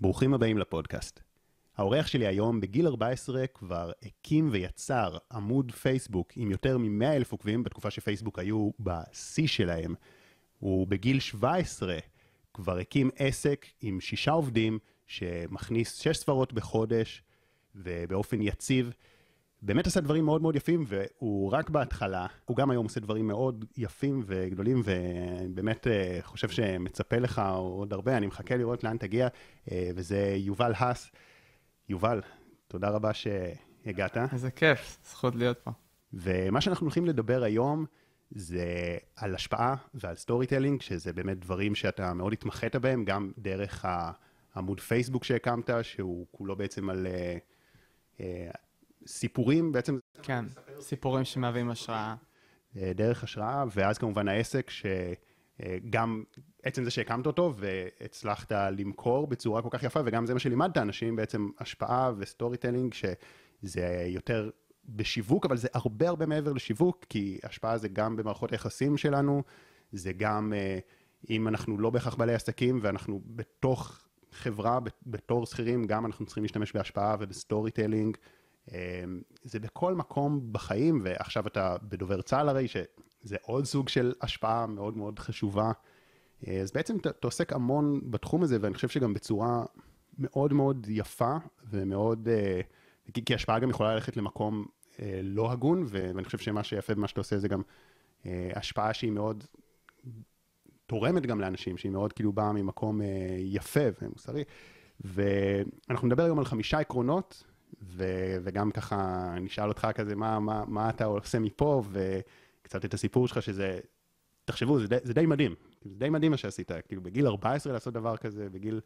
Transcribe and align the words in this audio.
ברוכים 0.00 0.34
הבאים 0.34 0.58
לפודקאסט. 0.58 1.20
האורח 1.76 2.06
שלי 2.06 2.26
היום 2.26 2.60
בגיל 2.60 2.86
14 2.86 3.46
כבר 3.46 3.92
הקים 4.02 4.48
ויצר 4.52 5.18
עמוד 5.32 5.72
פייסבוק 5.72 6.32
עם 6.36 6.50
יותר 6.50 6.78
מ-100 6.78 7.04
אלף 7.04 7.32
עוקבים 7.32 7.62
בתקופה 7.62 7.90
שפייסבוק 7.90 8.38
היו 8.38 8.70
בשיא 8.80 9.46
שלהם. 9.46 9.94
הוא 10.58 10.86
בגיל 10.86 11.20
17 11.20 11.98
כבר 12.54 12.78
הקים 12.78 13.10
עסק 13.16 13.66
עם 13.80 14.00
שישה 14.00 14.30
עובדים 14.30 14.78
שמכניס 15.06 15.94
שש 15.94 16.16
ספרות 16.16 16.52
בחודש 16.52 17.22
ובאופן 17.74 18.42
יציב. 18.42 18.92
באמת 19.62 19.86
עשה 19.86 20.00
דברים 20.00 20.24
מאוד 20.24 20.42
מאוד 20.42 20.56
יפים, 20.56 20.84
והוא 20.86 21.52
רק 21.52 21.70
בהתחלה, 21.70 22.26
הוא 22.44 22.56
גם 22.56 22.70
היום 22.70 22.84
עושה 22.84 23.00
דברים 23.00 23.26
מאוד 23.26 23.64
יפים 23.76 24.22
וגדולים, 24.26 24.82
ובאמת 24.84 25.86
אה, 25.86 26.18
חושב 26.22 26.48
שמצפה 26.48 27.16
לך 27.16 27.42
עוד 27.56 27.92
הרבה, 27.92 28.16
אני 28.16 28.26
מחכה 28.26 28.56
לראות 28.56 28.84
לאן 28.84 28.96
תגיע, 28.96 29.28
אה, 29.70 29.90
וזה 29.94 30.34
יובל 30.36 30.72
הס. 30.76 31.10
יובל, 31.88 32.20
תודה 32.68 32.88
רבה 32.88 33.10
שהגעת. 33.14 34.16
איזה 34.32 34.50
כיף, 34.50 34.98
זכות 35.04 35.34
להיות 35.34 35.58
פה. 35.58 35.70
ומה 36.12 36.60
שאנחנו 36.60 36.84
הולכים 36.84 37.06
לדבר 37.06 37.42
היום, 37.42 37.86
זה 38.30 38.96
על 39.16 39.34
השפעה 39.34 39.74
ועל 39.94 40.16
storytelling, 40.16 40.82
שזה 40.82 41.12
באמת 41.12 41.38
דברים 41.38 41.74
שאתה 41.74 42.14
מאוד 42.14 42.32
התמחית 42.32 42.76
בהם, 42.76 43.04
גם 43.04 43.32
דרך 43.38 43.84
העמוד 44.54 44.80
פייסבוק 44.80 45.24
שהקמת, 45.24 45.70
שהוא 45.82 46.26
כולו 46.30 46.56
בעצם 46.56 46.90
על 46.90 47.06
אה, 48.16 48.20
סיפורים, 49.06 49.72
בעצם... 49.72 49.98
כן, 50.22 50.44
סיפורים 50.80 51.24
שמהווים 51.24 51.70
השראה. 51.70 52.14
אה, 52.74 52.78
דרך 52.94 53.24
השראה, 53.24 53.64
ואז 53.74 53.98
כמובן 53.98 54.28
העסק, 54.28 54.70
שגם 54.70 56.22
עצם 56.62 56.84
זה 56.84 56.90
שהקמת 56.90 57.26
אותו 57.26 57.54
והצלחת 57.56 58.52
למכור 58.52 59.26
בצורה 59.26 59.62
כל 59.62 59.68
כך 59.70 59.82
יפה, 59.82 60.00
וגם 60.04 60.26
זה 60.26 60.34
מה 60.34 60.40
שלימדת 60.40 60.76
אנשים, 60.76 61.16
בעצם 61.16 61.48
השפעה 61.58 62.12
ו 62.18 62.56
storytelling, 62.56 62.94
שזה 62.94 64.04
יותר 64.06 64.50
בשיווק, 64.84 65.46
אבל 65.46 65.56
זה 65.56 65.68
הרבה 65.74 66.08
הרבה 66.08 66.26
מעבר 66.26 66.52
לשיווק, 66.52 67.04
כי 67.08 67.38
השפעה 67.42 67.78
זה 67.78 67.88
גם 67.88 68.16
במערכות 68.16 68.52
היחסים 68.52 68.96
שלנו, 68.96 69.42
זה 69.92 70.12
גם 70.12 70.52
אם 71.30 71.48
אנחנו 71.48 71.78
לא 71.78 71.90
בהכרח 71.90 72.14
בעלי 72.14 72.34
עסקים 72.34 72.78
ואנחנו 72.82 73.20
בתוך 73.26 74.06
חברה, 74.32 74.78
בתור 75.06 75.46
שכירים, 75.46 75.84
גם 75.84 76.06
אנחנו 76.06 76.26
צריכים 76.26 76.44
להשתמש 76.44 76.72
בהשפעה 76.72 77.16
וב 77.20 77.70
storytelling. 77.70 78.16
זה 79.42 79.60
בכל 79.60 79.94
מקום 79.94 80.52
בחיים, 80.52 81.00
ועכשיו 81.04 81.46
אתה 81.46 81.76
בדובר 81.82 82.22
צה"ל 82.22 82.48
הרי, 82.48 82.68
שזה 82.68 83.36
עוד 83.42 83.64
סוג 83.64 83.88
של 83.88 84.12
השפעה 84.20 84.66
מאוד 84.66 84.96
מאוד 84.96 85.18
חשובה. 85.18 85.72
אז 86.62 86.72
בעצם 86.72 86.96
אתה, 86.96 87.10
עוסק 87.26 87.52
המון 87.52 88.00
בתחום 88.10 88.42
הזה, 88.42 88.58
ואני 88.60 88.74
חושב 88.74 88.88
שגם 88.88 89.14
בצורה 89.14 89.64
מאוד 90.18 90.52
מאוד 90.52 90.86
יפה 90.90 91.36
ומאוד, 91.70 92.28
כי, 93.14 93.24
כי 93.24 93.34
השפעה 93.34 93.58
גם 93.58 93.70
יכולה 93.70 93.94
ללכת 93.94 94.16
למקום 94.16 94.66
לא 95.22 95.52
הגון, 95.52 95.84
ואני 95.86 96.24
חושב 96.24 96.38
שמה 96.38 96.64
שיפה 96.64 96.94
במה 96.94 97.08
שאתה 97.08 97.20
עושה 97.20 97.38
זה 97.38 97.48
גם 97.48 97.62
השפעה 98.26 98.94
שהיא 98.94 99.10
מאוד 99.12 99.44
תורמת 100.86 101.26
גם 101.26 101.40
לאנשים, 101.40 101.76
שהיא 101.76 101.92
מאוד 101.92 102.12
כאילו 102.12 102.32
באה 102.32 102.52
ממקום 102.52 103.00
יפה 103.38 103.80
ומוסרי. 104.02 104.44
ואנחנו 105.00 106.06
נדבר 106.06 106.24
היום 106.24 106.38
על 106.38 106.44
חמישה 106.44 106.78
עקרונות, 106.78 107.44
ו- 107.82 108.36
וגם 108.42 108.70
ככה 108.70 109.26
נשאל 109.40 109.68
אותך 109.68 109.88
כזה, 109.94 110.16
מה, 110.16 110.40
מה, 110.40 110.64
מה 110.66 110.90
אתה 110.90 111.04
עושה 111.04 111.38
מפה, 111.38 111.82
וקצת 111.90 112.84
את 112.84 112.94
הסיפור 112.94 113.28
שלך, 113.28 113.42
שזה, 113.42 113.78
תחשבו, 114.44 114.80
זה 114.80 114.88
די, 114.88 114.96
זה 115.02 115.14
די 115.14 115.26
מדהים, 115.26 115.54
זה 115.84 115.94
די 115.98 116.10
מדהים 116.10 116.30
מה 116.30 116.36
שעשית, 116.36 116.70
כאילו 116.88 117.02
בגיל 117.02 117.26
14 117.26 117.72
לעשות 117.72 117.94
דבר 117.94 118.16
כזה, 118.16 118.48
בגיל 118.50 118.80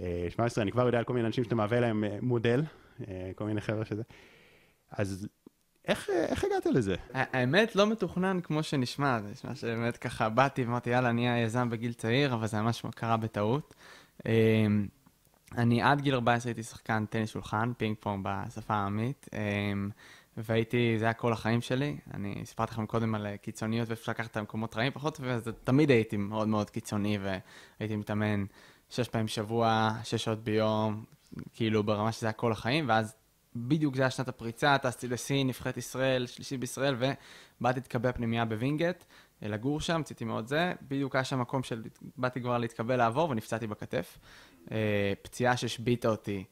אה, 0.00 0.26
17, 0.30 0.62
אני 0.62 0.72
כבר 0.72 0.86
יודע 0.86 0.98
על 0.98 1.04
כל 1.04 1.12
מיני 1.12 1.26
אנשים 1.26 1.44
שאתה 1.44 1.54
מהווה 1.54 1.80
להם 1.80 2.04
אה, 2.04 2.18
מודל, 2.22 2.62
אה, 3.08 3.30
כל 3.34 3.44
מיני 3.44 3.60
חבר'ה 3.60 3.84
שזה. 3.84 4.02
אז 4.90 5.28
איך, 5.88 6.10
איך 6.10 6.44
הגעת 6.44 6.66
לזה? 6.66 6.94
האמת 7.12 7.76
לא 7.76 7.86
מתוכנן 7.86 8.40
כמו 8.40 8.62
שנשמע, 8.62 9.20
זה 9.20 9.28
נשמע 9.28 9.54
שבאמת 9.54 9.96
ככה 9.96 10.28
באתי 10.28 10.64
ואמרתי 10.64 10.90
יאללה, 10.90 11.10
אני 11.10 11.28
אהיה 11.28 11.44
יזם 11.44 11.70
בגיל 11.70 11.92
צעיר, 11.92 12.34
אבל 12.34 12.46
זה 12.46 12.60
ממש 12.60 12.82
קרה 12.94 13.16
בטעות. 13.16 13.74
אני 15.56 15.82
עד 15.82 16.00
גיל 16.00 16.14
14 16.14 16.50
הייתי 16.50 16.62
שחקן 16.62 17.04
טניס 17.06 17.30
שולחן, 17.30 17.72
פינג 17.76 17.96
פונג 18.00 18.26
בשפה 18.28 18.74
העממית, 18.74 19.28
והייתי, 20.36 20.98
זה 20.98 21.04
היה 21.04 21.14
כל 21.14 21.32
החיים 21.32 21.60
שלי. 21.60 21.96
אני 22.14 22.40
סיפרתי 22.44 22.72
לכם 22.72 22.86
קודם 22.86 23.14
על 23.14 23.36
קיצוניות 23.36 23.88
ואיפה 23.88 24.12
לקחת 24.12 24.30
את 24.30 24.36
המקומות 24.36 24.76
רעים 24.76 24.92
פחות, 24.92 25.20
ותמיד 25.22 25.90
הייתי 25.90 26.16
מאוד 26.16 26.48
מאוד 26.48 26.70
קיצוני, 26.70 27.18
והייתי 27.18 27.96
מתאמן 27.96 28.44
שש 28.90 29.08
פעמים 29.08 29.26
בשבוע, 29.26 29.90
שש 30.04 30.24
שעות 30.24 30.44
ביום, 30.44 31.04
כאילו 31.52 31.82
ברמה 31.82 32.12
שזה 32.12 32.26
היה 32.26 32.32
כל 32.32 32.52
החיים, 32.52 32.88
ואז 32.88 33.14
בדיוק 33.56 33.96
זה 33.96 34.02
היה 34.02 34.10
שנת 34.10 34.28
הפריצה, 34.28 34.78
טסתי 34.78 35.08
לסין, 35.08 35.46
נבחרת 35.46 35.76
ישראל, 35.76 36.26
שלישית 36.26 36.60
בישראל, 36.60 36.96
ובאתי 36.98 37.80
להתקבל 37.80 38.12
פנימייה 38.12 38.44
בווינגייט, 38.44 39.04
לגור 39.42 39.80
שם, 39.80 40.00
רציתי 40.00 40.24
מאוד 40.24 40.46
זה, 40.46 40.72
בדיוק 40.82 41.14
היה 41.14 41.24
שם 41.24 41.40
מקום 41.40 41.62
שבאתי 41.62 42.40
כבר 42.40 42.58
להתקבל 42.58 42.96
לעבור 42.96 43.30
ונפצעתי 43.30 43.66
בכתף. 43.66 44.18
פציעה 45.22 45.56
שהשביתה 45.56 46.08
אותי 46.08 46.44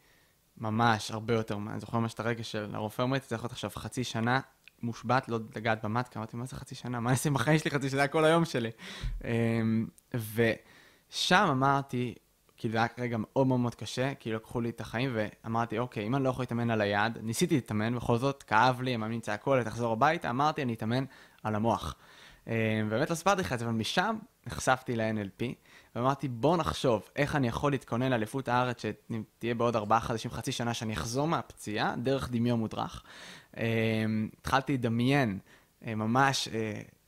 ממש 0.56 1.10
הרבה 1.10 1.34
יותר, 1.34 1.58
אני 1.70 1.80
זוכר 1.80 1.98
ממש 1.98 2.14
את 2.14 2.20
הרגע 2.20 2.44
של 2.44 2.70
הרופא 2.74 3.02
אומר, 3.02 3.18
צריך 3.18 3.42
להיות 3.42 3.52
עכשיו 3.52 3.70
חצי 3.74 4.04
שנה 4.04 4.40
מושבת, 4.82 5.28
לא 5.28 5.38
לגעת 5.56 5.84
במטקה, 5.84 6.18
אמרתי, 6.18 6.36
מה 6.36 6.46
זה 6.46 6.56
חצי 6.56 6.74
שנה? 6.74 7.00
מה 7.00 7.10
אני 7.10 7.14
אעשה 7.14 7.28
עם 7.28 7.36
החיים 7.36 7.58
שלי 7.58 7.70
חצי 7.70 7.90
שנה? 7.90 8.08
כל 8.08 8.24
היום 8.24 8.44
שלי. 8.44 8.70
ושם 10.34 11.46
אמרתי, 11.50 12.14
כאילו 12.56 12.72
זה 12.72 12.78
היה 12.78 12.86
רגע 12.98 13.16
מאוד 13.20 13.46
מאוד 13.46 13.60
מאוד 13.60 13.74
קשה, 13.74 14.14
כי 14.14 14.32
לקחו 14.32 14.60
לי 14.60 14.68
את 14.68 14.80
החיים, 14.80 15.10
ואמרתי, 15.14 15.78
אוקיי, 15.78 16.06
אם 16.06 16.14
אני 16.14 16.24
לא 16.24 16.28
יכול 16.28 16.42
להתאמן 16.42 16.70
על 16.70 16.80
היד, 16.80 17.18
ניסיתי 17.22 17.54
להתאמן, 17.54 17.96
בכל 17.96 18.18
זאת, 18.18 18.42
כאב 18.42 18.82
לי, 18.82 18.94
המאמין 18.94 19.20
צעקו 19.20 19.62
תחזור 19.64 19.92
הביתה, 19.92 20.30
אמרתי, 20.30 20.62
אני 20.62 20.74
אתאמן 20.74 21.04
על 21.42 21.54
המוח. 21.54 21.94
באמת 22.90 23.10
לא 23.10 23.14
סיפרתי 23.14 23.40
לך 23.40 23.52
את 23.52 23.58
זה, 23.58 23.64
אבל 23.64 23.74
משם 23.74 24.16
נחשפתי 24.46 24.96
ל-NLP, 24.96 25.44
ואמרתי, 25.96 26.28
בוא 26.28 26.56
נחשוב 26.56 27.08
איך 27.16 27.36
אני 27.36 27.48
יכול 27.48 27.72
להתכונן 27.72 28.10
לאליפות 28.10 28.48
הארץ 28.48 28.82
שתהיה 28.82 29.54
בעוד 29.54 29.76
ארבעה 29.76 30.00
חודשים, 30.00 30.30
חצי 30.30 30.52
שנה, 30.52 30.74
שאני 30.74 30.92
אחזור 30.92 31.28
מהפציעה, 31.28 31.94
דרך 31.96 32.30
דמיון 32.30 32.58
מודרך. 32.58 33.02
התחלתי 34.38 34.72
לדמיין 34.72 35.38
ממש 35.86 36.48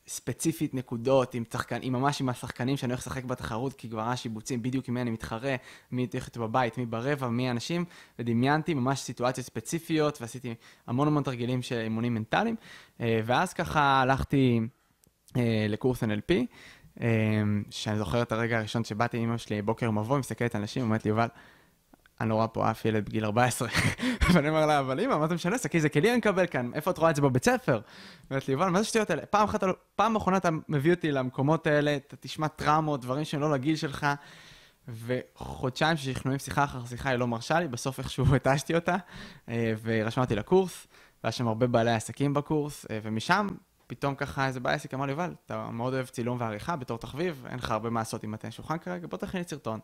ספציפית 0.07 0.75
נקודות, 0.75 1.35
עם, 1.35 1.45
צחקן, 1.45 1.79
עם 1.83 1.93
ממש 1.93 2.21
עם 2.21 2.29
השחקנים 2.29 2.77
שאני 2.77 2.93
הולך 2.93 3.01
לשחק 3.01 3.25
בתחרות, 3.25 3.73
כי 3.73 3.89
כבר 3.89 4.01
היה 4.01 4.17
שיבוצים 4.17 4.63
בדיוק 4.63 4.89
עם 4.89 4.95
מי 4.95 5.01
אני 5.01 5.11
מתחרה, 5.11 5.57
מי 5.93 6.07
הולך 6.13 6.37
בבית, 6.37 6.79
מי 6.79 6.87
ברבע, 6.87 7.29
מי 7.29 7.49
האנשים, 7.49 7.85
ודמיינתי 8.19 8.75
ממש 8.75 9.01
סיטואציות 9.01 9.47
ספציפיות, 9.47 10.21
ועשיתי 10.21 10.55
המון 10.87 11.09
המון 11.09 11.23
תרגילים 11.23 11.63
של 11.63 11.79
אימונים 11.79 12.15
מנטליים, 12.15 12.57
ואז 13.01 13.53
ככה 13.53 14.01
הלכתי 14.03 14.61
לקורס 15.69 16.03
NLP, 16.03 16.33
שאני 17.71 17.99
זוכר 17.99 18.23
את 18.23 18.33
הרגע 18.33 18.59
הראשון 18.59 18.85
שבאתי 18.85 19.17
עם 19.17 19.29
אמא 19.29 19.39
שלי 19.39 19.63
בוקר 19.63 19.91
מבוא, 19.91 20.19
מסתכלת 20.19 20.55
על 20.55 20.61
אנשים, 20.61 20.83
אומרת 20.83 21.05
לי, 21.05 21.09
יובל, 21.09 21.29
אני 22.21 22.29
לא 22.29 22.35
רואה 22.35 22.49
פה 22.49 22.71
אף 22.71 22.85
ילד 22.85 23.05
בגיל 23.05 23.25
14. 23.25 23.69
ואני 24.33 24.49
אומר 24.49 24.67
לה, 24.67 24.79
אבל 24.79 25.01
אמא, 25.01 25.19
מה 25.19 25.29
זה 25.29 25.35
משנה? 25.35 25.59
שקי 25.59 25.81
זה 25.81 25.89
כלי 25.89 26.11
אני 26.11 26.19
מקבל 26.19 26.47
כאן, 26.47 26.71
איפה 26.75 26.91
את 26.91 26.99
רואה 26.99 27.11
את 27.11 27.17
זה 27.17 27.23
בבית 27.23 27.45
ספר? 27.45 27.81
אומרת 28.31 28.49
לי, 28.49 28.53
יובל, 28.53 28.69
מה 28.69 28.79
זה 28.79 28.85
שטויות 28.85 29.11
האלה? 29.11 29.27
פעם 29.27 29.45
אחת, 29.45 29.65
פעם 29.97 30.17
אחרונה 30.17 30.37
אתה 30.37 30.49
מביא 30.69 30.95
אותי 30.95 31.13
למקומות 31.13 31.67
האלה, 31.67 31.97
אתה 31.97 32.17
תשמע 32.17 32.49
טראומות, 32.49 33.01
דברים 33.01 33.25
שהם 33.25 33.41
לא 33.41 33.53
לגיל 33.53 33.77
שלך, 33.77 34.07
וחודשיים 34.89 35.97
ששכנועים 35.97 36.39
שיחה 36.39 36.65
אחר 36.65 36.85
שיחה 36.87 37.11
היא 37.11 37.19
לא 37.19 37.27
מרשה 37.27 37.61
לי, 37.61 37.69
בסוף 37.69 37.99
איכשהו 37.99 38.25
התשתי 38.37 38.75
אותה, 38.75 38.97
ורשמה 39.83 40.25
אותי 40.25 40.35
לקורס, 40.35 40.87
והיה 41.25 41.33
שם 41.33 41.49
הרבה 41.49 41.67
בעלי 41.67 41.93
עסקים 41.93 42.35
בקורס, 42.35 42.87
ומשם 43.03 43.47
פתאום 43.87 44.15
ככה 44.15 44.47
איזה 44.47 44.61
בעסק 44.61 44.95
אמר 44.95 45.07
לי, 45.07 45.13
יובל, 45.13 45.35
אתה 45.47 45.71
מאוד 45.71 45.95
אוהב 45.95 46.07
צילום 46.07 46.41
ועריכה 46.41 46.77
בתור 46.77 46.99
תחביב, 46.99 47.47
אין 47.51 47.59
לך 47.59 47.71
הרבה 47.71 47.91
מה 47.91 48.01
לעשות 48.01 48.23
עם 48.23 48.35
הטן 48.35 48.51
שולחן 48.51 48.79
כרגע, 48.79 49.07
בוא 49.07 49.19
תכין 49.19 49.41
לי 49.41 49.49
סרטון. 49.49 49.81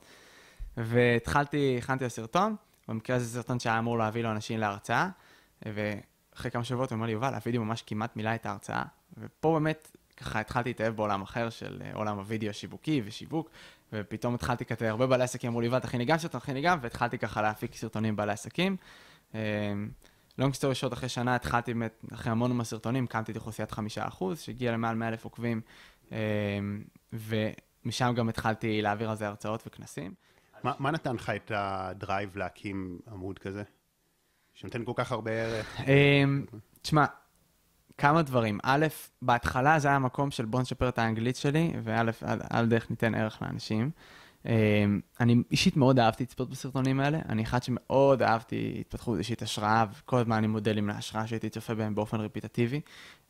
והתחלתי, 0.76 1.76
הכנתי 1.78 2.04
לסרטון, 2.04 2.56
במקרה 2.88 3.16
הזה 3.16 3.26
סרטון 3.26 3.60
שהיה 3.60 3.78
אמור 3.78 3.98
להביא 3.98 4.22
לו 4.22 4.30
אנשים 4.30 4.58
להרצאה, 4.58 5.08
ואחרי 5.66 6.50
כמה 6.50 6.64
שבועות 6.64 6.90
הוא 6.90 6.96
אמר 6.96 7.06
לי, 7.06 7.12
יובל, 7.12 7.34
הווידאו 7.34 7.64
ממש 7.64 7.82
כמעט 7.86 8.16
מילא 8.16 8.34
את 8.34 8.46
ההרצאה, 8.46 8.82
ופה 9.18 9.52
באמת 9.52 9.96
ככה 10.16 10.40
התחלתי 10.40 10.68
להתאהב 10.68 10.96
בעולם 10.96 11.22
אחר 11.22 11.50
של 11.50 11.82
עולם 11.94 12.18
הווידאו 12.18 12.50
השיווקי 12.50 13.02
ושיווק, 13.04 13.50
ופתאום 13.92 14.34
התחלתי 14.34 14.64
כזה, 14.64 14.90
הרבה 14.90 15.06
בעלי 15.06 15.24
עסקים 15.24 15.48
אמרו 15.48 15.60
לי, 15.60 15.66
יובל, 15.66 15.78
תכין 15.78 16.00
לי 16.00 16.06
גם 16.06 16.18
סרטון, 16.18 16.40
תכין 16.40 16.54
לי 16.54 16.62
גם, 16.62 16.78
והתחלתי 16.82 17.18
ככה 17.18 17.42
להפיק 17.42 17.74
סרטונים 17.74 18.16
בעלי 18.16 18.32
עסקים. 18.32 18.76
long 20.40 20.54
story 20.54 20.74
short, 20.74 20.92
אחרי 20.92 21.08
שנה 21.08 21.34
התחלתי 21.34 21.74
באמת, 21.74 22.04
אחרי 22.12 22.32
המון 22.32 22.64
סרטונים, 22.64 23.06
הקמתי 23.06 23.32
את 23.32 23.36
אוכלוסיית 23.36 23.70
חמישה 23.70 24.08
אחוז, 24.08 24.40
שהגיעה 24.40 24.74
למעל 24.74 24.96
מאה 24.96 25.08
אלף 25.08 25.24
עוקבים, 25.24 25.60
ומשם 27.12 28.12
גם 28.16 28.28
התחלתי 28.28 28.82
להעביר 28.82 29.10
על 29.10 29.16
זה 29.16 29.26
הרצאות 29.26 29.62
וכנסים. 29.66 30.14
מה, 30.64 30.72
מה 30.78 30.90
נתן 30.90 31.14
לך 31.14 31.30
את 31.30 31.52
ה 31.54 31.68
drive 31.68 32.36
להקים 32.36 32.98
עמוד 33.12 33.38
כזה? 33.38 33.62
שנותן 34.54 34.84
כל 34.84 34.92
כך 34.94 35.12
הרבה 35.12 35.30
ערך? 35.30 35.80
תשמע, 36.82 37.04
כמה 37.98 38.22
דברים. 38.22 38.58
א', 38.62 38.86
בהתחלה 39.22 39.78
זה 39.78 39.88
היה 39.88 39.98
מקום 39.98 40.30
של 40.30 40.44
בוא 40.44 40.60
נשפר 40.60 40.88
את 40.88 40.98
האנגלית 40.98 41.36
שלי, 41.36 41.72
וא', 41.82 42.02
על 42.50 42.66
דרך 42.66 42.90
ניתן 42.90 43.14
ערך 43.14 43.42
לאנשים. 43.42 43.90
אמ, 44.46 45.00
אני 45.20 45.36
אישית 45.50 45.76
מאוד 45.76 45.98
אהבתי 45.98 46.22
לצפות 46.22 46.50
בסרטונים 46.50 47.00
האלה, 47.00 47.18
אני 47.28 47.42
אחד 47.42 47.62
שמאוד 47.62 48.22
אהבתי 48.22 48.76
התפתחות 48.80 49.18
אישית 49.18 49.42
השראה, 49.42 49.84
וכל 49.98 50.16
הזמן 50.16 50.36
אני 50.36 50.46
מודלים 50.46 50.88
להשראה 50.88 51.26
שהייתי 51.26 51.48
צופה 51.48 51.74
בהם 51.74 51.94
באופן 51.94 52.20
רפיטטיבי, 52.20 52.80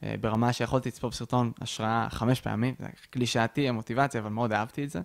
אה, 0.03 0.15
ברמה 0.21 0.53
שיכולתי 0.53 0.89
לצפות 0.89 1.13
בסרטון 1.13 1.53
השראה 1.61 2.07
חמש 2.11 2.41
פעמים, 2.41 2.75
זה 2.79 2.87
קלישאתי, 3.11 3.69
המוטיבציה, 3.69 4.21
אבל 4.21 4.31
מאוד 4.31 4.53
אהבתי 4.53 4.85
את 4.85 4.91
זה. 4.91 5.01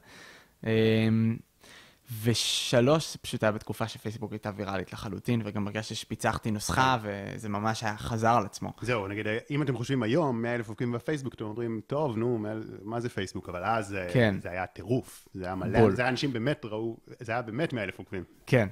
ושלוש, 2.24 3.14
זה 3.14 3.18
פשוט 3.18 3.44
היה 3.44 3.52
בתקופה 3.52 3.88
שפייסבוק 3.88 4.32
הייתה 4.32 4.52
ויראלית 4.56 4.94
לחלוטין, 4.94 5.42
וגם 5.46 5.68
הרגשתי 5.68 5.96
שפיצחתי 5.96 6.52
נוסחה, 6.52 6.98
וזה 7.02 7.50
ממש 7.50 7.84
היה 7.84 7.98
חזר 7.98 8.32
על 8.38 8.46
עצמו. 8.46 8.74
זהו, 8.82 9.08
נגיד, 9.08 9.26
אם 9.52 9.62
אתם 9.62 9.78
חושבים 9.78 10.04
היום, 10.04 10.42
100 10.42 10.56
אלף 10.56 10.70
עוקבים 10.70 10.92
בפייסבוק, 10.92 11.34
אתם 11.34 11.46
אומרים, 11.46 11.82
טוב, 11.88 12.18
נו, 12.18 12.46
מה 12.84 13.00
זה 13.00 13.10
פייסבוק? 13.10 13.50
אבל 13.50 13.64
אז 13.64 13.98
כן. 14.14 14.36
זה 14.42 14.50
היה 14.50 14.66
טירוף, 14.66 15.28
זה 15.34 15.46
היה 15.46 15.56
מלא, 15.56 15.80
בול. 15.80 15.96
זה 15.96 16.02
היה 16.02 16.10
אנשים 16.10 16.34
באמת 16.34 16.66
ראו, 16.66 16.98
זה 17.20 17.32
היה 17.32 17.42
באמת 17.42 17.74
100 17.74 17.84
אלף 17.84 18.00
עוקבים. 18.00 18.24
כן, 18.46 18.68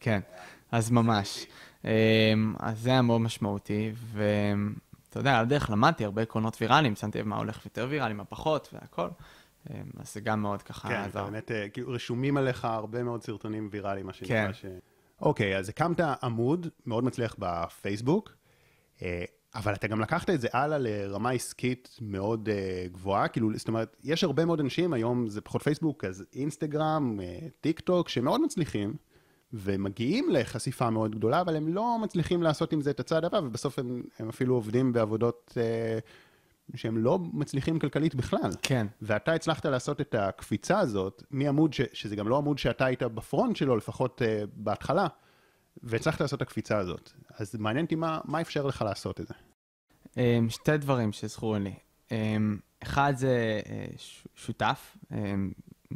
כן, 0.00 0.20
אז 0.72 0.90
ממש. 0.90 1.46
אמ, 1.84 1.90
אז 2.58 2.78
זה 2.78 2.90
היה 2.90 3.02
מאוד 3.02 3.20
משמעותי, 3.20 3.92
ואתה 4.12 5.20
יודע, 5.20 5.38
על 5.38 5.44
הדרך 5.44 5.70
למדתי 5.70 6.04
הרבה 6.04 6.22
עקרונות 6.22 6.56
ויראליים, 6.60 6.96
שמתי 6.96 7.18
לב 7.18 7.26
מה 7.26 7.36
הולך 7.36 7.64
יותר 7.64 7.86
ויראלי, 7.90 8.14
מה 8.14 8.24
פחות, 8.24 8.68
והכל. 8.72 9.08
אמ, 9.70 9.90
אז 10.00 10.14
זה 10.14 10.20
גם 10.20 10.42
מאוד 10.42 10.62
ככה 10.62 10.88
כן, 10.88 10.94
עזר. 10.94 11.24
כן, 11.24 11.32
באמת, 11.32 11.50
אה, 11.50 11.68
כאילו 11.68 11.90
רשומים 11.90 12.36
עליך 12.36 12.64
הרבה 12.64 13.02
מאוד 13.02 13.22
סרטונים 13.22 13.68
ויראליים, 13.72 14.06
מה 14.06 14.12
שנקרא. 14.12 14.46
כן. 14.46 14.52
ש... 14.52 14.64
אוקיי, 15.20 15.58
אז 15.58 15.68
הקמת 15.68 16.00
עמוד 16.22 16.66
מאוד 16.86 17.04
מצליח 17.04 17.36
בפייסבוק, 17.38 18.34
אה, 19.02 19.24
אבל 19.54 19.74
אתה 19.74 19.86
גם 19.86 20.00
לקחת 20.00 20.30
את 20.30 20.40
זה 20.40 20.48
הלאה 20.52 20.78
לרמה 20.78 21.30
עסקית 21.30 21.98
מאוד 22.00 22.48
uh, 22.48 22.92
גבוהה, 22.92 23.28
כאילו, 23.28 23.50
זאת 23.54 23.68
אומרת, 23.68 23.96
יש 24.04 24.24
הרבה 24.24 24.44
מאוד 24.44 24.60
אנשים, 24.60 24.92
היום 24.92 25.28
זה 25.28 25.40
פחות 25.40 25.62
פייסבוק, 25.62 26.04
אז 26.04 26.24
אינסטגרם, 26.34 27.18
טיק 27.60 27.80
טוק, 27.80 28.08
שמאוד 28.08 28.40
מצליחים, 28.40 28.96
ומגיעים 29.52 30.30
לחשיפה 30.30 30.90
מאוד 30.90 31.14
גדולה, 31.14 31.40
אבל 31.40 31.56
הם 31.56 31.68
לא 31.68 31.98
מצליחים 32.02 32.42
לעשות 32.42 32.72
עם 32.72 32.80
זה 32.80 32.90
את 32.90 33.00
הצעד 33.00 33.24
הבא, 33.24 33.36
ובסוף 33.36 33.78
הם, 33.78 34.02
הם 34.18 34.28
אפילו 34.28 34.54
עובדים 34.54 34.92
בעבודות 34.92 35.54
uh, 35.54 35.58
שהם 36.74 36.98
לא 36.98 37.18
מצליחים 37.32 37.78
כלכלית 37.78 38.14
בכלל. 38.14 38.50
כן. 38.62 38.86
ואתה 39.02 39.32
הצלחת 39.32 39.66
לעשות 39.66 40.00
את 40.00 40.14
הקפיצה 40.14 40.78
הזאת 40.78 41.22
מעמוד, 41.30 41.74
ש, 41.74 41.80
שזה 41.92 42.16
גם 42.16 42.28
לא 42.28 42.36
עמוד 42.36 42.58
שאתה 42.58 42.84
היית 42.84 43.02
בפרונט 43.02 43.56
שלו, 43.56 43.76
לפחות 43.76 44.22
uh, 44.22 44.46
בהתחלה, 44.52 45.06
והצלחת 45.82 46.20
לעשות 46.20 46.36
את 46.36 46.42
הקפיצה 46.42 46.78
הזאת. 46.78 47.12
אז 47.36 47.54
מעניין 47.54 47.84
אותי 47.84 47.94
מה, 47.94 48.20
מה 48.24 48.40
אפשר 48.40 48.66
לך 48.66 48.82
לעשות 48.82 49.20
את 49.20 49.26
זה. 49.28 49.34
Um, 50.04 50.18
שתי 50.48 50.76
דברים 50.76 51.12
שזכורים 51.12 51.62
לי. 51.62 51.74
Um, 52.08 52.12
אחד 52.82 53.12
זה 53.16 53.60
uh, 53.64 53.98
שותף, 54.34 54.96
um, 55.10 55.14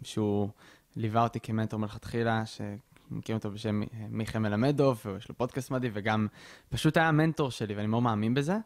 שהוא 0.03 0.49
ליווה 0.97 1.23
אותי 1.23 1.41
כמנטור 1.41 1.81
מלכתחילה, 1.81 2.43
שמכיר 2.47 3.37
אותו 3.37 3.51
בשם 3.51 3.83
מיכאל 4.11 4.41
מלמדוב, 4.41 5.03
ויש 5.07 5.29
לו 5.29 5.35
פודקאסט 5.35 5.71
מדהים, 5.71 5.93
וגם 5.95 6.27
פשוט 6.69 6.97
היה 6.97 7.13
מנטור 7.13 7.51
שלי, 7.51 7.75
ואני 7.75 7.87
מאוד 7.87 8.03
מאמין 8.03 8.35
בזה. 8.35 8.57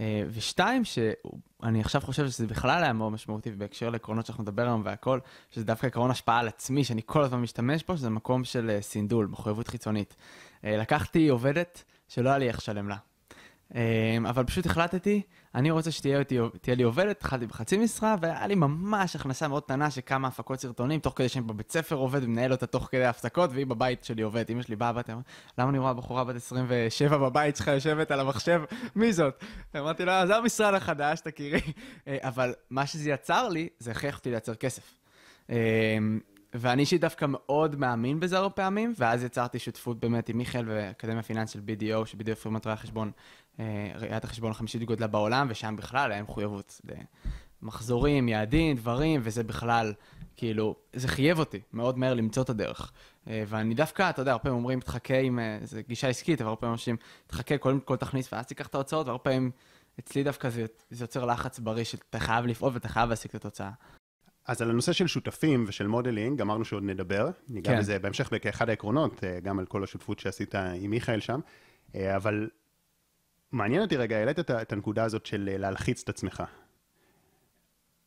אה, 0.00 0.22
ושתיים, 0.28 0.84
שאני 0.84 1.80
עכשיו 1.80 2.00
חושב 2.00 2.26
שזה 2.26 2.46
בכלל 2.46 2.82
היה 2.82 2.92
מאוד 2.92 3.12
משמעותי, 3.12 3.50
ובהקשר 3.52 3.90
לעקרונות 3.90 4.26
שאנחנו 4.26 4.42
נדבר 4.42 4.62
היום 4.62 4.82
והכל, 4.84 5.18
שזה 5.50 5.64
דווקא 5.64 5.86
עקרון 5.86 6.10
השפעה 6.10 6.38
על 6.38 6.48
עצמי, 6.48 6.84
שאני 6.84 7.02
כל 7.06 7.22
הזמן 7.22 7.40
משתמש 7.40 7.84
בו, 7.84 7.96
שזה 7.96 8.10
מקום 8.10 8.44
של 8.44 8.70
אה, 8.70 8.82
סינדול, 8.82 9.26
מחויבות 9.26 9.68
חיצונית. 9.68 10.16
אה, 10.64 10.76
לקחתי 10.76 11.28
עובדת 11.28 11.84
שלא 12.08 12.28
היה 12.28 12.38
לי 12.38 12.48
איך 12.48 12.58
לשלם 12.58 12.88
לה. 12.88 12.96
אמ, 13.74 14.26
אבל 14.26 14.44
פשוט 14.44 14.66
החלטתי, 14.66 15.22
אני 15.54 15.70
רוצה 15.70 15.90
שתהיה 15.90 16.20
לי 16.76 16.82
עובדת, 16.82 17.16
התחלתי 17.16 17.46
בחצי 17.46 17.78
משרה, 17.78 18.16
והיה 18.20 18.46
לי 18.46 18.54
ממש 18.54 19.16
הכנסה 19.16 19.48
מאוד 19.48 19.62
קטנה 19.62 19.90
של 19.90 20.00
כמה 20.06 20.28
הפקות 20.28 20.60
סרטונים, 20.60 21.00
תוך 21.00 21.14
כדי 21.16 21.28
שאני 21.28 21.44
בבית 21.44 21.72
ספר 21.72 21.96
עובד 21.96 22.24
ומנהל 22.24 22.52
אותה 22.52 22.66
תוך 22.66 22.88
כדי 22.90 23.04
ההפסקות, 23.04 23.50
והיא 23.52 23.66
בבית 23.66 24.04
שלי 24.04 24.22
עובדת. 24.22 24.50
אמא 24.50 24.62
שלי 24.62 24.76
באה 24.76 24.88
הביתה, 24.88 25.14
למה 25.58 25.70
אני 25.70 25.78
רואה 25.78 25.94
בחורה 25.94 26.24
בת 26.24 26.36
27 26.36 27.18
בבית 27.18 27.56
שלך 27.56 27.66
יושבת 27.66 28.10
על 28.10 28.20
המחשב? 28.20 28.62
מי 28.96 29.12
זאת? 29.12 29.44
אמרתי 29.76 30.04
לה, 30.04 30.26
זה 30.26 30.36
המשרד 30.36 30.74
החדש, 30.74 31.20
תכירי. 31.20 31.60
אה, 32.08 32.16
אבל 32.20 32.54
מה 32.70 32.86
שזה 32.86 33.10
יצר 33.10 33.48
לי, 33.48 33.68
זה 33.78 33.90
הכריח 33.90 34.18
אותי 34.18 34.30
לייצר 34.30 34.54
כסף. 34.54 34.94
אמ, 35.50 35.54
ואני 36.54 36.80
אישית 36.80 37.00
דווקא 37.00 37.26
מאוד 37.28 37.76
מאמין 37.76 38.20
בזה 38.20 38.36
הרבה 38.36 38.50
פעמים, 38.50 38.92
ואז 38.96 39.24
יצרתי 39.24 39.58
שותפות 39.58 40.00
באמת 40.00 40.28
עם 40.28 40.38
מיכאל 40.38 40.64
ואקדמיה 40.68 41.22
פיננס 41.22 41.50
של 41.50 41.60
BDO, 41.60 42.06
ש-BDO 42.06 42.34
פרימות 42.34 42.66
רואי 42.66 42.74
החשבון, 42.74 43.10
ראיית 43.94 44.24
החשבון 44.24 44.50
החמישית 44.50 44.82
בגודלה 44.82 45.06
בעולם, 45.06 45.46
ושם 45.50 45.76
בכלל 45.76 46.12
היה 46.12 46.22
מחויבות 46.22 46.80
למחזורים, 47.62 48.28
יעדים, 48.28 48.76
דברים, 48.76 49.20
וזה 49.24 49.44
בכלל, 49.44 49.92
כאילו, 50.36 50.76
זה 50.92 51.08
חייב 51.08 51.38
אותי 51.38 51.60
מאוד 51.72 51.98
מהר 51.98 52.14
למצוא 52.14 52.42
את 52.42 52.50
הדרך. 52.50 52.92
אה, 53.28 53.44
ואני 53.46 53.74
דווקא, 53.74 54.10
אתה 54.10 54.22
יודע, 54.22 54.32
הרבה 54.32 54.42
פעמים 54.42 54.58
אומרים, 54.58 54.80
תחכה 54.80 55.18
עם, 55.18 55.38
אה, 55.38 55.58
זו 55.62 55.78
גישה 55.88 56.08
עסקית, 56.08 56.40
אבל 56.40 56.48
הרבה 56.48 56.60
פעמים 56.60 56.72
אנשים, 56.72 56.96
תחכה, 57.26 57.58
קודם 57.58 57.80
כל 57.80 57.96
תכניס 57.96 58.32
ואז 58.32 58.46
תיקח 58.46 58.66
את 58.66 58.74
ההוצאות, 58.74 59.06
והרבה 59.06 59.24
פעמים, 59.24 59.50
אצלי 60.00 60.24
דווקא 60.24 60.48
זה, 60.48 60.64
זה 60.90 61.04
יוצר 61.04 61.24
לחץ 61.24 61.58
בריא 61.58 61.84
שאתה 61.84 62.18
חייב 62.18 62.46
לפעול 62.46 62.72
ואתה 62.74 62.88
חייב 62.88 63.10
להשיג 63.10 63.30
את 63.30 63.34
התוצאה. 63.34 63.70
אז 64.46 64.62
על 64.62 64.70
הנושא 64.70 64.92
של 64.92 65.06
שותפים 65.06 65.64
ושל 65.68 65.86
modeling, 65.86 66.40
אמרנו 66.40 66.64
שעוד 66.64 66.82
נדבר, 66.82 67.30
ניגע 67.48 67.72
כן. 67.72 67.78
בזה 67.78 67.98
בהמשך 67.98 68.30
כאחד 68.42 68.68
העקרונות, 68.68 69.24
אה, 69.24 69.40
גם 69.40 69.58
על 69.58 69.66
כל 69.66 69.84
השותפות 69.84 70.18
שעשית 70.18 70.54
עם 70.54 70.90
מיכאל 70.90 71.20
שם, 71.20 71.40
אה, 71.94 72.16
אבל 72.16 72.48
מעניין 73.52 73.82
אותי 73.82 73.96
רגע, 73.96 74.16
העלית 74.16 74.38
את, 74.38 74.50
את 74.50 74.72
הנקודה 74.72 75.04
הזאת 75.04 75.26
של 75.26 75.48
אה, 75.52 75.58
להלחיץ 75.58 76.02
את 76.02 76.08
עצמך. 76.08 76.42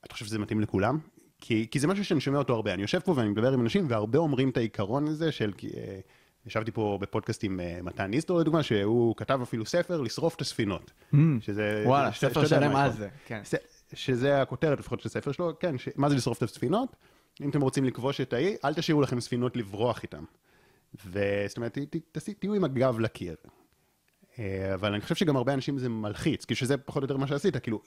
אתה 0.05 0.13
חושב 0.13 0.25
שזה 0.25 0.39
מתאים 0.39 0.61
לכולם? 0.61 0.99
כי, 1.41 1.67
כי 1.71 1.79
זה 1.79 1.87
משהו 1.87 2.05
שאני 2.05 2.21
שומע 2.21 2.37
אותו 2.37 2.53
הרבה, 2.53 2.73
אני 2.73 2.81
יושב 2.81 2.99
פה 2.99 3.13
ואני 3.15 3.29
מדבר 3.29 3.53
עם 3.53 3.61
אנשים 3.61 3.85
והרבה 3.89 4.19
אומרים 4.19 4.49
את 4.49 4.57
העיקרון 4.57 5.07
הזה 5.07 5.31
של, 5.31 5.53
ישבתי 6.45 6.71
פה 6.71 6.97
בפודקאסט 7.01 7.43
עם 7.43 7.59
מתן 7.83 8.05
ניסטור 8.05 8.39
לדוגמה, 8.39 8.63
שהוא 8.63 9.15
כתב 9.15 9.39
אפילו 9.43 9.65
ספר, 9.65 10.01
לשרוף 10.01 10.35
את 10.35 10.41
הספינות. 10.41 10.91
Mm, 11.13 11.17
שזה... 11.41 11.83
וואלה, 11.85 12.11
ספר 12.11 12.45
שלם 12.45 12.75
על 12.75 12.91
זה, 12.91 13.09
כן. 13.25 13.41
שזה 13.93 14.41
הכותרת 14.41 14.79
לפחות 14.79 14.99
של 14.99 15.07
הספר 15.07 15.31
שלו, 15.31 15.59
כן, 15.59 15.77
ש... 15.77 15.89
מה 15.95 16.09
זה 16.09 16.15
לשרוף 16.15 16.37
את 16.37 16.43
הספינות? 16.43 16.95
אם 17.41 17.49
אתם 17.49 17.61
רוצים 17.61 17.85
לכבוש 17.85 18.21
את 18.21 18.33
האי, 18.33 18.55
אל 18.65 18.73
תשאירו 18.73 19.01
לכם 19.01 19.19
ספינות 19.19 19.57
לברוח 19.57 20.03
איתם. 20.03 20.23
וזאת 21.05 21.57
אומרת, 21.57 21.77
ת, 21.77 21.95
ת, 21.95 22.17
ת, 22.17 22.29
תהיו 22.39 22.53
עם 22.53 22.63
הגב 22.63 22.99
לקיר. 22.99 23.35
אה, 24.39 24.73
אבל 24.73 24.93
אני 24.93 25.01
חושב 25.01 25.15
שגם 25.15 25.37
הרבה 25.37 25.53
אנשים 25.53 25.77
זה 25.77 25.89
מלחיץ, 25.89 26.45
כי 26.45 26.55
שזה 26.55 26.77
פחות 26.77 27.03
או 27.03 27.05
יותר 27.05 27.17
מה 27.17 27.27
שעשית, 27.27 27.57
כאילו, 27.57 27.81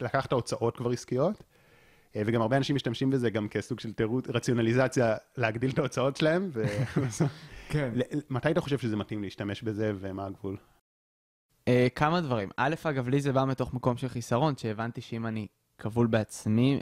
לקחת 0.00 0.32
הוצאות 0.32 0.76
כבר 0.76 0.90
עסקיות, 0.90 1.42
אה, 2.16 2.22
וגם 2.26 2.42
הרבה 2.42 2.56
אנשים 2.56 2.76
משתמשים 2.76 3.10
בזה 3.10 3.30
גם 3.30 3.48
כסוג 3.48 3.80
של 3.80 3.92
תירות, 3.92 4.30
רציונליזציה, 4.30 5.16
להגדיל 5.36 5.70
את 5.70 5.78
ההוצאות 5.78 6.16
שלהם, 6.16 6.50
ו... 6.52 6.64
כן. 7.72 7.90
מתי 8.30 8.50
אתה 8.50 8.60
חושב 8.60 8.78
שזה 8.78 8.96
מתאים 8.96 9.22
להשתמש 9.22 9.62
בזה, 9.62 9.92
ומה 10.00 10.26
הגבול? 10.26 10.56
Uh, 11.64 11.70
כמה 11.94 12.20
דברים. 12.20 12.48
א', 12.56 12.74
אגב, 12.82 13.08
לי 13.08 13.20
זה 13.20 13.32
בא 13.32 13.44
מתוך 13.44 13.74
מקום 13.74 13.96
של 13.96 14.08
חיסרון, 14.08 14.56
שהבנתי 14.56 15.00
שאם 15.00 15.26
אני 15.26 15.46
כבול 15.78 16.06
בעצמי, 16.06 16.80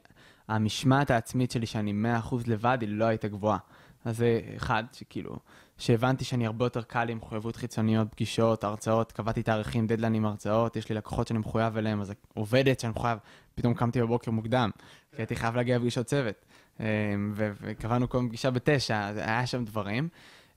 המשמעת 0.49 1.11
העצמית 1.11 1.50
שלי 1.50 1.66
שאני 1.66 1.92
100% 2.30 2.35
לבד, 2.47 2.78
היא 2.80 2.88
לא 2.88 3.04
הייתה 3.04 3.28
גבוהה. 3.28 3.59
אז 4.06 4.16
זה 4.16 4.40
אחד, 4.56 4.84
שכאילו, 4.92 5.36
שהבנתי 5.78 6.25
שאני 6.25 6.46
הרבה 6.46 6.64
יותר 6.64 6.82
קל 6.82 7.08
עם 7.08 7.18
מחויבות 7.18 7.56
חיצוניות, 7.56 8.08
פגישות, 8.10 8.64
הרצאות, 8.64 9.12
קבעתי 9.12 9.42
תאריכים, 9.42 9.86
דדליינים, 9.86 10.25
הרצאות, 10.26 10.76
יש 10.76 10.88
לי 10.88 10.94
לקוחות 10.94 11.26
שאני 11.26 11.38
מחויב 11.38 11.76
אליהם, 11.76 12.00
אז 12.00 12.12
עובדת 12.34 12.80
שאני 12.80 12.90
מחויב, 12.90 13.18
פתאום 13.54 13.75
קמתי 13.75 14.00
בבוקר 14.00 14.30
מוקדם, 14.30 14.70
כי 15.16 15.22
הייתי 15.22 15.36
חייב 15.36 15.56
להגיע 15.56 15.76
לפגישות 15.76 16.06
צוות. 16.06 16.44
אה, 16.80 16.86
וקבענו 17.34 18.08
כל 18.08 18.25
פגישה 18.28 18.50
בתשע, 18.50 19.06
היה 19.16 19.46
שם 19.46 19.64
דברים. 19.64 20.08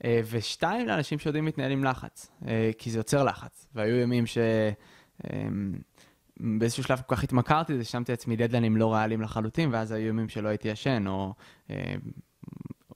אה, 0.03 0.21
ושתיים, 0.29 0.87
לאנשים 0.87 1.19
שיודעים 1.19 1.45
להתנהל 1.45 1.71
עם 1.71 1.83
לחץ, 1.83 2.31
אה, 2.47 2.71
כי 2.77 2.91
זה 2.91 2.99
יוצר 2.99 3.23
לחץ. 3.23 3.67
והיו 3.75 3.95
ימים 3.95 4.25
ש... 4.25 4.37
אמ, 5.33 5.73
באיזשהו 6.39 6.83
שלב 6.83 7.01
כל 7.07 7.15
כך 7.15 7.23
התמכרתי 7.23 7.73
לזה, 7.73 7.83
שמתי 7.83 8.11
לעצמי 8.11 8.35
דדליינים 8.35 8.77
לא 8.77 8.93
ריאליים 8.93 9.21
לחלוטין, 9.21 9.69
ואז 9.73 9.91
היו 9.91 10.07
ימים 10.07 10.29
שלא 10.29 10.47
הייתי 10.47 10.67
ישן, 10.67 11.07
או 11.07 11.33
אה, 11.69 11.95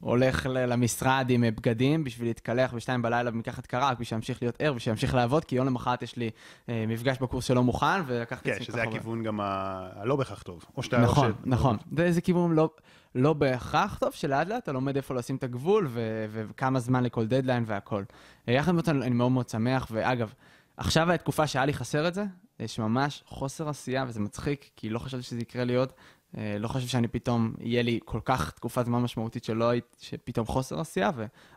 הולך 0.04 0.46
למשרד 0.46 1.26
עם 1.30 1.44
בגדים 1.56 2.04
בשביל 2.04 2.28
להתקלח 2.28 2.74
בשתיים 2.74 3.02
בלילה 3.02 3.32
במקחת 3.32 3.66
קרה, 3.66 3.94
בשביל 3.94 4.18
להמשיך 4.18 4.42
להיות 4.42 4.56
ער 4.60 4.74
ושימשיך 4.76 5.14
לעבוד, 5.14 5.46
כי 5.46 5.56
יום 5.56 5.68
למחרת 5.68 6.02
יש 6.02 6.16
לי 6.16 6.30
אה, 6.70 6.86
מפגש 6.88 7.18
בקורס 7.22 7.46
שלא 7.46 7.64
מוכן, 7.64 8.02
ולקחתי 8.06 8.54
כן, 8.54 8.64
שזה 8.64 8.84
הכיוון 8.84 9.24
גם 9.24 9.40
הלא 9.42 10.16
בהכרח 10.16 10.44
טוב. 10.44 10.66
או 10.78 10.84
שאתה... 10.84 10.98
נכון, 10.98 11.32
ש... 11.32 11.36
נכון. 11.46 11.78
זה 12.10 12.22
כיוון 12.22 12.54
לא... 12.54 12.70
לא 13.16 13.34
בהכרח 13.34 13.98
טוב, 14.00 14.12
שלאט 14.12 14.48
לאט 14.48 14.64
אתה 14.64 14.72
לומד 14.72 14.96
איפה 14.96 15.14
לשים 15.14 15.36
את 15.36 15.44
הגבול 15.44 15.88
ו- 15.90 16.26
וכמה 16.32 16.80
זמן 16.80 17.04
לכל 17.04 17.28
דדליין 17.28 17.64
והכל. 17.68 18.04
יחד 18.48 18.70
עם 18.70 18.78
זאת 18.78 18.90
אני 18.90 19.10
מאוד 19.10 19.32
מאוד 19.32 19.50
שמח, 19.50 19.88
ואגב, 19.92 20.34
עכשיו 20.78 21.12
התקופה 21.12 21.48
שהיה 21.48 21.66
לי 21.66 21.74
חסר 21.74 22.08
את 22.08 22.14
זה, 22.14 22.24
יש 22.60 22.80
ממש 22.80 23.24
חוסר 23.28 23.70
עשייה, 23.70 24.06
וזה 24.08 24.20
מצחיק, 24.20 24.70
כי 24.76 24.90
לא 24.90 25.00
חשבתי 25.00 25.24
שזה 25.24 25.42
יקרה 25.42 25.64
לי 25.64 25.76
עוד. 25.76 25.92
אה, 26.38 26.58
לא 26.60 26.68
חושב 26.68 26.88
שאני 26.88 27.08
פתאום, 27.08 27.54
יהיה 27.60 27.82
לי 27.84 28.00
כל 28.06 28.20
כך 28.26 28.52
תקופת 28.52 28.86
זמן 28.86 29.02
משמעותית 29.02 29.44
שלא 29.44 29.70
הייתי, 29.70 29.88
שפתאום 30.00 30.46
חוסר 30.46 30.80
עשייה, 30.80 31.12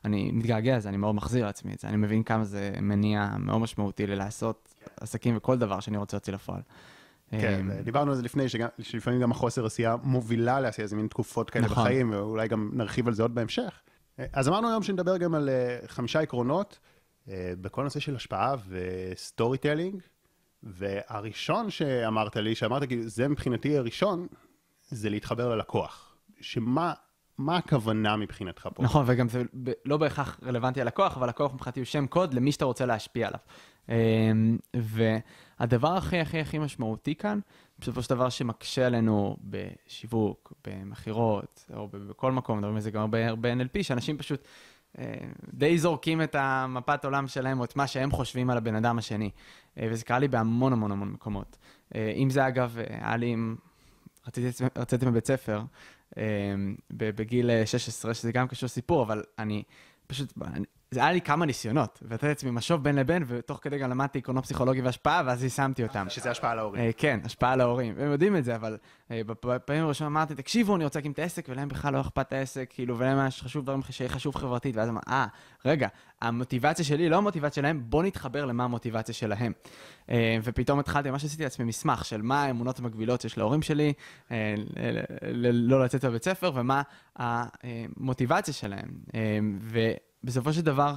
ואני 0.05 0.31
מתגעגע 0.33 0.77
לזה, 0.77 0.89
אני 0.89 0.97
מאוד 0.97 1.15
מחזיר 1.15 1.47
לעצמי 1.47 1.73
את 1.75 1.79
זה. 1.79 1.89
אני 1.89 1.97
מבין 1.97 2.23
כמה 2.23 2.45
זה 2.45 2.73
מניע 2.83 3.31
מאוד 3.39 3.61
משמעותי 3.61 4.07
ללעשות 4.07 4.75
עסקים 5.01 5.37
וכל 5.37 5.59
דבר 5.59 5.81
שאני 5.81 5.97
רוצה 5.97 6.17
להוציא 6.17 6.33
לפועל. 6.33 6.61
כן, 7.31 7.71
אה, 7.71 7.83
דיברנו 7.83 8.11
על 8.11 8.17
זה 8.17 8.23
לפני, 8.23 8.49
שגם- 8.49 8.69
שלפעמים 8.83 9.21
גם 9.21 9.31
החוסר 9.31 9.67
עשייה 9.67 9.97
מובילה 10.03 10.61
לעשייה, 10.61 10.87
זה 10.89 10.97
מין 10.97 11.07
תקופות 11.09 11.51
כאלה 11.51 11.65
נכון. 11.65 11.85
בחיים, 11.85 12.11
ואולי 12.11 12.49
גם 12.49 12.71
נרחיב 12.75 13.09
על 13.09 13.15
זה 13.15 13.23
עוד 13.23 13.35
בהמשך. 13.35 13.81
אה, 14.19 14.25
אז 14.33 14.49
אמרנו 14.49 14.69
היום 14.69 14.83
שנדבר 14.83 15.17
גם 15.17 15.35
על 15.35 15.49
חמישה 15.87 16.21
עקרונות 16.21 16.79
בכל 17.61 17.83
נושא 17.85 18.01
של 18.01 18.17
השפעה 18.17 18.55
ו 18.69 19.59
storytelling, 19.59 20.03
והראשון 20.63 21.71
שאמרת 21.71 22.37
לי, 22.37 22.55
שאמרת 22.55 22.85
כאילו, 22.85 23.03
זה 23.09 23.29
מבחינתי 23.29 23.79
הראשון, 23.79 24.27
זה 24.89 25.11
להתחבר 25.11 25.49
ללקוח. 25.49 26.17
שמה 26.41 26.93
מה 27.39 27.57
הכוונה 27.57 28.17
מבחינתך 28.17 28.69
פה? 28.75 28.83
נכון, 28.83 29.05
וגם 29.07 29.29
זה 29.29 29.43
לא 29.85 29.97
בהכרח 29.97 30.41
רלוונטי 30.43 30.81
ללקוח, 30.81 31.17
אבל 31.17 31.29
לקוח 31.29 31.55
מבחינתי 31.55 31.81
הוא 31.81 31.85
שם 31.85 32.07
קוד 32.07 32.35
למי 32.35 32.53
שאתה 32.53 32.65
רוצה 32.65 32.87
להשפיע 32.87 33.27
עליו. 33.27 33.41
אמ, 33.89 34.59
והדבר 35.61 35.97
הכי 35.97 36.21
הכי 36.21 36.41
הכי 36.41 36.59
משמעותי 36.59 37.15
כאן, 37.15 37.39
בסופו 37.79 38.03
של 38.03 38.11
דבר 38.11 38.29
שמקשה 38.29 38.87
עלינו 38.87 39.37
בשיווק, 39.41 40.53
במכירות, 40.67 41.71
או 41.75 41.89
בכל 41.89 42.33
מקום, 42.33 42.59
מדברים 42.59 42.75
על 42.75 42.81
זה 42.81 42.91
גם 42.91 43.11
ב- 43.11 43.33
ב-NLP, 43.41 43.83
שאנשים 43.83 44.19
פשוט 44.19 44.49
אה, 44.99 45.15
די 45.53 45.79
זורקים 45.79 46.23
את 46.23 46.35
המפת 46.35 47.05
עולם 47.05 47.27
שלהם, 47.27 47.61
או 47.61 47.65
את 47.65 47.77
מה 47.77 47.87
שהם 47.87 48.11
חושבים 48.11 48.51
על 48.51 48.57
הבן 48.57 48.75
אדם 48.75 48.99
השני. 48.99 49.31
אה, 49.79 49.89
וזה 49.91 50.05
קרה 50.05 50.19
לי 50.19 50.29
בהמון 50.29 50.73
המון 50.73 50.93
המון 50.93 51.09
מקומות. 51.09 51.59
אה, 51.95 52.13
אם 52.17 52.31
זה 52.31 52.49
אגב, 52.49 52.77
היה 52.89 53.17
לי 53.17 53.27
עם... 53.27 53.57
רציתי, 54.27 54.65
רציתי 54.77 55.07
מבית 55.07 55.27
ספר, 55.27 55.63
אה, 56.19 56.23
בגיל 56.91 57.51
אה, 57.51 57.67
16, 57.67 58.15
שזה 58.15 58.33
גם 58.33 58.49
קשור 58.49 58.67
לסיפור, 58.67 59.03
אבל 59.03 59.23
אני 59.39 59.63
פשוט, 60.07 60.33
זה 60.91 61.01
היה 61.01 61.13
לי 61.13 61.21
כמה 61.21 61.47
ניסיונות, 61.47 62.03
ונתתי 62.09 62.27
לעצמי 62.29 62.51
משוב 62.51 62.83
בין 62.83 62.97
לבין, 62.97 63.25
ותוך 63.27 63.59
כדי 63.63 63.79
גם 63.79 63.91
למדתי 63.91 64.19
עקרונות 64.19 64.45
פסיכולוגיה 64.45 64.85
והשפעה, 64.85 65.23
ואז 65.27 65.43
יישמתי 65.45 65.83
אותם. 65.83 66.07
שזה 66.09 66.31
השפעה 66.31 66.51
על 66.51 66.59
ההורים. 66.59 66.83
אה, 66.85 66.91
כן, 66.97 67.21
השפעה 67.25 67.53
על 67.53 67.61
ההורים, 67.61 67.95
הם 67.99 68.13
יודעים 68.13 68.37
את 68.37 68.45
זה, 68.45 68.57
אבל 68.57 68.77
אה, 69.11 69.21
בפ- 69.27 69.47
בפעמים 69.47 69.85
הראשונות 69.85 70.11
אמרתי, 70.11 70.35
תקשיבו, 70.35 70.77
אני 70.77 70.85
רוצה 70.85 70.99
להקים 70.99 71.13
את 71.13 71.19
העסק, 71.19 71.47
ולהם 71.49 71.69
בכלל 71.69 71.93
לא 71.93 72.01
אכפת 72.01 72.33
העסק, 72.33 72.67
כאילו, 72.71 72.99
ולהם 72.99 73.19
היה 73.19 73.31
חשוב 73.31 73.65
דברים 73.65 73.81
שיהיה 73.91 74.09
חשוב 74.11 74.37
חברתית, 74.37 74.77
ואז 74.77 74.89
אמרתי, 74.89 75.11
אה, 75.11 75.27
רגע, 75.65 75.89
המוטיבציה 76.23 76.85
שלי 76.85 77.09
לא 77.09 77.17
המוטיבציה 77.17 77.63
שלהם, 77.63 77.83
בוא 77.85 78.03
נתחבר 78.03 78.45
למה 78.45 78.65
המוטיבציה 78.65 79.15
שלהם. 79.15 79.53
אה, 80.11 80.37
ופתאום 80.43 80.79
התחלתי, 80.79 81.11
ממש 81.11 81.25
עשיתי 81.25 81.43
לעצמי 81.43 81.65
מסמך 81.65 82.05
של 82.05 82.23
מה 82.23 82.43
האמונות 82.43 82.79
המקבילות 82.79 83.21
שיש 83.21 83.39
להורים 83.39 83.63
שלי, 83.63 83.93
לא 85.53 85.85
לצאת 85.85 86.05
לבית 86.05 86.25
ספר, 86.25 86.53
ומה 86.55 86.83
המוטיבציה 87.17 88.55
שלהם. 88.55 88.89
ובסופו 90.27 90.53
של 90.53 90.61
דבר, 90.61 90.95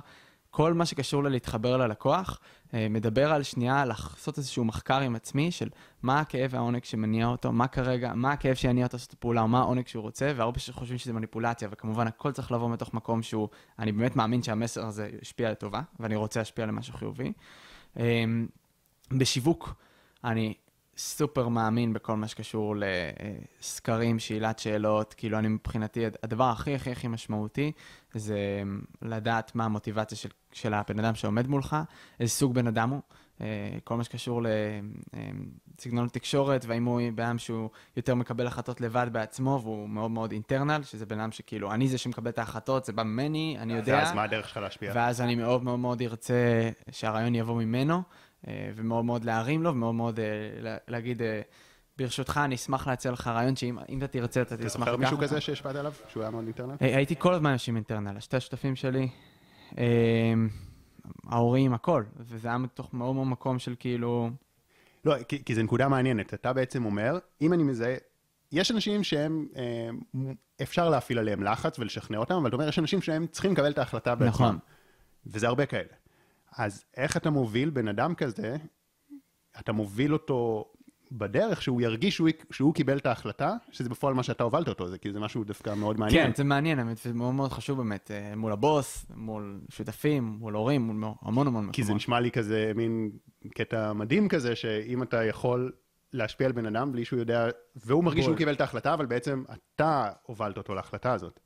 כל 0.50 0.74
מה 0.74 0.86
שקשור 0.86 1.24
ללהתחבר 1.24 1.78
ללקוח, 1.78 2.40
אה, 2.74 2.88
מדבר 2.90 3.32
על 3.32 3.44
שנייה 3.44 3.86
לעשות 3.86 4.38
איזשהו 4.38 4.66
מחקר 4.66 5.00
עם 5.00 5.16
עצמי 5.16 5.52
של 5.52 5.70
מה 6.02 6.20
הכאב 6.20 6.50
והעונג 6.54 6.84
שמניע 6.84 7.28
אותו, 7.28 7.52
מה 7.52 7.68
כרגע, 7.68 8.14
מה 8.16 8.32
הכאב 8.32 8.56
שיניע 8.56 8.86
אותו 8.86 8.98
לעשות 8.98 9.10
את 9.10 9.14
הפעולה, 9.14 9.46
מה 9.46 9.60
העונג 9.60 9.88
שהוא 9.88 10.02
רוצה, 10.02 10.32
והרבה 10.36 10.60
שחושבים 10.60 10.98
שזה 10.98 11.14
מניפולציה, 11.14 11.68
וכמובן 11.72 12.08
הכל 12.08 12.32
צריך 12.32 12.52
לבוא 12.52 12.70
מתוך 12.70 12.94
מקום 12.94 13.22
שהוא, 13.22 13.48
אני 13.80 13.92
באמת 13.92 14.16
מאמין 14.16 14.44
שהמסר 14.44 14.86
הזה 14.86 15.10
ישפיע 15.22 15.52
לטובה, 15.52 15.82
ואני 16.00 16.16
רוצה 16.16 16.40
להשפיע 16.40 16.66
למשהו 16.66 16.94
חיובי. 16.94 17.34
אה, 18.00 18.24
בשיווק, 19.12 19.74
אני 20.24 20.54
סופר 21.00 21.48
מאמין 21.48 21.94
בכל 21.94 22.16
מה 22.16 22.28
שקשור 22.28 22.76
לסקרים, 23.60 24.20
שאלת 24.20 24.60
שאלות, 24.60 25.14
כאילו 25.14 25.40
אני 25.40 25.48
מבחינתי, 25.48 26.06
הדבר 26.24 26.44
הכי 26.44 26.76
הכי 26.76 26.92
הכי 26.92 27.08
משמעותי 27.08 27.72
זה 28.14 28.38
לדעת 29.02 29.56
מה 29.56 29.66
המוטיבציה 29.66 30.18
של, 30.18 30.30
של 30.52 30.74
הבן 30.74 31.00
אדם 31.00 31.16
שעומד 31.16 31.48
מולך, 31.48 31.78
איזה 32.20 32.32
סוג 32.32 32.54
בן 32.54 32.68
אדם 32.68 32.90
הוא, 32.90 33.02
אה, 33.42 33.48
כל 33.84 33.98
מה 33.98 34.04
שקשור 34.04 34.42
לסגנון 35.78 36.08
תקשורת, 36.08 36.66
והאם 36.66 36.86
הוא 36.86 37.02
בן 37.16 37.24
אדם 37.24 37.38
שהוא 37.38 37.70
יותר 37.98 38.16
מקבל 38.16 38.48
החלטות 38.48 38.82
לבד 38.82 39.08
בעצמו, 39.12 39.60
והוא 39.64 39.90
מאוד 39.90 40.12
מאוד 40.12 40.32
אינטרנל, 40.32 40.84
שזה 40.84 41.06
בן 41.06 41.20
אדם 41.20 41.32
שכאילו, 41.32 41.72
אני 41.74 41.88
זה 41.88 41.98
שמקבל 41.98 42.30
את 42.30 42.40
ההחלטות, 42.40 42.86
זה 42.86 42.94
בא 42.94 43.04
ממני, 43.04 43.58
אני 43.60 43.74
יודע. 43.74 43.94
ואז 43.94 44.14
מה 44.14 44.24
הדרך 44.24 44.50
שלך 44.50 44.58
להשפיע? 44.58 44.92
ואז 44.96 45.22
אני 45.22 45.36
מאוד 45.36 45.64
מאוד 45.64 45.80
מאוד 45.80 46.02
ארצה 46.02 46.70
שהרעיון 46.92 47.36
יבוא 47.36 47.56
ממנו, 47.56 47.96
אה, 47.96 48.02
ומאוד 48.48 49.06
מאוד 49.06 49.26
להרים 49.26 49.64
לו, 49.64 49.70
ומאוד 49.72 49.96
מאוד 49.96 50.20
אה, 50.20 50.26
לה- 50.62 50.78
להגיד, 50.88 51.22
אה, 51.22 51.42
ברשותך, 51.98 52.40
אני 52.46 52.56
אשמח 52.56 52.88
להציע 52.88 53.12
לך 53.12 53.28
רעיון 53.28 53.56
שאם 53.56 53.78
אם 53.90 53.98
אתה 53.98 54.08
תרצה, 54.08 54.42
אתה 54.42 54.56
אתה 54.56 54.64
תשמח 54.64 54.72
זוכר 54.80 54.92
לקחת 54.92 55.00
מישהו 55.00 55.16
אותו." 55.16 55.28
כזה 55.28 55.42
שהשפעת 55.42 55.76
עליו? 55.76 55.94
שהוא 56.08 56.24
היה 56.24 56.30
מאוד 56.32 56.44
אינטרנט? 56.44 56.82
אה, 56.82 56.96
הייתי 56.96 57.16
כל 57.20 57.34
הזמן 57.34 57.50
אנשים 57.52 57.76
אינטרנל, 57.76 58.20
שתי 58.20 58.38
השותפים 58.38 58.76
שלי, 58.76 59.08
אה, 59.78 60.34
ההורים, 61.28 61.74
הכל, 61.74 62.04
וזה 62.18 62.48
היה 62.48 62.58
מתוך 62.58 62.94
מאוד 62.94 63.16
מאוד 63.16 63.28
מקום 63.28 63.60
של 63.60 63.76
כאילו, 63.80 64.30
לא, 65.06 65.16
כי, 65.28 65.44
כי 65.44 65.56
זו 65.56 65.64
נקודה 65.64 65.88
מעניינת. 65.88 66.34
אתה 66.34 66.54
בעצם 66.54 66.86
אומר, 66.86 67.18
אם 67.42 67.54
אני 67.54 67.64
מזהה, 67.64 67.96
יש 68.52 68.72
אנשים 68.72 69.04
שהם, 69.04 69.48
אה, 69.56 69.90
אפשר 70.62 70.90
להפעיל 70.90 71.20
עליהם 71.20 71.44
לחץ 71.44 71.80
ולשכנע 71.80 72.18
אותם, 72.18 72.36
אבל 72.36 72.48
אתה 72.48 72.56
אומר, 72.56 72.68
יש 72.68 72.80
אנשים 72.80 73.02
שהם 73.02 73.28
צריכים 73.28 73.52
לקבל 73.52 73.72
את 73.72 73.78
ההחלטה 73.78 74.16
בעצמם. 74.16 74.30
נכון. 74.30 74.58
וזה 75.28 75.48
הרבה 75.48 75.66
כאלה. 75.66 75.90
אז 76.58 76.84
איך 76.98 77.18
אתה 77.18 77.30
מוביל 77.30 77.70
בן 77.70 77.88
אדם 77.88 78.16
כזה, 78.16 78.58
אתה 79.60 79.72
מוביל 79.72 80.14
אותו 80.14 80.66
בדרך 81.12 81.62
שהוא 81.62 81.82
ירגיש 81.82 82.16
שהוא, 82.16 82.30
שהוא 82.52 82.74
קיבל 82.74 82.98
את 82.98 83.06
ההחלטה, 83.06 83.56
שזה 83.72 83.90
בפועל 83.90 84.14
מה 84.14 84.24
שאתה 84.24 84.44
הובלת 84.44 84.68
אותו, 84.68 84.88
זה 84.88 84.98
כאילו 84.98 85.14
זה 85.14 85.20
משהו 85.20 85.44
דווקא 85.44 85.74
מאוד 85.74 86.00
מעניין. 86.00 86.28
כן, 86.28 86.36
זה 86.36 86.44
מעניין, 86.44 86.80
האמת, 86.80 86.98
זה 86.98 87.14
מאוד 87.14 87.34
מאוד 87.34 87.52
חשוב 87.52 87.78
באמת, 87.78 88.12
אה, 88.12 88.36
מול 88.36 88.52
הבוס, 88.52 89.06
מול 89.16 89.62
שותפים, 89.70 90.24
מול 90.24 90.54
הורים, 90.54 90.82
מול 90.82 90.96
המון 90.96 91.48
המון 91.48 91.48
מקומות. 91.48 91.76
כי 91.76 91.84
זה 91.84 91.94
נשמע 91.94 92.20
לי 92.20 92.32
כזה 92.32 92.72
מין 92.76 93.12
קטע 93.56 93.94
מדהים 93.94 94.28
כזה, 94.28 94.56
שאם 94.56 95.04
אתה 95.04 95.24
יכול 95.24 95.72
להשפיע 96.14 96.48
על 96.48 96.54
בן 96.54 96.66
אדם 96.66 96.92
בלי 96.92 97.06
שהוא 97.06 97.20
יודע, 97.20 97.48
והוא 97.76 98.04
מרגיש 98.04 98.26
בול. 98.26 98.32
שהוא 98.34 98.38
קיבל 98.38 98.54
את 98.54 98.62
ההחלטה, 98.62 98.94
אבל 98.94 99.06
בעצם 99.06 99.44
אתה 99.54 100.10
הובלת 100.24 100.58
אותו 100.58 100.76
להחלטה 100.76 101.14
הזאת. 101.14 101.40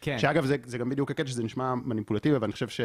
כן. 0.00 0.18
שאגב, 0.18 0.44
זה, 0.44 0.56
זה 0.64 0.78
גם 0.78 0.88
בדיוק 0.88 1.10
הקטע 1.10 1.28
שזה 1.28 1.44
נשמע 1.44 1.74
מניפולטיבי, 1.74 2.36
אבל 2.36 2.44
אני 2.44 2.52
חושב 2.52 2.68
ש... 2.68 2.80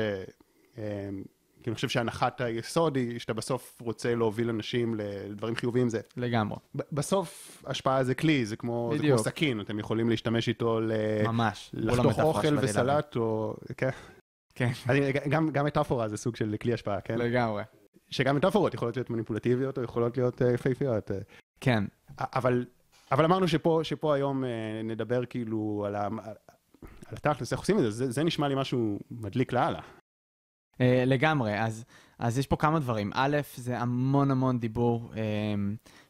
כי 1.66 1.70
אני 1.70 1.76
חושב 1.76 1.90
שהנחת 1.90 2.42
היסוד 2.42 2.96
היא 2.96 3.20
שאתה 3.20 3.34
בסוף 3.34 3.82
רוצה 3.82 4.16
להוביל 4.16 4.50
אנשים 4.50 4.96
לדברים 4.96 5.56
חיוביים. 5.56 5.90
זה, 5.90 6.00
לגמרי, 6.18 6.58
בסוף 6.76 7.64
השפעה 7.68 8.04
זה 8.04 8.16
כלי, 8.16 8.46
זה 8.46 8.56
כמו, 8.56 8.94
זה 8.98 9.08
כמו. 9.08 9.18
סכין, 9.18 9.62
אתם 9.62 9.80
יכולים 9.80 10.10
להשתמש 10.10 10.48
איתו 10.50 10.80
ל... 10.80 10.92
ממש. 11.28 11.72
בול 11.74 11.92
לחתוך 11.92 12.20
אוכל. 12.20 12.58
וסלט, 12.62 13.16
או... 13.16 13.56
כן. 13.78 13.90
כן, 14.56 14.72
אני, 14.90 15.12
גם, 15.12 15.50
גם 15.50 15.66
מטאפורה 15.66 16.08
זה 16.08 16.18
סוג 16.18 16.36
של 16.36 16.56
כלי 16.62 16.74
השפעה, 16.74 17.02
כן? 17.02 17.18
לגמרי. 17.18 17.64
שגם 18.10 18.36
מטאפורות 18.36 18.74
יכולות 18.74 18.98
להיות 18.98 19.10
מניפולטיביות 19.10 19.78
או 19.78 19.84
יכולות 19.84 20.18
להיות 20.18 20.42
אה, 20.42 20.52
יפהפיות. 20.52 21.12
אה. 21.12 21.18
כן, 21.62 21.84
אבל, 22.18 22.66
אבל 23.12 23.26
אמרנו 23.26 23.48
שפה, 23.48 23.80
שפה 23.84 24.16
היום 24.16 24.44
אה, 24.44 24.50
נדבר 24.84 25.26
כאילו 25.26 25.84
על, 25.88 25.96
ה, 25.96 26.08
על 27.08 27.16
התכלס, 27.16 27.52
איך 27.52 27.60
עושים 27.60 27.78
את 27.78 27.84
זה, 27.84 27.92
זה, 27.92 28.12
זה 28.12 28.24
נשמע 28.24 28.48
לי 28.48 28.56
משהו 28.56 29.00
מדליק 29.12 29.54
לאללה. 29.54 29.80
Uh, 30.77 30.82
לגמרי, 31.05 31.60
אז, 31.60 31.86
אז 32.20 32.38
יש 32.38 32.48
פה 32.48 32.55
כמה 32.55 32.79
דברים. 32.79 33.12
א', 33.13 33.38
זה 33.55 33.79
המון 33.79 34.32
המון 34.32 34.60
דיבור 34.60 35.12
um, 35.13 35.17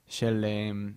של 0.07 0.45
um, 0.45 0.91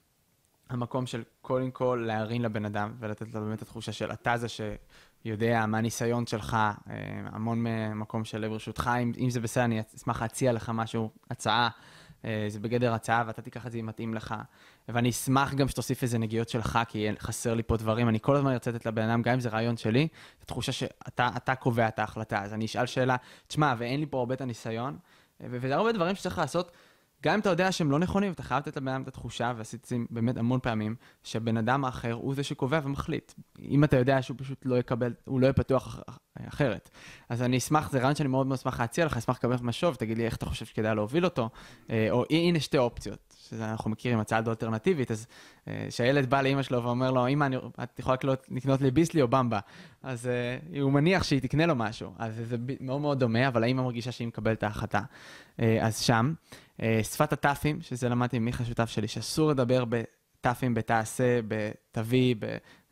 המקום 0.70 1.06
של 1.06 1.22
קודם 1.42 1.70
כל 1.70 2.04
להרים 2.06 2.42
לבן 2.42 2.64
אדם 2.64 2.94
ולתת 2.98 3.34
לו 3.34 3.40
באמת 3.40 3.56
את 3.56 3.62
התחושה 3.62 3.92
של 3.92 4.12
אתה 4.12 4.36
זה 4.36 4.46
שיודע 4.48 5.66
מהניסיון 5.66 6.26
שלך, 6.26 6.56
uh, 6.86 6.90
המון 7.32 7.64
מקום 7.94 8.24
של 8.24 8.48
ברשותך, 8.48 8.90
אם, 9.02 9.12
אם 9.18 9.30
זה 9.30 9.40
בסדר, 9.40 9.64
אני 9.64 9.80
אשמח 9.96 10.22
להציע 10.22 10.52
לך 10.52 10.72
משהו, 10.74 11.10
הצעה. 11.30 11.68
uh, 12.22 12.24
זה 12.48 12.60
בגדר 12.60 12.92
הצעה 12.92 13.24
ואתה 13.26 13.42
תיקח 13.42 13.66
את 13.66 13.72
זה 13.72 13.78
אם 13.78 13.86
מתאים 13.86 14.14
לך. 14.14 14.34
ואני 14.88 15.10
אשמח 15.10 15.54
גם 15.54 15.68
שתוסיף 15.68 16.02
איזה 16.02 16.18
נגיעות 16.18 16.48
שלך, 16.48 16.78
כי 16.88 17.08
חסר 17.18 17.54
לי 17.54 17.62
פה 17.62 17.76
דברים. 17.76 18.08
אני 18.08 18.18
כל 18.20 18.36
הזמן 18.36 18.52
ארצה 18.52 18.70
לתת 18.70 18.86
לבן 18.86 19.02
אדם, 19.08 19.22
גם 19.22 19.32
אם 19.32 19.40
זה 19.40 19.48
רעיון 19.48 19.76
שלי, 19.76 20.08
את 20.38 20.42
התחושה 20.42 20.72
שאתה 20.72 21.30
אתה 21.36 21.54
קובע 21.54 21.88
את 21.88 21.98
ההחלטה. 21.98 22.42
אז 22.42 22.54
אני 22.54 22.64
אשאל 22.64 22.86
שאלה, 22.86 23.16
תשמע, 23.46 23.74
ואין 23.78 24.00
לי 24.00 24.06
פה 24.06 24.18
הרבה 24.18 24.34
את 24.34 24.40
הניסיון, 24.40 24.98
וזה 25.40 25.74
הרבה 25.74 25.92
דברים 25.92 26.14
שצריך 26.14 26.38
לעשות, 26.38 26.72
גם 27.22 27.34
אם 27.34 27.40
אתה 27.40 27.48
יודע 27.50 27.72
שהם 27.72 27.90
לא 27.90 27.98
נכונים, 27.98 28.32
אתה 28.32 28.42
חייב 28.42 28.58
לתת 28.66 28.76
לבן 28.76 28.88
אדם 28.88 29.02
את 29.02 29.08
התחושה, 29.08 29.52
ועשיתי 29.56 29.98
באמת 30.10 30.36
המון 30.36 30.60
פעמים, 30.62 30.94
שהבן 31.22 31.56
אדם 31.56 31.84
האחר 31.84 32.12
הוא 32.12 32.34
זה 32.34 32.42
שקובע 32.42 32.80
ומחליט. 32.84 33.32
אם 33.60 33.84
אתה 33.84 33.96
יודע 33.96 34.22
שהוא 34.22 34.36
פשוט 34.40 34.62
לא 34.64 34.78
יקבל, 34.78 35.14
הוא 35.24 35.40
לא 35.40 35.46
יהיה 35.46 35.52
פתוח 35.52 36.00
אח- 36.08 36.18
אחרת. 36.48 36.90
אז 37.28 37.42
אני 37.42 37.58
אשמח, 37.58 37.90
זה 37.90 37.98
רעיון 37.98 38.14
שאני 38.14 38.28
מאוד 38.28 38.46
מאוד 38.46 38.58
אשמח 38.58 38.80
להציע 38.80 39.06
לך, 39.06 39.16
אשמח 39.16 39.36
לקבל 39.36 39.56
משוב, 39.62 39.94
תגיד 39.94 40.18
לי 40.18 40.24
איך 40.26 40.36
אתה 40.36 40.46
חושב 40.46 40.66
שכדאי 40.66 40.94
להוביל 40.94 41.24
אותו, 41.24 41.50
אה, 41.90 42.08
או 42.10 42.24
הנה 42.30 42.60
שתי 42.60 42.78
אופציות, 42.78 43.36
שזה 43.50 43.70
אנחנו 43.70 43.90
מכירים, 43.90 44.18
הצעה 44.18 44.40
די 44.40 44.50
אלטרנטיבית, 44.50 45.10
אז 45.10 45.26
אה, 45.68 45.86
שהילד 45.90 46.30
בא 46.30 46.40
לאימא 46.42 46.62
שלו 46.62 46.82
ואומר 46.84 47.10
לו, 47.10 47.28
אמא, 47.28 47.44
אני- 47.44 47.56
את 47.82 47.98
יכולה 47.98 48.14
לקנות, 48.14 48.46
לקנות 48.50 48.80
לי 48.80 48.90
ביסלי 48.90 49.22
או 49.22 49.28
במבה, 49.28 49.60
אז 50.02 50.26
אה, 50.26 50.80
הוא 50.80 50.92
מניח 50.92 51.22
שהיא 51.24 51.40
תקנה 51.40 51.66
לו 51.66 51.74
משהו, 51.74 52.12
אז 52.18 52.40
זה 52.44 52.56
ב- 52.58 52.72
מאוד 52.80 53.00
מאוד 53.00 53.20
דומה, 53.20 53.48
אבל 53.48 53.64
האמא 53.64 53.82
מרגישה 53.82 54.12
שהיא 54.12 54.28
מקבלת 54.28 54.58
את 54.58 54.62
ההחלטה. 54.62 55.00
אה, 55.60 55.86
אז 55.86 55.98
שם, 56.00 56.32
אה, 56.82 57.00
שפת 57.02 57.32
הת"פים, 57.32 57.80
שזה 57.80 58.08
למדתי 58.08 58.38
ממיכה 58.38 58.64
שותף 58.64 58.88
שלי, 58.90 59.08
שאסור 59.08 59.50
לדבר 59.50 59.84
בת"פים, 59.84 60.74
בתעשה, 60.74 61.40
בתביא, 61.48 62.34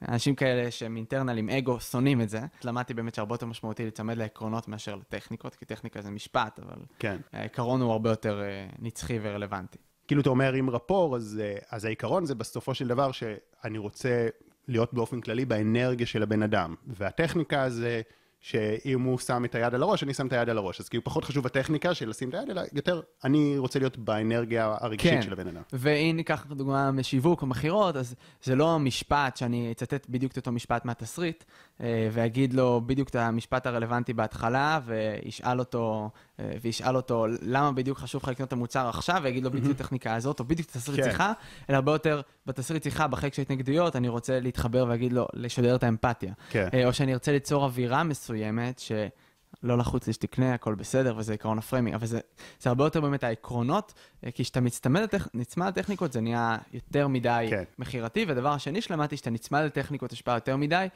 באנשים 0.00 0.34
כאלה 0.34 0.70
שהם 0.70 0.96
אינטרנל 0.96 1.38
עם 1.38 1.50
אגו, 1.50 1.80
שונאים 1.80 2.20
את 2.20 2.28
זה. 2.28 2.40
למדתי 2.64 2.94
באמת 2.94 3.14
שהרבה 3.14 3.34
יותר 3.34 3.46
משמעותי 3.46 3.82
להיצמד 3.82 4.16
לעקרונות 4.16 4.68
מאשר 4.68 4.94
לטכניקות, 4.96 5.54
כי 5.54 5.64
טכניקה 5.64 6.02
זה 6.02 6.10
משפט, 6.10 6.58
אבל 6.58 6.76
כן. 6.98 7.16
העיקרון 7.32 7.80
הוא 7.80 7.92
הרבה 7.92 8.10
יותר 8.10 8.40
אה, 8.42 8.66
נצחי 8.78 9.18
ורלוונטי. 9.22 9.78
כאילו 10.08 10.20
אתה 10.20 10.30
אומר 10.30 10.52
עם 10.52 10.70
רפור, 10.70 11.16
אז, 11.16 11.40
אה, 11.44 11.56
אז 11.70 11.84
העיקרון 11.84 12.24
זה 12.24 12.34
בסופו 12.34 12.74
של 12.74 12.88
דבר 12.88 13.12
שאני 13.12 13.78
רוצה 13.78 14.28
להיות 14.68 14.94
באופן 14.94 15.20
כללי 15.20 15.44
באנרגיה 15.44 16.06
של 16.06 16.22
הבן 16.22 16.42
אדם. 16.42 16.74
והטכניקה 16.86 17.70
זה 17.70 18.02
שאם 18.40 19.02
הוא 19.02 19.18
שם 19.18 19.44
את 19.44 19.54
היד 19.54 19.74
על 19.74 19.82
הראש, 19.82 20.02
אני 20.02 20.14
שם 20.14 20.26
את 20.26 20.32
היד 20.32 20.48
על 20.48 20.58
הראש. 20.58 20.80
אז 20.80 20.88
כאילו 20.88 21.04
פחות 21.04 21.24
חשוב 21.24 21.46
הטכניקה 21.46 21.94
של 21.94 22.08
לשים 22.08 22.28
את 22.28 22.34
היד, 22.34 22.50
אלא 22.50 22.62
יותר, 22.72 23.00
אני 23.24 23.58
רוצה 23.58 23.78
להיות 23.78 23.96
באנרגיה 23.96 24.76
הרגשית 24.80 25.12
כן. 25.12 25.22
של 25.22 25.32
הבן 25.32 25.48
אדם. 25.48 25.62
ואם 25.72 26.12
ניקח 26.16 26.46
דוגמה 26.48 26.90
משיווק 26.90 27.42
או 27.42 27.46
מכירות, 27.46 27.96
אז 27.96 28.14
זה 28.42 28.54
לא 28.54 28.78
משפט 28.78 29.36
שאני 29.36 29.72
אצטט 29.72 30.06
בדיוק 30.08 30.32
את 30.32 30.36
אותו 30.36 30.52
משפט 30.52 30.84
מהתסריט, 30.84 31.44
אה, 31.80 32.08
ואגיד 32.12 32.54
לו 32.54 32.80
בדיוק 32.86 33.08
את 33.08 33.16
המשפט 33.16 33.66
הרלוונטי 33.66 34.12
בהתחלה, 34.12 34.80
וישאל 34.86 35.58
אותו, 35.58 36.10
וישאל 36.38 36.96
אותו 36.96 37.26
למה 37.42 37.72
בדיוק 37.72 37.98
חשוב 37.98 38.22
לך 38.22 38.28
לקנות 38.28 38.48
את 38.48 38.52
המוצר 38.52 38.88
עכשיו, 38.88 39.20
ויגיד 39.24 39.44
לו 39.44 39.50
בדיוק 39.50 39.70
את 39.70 39.80
הטכניקה 39.80 40.14
הזאת, 40.14 40.40
או 40.40 40.44
בדיוק 40.44 40.70
את 40.70 40.76
התסריט 40.76 41.00
כן. 41.00 41.10
שיחה, 41.10 41.32
אלא 41.70 41.76
הרבה 41.76 41.92
יותר 41.92 42.20
בתסריט 42.46 42.82
שיחה, 42.82 43.06
בחלק 43.06 43.34
של 43.34 43.42
התנגדויות, 43.42 43.96
אני 43.96 44.08
רוצה 44.08 44.40
להתחבר 44.40 44.84
ולהגיד 44.84 45.12
לו, 45.12 45.26
לשדר 45.34 45.76
את 45.76 45.84
האמפתיה. 45.84 46.32
כן. 46.50 46.68
אה, 46.74 46.86
או 46.86 46.92
שאני 46.92 47.12
ארצה 47.12 47.32
ליצור 47.32 47.64
אווירה 47.64 48.02
מסוימת, 48.02 48.78
שלא 48.78 49.78
לחוץ 49.78 50.06
לי 50.06 50.12
שתקנה, 50.12 50.54
הכל 50.54 50.74
בסדר, 50.74 51.14
וזה 51.16 51.34
עקרון 51.34 51.58
ה 51.58 51.62
framing, 51.62 51.94
אבל 51.94 52.06
זה, 52.06 52.20
זה 52.60 52.70
הרבה 52.70 52.84
יותר 52.84 53.00
באמת 53.00 53.24
העקרונות, 53.24 53.94
אה, 54.24 54.30
כי 54.30 54.42
כשאתה 54.42 54.60
מצטמד 54.60 55.00
לטכ... 55.02 55.28
נצמד 55.34 55.66
לטכניקות 55.66 56.12
זה 56.12 56.20
נהיה 56.20 56.56
יותר 56.72 57.08
מדי 57.08 57.46
כן. 57.50 57.64
מכירתי, 57.78 58.24
ודבר 58.28 58.52
השני 58.52 58.80
שלמדתי, 58.80 59.16
שאתה 59.16 59.30
נצמד 59.30 59.62
לטכניקות 59.64 60.12
השפעה 60.12 60.34
יותר 60.34 60.56
מדי, 60.56 60.86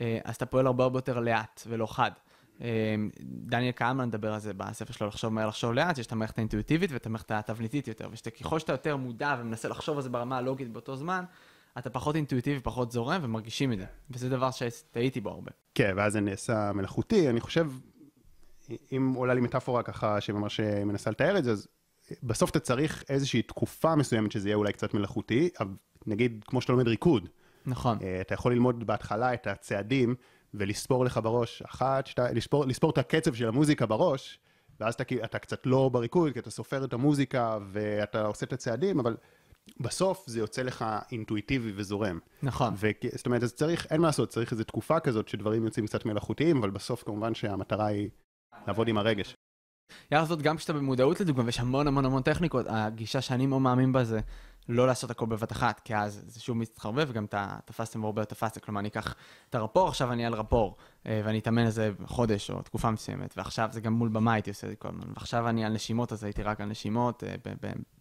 אה, 0.00 0.18
אז 0.24 0.36
אתה 0.36 0.46
פועל 0.46 0.66
הרבה 0.66 0.84
הרבה 0.84 0.98
יותר 0.98 1.20
לאט 1.20 1.62
ולא 1.66 1.86
חד. 1.86 2.10
אה, 2.62 2.94
דניאל 3.22 3.72
קהלמן 3.72 4.08
מדבר 4.08 4.32
על 4.32 4.40
זה 4.40 4.54
בספר 4.54 4.92
שלו, 4.92 5.06
לחשוב 5.06 5.32
מהר, 5.32 5.48
לחשוב 5.48 5.72
לאט, 5.72 5.96
שיש 5.96 6.06
את 6.06 6.12
המערכת 6.12 6.38
האינטואיטיבית 6.38 6.92
ואת 6.92 7.06
המערכת 7.06 7.30
התבניתית 7.30 7.88
יותר, 7.88 8.08
וככל 8.12 8.58
שאתה 8.58 8.72
יותר 8.72 8.96
מודע 8.96 9.36
ומנסה 9.40 9.68
לחשוב 9.68 9.96
על 9.96 10.02
זה 10.02 10.08
ברמה 10.08 10.38
הלוגית 10.38 10.72
באותו 10.72 10.96
זמן, 10.96 11.24
אתה 11.78 11.90
פחות 11.90 12.16
אינטואיטיבי, 12.16 12.60
פחות 12.60 12.92
זורם, 12.92 13.20
ומרגישים 13.22 13.72
את 13.72 13.78
זה. 13.78 13.84
וזה 14.10 14.28
דבר 14.28 14.50
שהטעיתי 14.50 15.20
בו 15.20 15.30
הרבה. 15.30 15.50
כן, 15.74 15.92
ואז 15.96 16.12
זה 16.12 16.20
נעשה 16.20 16.72
מלאכותי. 16.72 17.28
אני 17.28 17.40
חושב, 17.40 17.70
אם 18.92 19.12
עולה 19.16 19.34
לי 19.34 19.40
מטאפורה 19.40 19.82
ככה 19.82 20.20
שממש 20.20 20.60
מנסה 20.60 21.10
לתאר 21.10 21.38
את 21.38 21.44
זה, 21.44 21.52
אז 21.52 21.68
בסוף 22.22 22.50
אתה 22.50 22.60
צריך 22.60 23.04
איזושהי 23.08 23.42
תקופה 23.42 23.96
מסוימת 23.96 24.32
שזה 24.32 24.48
יהיה 24.48 24.56
אולי 24.56 24.72
קצת 24.72 24.94
מלאכותי, 24.94 25.50
אבל 25.60 25.70
נגיד 26.06 26.44
כמו 26.46 26.60
שאתה 26.60 26.72
לומד 26.72 26.88
ריקוד, 26.88 27.28
נכון. 27.66 27.98
אה, 28.02 28.20
אתה 28.20 28.34
יכול 28.34 28.52
ללמוד 28.52 28.86
בהתחלה 28.86 29.34
את 29.34 29.46
הצעדים 29.46 30.14
ולספור 30.54 31.04
לך 31.04 31.20
בראש, 31.22 31.62
אחת, 31.62 32.06
שתיים, 32.06 32.36
לספור, 32.36 32.64
לספור 32.64 32.90
את 32.90 32.98
הקצב 32.98 33.34
של 33.34 33.48
המוזיקה 33.48 33.86
בראש, 33.86 34.38
ואז 34.80 34.94
אתה, 34.94 35.04
אתה 35.24 35.38
קצת 35.38 35.66
לא 35.66 35.88
בריקוד, 35.88 36.32
כי 36.32 36.38
אתה 36.38 36.50
סופר 36.50 36.84
את 36.84 36.92
המוזיקה 36.92 37.58
ואתה 37.72 38.26
עושה 38.26 38.46
את 38.46 38.52
הצעדים, 38.52 39.00
אבל 39.00 39.16
בסוף 39.80 40.24
זה 40.26 40.38
יוצא 40.38 40.62
לך 40.62 40.84
אינטואיטיבי 41.12 41.72
וזורם. 41.76 42.18
נכון. 42.42 42.74
ו- 42.76 42.90
זאת 43.16 43.26
אומרת, 43.26 43.42
אז 43.42 43.52
צריך, 43.52 43.86
אין 43.90 44.00
מה 44.00 44.06
לעשות, 44.06 44.28
צריך 44.28 44.52
איזו 44.52 44.64
תקופה 44.64 45.00
כזאת 45.00 45.28
שדברים 45.28 45.64
יוצאים 45.64 45.86
קצת 45.86 46.04
מלאכותיים, 46.06 46.56
אבל 46.56 46.70
בסוף 46.70 47.02
כמובן 47.02 47.34
שהמטרה 47.34 47.86
היא 47.86 48.08
לעבוד 48.66 48.88
עם 48.88 48.98
הרגש. 48.98 49.34
יחד 50.10 50.24
זאת, 50.24 50.42
גם 50.42 50.56
כשאתה 50.56 50.72
במודעות 50.72 51.20
לדוגמה, 51.20 51.44
ויש 51.44 51.60
המון 51.60 51.86
המון 51.86 52.04
המון 52.04 52.22
טכניקות, 52.22 52.66
הגישה 52.68 53.20
שאני 53.20 53.46
מאוד 53.46 53.62
מאמין 53.62 53.92
בה 53.92 54.04
זה 54.04 54.20
לא 54.70 54.86
לעשות 54.86 55.10
הכל 55.10 55.26
בבת 55.26 55.52
אחת, 55.52 55.80
כי 55.84 55.96
אז 55.96 56.24
זה 56.26 56.40
שוב 56.40 56.56
מתחרבב, 56.56 57.06
וגם 57.08 57.24
אתה 57.24 57.56
תפסתם 57.64 58.04
הרבה 58.04 58.22
יותר 58.22 58.34
תפסת, 58.34 58.64
כלומר, 58.64 58.80
אני 58.80 58.88
אקח 58.88 59.14
את 59.50 59.54
הרפור, 59.54 59.88
עכשיו 59.88 60.12
אני 60.12 60.26
על 60.26 60.34
רפור, 60.34 60.76
אה, 61.06 61.20
ואני 61.24 61.38
אתאמן 61.38 61.66
איזה 61.66 61.90
חודש 62.04 62.50
או 62.50 62.62
תקופה 62.62 62.90
מסוימת, 62.90 63.34
ועכשיו 63.36 63.68
זה 63.72 63.80
גם 63.80 63.92
מול 63.92 64.08
במה 64.08 64.32
הייתי 64.32 64.50
עושה 64.50 64.66
את 64.66 64.70
זה 64.70 64.76
כל 64.76 64.88
הזמן, 64.88 65.10
ועכשיו 65.14 65.48
אני 65.48 65.64
על 65.64 65.72
נשימות, 65.72 66.12
אז 66.12 66.24
הייתי 66.24 66.42
רק 66.42 66.60
על 66.60 66.68
נשימות, 66.68 67.24
אה, 67.24 67.34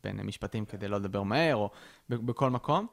בין 0.03 0.21
משפטים 0.23 0.65
כדי 0.65 0.87
לא 0.87 0.97
לדבר 0.97 1.23
מהר, 1.23 1.55
או 1.55 1.69
בכל 2.09 2.49
מקום, 2.49 2.87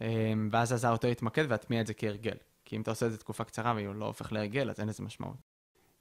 אה, 0.00 0.32
ואז 0.50 0.68
זה 0.68 0.74
עזר 0.74 0.90
יותר 0.92 1.08
להתמקד 1.08 1.44
ולהטמיע 1.46 1.80
את 1.80 1.86
זה 1.86 1.94
כהרגל. 1.94 2.36
כי 2.64 2.76
אם 2.76 2.80
אתה 2.80 2.90
עושה 2.90 3.06
את 3.06 3.12
זה 3.12 3.18
תקופה 3.18 3.44
קצרה 3.44 3.74
והוא 3.76 3.94
לא 3.94 4.04
הופך 4.06 4.32
להרגל, 4.32 4.70
אז 4.70 4.80
אין 4.80 4.88
לזה 4.88 5.02
משמעות. 5.02 5.36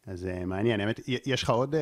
אז 0.08 0.28
מעניין, 0.46 0.80
האמת, 0.80 1.00
יש 1.08 1.44
לך 1.44 1.50
עוד, 1.50 1.76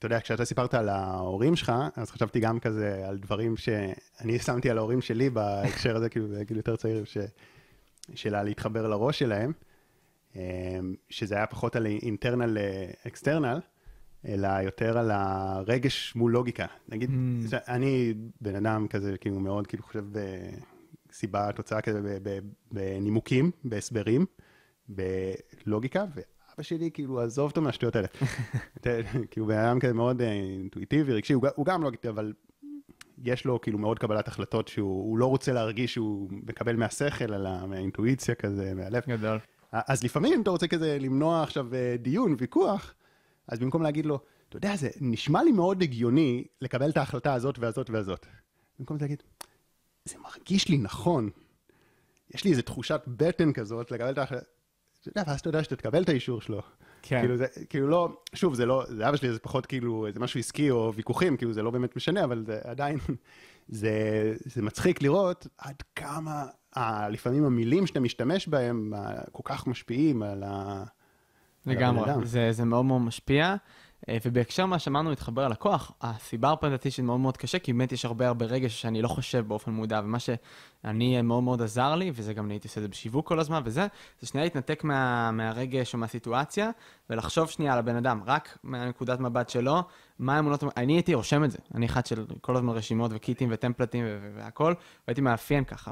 אתה 0.00 0.06
יודע, 0.06 0.20
כשאתה 0.20 0.44
סיפרת 0.44 0.74
על 0.74 0.88
ההורים 0.88 1.56
שלך, 1.56 1.72
אז 1.96 2.10
חשבתי 2.10 2.40
גם 2.40 2.60
כזה 2.60 3.08
על 3.08 3.18
דברים 3.18 3.56
שאני 3.56 4.38
שמתי 4.38 4.70
על 4.70 4.78
ההורים 4.78 5.00
שלי 5.00 5.30
בהקשר 5.30 5.96
הזה, 5.96 6.08
כאילו, 6.08 6.28
בגיל 6.28 6.56
יותר 6.56 6.76
צעיר, 6.76 7.04
ש... 7.04 7.18
של 8.14 8.42
להתחבר 8.42 8.88
לראש 8.88 9.18
שלהם, 9.18 9.52
um, 10.32 10.36
שזה 11.10 11.34
היה 11.34 11.46
פחות 11.46 11.76
על 11.76 11.86
אינטרנל 11.86 12.58
אקסטרנל, 13.06 13.60
אלא 14.28 14.48
יותר 14.48 14.98
על 14.98 15.10
הרגש 15.10 16.12
מול 16.16 16.32
לוגיקה. 16.32 16.66
נגיד, 16.88 17.10
Mm. 17.10 17.54
אני 17.68 18.14
בן 18.40 18.66
אדם 18.66 18.88
כזה, 18.88 19.18
כאילו, 19.18 19.40
מאוד, 19.40 19.66
כאילו, 19.66 19.82
חושב 19.82 20.04
בסיבה, 21.08 21.52
תוצאה 21.52 21.80
כזה, 21.80 22.18
בנימוקים, 22.72 23.50
בהסברים, 23.64 24.26
בלוגיקה, 24.88 26.04
ואבא 26.50 26.62
שלי, 26.62 26.90
כאילו, 26.90 27.20
עזוב 27.20 27.50
אותו 27.50 27.62
מהשטויות 27.62 27.96
האלה. 27.96 28.08
כאילו, 29.30 29.46
בן 29.46 29.58
אדם 29.58 29.80
כזה 29.80 29.92
מאוד 29.92 30.22
אה, 30.22 30.32
אינטואיטיבי, 30.32 31.12
רגשי, 31.12 31.32
הוא 31.32 31.66
גם 31.66 31.82
לוגי, 31.82 31.96
אבל 32.08 32.32
יש 33.24 33.44
לו 33.44 33.60
כאילו 33.60 33.78
מאוד 33.78 33.98
קבלת 33.98 34.28
החלטות 34.28 34.68
שהוא 34.68 35.04
הוא 35.04 35.18
לא 35.18 35.26
רוצה 35.26 35.52
להרגיש 35.52 35.94
שהוא 35.94 36.28
מקבל 36.30 36.76
מהשכל, 36.76 37.34
אלא 37.34 37.66
מהאינטואיציה 37.66 38.34
כזה, 38.34 38.74
מהלב. 38.74 39.02
גדול. 39.08 39.38
אז 39.72 40.04
לפעמים 40.04 40.42
אתה 40.42 40.50
רוצה 40.50 40.66
כזה 40.66 40.98
למנוע 41.00 41.42
עכשיו 41.42 41.74
אה, 41.74 41.96
דיון, 41.98 42.36
ויכוח, 42.38 42.94
אז 43.48 43.58
במקום 43.58 43.82
להגיד 43.82 44.06
לו, 44.06 44.20
אתה 44.48 44.56
יודע, 44.56 44.76
זה 44.76 44.88
נשמע 45.00 45.42
לי 45.42 45.52
מאוד 45.52 45.82
הגיוני 45.82 46.44
לקבל 46.60 46.90
את 46.90 46.96
ההחלטה 46.96 47.34
הזאת 47.34 47.58
והזאת 47.58 47.90
והזאת. 47.90 48.26
במקום 48.78 48.98
זה 48.98 49.04
להגיד, 49.04 49.22
זה 50.04 50.14
מרגיש 50.18 50.68
לי 50.68 50.78
נכון. 50.78 51.30
יש 52.34 52.44
לי 52.44 52.50
איזו 52.50 52.62
תחושת 52.62 53.00
בטן 53.06 53.52
כזאת 53.52 53.90
לקבל 53.90 54.10
את 54.10 54.18
ההחלטה. 54.18 54.44
אתה 55.00 55.08
יודע, 55.08 55.22
ואז 55.26 55.40
אתה 55.40 55.48
יודע 55.48 55.64
שאתה 55.64 55.76
תקבל 55.76 56.02
את 56.02 56.08
האישור 56.08 56.40
שלו. 56.40 56.62
כן. 57.02 57.20
כאילו 57.20 57.36
זה, 57.36 57.46
כאילו 57.68 57.88
לא, 57.88 58.08
שוב, 58.34 58.54
זה 58.54 58.66
לא, 58.66 58.84
זה 58.88 59.08
אבא 59.08 59.16
שלי, 59.16 59.32
זה 59.32 59.38
פחות 59.38 59.66
כאילו 59.66 60.06
איזה 60.06 60.20
משהו 60.20 60.40
עסקי 60.40 60.70
או 60.70 60.94
ויכוחים, 60.94 61.36
כאילו 61.36 61.52
זה 61.52 61.62
לא 61.62 61.70
באמת 61.70 61.96
משנה, 61.96 62.24
אבל 62.24 62.44
זה 62.46 62.58
עדיין, 62.64 62.98
זה, 63.68 63.92
זה 64.44 64.62
מצחיק 64.62 65.02
לראות 65.02 65.46
עד 65.58 65.82
כמה 65.96 66.46
ה, 66.76 67.08
לפעמים 67.08 67.44
המילים 67.44 67.86
שאתה 67.86 68.00
משתמש 68.00 68.48
בהם 68.48 68.92
כל 69.32 69.42
כך 69.44 69.66
משפיעים 69.66 70.22
על 70.22 70.42
ה... 70.42 70.84
לגמרי. 71.66 72.12
זה, 72.26 72.52
זה 72.52 72.64
מאוד 72.64 72.84
מאוד 72.84 73.00
משפיע. 73.00 73.56
אה, 74.08 74.16
ובהקשר 74.24 74.66
מה 74.66 74.78
שאמרנו, 74.78 75.10
להתחבר 75.10 75.48
ללקוח, 75.48 75.92
הסיבה 76.00 76.54
שזה 76.88 77.02
מאוד 77.02 77.20
מאוד 77.20 77.36
קשה, 77.36 77.58
כי 77.58 77.72
באמת 77.72 77.92
יש 77.92 78.04
הרבה 78.04 78.28
הרבה 78.28 78.46
רגש 78.46 78.80
שאני 78.82 79.02
לא 79.02 79.08
חושב 79.08 79.48
באופן 79.48 79.70
מודע, 79.70 80.00
ומה 80.04 80.18
שאני 80.18 81.16
אה, 81.16 81.22
מאוד 81.22 81.42
מאוד 81.42 81.62
עזר 81.62 81.94
לי, 81.94 82.10
וזה 82.14 82.34
גם 82.34 82.50
הייתי 82.50 82.68
עושה 82.68 82.80
את 82.80 82.82
זה 82.82 82.88
בשיווק 82.88 83.28
כל 83.28 83.40
הזמן, 83.40 83.62
וזה, 83.64 83.86
זה 84.20 84.26
שנייה 84.26 84.44
להתנתק 84.44 84.84
מה, 84.84 85.30
מהרגש 85.30 85.94
או 85.94 85.98
מהסיטואציה, 85.98 86.70
ולחשוב 87.10 87.50
שנייה 87.50 87.72
על 87.72 87.78
הבן 87.78 87.96
אדם, 87.96 88.20
רק 88.26 88.58
מהנקודת 88.62 89.20
מבט 89.20 89.48
שלו, 89.48 89.82
מה 90.18 90.36
האמונות, 90.36 90.64
אני 90.76 90.92
הייתי 90.92 91.14
רושם 91.14 91.44
את 91.44 91.50
זה, 91.50 91.58
אני 91.74 91.86
אחד 91.86 92.06
של 92.06 92.26
כל 92.40 92.56
הזמן 92.56 92.72
רשימות 92.72 93.10
וקיטים 93.14 93.48
וטמפלטים 93.52 94.04
ו- 94.04 94.18
ו- 94.22 94.36
והכל, 94.36 94.74
והייתי 95.06 95.20
מאפיין 95.20 95.64
ככה, 95.64 95.90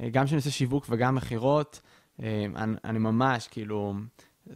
וגם 0.00 0.24
כשאני 0.24 0.36
עושה 0.36 0.50
שיווק 0.50 0.86
וגם 0.88 1.14
מכירות, 1.14 1.80
אה, 2.22 2.46
אני, 2.56 2.76
אני 2.84 2.98
ממש 2.98 3.48
כאילו, 3.48 3.94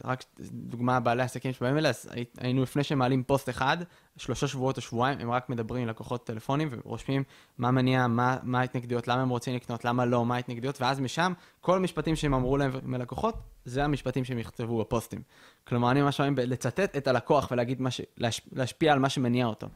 רק 0.05 0.24
דוגמה 0.51 1.01
בעלי 1.01 1.22
עסקים 1.22 1.53
שבאים 1.53 1.77
הי- 2.11 2.24
היינו 2.38 2.62
לפני 2.62 2.85
שהם 2.85 2.98
מעלים 2.98 3.22
פוסט 3.22 3.48
אחד, 3.48 3.77
שלושה 4.16 4.46
שבועות 4.46 4.77
או 4.77 4.83
שבועיים, 4.83 5.18
הם 5.18 5.31
רק 5.31 5.51
מדברים 5.51 5.83
עם 5.83 5.88
לקוחות 5.88 6.27
טלפונים 6.27 6.68
ורושמים 6.70 7.22
מה 7.59 7.70
מניע, 7.70 8.07
מה, 8.07 8.37
מה 8.42 8.61
ההתנגדויות, 8.61 9.09
למה 9.09 9.22
הם 9.22 9.29
רוצים 9.29 9.55
לקנות, 9.55 9.85
למה 9.85 10.05
לא, 10.05 10.24
מה 10.24 10.35
ההתנגדויות, 10.35 10.81
ואז 10.81 11.01
משם 11.01 11.33
כל 11.61 11.77
המשפטים 11.77 12.16
שהם 12.16 12.35
אמרו 12.35 12.57
להם 12.57 12.70
מלקוחות, 12.83 13.35
זה 13.64 13.85
המשפטים 13.85 14.24
שהם 14.24 14.38
יכתבו 14.38 14.79
בפוסטים. 14.79 15.22
כלומר, 15.64 15.90
אני 15.90 16.03
ממש 16.03 16.20
מאמין 16.20 16.35
בלצטט 16.35 16.96
את 16.96 17.09
הלקוח 17.09 17.48
ולהגיד 17.51 17.81
מה 17.81 17.90
ש... 17.90 18.01
להש... 18.16 18.40
להשפיע 18.53 18.92
על 18.92 18.98
מה 18.98 19.09
שמניע 19.09 19.46
אותו. 19.46 19.68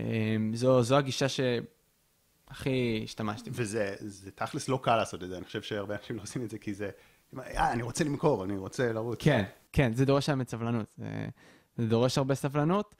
אמ, 0.00 0.04
זו, 0.54 0.82
זו 0.82 0.96
הגישה 0.96 1.26
שהכי 1.28 3.00
השתמשתי 3.04 3.50
בה. 3.50 3.56
וזה 3.58 3.94
זה 3.98 4.30
תכלס 4.30 4.68
לא 4.68 4.78
קל 4.82 4.96
לעשות 4.96 5.22
את 5.22 5.28
זה, 5.28 5.36
אני 5.36 5.44
חושב 5.44 5.62
שהרבה 5.62 5.94
אנשים 5.94 6.16
לא 6.16 6.22
עושים 6.22 6.44
את 6.44 6.50
זה 6.50 6.58
כי 6.58 6.74
זה, 6.74 6.90
אה, 7.38 7.72
אני 7.72 7.82
רוצה 7.82 8.04
למכור, 8.04 8.44
אני 8.44 8.56
רוצה 8.56 8.92
לרוץ. 8.92 9.18
כן, 9.22 9.44
כן, 9.72 9.92
זה 9.94 10.04
דורש 10.04 10.28
באמת 10.28 10.48
סבלנות. 10.48 10.92
זה, 10.96 11.26
זה 11.76 11.86
דורש 11.86 12.18
הרבה 12.18 12.34
סבלנות. 12.34 12.94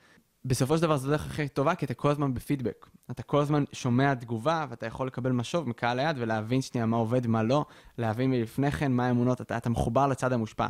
בסופו 0.45 0.77
של 0.77 0.83
דבר 0.83 0.97
זו 0.97 1.09
הדרך 1.09 1.27
הכי 1.27 1.49
טובה, 1.49 1.75
כי 1.75 1.85
אתה 1.85 1.95
כל 1.95 2.11
הזמן 2.11 2.35
בפידבק. 2.35 2.87
אתה 3.11 3.23
כל 3.23 3.41
הזמן 3.41 3.65
שומע 3.73 4.15
תגובה, 4.15 4.67
ואתה 4.69 4.87
יכול 4.87 5.07
לקבל 5.07 5.33
משוב 5.33 5.69
מקהל 5.69 5.99
היד 5.99 6.17
ולהבין 6.19 6.63
שנייה 6.63 6.87
מה 6.87 6.97
עובד, 6.97 7.27
מה 7.27 7.43
לא, 7.43 7.65
להבין 7.99 8.31
מלפני 8.31 8.71
כן 8.71 8.93
מה 8.93 9.07
האמונות, 9.07 9.41
אתה, 9.41 9.57
אתה 9.57 9.71
מחובר 9.71 10.07
לצד 10.07 10.33
המושפע. 10.33 10.67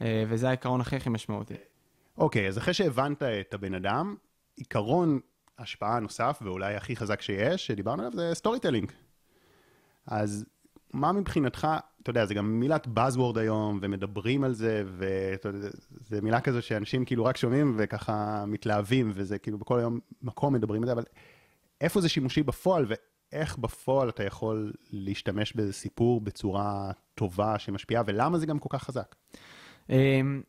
אה, 0.00 0.24
וזה 0.28 0.48
העיקרון 0.48 0.80
הכי 0.80 0.96
הכי 0.96 1.08
משמעותי. 1.08 1.54
אוקיי, 2.18 2.48
אז 2.48 2.58
אחרי 2.58 2.74
שהבנת 2.74 3.22
את 3.22 3.54
הבן 3.54 3.74
אדם, 3.74 4.16
עיקרון 4.56 5.20
השפעה 5.58 6.00
נוסף, 6.00 6.38
ואולי 6.42 6.76
הכי 6.76 6.96
חזק 6.96 7.20
שיש, 7.20 7.66
שדיברנו 7.66 8.02
עליו, 8.02 8.12
זה 8.16 8.30
storytelling. 8.34 8.92
אז 10.06 10.46
מה 10.92 11.12
מבחינתך, 11.12 11.68
אתה 12.04 12.10
יודע, 12.10 12.26
זה 12.26 12.34
גם 12.34 12.60
מילת 12.60 12.86
buzzword 12.86 13.38
היום, 13.38 13.78
ומדברים 13.82 14.44
על 14.44 14.54
זה, 14.54 14.82
וזו 14.86 16.22
מילה 16.22 16.40
כזו 16.40 16.62
שאנשים 16.62 17.04
כאילו 17.04 17.24
רק 17.24 17.36
שומעים 17.36 17.74
וככה 17.78 18.44
מתלהבים, 18.46 19.12
וזה 19.14 19.38
כאילו 19.38 19.58
בכל 19.58 19.78
יום 19.82 20.00
מקום 20.22 20.54
מדברים 20.54 20.82
על 20.82 20.86
זה, 20.86 20.92
אבל 20.92 21.04
איפה 21.80 22.00
זה 22.00 22.08
שימושי 22.08 22.42
בפועל, 22.42 22.86
ואיך 22.88 23.58
בפועל 23.58 24.08
אתה 24.08 24.24
יכול 24.24 24.72
להשתמש 24.90 25.52
באיזה 25.52 25.72
סיפור 25.72 26.20
בצורה 26.20 26.90
טובה 27.14 27.58
שמשפיעה, 27.58 28.02
ולמה 28.06 28.38
זה 28.38 28.46
גם 28.46 28.58
כל 28.58 28.68
כך 28.70 28.82
חזק. 28.82 29.14
אמ, 29.90 30.42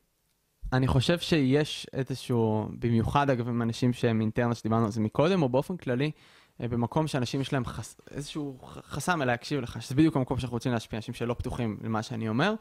אני 0.73 0.87
חושב 0.87 1.19
שיש 1.19 1.87
איזשהו, 1.93 2.69
במיוחד 2.79 3.29
אגב 3.29 3.49
עם 3.49 3.61
אנשים 3.61 3.93
שהם 3.93 4.21
אינטרנט 4.21 4.55
שדיברנו 4.55 4.85
על 4.85 4.91
זה 4.91 5.01
מקודם, 5.01 5.41
או 5.41 5.49
באופן 5.49 5.77
כללי, 5.77 6.11
במקום 6.59 7.07
שאנשים 7.07 7.41
יש 7.41 7.53
להם 7.53 7.65
חס... 7.65 7.97
איזשהו 8.11 8.57
חסם 8.87 9.21
להקשיב 9.21 9.59
לך, 9.59 9.81
שזה 9.81 9.95
בדיוק 9.95 10.15
המקום 10.15 10.39
שאנחנו 10.39 10.55
רוצים 10.55 10.71
להשפיע, 10.71 10.97
אנשים 10.97 11.13
שלא 11.13 11.33
פתוחים 11.33 11.77
למה 11.83 12.03
שאני 12.03 12.29
אומר. 12.29 12.53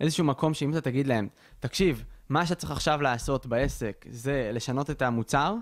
איזשהו 0.00 0.24
מקום 0.24 0.54
שאם 0.54 0.70
אתה 0.70 0.80
תגיד 0.80 1.06
להם, 1.06 1.28
תקשיב, 1.60 2.04
מה 2.28 2.46
שצריך 2.46 2.72
עכשיו 2.72 3.02
לעשות 3.02 3.46
בעסק 3.46 4.04
זה 4.10 4.50
לשנות 4.52 4.90
את 4.90 5.02
המוצר, 5.02 5.54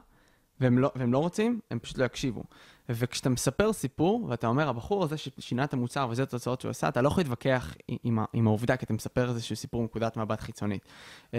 והם 0.61 0.79
לא, 0.79 0.91
והם 0.95 1.13
לא 1.13 1.19
רוצים, 1.19 1.61
הם 1.71 1.79
פשוט 1.79 1.99
לא 1.99 2.05
יקשיבו. 2.05 2.45
וכשאתה 2.95 3.29
מספר 3.29 3.73
סיפור, 3.73 4.27
ואתה 4.31 4.47
אומר, 4.47 4.69
הבחור 4.69 5.05
הזה 5.05 5.17
ששינה 5.17 5.65
את 5.65 5.73
המוצר 5.73 6.09
וזה 6.11 6.23
התוצאות 6.23 6.61
שהוא 6.61 6.71
עשה, 6.71 6.89
אתה 6.89 7.03
לא 7.03 7.09
יכול 7.09 7.21
להתווכח 7.21 7.75
עם, 8.05 8.19
עם 8.33 8.47
העובדה, 8.47 8.77
כי 8.77 8.85
אתה 8.85 8.93
מספר 8.93 9.29
איזשהו 9.29 9.57
סיפור 9.57 9.83
מנקודת 9.83 10.17
מבט 10.17 10.41
חיצונית. 10.41 10.85
אמ, 11.35 11.39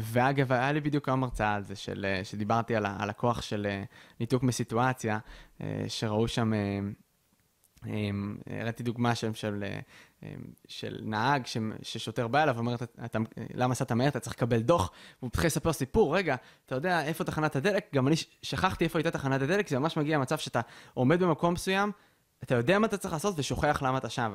ואגב, 0.00 0.52
היה 0.52 0.72
לי 0.72 0.80
בדיוק 0.80 1.08
היום 1.08 1.24
הרצאה 1.24 1.54
על 1.54 1.64
זה, 1.64 1.76
של, 1.76 2.06
שדיברתי 2.24 2.76
על, 2.76 2.86
על 2.98 3.10
הכוח 3.10 3.42
של 3.42 3.66
אה, 3.70 3.84
ניתוק 4.20 4.42
מסיטואציה, 4.42 5.18
אה, 5.60 5.84
שראו 5.88 6.28
שם... 6.28 6.52
אה, 6.54 6.78
אמ, 7.86 8.36
הראיתי 8.60 8.82
דוגמה 8.82 9.14
שם 9.14 9.34
של, 9.34 9.64
אמ, 9.64 9.80
של 10.68 10.98
נהג 11.02 11.46
ש, 11.46 11.56
ששוטר 11.82 12.28
בא 12.28 12.42
אליו 12.42 12.54
ואומר, 12.54 12.74
אתה, 13.04 13.18
למה 13.54 13.72
עשית 13.72 13.92
מהר? 13.92 14.08
אתה 14.08 14.20
צריך 14.20 14.36
לקבל 14.36 14.60
דוח. 14.60 14.90
והוא 15.18 15.28
מתחיל 15.28 15.46
לספר 15.46 15.72
סיפור, 15.72 16.16
רגע, 16.16 16.36
אתה 16.66 16.74
יודע 16.74 17.04
איפה 17.04 17.24
תחנת 17.24 17.56
הדלק? 17.56 17.94
גם 17.94 18.08
אני 18.08 18.16
שכחתי 18.42 18.84
איפה 18.84 18.98
הייתה 18.98 19.10
תחנת 19.10 19.42
הדלק, 19.42 19.68
זה 19.68 19.78
ממש 19.78 19.96
מגיע 19.96 20.16
למצב 20.16 20.38
שאתה 20.38 20.60
עומד 20.94 21.22
במקום 21.22 21.54
מסוים, 21.54 21.92
אתה 22.42 22.54
יודע 22.54 22.78
מה 22.78 22.86
אתה 22.86 22.96
צריך 22.96 23.14
לעשות 23.14 23.34
ושוכח 23.38 23.82
למה 23.82 23.98
אתה 23.98 24.08
שם. 24.08 24.34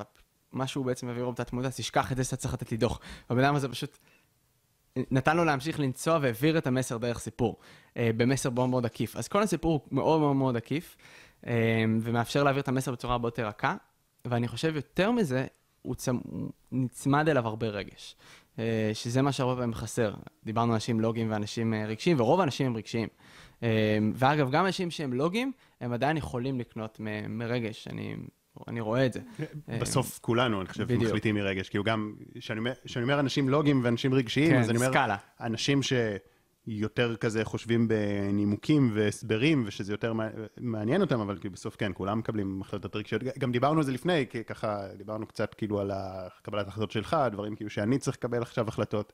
מה 0.51 0.67
שהוא 0.67 0.85
בעצם 0.85 1.07
מביא 1.07 1.23
רוב 1.23 1.33
את 1.33 1.39
התמודה, 1.39 1.71
תשכח 1.71 2.11
את 2.11 2.17
זה 2.17 2.23
שאתה 2.23 2.35
צריך 2.35 2.53
לתת 2.53 2.71
לי 2.71 2.77
דוח. 2.77 2.99
והבן 3.29 3.43
אדם 3.43 3.55
הזה 3.55 3.69
פשוט 3.69 3.97
נתן 4.95 5.37
לו 5.37 5.45
להמשיך 5.45 5.79
לנסוע 5.79 6.19
והעביר 6.21 6.57
את 6.57 6.67
המסר 6.67 6.97
דרך 6.97 7.19
סיפור, 7.19 7.57
אה, 7.97 8.09
במסר 8.17 8.49
מאוד 8.49 8.69
מאוד 8.69 8.85
עקיף. 8.85 9.15
אז 9.15 9.27
כל 9.27 9.43
הסיפור 9.43 9.71
הוא 9.71 9.81
מאוד 9.91 10.19
מאוד 10.19 10.35
מאוד 10.35 10.55
עקיף. 10.55 10.97
אמ, 11.47 11.99
ומאפשר 12.01 12.43
להעביר 12.43 12.61
את 12.61 12.67
המסר 12.67 12.91
בצורה 12.91 13.13
הרבה 13.13 13.27
יותר 13.27 13.47
רכה, 13.47 13.75
ואני 14.25 14.47
חושב 14.47 14.75
יותר 14.75 15.11
מזה, 15.11 15.45
הוא, 15.83 15.95
צמ... 15.95 16.17
הוא 16.29 16.49
נצמד 16.71 17.29
אליו 17.29 17.47
הרבה 17.47 17.67
רגש, 17.67 18.15
אה, 18.59 18.91
שזה 18.93 19.21
מה 19.21 19.31
שהרבה 19.31 19.55
פעמים 19.55 19.73
חסר. 19.73 20.13
דיברנו 20.45 20.71
על 20.71 20.73
אנשים 20.73 20.99
לוגיים 20.99 21.31
ואנשים 21.31 21.73
אה, 21.73 21.85
רגשיים, 21.85 22.19
ורוב 22.19 22.39
האנשים 22.39 22.65
הם 22.67 22.77
רגשיים. 22.77 23.07
אמ, 23.63 23.67
ואגב, 24.15 24.51
גם 24.51 24.65
אנשים 24.65 24.91
שהם 24.91 25.13
לוגיים, 25.13 25.51
הם 25.81 25.93
עדיין 25.93 26.17
יכולים 26.17 26.59
לקנות 26.59 26.99
מ... 26.99 27.37
מרגש, 27.37 27.87
אני, 27.87 28.15
אני 28.67 28.81
רואה 28.81 29.05
את 29.05 29.13
זה. 29.13 29.19
בסוף 29.81 30.19
כולנו, 30.21 30.61
אני 30.61 30.69
חושב, 30.69 30.83
בדיוק. 30.83 31.03
מחליטים 31.03 31.35
מרגש. 31.35 31.69
כאילו 31.69 31.83
גם, 31.83 32.13
כשאני 32.39 33.03
אומר 33.03 33.19
אנשים 33.19 33.49
לוגיים 33.49 33.81
ואנשים 33.83 34.13
רגשיים, 34.13 34.51
כן, 34.51 34.59
אז 34.59 34.69
אני 34.69 34.77
אומר, 34.77 34.89
סקאלה. 34.89 35.15
אנשים 35.41 35.83
ש... 35.83 35.93
יותר 36.67 37.15
כזה 37.15 37.45
חושבים 37.45 37.87
בנימוקים 37.87 38.91
והסברים, 38.93 39.63
ושזה 39.67 39.93
יותר 39.93 40.13
מעניין 40.57 41.01
אותם, 41.01 41.19
אבל 41.19 41.37
כאילו 41.39 41.53
בסוף 41.53 41.75
כן, 41.75 41.91
כולם 41.93 42.19
מקבלים 42.19 42.61
החלטות 42.61 42.95
רגשיות. 42.95 43.21
גם 43.39 43.51
דיברנו 43.51 43.77
על 43.77 43.83
זה 43.83 43.91
לפני, 43.91 44.25
כי 44.29 44.43
ככה 44.43 44.87
דיברנו 44.97 45.27
קצת 45.27 45.53
כאילו 45.53 45.79
על 45.79 45.91
קבלת 46.41 46.65
ההחלטות 46.65 46.91
שלך, 46.91 47.17
דברים 47.31 47.55
כאילו 47.55 47.69
שאני 47.69 47.97
צריך 47.97 48.17
לקבל 48.17 48.41
עכשיו 48.41 48.67
החלטות. 48.67 49.13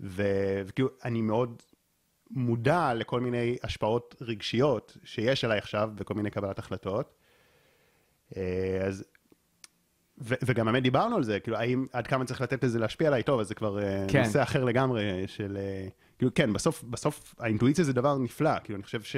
ו... 0.00 0.22
וכאילו, 0.66 0.88
אני 1.04 1.22
מאוד 1.22 1.62
מודע 2.30 2.94
לכל 2.94 3.20
מיני 3.20 3.56
השפעות 3.62 4.14
רגשיות 4.20 4.96
שיש 5.04 5.44
עליי 5.44 5.58
עכשיו 5.58 5.90
בכל 5.94 6.14
מיני 6.14 6.30
קבלת 6.30 6.58
החלטות. 6.58 7.14
אה, 8.36 8.80
אז 8.86 9.04
ו- 10.18 10.34
וגם 10.44 10.66
באמת 10.66 10.82
דיברנו 10.82 11.16
על 11.16 11.22
זה, 11.22 11.40
כאילו, 11.40 11.56
האם, 11.56 11.86
עד 11.92 12.06
כמה 12.06 12.24
צריך 12.24 12.40
לתת 12.40 12.64
לזה 12.64 12.78
להשפיע 12.78 13.08
עליי, 13.08 13.22
טוב, 13.22 13.40
אז 13.40 13.48
זה 13.48 13.54
כבר 13.54 13.82
אה, 13.82 14.06
כן. 14.08 14.22
נושא 14.22 14.42
אחר 14.42 14.64
לגמרי 14.64 15.24
של, 15.26 15.56
אה, 15.60 15.88
כאילו, 16.20 16.34
כן, 16.34 16.52
בסוף, 16.52 16.84
בסוף 16.84 17.34
האינטואיציה 17.38 17.84
זה 17.84 17.92
דבר 17.92 18.18
נפלא, 18.18 18.50
כאילו, 18.64 18.76
אני 18.76 18.82
חושב 18.82 19.02
ש... 19.02 19.16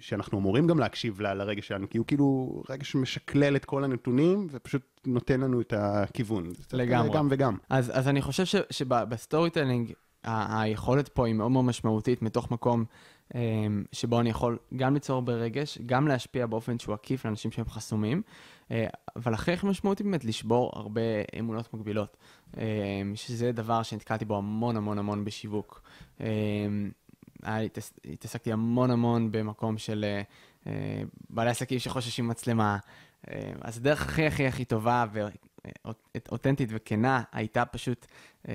שאנחנו 0.00 0.38
אמורים 0.38 0.66
גם 0.66 0.78
להקשיב 0.78 1.20
ל- 1.20 1.32
לרגש 1.34 1.68
שלנו, 1.68 1.90
כי 1.90 1.98
הוא 1.98 2.06
כאילו 2.06 2.62
רגש 2.70 2.94
משקלל 2.94 3.56
את 3.56 3.64
כל 3.64 3.84
הנתונים, 3.84 4.46
ופשוט 4.50 4.82
נותן 5.06 5.40
לנו 5.40 5.60
את 5.60 5.72
הכיוון. 5.76 6.52
לגמרי. 6.72 7.10
גם 7.14 7.28
וגם. 7.30 7.56
אז, 7.70 7.90
אז 7.94 8.08
אני 8.08 8.22
חושב 8.22 8.44
ש- 8.44 8.56
שב 8.70 9.50
storytelling, 9.50 9.92
היכולת 10.24 11.08
פה 11.08 11.26
היא 11.26 11.34
מאוד 11.34 11.50
מאוד 11.50 11.64
משמעותית 11.64 12.22
מתוך 12.22 12.50
מקום 12.50 12.84
שבו 13.92 14.20
אני 14.20 14.30
יכול 14.30 14.58
גם 14.76 14.94
ליצור 14.94 15.22
ברגש, 15.22 15.78
גם 15.86 16.08
להשפיע 16.08 16.46
באופן 16.46 16.78
שהוא 16.78 16.94
עקיף 16.94 17.24
לאנשים 17.24 17.50
שהם 17.50 17.68
חסומים, 17.68 18.22
אה, 18.70 18.86
אבל 19.16 19.34
הכי 19.34 19.52
הכי 19.52 19.66
משמעותי 19.66 20.02
באמת 20.02 20.24
לשבור 20.24 20.72
הרבה 20.74 21.00
אמונות 21.38 21.74
מגבילות, 21.74 22.16
אמ, 22.56 22.62
שזה 23.14 23.52
דבר 23.52 23.82
שנתקלתי 23.82 24.24
בו 24.24 24.36
המון 24.36 24.76
המון 24.76 24.98
המון 24.98 25.24
בשיווק. 25.24 25.82
אמ, 26.20 26.90
התעסקתי 28.04 28.52
המון 28.52 28.90
המון 28.90 29.32
במקום 29.32 29.78
של 29.78 30.04
אה, 30.08 30.22
אה, 30.66 31.02
בעלי 31.30 31.50
עסקים 31.50 31.78
שחוששים 31.78 32.28
מצלמה, 32.28 32.78
אז 33.60 33.78
הדרך 33.78 34.02
הכי 34.02 34.26
הכי 34.26 34.46
הכי 34.46 34.64
טובה 34.64 35.04
אותנטית 36.32 36.68
וכנה 36.72 37.22
הייתה 37.32 37.64
פשוט 37.64 38.06
אה, 38.48 38.54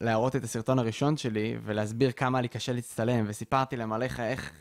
להראות 0.00 0.36
את 0.36 0.44
הסרטון 0.44 0.78
הראשון 0.78 1.16
שלי 1.16 1.56
ולהסביר 1.64 2.12
כמה 2.12 2.40
לי 2.40 2.48
קשה 2.48 2.72
להצטלם, 2.72 3.24
וסיפרתי 3.28 3.76
להם 3.76 3.92
עליך 3.92 4.20
איך, 4.20 4.52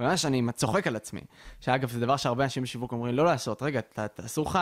ממש 0.00 0.24
אני 0.24 0.42
צוחק 0.52 0.86
על 0.86 0.96
עצמי. 0.96 1.20
שאגב, 1.60 1.90
זה 1.90 2.00
דבר 2.00 2.16
שהרבה 2.16 2.44
אנשים 2.44 2.62
בשיווק 2.62 2.92
אומרים 2.92 3.14
לא 3.14 3.24
לעשות, 3.24 3.62
רגע, 3.62 3.80
אסור 4.24 4.46
לך 4.46 4.58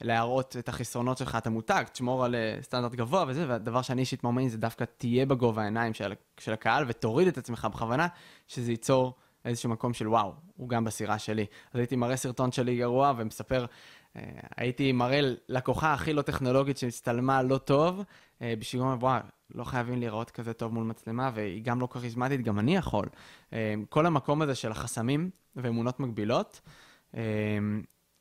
להראות 0.00 0.56
את 0.58 0.68
החסרונות 0.68 1.18
שלך, 1.18 1.36
את 1.36 1.46
המותג, 1.46 1.84
תשמור 1.92 2.24
על 2.24 2.34
אה, 2.34 2.58
סטנדרט 2.62 2.94
גבוה 2.94 3.24
וזה, 3.28 3.44
והדבר 3.48 3.82
שאני 3.82 4.00
אישית 4.00 4.24
מאמין 4.24 4.48
זה 4.48 4.58
דווקא 4.58 4.84
תהיה 4.98 5.26
בגובה 5.26 5.62
העיניים 5.62 5.94
של, 5.94 6.12
של 6.40 6.52
הקהל 6.52 6.84
ותוריד 6.88 7.28
את 7.28 7.38
עצמך 7.38 7.68
בכוונה, 7.72 8.06
שזה 8.48 8.70
ייצור 8.70 9.14
איזשהו 9.44 9.70
מקום 9.70 9.94
של 9.94 10.08
וואו, 10.08 10.32
הוא 10.56 10.68
גם 10.68 10.84
בסירה 10.84 11.18
שלי. 11.18 11.46
אז 11.72 11.78
הייתי 11.80 11.96
מראה 11.96 12.16
סרטון 12.16 12.52
שלי 12.52 12.76
גרוע 12.76 13.12
ומספר 13.16 13.66
אה, 14.18 14.40
הייתי 14.56 14.92
מראה 14.92 15.20
לקוחה 15.48 15.92
הכי 15.92 16.12
לא 16.12 16.22
טכנולוגית 16.22 16.78
שהצטלמה 16.78 17.42
לא 17.42 17.58
טוב, 17.58 18.04
אה, 18.42 18.54
בשביל 18.58 18.82
לומר, 18.82 18.96
וואו, 19.00 19.20
לא 19.54 19.64
חייבים 19.64 19.98
להיראות 19.98 20.30
כזה 20.30 20.52
טוב 20.52 20.74
מול 20.74 20.84
מצלמה, 20.84 21.30
והיא 21.34 21.62
גם 21.62 21.80
לא 21.80 21.86
כריזמטית, 21.86 22.42
גם 22.42 22.58
אני 22.58 22.76
יכול. 22.76 23.06
אה, 23.52 23.74
כל 23.88 24.06
המקום 24.06 24.42
הזה 24.42 24.54
של 24.54 24.70
החסמים 24.70 25.30
ואמונות 25.56 26.00
מגבילות, 26.00 26.60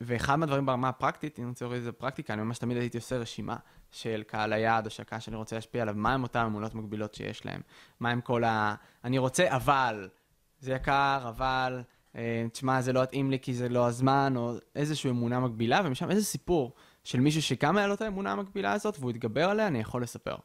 ואחד 0.02 0.36
מהדברים 0.36 0.66
ברמה 0.66 0.90
הפרקטית, 0.90 1.40
אם 1.40 1.44
אני 1.44 1.50
רוצה 1.50 1.66
לראות 1.66 1.78
איזה 1.78 1.92
פרקטיקה, 1.92 2.34
אני 2.34 2.42
ממש 2.42 2.58
תמיד 2.58 2.78
הייתי 2.78 2.98
עושה 2.98 3.18
רשימה 3.18 3.56
של 3.92 4.24
קהל 4.28 4.54
היעד 4.54 4.88
הקהל 5.00 5.20
שאני 5.20 5.36
רוצה 5.36 5.56
להשפיע 5.56 5.82
עליו, 5.82 5.96
מה 5.98 6.14
הם 6.14 6.24
אותן 6.24 6.40
אמונות 6.40 6.76
מגבילות 6.76 7.14
שיש 7.14 7.46
להם, 7.46 7.62
מה 8.00 8.10
הם 8.10 8.22
כל 8.22 8.44
ה... 8.44 8.76
אני 9.04 9.18
רוצה 9.18 9.56
אבל, 9.56 10.10
זה 10.60 10.74
יקר, 10.74 11.26
אבל... 11.30 11.82
אה, 12.18 12.46
תשמע, 12.52 12.82
זה 12.82 12.94
לא 12.94 13.04
יתאים 13.04 13.32
לי 13.32 13.40
כי 13.40 13.54
זה 13.54 13.70
לא 13.70 13.88
הזמן, 13.88 14.34
או 14.36 14.54
איזושהי 14.76 15.10
אמונה 15.10 15.40
מגבילה, 15.40 15.82
ומשם 15.86 16.10
איזה 16.12 16.26
סיפור 16.26 16.74
של 17.04 17.20
מישהו 17.20 17.42
שגם 17.42 17.78
היה 17.78 17.88
לו 17.88 17.94
את 17.94 18.02
האמונה 18.02 18.32
המקבילה 18.32 18.74
הזאת, 18.74 18.98
והוא 19.00 19.10
התגבר 19.10 19.50
עליה, 19.50 19.68
אני 19.68 19.80
יכול 19.80 20.04
לספר. 20.04 20.36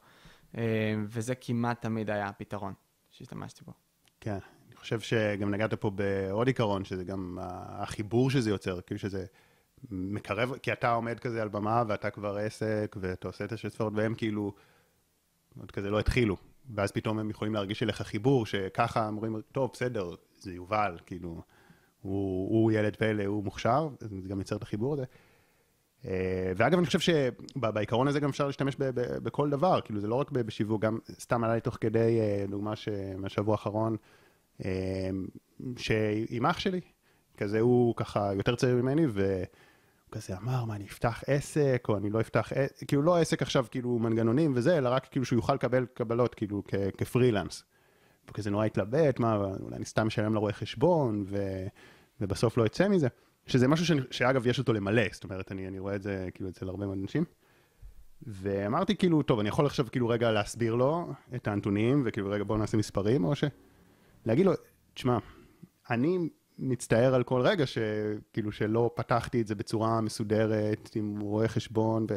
אה, 0.59 0.95
וזה 1.07 1.35
כמעט 1.35 1.83
תמיד 1.83 2.11
היה 2.11 2.27
הפתרון 2.27 2.73
שהשתמשתי 3.11 3.65
בו. 3.65 3.73
כן, 4.21 4.39
אני 4.67 4.77
חושב 4.77 5.01
שגם 5.01 5.51
נגעת 5.51 5.75
פה 5.75 5.91
בעוד 5.91 6.47
עיקרון, 6.47 6.85
שזה 6.85 7.05
גם 7.05 7.39
החיבור 7.41 8.31
שזה 8.31 8.51
יוצר, 8.51 8.81
כאילו 8.81 8.99
שזה 8.99 9.25
מקרב, 9.91 10.53
כי 10.63 10.73
אתה 10.73 10.93
עומד 10.93 11.21
כזה 11.21 11.43
על 11.43 11.49
במה, 11.49 11.83
ואתה 11.89 12.11
כבר 12.11 12.37
עסק, 12.37 12.97
ואתה 13.01 13.29
עושה 13.29 13.45
את 13.45 13.53
השצפורת, 13.53 13.93
והם 13.97 14.15
כאילו, 14.15 14.53
עוד 15.61 15.71
כזה 15.71 15.91
לא 15.91 16.01
התחילו. 16.01 16.37
ואז 16.75 16.93
פתאום 16.93 17.19
הם 17.19 17.31
יכולים 17.31 17.55
להרגיש 17.55 17.83
אליך 17.83 18.03
חיבור, 18.03 18.47
שככה 18.47 19.09
אומרים, 19.09 19.41
טוב, 19.53 19.71
בסדר, 19.73 20.15
זה 20.39 20.53
יובל, 20.53 20.99
כאילו, 21.07 21.43
הוא, 22.03 22.49
הוא 22.49 22.73
ילד 22.73 22.97
פלא, 22.97 23.25
הוא 23.25 23.45
מוכשר, 23.45 23.89
זה 24.01 24.29
גם 24.29 24.39
יוצר 24.39 24.57
את 24.57 24.63
החיבור 24.63 24.93
הזה. 24.93 25.05
אה, 26.07 26.53
ואגב, 26.57 26.79
אני 26.79 26.87
חושב 26.87 26.99
שבעיקרון 27.01 28.09
הזה 28.09 28.21
גם 28.21 28.29
אפשר 28.29 28.47
להשתמש 28.47 28.77
ב, 28.79 28.85
ב, 28.85 29.19
בכל 29.19 29.51
דבר, 29.51 29.81
כאילו 29.81 30.01
זה 30.01 30.07
לא 30.07 30.15
רק 30.15 30.31
בשיווק, 30.31 30.83
גם 30.83 30.99
סתם 31.21 31.45
עלה 31.45 31.55
לי 31.55 31.61
תוך 31.61 31.79
כדי, 31.81 32.21
אה, 32.21 32.45
דוגמה 32.49 32.73
מהשבוע 33.19 33.55
האחרון, 33.55 33.97
אה, 34.65 35.11
שעם 35.77 36.47
אח 36.47 36.59
שלי, 36.59 36.81
כזה 37.37 37.61
הוא 37.61 37.95
ככה 37.97 38.35
יותר 38.35 38.57
צעיר 38.57 38.77
ממני, 38.77 39.07
והוא 39.07 39.47
כזה 40.11 40.37
אמר, 40.37 40.65
מה, 40.65 40.77
אני 40.77 40.85
אפתח 40.85 41.23
עסק, 41.27 41.87
או 41.89 41.97
אני 41.97 42.11
לא 42.11 42.21
אפתח, 42.21 42.53
כאילו 42.89 43.03
לא 43.03 43.17
עסק 43.17 43.43
עכשיו, 43.43 43.67
כאילו 43.71 43.99
מנגנונים 43.99 44.53
וזה, 44.55 44.79
אלא 44.79 44.89
רק 44.89 45.07
כאילו 45.07 45.25
שהוא 45.25 45.37
יוכל 45.37 45.55
לקבל 45.55 45.87
קבלות, 45.95 46.35
כאילו 46.35 46.63
כפרילנס. 46.99 47.65
וכזה 48.31 48.51
נורא 48.51 48.65
התלבט, 48.65 49.21
מה, 49.21 49.35
אולי 49.35 49.77
אני 49.77 49.85
סתם 49.85 50.07
אשלם 50.07 50.35
לרואה 50.35 50.53
חשבון, 50.53 51.25
ו, 51.27 51.67
ובסוף 52.21 52.57
לא 52.57 52.67
אצא 52.67 52.89
מזה. 52.89 53.09
שזה 53.47 53.69
משהו 53.69 53.87
שאני, 53.87 54.01
שאגב 54.11 54.47
יש 54.47 54.59
אותו 54.59 54.73
למלא, 54.73 55.03
זאת 55.13 55.25
אומרת, 55.25 55.53
אני, 55.53 55.69
אני 55.69 55.79
רואה 55.79 55.95
את 55.95 56.03
זה 56.03 56.29
כאילו 56.35 56.51
אצל 56.51 56.69
הרבה 56.69 56.87
מאוד 56.87 56.99
אנשים. 57.03 57.25
ואמרתי 58.27 58.97
כאילו, 58.97 59.23
טוב, 59.23 59.39
אני 59.39 59.49
יכול 59.49 59.67
עכשיו 59.67 59.87
כאילו 59.93 60.09
רגע 60.09 60.31
להסביר 60.31 60.75
לו 60.75 61.13
את 61.35 61.49
הנתונים, 61.49 62.03
וכאילו 62.07 62.31
רגע 62.31 62.45
בואו 62.45 62.59
נעשה 62.59 62.77
מספרים, 62.77 63.25
או 63.25 63.35
ש... 63.35 63.45
להגיד 64.27 64.47
לו, 64.47 64.53
תשמע, 64.95 65.19
אני 65.91 66.19
מצטער 66.59 67.15
על 67.15 67.23
כל 67.23 67.41
רגע 67.41 67.65
שכאילו 67.67 68.53
שלא 68.53 68.91
פתחתי 68.95 69.41
את 69.41 69.47
זה 69.47 69.55
בצורה 69.55 70.01
מסודרת 70.01 70.91
עם 70.95 71.21
רואה 71.21 71.49
חשבון 71.49 72.07
ו, 72.11 72.15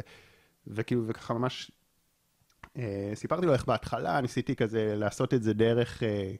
וכאילו 0.66 1.06
וככה 1.06 1.34
ממש 1.34 1.70
סיפרתי 3.14 3.46
לו 3.46 3.52
איך 3.52 3.64
בהתחלה 3.64 4.20
ניסיתי 4.20 4.56
כזה 4.56 4.94
לעשות 4.96 5.34
את 5.34 5.42
זה 5.42 5.54
דרך, 5.54 6.02
אה, 6.02 6.34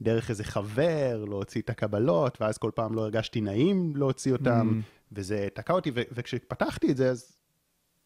דרך 0.00 0.30
איזה 0.30 0.44
חבר, 0.44 1.24
להוציא 1.24 1.60
את 1.60 1.70
הקבלות, 1.70 2.40
ואז 2.40 2.58
כל 2.58 2.70
פעם 2.74 2.94
לא 2.94 3.00
הרגשתי 3.00 3.40
נעים 3.40 3.96
להוציא 3.96 4.32
אותם, 4.32 4.80
mm. 4.80 4.84
וזה 5.12 5.48
תקע 5.54 5.72
אותי, 5.72 5.90
ו- 5.94 6.02
וכשפתחתי 6.12 6.90
את 6.90 6.96
זה, 6.96 7.10
אז 7.10 7.36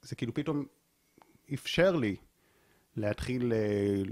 זה 0.03 0.16
כאילו 0.16 0.35
פתאום 0.35 0.64
אפשר 1.55 1.96
לי 1.96 2.16
להתחיל 2.96 3.53
אה, 3.53 4.03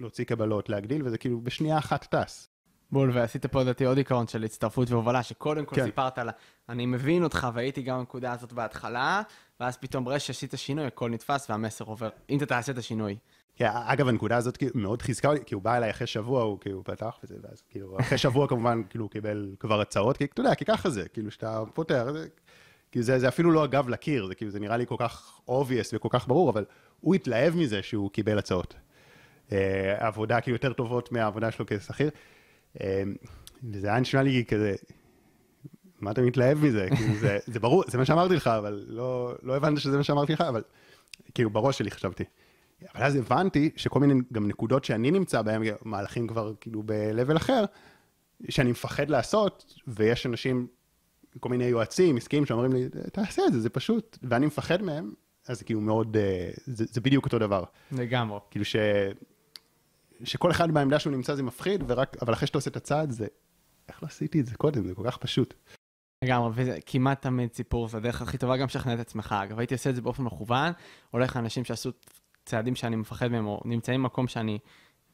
להוציא 0.00 0.24
קבלות, 0.24 0.68
להגדיל, 0.68 1.06
וזה 1.06 1.18
כאילו 1.18 1.40
בשנייה 1.40 1.78
אחת 1.78 2.14
טס. 2.14 2.48
בול, 2.90 3.10
ועשית 3.14 3.46
פה 3.46 3.60
לדעתי 3.60 3.84
עוד 3.84 3.96
עיקרון 3.98 4.26
של 4.26 4.44
הצטרפות 4.44 4.90
והובלה, 4.90 5.22
שקודם 5.22 5.64
כל 5.64 5.76
כן. 5.76 5.84
סיפרת 5.84 6.18
על, 6.18 6.28
אני 6.68 6.86
מבין 6.86 7.24
אותך 7.24 7.48
והייתי 7.54 7.82
גם 7.82 7.98
בנקודה 7.98 8.32
הזאת 8.32 8.52
בהתחלה, 8.52 9.22
ואז 9.60 9.76
פתאום 9.76 10.04
ברגע 10.04 10.18
שעשית 10.18 10.54
שינוי, 10.56 10.84
הכל 10.84 11.10
נתפס 11.10 11.50
והמסר 11.50 11.84
עובר, 11.84 12.08
אם 12.30 12.36
אתה 12.36 12.46
תעשה 12.46 12.72
את 12.72 12.78
השינוי. 12.78 13.16
כן, 13.56 13.68
אגב, 13.72 14.08
הנקודה 14.08 14.36
הזאת 14.36 14.56
כאילו 14.56 14.72
מאוד 14.74 15.02
חיזקה 15.02 15.28
אותי, 15.28 15.44
כי 15.46 15.54
הוא 15.54 15.62
בא 15.62 15.76
אליי 15.76 15.90
אחרי 15.90 16.06
שבוע, 16.06 16.42
הוא 16.42 16.60
כאילו 16.60 16.84
פתח 16.84 17.18
וזה, 17.24 17.34
ואז 17.42 17.62
כאילו, 17.70 18.00
אחרי 18.00 18.18
שבוע 18.18 18.48
כמובן, 18.50 18.82
כאילו, 18.90 19.04
הוא 19.04 19.10
קיבל 19.10 19.54
כבר 19.60 19.80
הצעות, 19.80 20.16
כי 20.16 20.24
אתה 20.24 20.40
יודע, 20.40 20.54
כי 20.54 20.64
ככה 20.64 20.90
זה, 20.90 21.08
כאילו, 21.08 21.30
שאתה 21.30 21.62
פותח, 21.74 22.04
זה, 22.12 22.26
כאילו, 22.92 23.04
זה, 23.04 23.18
זה 23.18 23.28
אפילו 23.28 23.50
לא 23.50 23.64
הגב 23.64 23.88
לקיר, 23.88 24.26
זה 24.26 24.34
כאילו, 24.34 24.50
זה 24.50 24.60
נראה 24.60 24.76
לי 24.76 24.86
כל 24.86 24.96
כך 24.98 25.40
obvious 25.48 25.90
וכל 25.92 26.08
כך 26.12 26.28
ברור, 26.28 26.50
אבל 26.50 26.64
הוא 27.00 27.14
התלהב 27.14 27.56
מזה 27.56 27.82
שהוא 27.82 28.10
קיבל 28.10 28.38
הצעות. 28.38 28.74
אה, 29.52 30.06
עבודה 30.06 30.40
כאילו 30.40 30.54
יותר 30.54 30.72
טובות 30.72 31.12
מהעבודה 31.12 31.50
שלו 31.50 31.66
כשכיר. 31.68 32.10
אה, 32.80 33.02
וזה 33.72 33.88
היה 33.88 34.00
נשמע 34.00 34.22
לי 34.22 34.44
כזה, 34.48 34.74
מה 36.00 36.10
אתה 36.10 36.22
מתלהב 36.22 36.58
מזה? 36.58 36.88
כאילו 36.96 37.14
זה, 37.14 37.38
זה 37.46 37.60
ברור, 37.60 37.84
זה 37.88 37.98
מה 37.98 38.04
שאמרתי 38.04 38.34
לך, 38.34 38.46
אבל 38.46 38.84
לא, 38.88 39.34
לא 39.42 39.56
הבנתי 39.56 39.80
שזה 39.80 39.96
מה 39.96 40.02
שאמרתי 40.02 40.32
לך, 40.32 40.40
אבל 40.40 40.62
כאילו 41.34 41.50
בראש 41.50 41.78
שלי 41.78 41.90
חשבתי. 41.90 42.24
אבל 42.94 43.04
אז 43.04 43.16
הבנתי 43.16 43.70
שכל 43.76 44.00
מיני 44.00 44.14
גם 44.32 44.48
נקודות 44.48 44.84
שאני 44.84 45.10
נמצא 45.10 45.42
בהן, 45.42 45.62
מהלכים 45.84 46.26
כבר 46.26 46.52
כאילו 46.60 46.82
ב-level 46.86 47.36
אחר, 47.36 47.64
שאני 48.48 48.70
מפחד 48.70 49.10
לעשות, 49.10 49.74
ויש 49.86 50.26
אנשים, 50.26 50.66
כל 51.40 51.48
מיני 51.48 51.64
יועצים, 51.64 52.16
עסקיים, 52.16 52.46
שאומרים 52.46 52.72
לי, 52.72 52.88
תעשה 53.12 53.42
את 53.46 53.52
זה, 53.52 53.60
זה 53.60 53.70
פשוט, 53.70 54.18
ואני 54.22 54.46
מפחד 54.46 54.82
מהם, 54.82 55.12
אז 55.48 55.62
כאילו 55.62 55.80
מאוד, 55.80 56.16
אה, 56.16 56.50
זה, 56.66 56.84
זה 56.88 57.00
בדיוק 57.00 57.24
אותו 57.24 57.38
דבר. 57.38 57.64
לגמרי. 57.92 58.38
כאילו 58.50 58.64
ש... 58.64 58.76
שכל 60.24 60.50
אחד 60.50 60.70
בעמדה 60.70 60.98
שהוא 60.98 61.12
נמצא 61.12 61.34
זה 61.34 61.42
מפחיד, 61.42 61.84
ורק, 61.86 62.16
אבל 62.22 62.32
אחרי 62.32 62.46
שאתה 62.46 62.58
עושה 62.58 62.70
את 62.70 62.76
הצעד 62.76 63.10
זה, 63.10 63.26
איך 63.88 64.02
לא 64.02 64.08
עשיתי 64.08 64.40
את 64.40 64.46
זה 64.46 64.56
קודם, 64.56 64.86
זה 64.86 64.94
כל 64.94 65.02
כך 65.06 65.16
פשוט. 65.16 65.54
לגמרי, 66.24 66.50
וזה 66.54 66.78
כמעט 66.86 67.22
תמיד 67.22 67.52
סיפור, 67.54 67.88
זה 67.88 67.96
הדרך 67.96 68.22
הכי 68.22 68.38
טובה 68.38 68.56
גם 68.56 68.66
לשכנע 68.66 68.94
את 68.94 68.98
עצמך. 68.98 69.34
אגב, 69.42 69.58
הייתי 69.58 69.74
עושה 69.74 69.90
את 69.90 69.94
זה 69.94 70.02
באופן 70.02 70.22
מכוון, 70.22 70.72
הולך 71.10 71.36
לאנשים 71.36 71.64
שעשו 71.64 71.90
צעדים 72.44 72.74
שאני 72.74 72.96
מפחד 72.96 73.28
מהם, 73.28 73.46
או 73.46 73.60
נמצאים 73.64 74.02
במקום 74.02 74.28
שאני, 74.28 74.58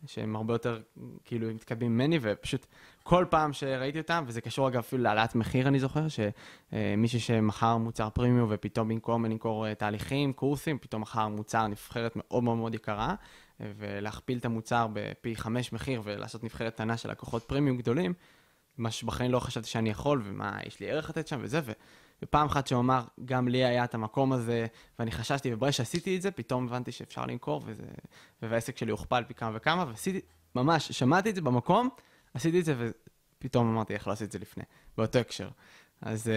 שהם 0.07 0.37
הרבה 0.37 0.55
יותר 0.55 0.81
כאילו 1.25 1.49
מתקדמים 1.55 1.95
ממני, 1.95 2.19
ופשוט 2.23 2.67
כל 3.03 3.25
פעם 3.31 3.53
שראיתי 3.53 3.99
אותם, 3.99 4.25
וזה 4.27 4.41
קשור 4.41 4.69
אגב 4.69 4.79
אפילו 4.79 5.03
להעלאת 5.03 5.35
מחיר, 5.35 5.69
אני 5.69 5.81
זוכר, 5.81 6.07
שמישהו 6.09 7.21
שמכר 7.21 7.77
מוצר 7.77 8.11
פרימיום, 8.11 8.49
ופתאום 8.53 8.89
במקום 8.89 9.25
לקרוא 9.25 9.67
אה, 9.67 9.75
תהליכים, 9.75 10.33
קורסים, 10.33 10.79
פתאום 10.79 11.03
מכר 11.03 11.29
מוצר 11.29 11.67
נבחרת 11.67 12.13
מאוד 12.17 12.43
מאוד 12.45 12.57
מאוד 12.57 12.75
יקרה, 12.75 13.15
ולהכפיל 13.61 14.39
את 14.39 14.45
המוצר 14.45 14.87
בפי 14.93 15.37
חמש 15.37 15.73
מחיר 15.73 16.01
ולעשות 16.05 16.45
נבחרת 16.45 16.75
קטנה 16.75 16.97
של 16.97 17.11
לקוחות 17.11 17.43
פרימיום 17.43 17.77
גדולים, 17.77 18.15
מה 18.79 18.91
שבחיים 18.91 19.31
לא 19.31 19.41
חשבתי 19.41 19.69
שאני 19.69 19.91
יכול, 19.91 20.23
ומה, 20.25 20.59
יש 20.67 20.81
לי 20.81 20.91
ערך 20.91 21.11
לתת 21.11 21.27
שם 21.29 21.39
וזה, 21.43 21.61
ו... 21.65 21.73
ופעם 22.23 22.47
אחת 22.47 22.67
שהוא 22.67 22.81
אמר, 22.81 23.05
גם 23.25 23.49
לי 23.49 23.65
היה 23.65 23.85
את 23.85 23.95
המקום 23.95 24.33
הזה, 24.33 24.67
ואני 24.99 25.13
חששתי, 25.13 25.55
וברגע 25.55 25.73
שעשיתי 25.73 26.17
את 26.17 26.23
זה, 26.23 26.31
פתאום 26.31 26.67
הבנתי 26.67 26.93
שאפשר 26.93 27.27
למכור, 27.27 27.63
וזה... 27.67 27.83
והעסק 28.43 28.77
שלי 28.77 28.91
הוכפל 28.91 29.25
פי 29.25 29.35
כמה 29.35 29.51
וכמה, 29.55 29.85
ועשיתי, 29.89 30.21
ממש, 30.55 30.93
שמעתי 30.93 31.31
את 31.31 31.35
זה 31.35 31.41
במקום, 31.41 31.89
עשיתי 32.35 32.61
את 32.61 32.65
זה, 32.65 32.75
ופתאום 33.39 33.69
אמרתי, 33.69 33.95
איך 33.95 34.09
לא 34.09 34.13
עשיתי 34.13 34.27
את 34.27 34.33
זה 34.33 34.39
לפני, 34.39 34.65
באותו 34.97 35.19
הקשר. 35.19 35.49
אז, 36.03 36.31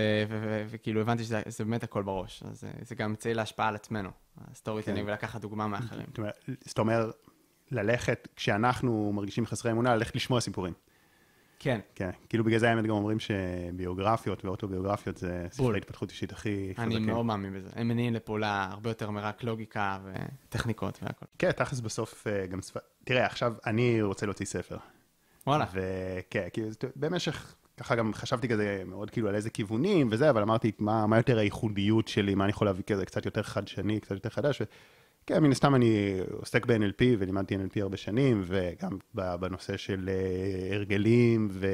וכאילו 0.68 1.02
הבנתי 1.02 1.24
שזה 1.24 1.64
באמת 1.66 1.84
הכל 1.84 2.04
בראש, 2.04 2.44
אז 2.44 2.64
זה 2.82 2.96
גם 2.96 3.10
אמצעי 3.10 3.34
להשפעה 3.34 3.68
על 3.68 3.76
עצמנו, 3.76 4.10
ה 4.52 4.84
storytelling, 4.84 5.00
כן. 5.00 5.10
ולקחת 5.10 5.42
דוגמה 5.42 5.68
מאחרים. 5.68 6.06
זאת 6.62 6.80
אומרת, 6.80 7.16
ללכת, 7.72 8.28
כשאנחנו 8.36 9.12
מרגישים 9.14 9.46
חסרי 9.46 9.72
אמונה, 9.72 9.96
ללכת 9.96 10.16
לשמוע 10.16 10.42
סיפורים. 10.42 10.74
כן. 11.60 11.80
כן, 11.96 12.10
כאילו 12.30 12.44
בגלל 12.44 12.60
זה 12.60 12.70
האמת 12.70 12.84
גם 12.84 12.90
אומרים 12.90 13.18
שביוגרפיות 13.20 14.46
ואוטוביוגרפיות 14.46 15.18
זה 15.18 15.48
ספרי 15.52 15.78
התפתחות 15.78 16.10
אישית 16.10 16.32
הכי 16.32 16.74
חזקים. 16.76 16.98
אני 16.98 17.00
מאוד 17.00 17.26
מאמין 17.26 17.54
בזה. 17.54 17.70
הם 17.76 17.88
מניעים 17.88 18.14
לפעולה 18.14 18.68
הרבה 18.72 18.90
יותר 18.90 19.10
מרק 19.10 19.44
לוגיקה 19.44 20.00
וטכניקות 20.04 21.00
והכל. 21.04 21.26
כן, 21.40 21.52
תכלס 21.52 21.80
בסוף 21.80 22.28
אה, 22.28 22.48
גם. 22.48 22.60
תראה, 23.04 23.26
עכשיו 23.26 23.54
אני 23.66 24.02
רוצה 24.02 24.26
להוציא 24.26 24.46
ספר. 24.46 24.78
וואלה. 25.48 25.66
וכן, 25.74 26.48
כאילו 26.54 26.70
במשך, 26.96 27.56
ככה 27.78 27.96
גם 27.96 28.14
חשבתי 28.14 28.48
כזה 28.48 28.84
מאוד 28.86 29.10
כאילו 29.10 29.30
על 29.30 29.36
איזה 29.36 29.50
כיוונים 29.50 30.08
וזה, 30.12 30.30
אבל 30.30 30.42
אמרתי, 30.42 30.72
מה, 30.80 31.08
מה 31.08 31.18
יותר 31.18 31.38
הייחודיות 31.38 32.08
שלי, 32.08 32.36
מה 32.36 32.44
אני 32.44 32.50
יכול 32.50 32.68
להביא 32.68 32.84
כזה 32.84 33.06
קצת 33.06 33.26
יותר 33.26 33.44
חדשני, 33.44 34.00
קצת 34.00 34.12
יותר 34.12 34.30
חדש. 34.30 34.62
ו... 34.62 34.66
כן, 35.26 35.44
מן 35.44 35.52
הסתם 35.52 35.76
אני 35.76 36.20
עוסק 36.32 36.66
ב-NLP 36.66 37.04
ולימדתי 37.20 37.56
NLP 37.56 37.82
הרבה 37.82 37.98
שנים, 37.98 38.44
וגם 38.46 38.98
בנושא 39.14 39.78
של 39.78 40.10
אה, 40.10 40.76
הרגלים 40.76 41.48
ו... 41.52 41.68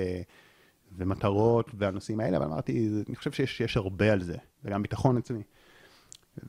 ומטרות 0.98 1.72
והנושאים 1.74 2.20
האלה, 2.20 2.38
אבל 2.38 2.46
אמרתי, 2.46 2.90
אני 3.08 3.16
חושב 3.16 3.32
שיש 3.32 3.78
הרבה 3.78 4.14
על 4.14 4.24
זה, 4.24 4.36
וגם 4.64 4.82
ביטחון 4.82 5.18
עצמי. 5.18 5.44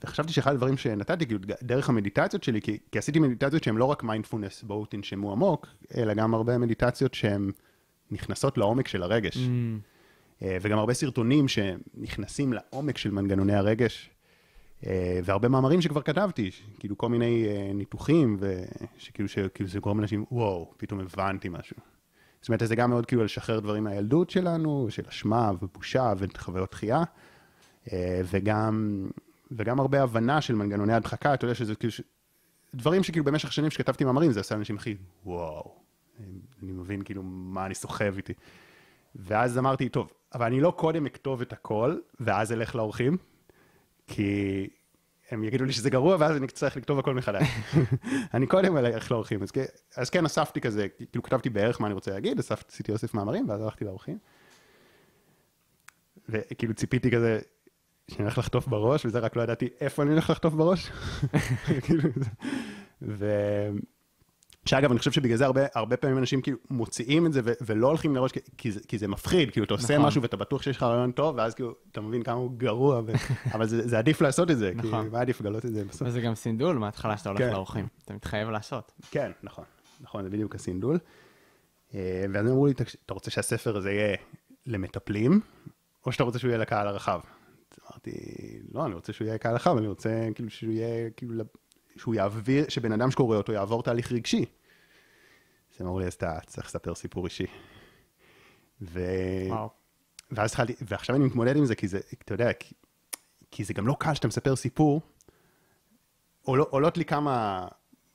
וחשבתי 0.05 0.33
שאחד 0.33 0.53
הדברים 0.53 0.77
שנתתי, 0.77 1.27
כאילו, 1.27 1.41
דרך 1.63 1.89
המדיטציות 1.89 2.43
שלי, 2.43 2.61
כי, 2.61 2.79
כי 2.93 2.99
עשיתי 2.99 3.19
מדיטציות 3.19 3.65
שהן 3.65 3.77
לא 3.77 3.85
רק 3.85 4.03
מיינדפולנס, 4.03 4.63
בואו 4.63 4.87
תנשמו 4.87 5.33
עמוק, 5.33 5.67
אלא 5.97 6.15
גם 6.15 6.35
הרבה 6.35 6.59
מדיטציות 6.59 7.15
שהן 7.15 7.51
נכנסות 8.11 8.59
לעומק 8.59 8.89
של 8.89 9.03
הרגש. 9.03 9.37
Mm. 9.37 9.41
אה, 10.43 10.57
וגם 10.61 10.79
הרבה 10.79 10.95
סרטונים 10.95 11.49
שנכנסים 11.49 12.53
לעומק 12.53 12.99
של 12.99 13.11
מנגנוני 13.11 13.55
הרגש, 13.55 14.11
אה, 14.87 15.21
והרבה 15.25 15.49
מאמרים 15.49 15.81
שכבר 15.81 16.03
כתבתי, 16.03 16.51
כאילו 16.79 16.99
כל 16.99 17.09
מיני 17.09 17.47
אה, 17.49 17.73
ניתוחים, 17.75 18.37
ושכאילו 18.41 19.29
שכאילו 19.29 19.69
זה 19.69 19.79
גורם 19.79 19.99
לאנשים, 19.99 20.25
וואו, 20.31 20.73
פתאום 20.77 21.01
הבנתי 21.01 21.49
משהו. 21.49 21.77
זאת 22.41 22.49
אומרת, 22.49 22.63
זה 22.65 22.77
גם 22.77 22.91
מאוד 22.91 23.07
כאילו 23.07 23.25
לשחרר 23.25 23.61
דברים 23.61 23.85
מהילדות 23.85 24.31
שלנו, 24.31 24.87
של 24.91 25.03
אשמה 25.09 25.51
ובושה 25.63 26.13
וחוויות 26.19 26.71
תחייה, 26.71 27.03
וגם, 28.25 29.07
וגם 29.51 29.81
הרבה 29.81 30.03
הבנה 30.03 30.41
של 30.41 30.55
מנגנוני 30.55 30.93
הדחקה, 30.93 31.35
אתה 31.35 31.45
יודע 31.45 31.55
שזה 31.55 31.75
כאילו, 31.75 31.93
דברים 32.75 33.03
שכאילו 33.03 33.25
במשך 33.25 33.53
שנים 33.53 33.71
שכתבתי 33.71 34.05
מאמרים, 34.05 34.33
זה 34.33 34.41
עשה 34.41 34.55
לאנשים 34.55 34.77
הכי, 34.77 34.97
וואו, 35.25 35.75
אני 36.63 36.73
מבין 36.73 37.03
כאילו 37.03 37.23
מה 37.23 37.67
אני 37.67 37.75
סוחב 37.75 38.15
איתי. 38.17 38.33
ואז 39.15 39.59
אמרתי, 39.59 39.89
טוב, 39.89 40.13
אבל 40.35 40.47
אני 40.47 40.61
לא 40.61 40.71
קודם 40.77 41.07
אכתוב 41.07 41.41
את 41.41 41.53
הכל, 41.53 41.99
ואז 42.21 42.53
אלך 42.53 42.75
לאורחים, 42.75 43.17
כי 44.07 44.69
הם 45.31 45.45
יגידו 45.45 45.65
לי 45.65 45.73
שזה 45.73 45.91
גרוע, 45.91 46.17
ואז 46.21 46.37
אני 46.37 46.47
אצטרך 46.47 46.77
לכתוב 46.77 46.99
הכל 46.99 47.15
מחדש. 47.15 47.47
אני 48.35 48.47
קודם 48.47 48.77
אלך 48.77 49.11
לאורחים. 49.11 49.43
אז, 49.43 49.53
אז 49.97 50.11
כן, 50.11 50.25
אספתי 50.25 50.61
כזה, 50.61 50.89
כאילו 50.89 51.23
כתבתי 51.23 51.51
בערך 51.51 51.81
מה 51.81 51.87
אני 51.87 51.95
רוצה 51.95 52.11
להגיד, 52.11 52.39
אספתי, 52.39 52.69
עשיתי 52.73 52.93
אוסף 52.93 53.15
מאמרים, 53.15 53.49
ואז 53.49 53.63
הלכתי 53.63 53.85
לאורחים. 53.85 54.19
וכאילו 56.29 56.75
ציפיתי 56.75 57.11
כזה, 57.11 57.39
שאני 58.11 58.23
הולך 58.23 58.39
לחטוף 58.39 58.67
בראש, 58.67 59.07
וזה 59.07 59.19
רק 59.19 59.37
לא 59.37 59.43
ידעתי 59.43 59.69
איפה 59.81 60.03
אני 60.03 60.11
הולך 60.11 60.31
לחטוף 60.31 60.55
בראש. 60.55 60.91
כאילו, 61.85 62.03
ו... 63.03 63.27
שאגב, 64.65 64.91
אני 64.91 64.99
חושב 64.99 65.13
שבגלל 65.13 65.37
זה 65.37 65.45
הרבה, 65.45 65.61
הרבה 65.75 65.97
פעמים 65.97 66.19
אנשים 66.19 66.43
כאילו 66.43 66.59
מוציאים 66.71 67.27
את 67.27 67.33
זה 67.33 67.41
ו- 67.45 67.53
ולא 67.61 67.89
הולכים 67.89 68.15
לראש, 68.17 68.31
כי 68.59 68.73
זה, 68.73 68.81
כי 68.89 68.99
זה 68.99 69.09
מפחיד, 69.09 69.51
כאילו 69.51 69.65
אתה 69.65 69.75
עושה 69.75 69.95
נכון. 69.95 70.07
משהו 70.07 70.23
ואתה 70.23 70.37
בטוח 70.37 70.63
שיש 70.63 70.77
לך 70.77 70.83
רעיון 70.83 71.13
טוב, 71.13 71.35
ואז 71.37 71.55
כאילו 71.55 71.75
אתה 71.93 72.01
מבין 72.01 72.23
כמה 72.23 72.35
הוא 72.35 72.51
גרוע, 72.57 73.03
ו... 73.07 73.13
אבל 73.55 73.67
זה, 73.67 73.89
זה 73.89 73.99
עדיף 73.99 74.21
לעשות 74.21 74.51
את 74.51 74.59
זה, 74.59 74.73
נכון. 74.75 75.05
כי 75.05 75.11
מה 75.11 75.21
עדיף 75.21 75.41
לגלות 75.41 75.67
את 75.67 75.73
זה 75.73 75.85
בסוף. 75.85 76.09
וזה 76.09 76.21
גם 76.21 76.35
סינדול 76.35 76.79
מההתחלה 76.79 77.17
שאתה 77.17 77.29
הולך 77.29 77.43
כן. 77.43 77.53
לאורחים, 77.53 77.87
אתה 78.05 78.15
מתחייב 78.15 78.49
לעשות. 78.51 78.93
כן, 79.11 79.33
נכון, 79.43 79.65
נכון, 80.01 80.25
זה 80.25 80.31
בדיוק 80.31 80.55
הסינדול. 80.55 80.99
אה, 81.95 82.25
ואז 82.33 82.47
אמרו 82.47 82.67
לי, 82.67 82.73
אתה 83.07 83.15
רוצה 83.15 83.31
שהספר 83.31 83.77
הזה 83.77 83.93
יהיה 83.93 84.17
למטפלים, 84.67 85.41
או 86.07 86.13
שאתה 86.13 86.25
רוצה 86.25 86.39
שהוא 86.39 86.49
יהיה 86.49 86.59
לקהל 86.59 86.89
הרחב? 86.89 87.21
אמרתי, 87.91 88.11
לא, 88.73 88.87
אני 88.87 88.95
רוצה 88.95 89.13
שהוא 89.13 89.27
יהיה 89.27 89.35
לקהל 89.35 89.53
הרחב, 89.53 89.77
אני 89.77 89.89
רוצה 89.89 90.29
כאילו 90.35 90.51
שהוא 90.51 90.73
יהיה 90.73 91.11
כאילו 91.11 91.45
שהוא 91.97 92.15
יעביר, 92.15 92.65
שבן 92.69 92.93
אדם 92.93 93.11
שקורא 93.11 93.37
אותו 93.37 93.53
יעבור 93.53 93.83
תהליך 93.83 94.13
רגשי. 94.13 94.45
אז 95.75 95.83
אמרו 95.83 95.99
לי, 95.99 96.07
אז 96.07 96.15
אתה 96.15 96.39
צריך 96.47 96.67
לספר 96.67 96.95
סיפור 96.95 97.25
אישי. 97.25 97.47
ו... 98.83 99.01
וואו. 99.49 99.71
ואז 100.31 100.51
התחלתי, 100.51 100.75
ועכשיו 100.89 101.17
אני 101.17 101.25
מתמודד 101.25 101.57
עם 101.57 101.65
זה, 101.65 101.75
כי 101.75 101.89
זה, 101.89 102.01
אתה 102.25 102.35
יודע, 102.35 102.53
כי, 102.53 102.75
כי 103.51 103.65
זה 103.65 103.75
גם 103.75 103.87
לא 103.87 103.97
קל 103.99 104.15
שאתה 104.15 104.29
מספר 104.29 104.57
סיפור, 104.57 105.01
עול, 106.43 106.61
עולות 106.61 106.99
לי 106.99 107.05
כמה, 107.05 107.67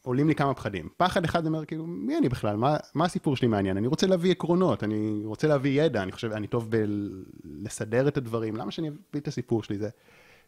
עולים 0.02 0.28
לי 0.28 0.36
כמה 0.36 0.54
פחדים. 0.54 0.90
פחד 0.98 1.26
אחד 1.26 1.46
אומר, 1.46 1.66
כאילו, 1.66 1.86
מי 1.88 2.18
אני 2.18 2.30
בכלל? 2.30 2.56
מה, 2.56 2.78
מה 2.94 3.06
הסיפור 3.06 3.36
שלי 3.36 3.48
מעניין? 3.48 3.78
אני 3.78 3.88
רוצה 3.88 4.08
להביא 4.08 4.32
עקרונות, 4.32 4.84
אני 4.84 5.22
רוצה 5.26 5.48
להביא 5.48 5.82
ידע, 5.82 6.04
אני 6.04 6.12
חושב, 6.12 6.32
אני 6.32 6.48
טוב 6.48 6.70
בלסדר 6.70 8.08
את 8.08 8.18
הדברים, 8.18 8.56
למה 8.56 8.72
שאני 8.72 8.88
אביא 8.88 9.22
את 9.22 9.28
הסיפור 9.28 9.64
שלי? 9.64 9.78
זה, 9.78 9.90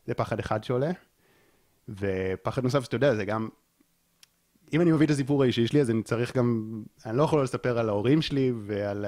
זה 0.06 0.14
פחד 0.14 0.40
אחד 0.40 0.64
שעולה. 0.64 0.92
ופחד 1.90 2.64
נוסף 2.64 2.84
שאתה 2.84 2.96
יודע, 2.96 3.16
זה 3.16 3.26
גם, 3.26 3.50
אם 4.74 4.82
אני 4.82 4.92
מביא 4.92 5.06
את 5.06 5.12
הסיפור 5.12 5.44
האישי 5.44 5.68
שלי, 5.68 5.82
אז 5.82 5.90
אני 5.90 6.04
צריך 6.04 6.38
גם, 6.38 6.82
אני 7.06 7.18
לא 7.18 7.24
יכול 7.24 7.44
לספר 7.44 7.80
על 7.80 7.90
ההורים 7.90 8.22
שלי 8.22 8.52
ועל, 8.66 9.06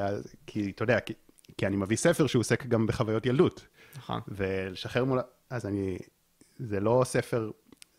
כי 0.48 0.72
אתה 0.76 0.84
יודע, 0.84 1.00
כי, 1.00 1.14
כי 1.58 1.68
אני 1.68 1.76
מביא 1.76 1.98
ספר 1.98 2.28
שהוא 2.28 2.40
עוסק 2.40 2.66
גם 2.66 2.88
בחוויות 2.88 3.26
ילדות. 3.26 3.68
נכון. 3.98 4.20
ולשחרר 4.28 5.06
מול, 5.06 5.20
אז 5.50 5.66
אני, 5.66 5.98
זה 6.60 6.80
לא 6.80 7.02
ספר, 7.06 7.52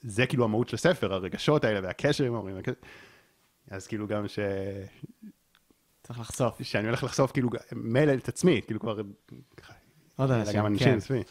זה 0.03 0.27
כאילו 0.27 0.45
המהות 0.45 0.69
של 0.69 0.75
הספר, 0.75 1.14
הרגשות 1.14 1.64
האלה 1.64 1.81
והקשר 1.83 2.25
עם 2.25 2.35
ההורים. 2.35 2.57
אז 3.71 3.87
כאילו 3.87 4.07
גם 4.07 4.29
ש... 4.29 4.38
צריך 6.03 6.21
לחשוף. 6.21 6.62
שאני 6.62 6.87
הולך 6.87 7.05
לחשוף 7.05 7.33
כאילו 7.33 7.51
מילא 7.73 8.12
את 8.12 8.29
עצמי, 8.29 8.61
כאילו 8.66 8.81
כבר... 8.81 9.01
עוד 10.16 10.31
אנשים, 10.31 10.57
גם 10.57 10.66
אנשים 10.66 10.87
כן. 10.87 10.97
עצמי. 10.97 11.23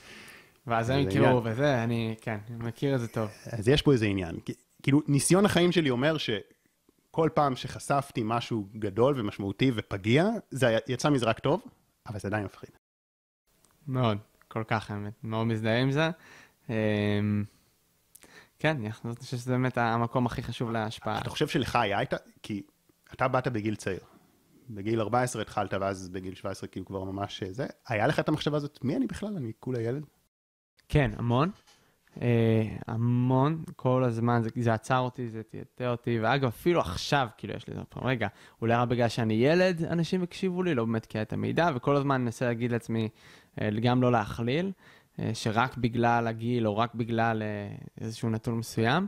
ואז 0.69 0.89
הם 0.89 1.03
זה 1.03 1.09
כאילו. 1.09 1.41
וזה, 1.43 1.83
אני, 1.83 2.15
כן, 2.21 2.37
מכיר 2.49 2.95
את 2.95 2.99
זה 2.99 3.07
טוב. 3.07 3.29
אז 3.45 3.67
יש 3.67 3.81
פה 3.81 3.91
איזה 3.91 4.05
עניין. 4.05 4.39
כאילו, 4.83 5.01
ניסיון 5.07 5.45
החיים 5.45 5.71
שלי 5.71 5.89
אומר 5.89 6.17
שכל 6.17 7.29
פעם 7.33 7.55
שחשפתי 7.55 8.21
משהו 8.25 8.67
גדול 8.75 9.19
ומשמעותי 9.19 9.71
ופגיע, 9.75 10.25
זה 10.51 10.77
יצא 10.87 11.09
מזה 11.09 11.25
רק 11.25 11.39
טוב, 11.39 11.61
אבל 12.07 12.19
זה 12.19 12.27
עדיין 12.27 12.45
מפחיד. 12.45 12.69
מאוד, 13.87 14.17
כל 14.47 14.63
כך 14.67 14.91
האמת, 14.91 15.13
מאוד 15.23 15.47
מזדהה 15.47 15.81
עם 15.81 15.91
זה. 15.91 16.09
אמ, 16.69 17.43
כן, 18.59 18.75
אני 18.75 18.91
חושב 18.91 19.37
שזה 19.37 19.51
באמת 19.51 19.77
המקום 19.77 20.25
הכי 20.25 20.43
חשוב 20.43 20.71
להשפעה. 20.71 21.21
אתה 21.21 21.29
חושב 21.29 21.47
שלך 21.47 21.75
היה 21.75 22.01
את 22.01 22.13
ה... 22.13 22.17
כי 22.43 22.63
אתה 23.13 23.27
באת 23.27 23.47
בגיל 23.47 23.75
צעיר. 23.75 23.99
בגיל 24.69 25.01
14 25.01 25.41
התחלת, 25.41 25.73
ואז 25.73 26.09
בגיל 26.09 26.35
17 26.35 26.69
כאילו 26.69 26.85
כבר 26.85 27.03
ממש 27.03 27.43
זה. 27.43 27.67
היה 27.87 28.07
לך 28.07 28.19
את 28.19 28.29
המחשבה 28.29 28.57
הזאת, 28.57 28.79
מי 28.83 28.95
אני 28.95 29.07
בכלל? 29.07 29.35
אני 29.37 29.51
כולה 29.59 29.81
ילד? 29.81 30.03
כן, 30.89 31.11
המון. 31.17 31.51
אה, 32.21 32.67
המון, 32.87 33.63
כל 33.75 34.03
הזמן, 34.03 34.41
זה, 34.43 34.49
זה 34.59 34.73
עצר 34.73 34.99
אותי, 34.99 35.29
זה 35.29 35.43
טאטא 35.43 35.83
אותי, 35.83 36.19
ואגב, 36.19 36.47
אפילו 36.47 36.79
עכשיו, 36.79 37.27
כאילו, 37.37 37.53
יש 37.53 37.67
לי 37.67 37.75
זה 37.75 37.81
פעם, 37.89 38.03
רגע, 38.07 38.27
אולי 38.61 38.75
רק 38.75 38.87
בגלל 38.87 39.07
שאני 39.07 39.33
ילד, 39.33 39.83
אנשים 39.83 40.23
יקשיבו 40.23 40.63
לי, 40.63 40.75
לא 40.75 40.85
באמת 40.85 41.05
כי 41.05 41.17
היה 41.17 41.23
את 41.23 41.33
המידע, 41.33 41.69
וכל 41.75 41.95
הזמן 41.95 42.15
אני 42.15 42.23
מנסה 42.23 42.45
להגיד 42.45 42.71
לעצמי, 42.71 43.09
אה, 43.61 43.69
גם 43.81 44.01
לא 44.01 44.11
להכליל, 44.11 44.71
אה, 45.19 45.31
שרק 45.33 45.77
בגלל 45.77 46.27
הגיל, 46.27 46.67
או 46.67 46.77
רק 46.77 46.95
בגלל 46.95 47.43
איזשהו 48.01 48.29
נתון 48.29 48.57
מסוים. 48.57 49.07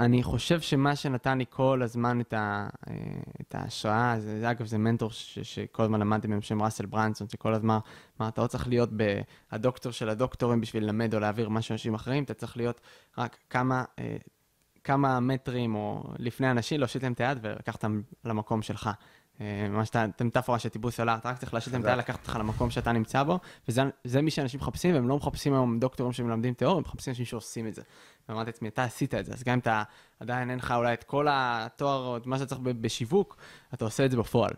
אני 0.00 0.22
חושב 0.22 0.60
שמה 0.60 0.96
שנתן 0.96 1.38
לי 1.38 1.44
כל 1.50 1.82
הזמן 1.82 2.20
את, 2.20 2.32
ה, 2.32 2.68
אה, 2.88 2.94
את 3.40 3.54
ההשראה, 3.54 4.20
זה, 4.20 4.50
אגב, 4.50 4.66
זה 4.66 4.78
מנטור 4.78 5.10
ש, 5.10 5.38
שכל 5.38 5.82
הזמן 5.82 6.00
למדתי 6.00 6.28
מהם, 6.28 6.38
בשם 6.38 6.62
ראסל 6.62 6.86
ברנסון, 6.86 7.28
שכל 7.28 7.54
הזמן 7.54 7.78
אמר, 8.20 8.28
אתה 8.28 8.42
לא 8.42 8.46
צריך 8.46 8.68
להיות 8.68 8.90
הדוקטור 9.50 9.92
של 9.92 10.08
הדוקטורים 10.08 10.60
בשביל 10.60 10.84
ללמד 10.84 11.14
או 11.14 11.20
להעביר 11.20 11.48
משהו 11.48 11.72
לאנשים 11.72 11.94
אחרים, 11.94 12.24
אתה 12.24 12.34
צריך 12.34 12.56
להיות 12.56 12.80
רק 13.18 13.36
כמה, 13.50 13.84
אה, 13.98 14.16
כמה 14.84 15.20
מטרים 15.20 15.74
או 15.74 16.04
לפני 16.18 16.50
אנשים, 16.50 16.80
להושיט 16.80 17.02
להם 17.02 17.12
את 17.12 17.20
היד 17.20 17.38
ולקחת 17.42 17.74
אותם 17.74 18.00
למקום 18.24 18.62
שלך. 18.62 18.90
אה, 19.40 19.68
ממש 19.68 19.90
את 19.90 20.20
המטאפורה 20.20 20.58
של 20.58 20.68
טיפוס 20.68 20.96
סולר, 20.96 21.14
אתה 21.14 21.28
רק 21.28 21.38
צריך 21.38 21.54
להם 21.54 21.80
את 21.80 21.86
היד, 21.86 21.98
לקחת 21.98 22.20
אותך 22.20 22.36
למקום 22.40 22.70
שאתה 22.70 22.92
נמצא 22.92 23.22
בו, 23.22 23.38
וזה 23.68 23.82
זה 24.04 24.22
מי 24.22 24.30
שאנשים 24.30 24.60
מחפשים, 24.60 24.94
והם 24.94 25.08
לא 25.08 25.16
מחפשים 25.16 25.54
היום 25.54 25.78
דוקטורים 25.78 26.12
שמלמדים 26.12 26.54
תיאוריה, 26.54 26.76
הם 26.76 26.82
מחפשים 26.82 27.10
אנשים 27.10 27.24
שעושים 27.24 27.66
את 27.66 27.74
זה. 27.74 27.82
ואמרתי 28.28 28.50
לעצמי, 28.50 28.68
אתה 28.68 28.84
עשית 28.84 29.14
את 29.14 29.26
זה, 29.26 29.32
אז 29.32 29.42
גם 29.42 29.52
אם 29.52 29.58
אתה 29.58 29.82
עדיין 30.20 30.50
אין 30.50 30.58
לך 30.58 30.74
אולי 30.76 30.94
את 30.94 31.04
כל 31.04 31.26
התואר 31.30 32.06
או 32.06 32.16
את 32.16 32.26
מה 32.26 32.38
שאתה 32.38 32.56
בשיווק, 32.58 33.36
אתה 33.74 33.84
עושה 33.84 34.04
את 34.04 34.10
זה 34.10 34.16
בפועל. 34.16 34.52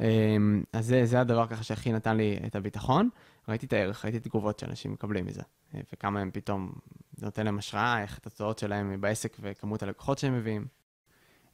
אמ, 0.00 0.62
אז 0.72 0.86
זה, 0.86 1.06
זה 1.06 1.20
הדבר 1.20 1.46
ככה 1.46 1.62
שהכי 1.62 1.92
נתן 1.92 2.16
לי 2.16 2.38
את 2.46 2.56
הביטחון. 2.56 3.08
ראיתי 3.48 3.66
את 3.66 3.72
הערך, 3.72 4.04
ראיתי 4.04 4.18
את 4.18 4.26
התגובות 4.26 4.58
שאנשים 4.58 4.92
מקבלים 4.92 5.26
מזה, 5.26 5.42
אה, 5.74 5.80
וכמה 5.92 6.20
הם 6.20 6.30
פתאום, 6.30 6.72
זה 7.16 7.26
נותן 7.26 7.44
להם 7.44 7.58
השראה, 7.58 8.02
איך 8.02 8.18
התוצאות 8.18 8.58
שלהם 8.58 9.00
בעסק 9.00 9.36
וכמות 9.40 9.82
הלקוחות 9.82 10.18
שהם 10.18 10.36
מביאים. 10.36 10.66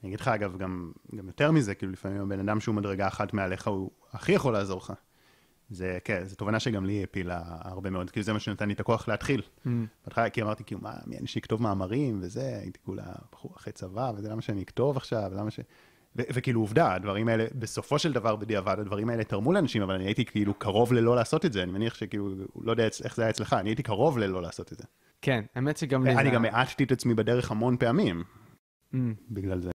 אני 0.02 0.08
אגיד 0.08 0.20
לך, 0.20 0.28
אגב, 0.28 0.58
גם, 0.58 0.92
גם 1.16 1.26
יותר 1.26 1.50
מזה, 1.50 1.74
כאילו 1.74 1.92
לפעמים 1.92 2.22
הבן 2.22 2.40
אדם 2.40 2.60
שהוא 2.60 2.74
מדרגה 2.74 3.08
אחת 3.08 3.32
מעליך, 3.32 3.68
הוא 3.68 3.90
הכי 4.12 4.32
יכול 4.32 4.52
לעזור 4.52 4.78
לך. 4.78 4.92
זה, 5.70 5.98
כן, 6.04 6.24
זו 6.26 6.36
תובנה 6.36 6.60
שגם 6.60 6.84
לי 6.84 7.04
הפילה 7.04 7.42
הרבה 7.46 7.90
מאוד, 7.90 8.10
כאילו 8.10 8.24
זה 8.24 8.32
מה 8.32 8.40
שנתן 8.40 8.68
לי 8.68 8.74
את 8.74 8.80
הכוח 8.80 9.08
להתחיל. 9.08 9.42
בהתחלה 10.04 10.30
כי 10.30 10.42
אמרתי, 10.42 10.64
כאילו, 10.64 10.80
מה, 10.80 10.94
מי 11.06 11.18
אני 11.18 11.26
שאכתוב 11.26 11.62
מאמרים 11.62 12.18
וזה, 12.22 12.58
הייתי 12.62 12.78
כולה 12.84 13.04
בחור 13.32 13.54
אחרי 13.56 13.72
צבא, 13.72 14.12
וזה 14.16 14.28
למה 14.28 14.42
שאני 14.42 14.62
אכתוב 14.62 14.96
עכשיו, 14.96 15.30
למה 15.34 15.50
ש... 15.50 15.60
ו- 16.16 16.22
וכאילו 16.34 16.60
עובדה, 16.60 16.94
הדברים 16.94 17.28
האלה, 17.28 17.46
בסופו 17.58 17.98
של 17.98 18.12
דבר 18.12 18.36
בדיעבד, 18.36 18.76
הדברים 18.78 19.08
האלה 19.08 19.24
תרמו 19.24 19.52
לאנשים, 19.52 19.82
אבל 19.82 19.94
אני 19.94 20.04
הייתי 20.04 20.24
כאילו 20.24 20.54
קרוב 20.54 20.92
ללא 20.92 21.16
לעשות 21.16 21.44
את 21.44 21.52
זה, 21.52 21.62
אני 21.62 21.72
מניח 21.72 21.94
שכאילו, 21.94 22.30
לא 22.60 22.70
יודע 22.70 22.88
איך 23.04 23.16
זה 23.16 23.22
היה 23.22 23.30
אצלך, 23.30 23.52
אני 23.52 23.70
הייתי 23.70 23.82
קרוב 23.82 24.18
ללא 24.18 24.42
לעשות 24.42 24.72
את 24.72 24.78
זה. 24.78 24.84
כן, 25.22 25.44
האמת 25.54 25.76
שגם 25.76 26.04
לי 26.04 26.16
אני. 26.16 26.30
גם 26.30 26.44
האטתי 26.44 26.84
את 26.84 26.92
עצמי 26.92 27.14
בדרך 27.14 27.50
המון 27.50 27.76
פעמים, 27.76 28.24
אמ, 28.94 29.14
בגלל 29.30 29.60
זה. 29.60 29.70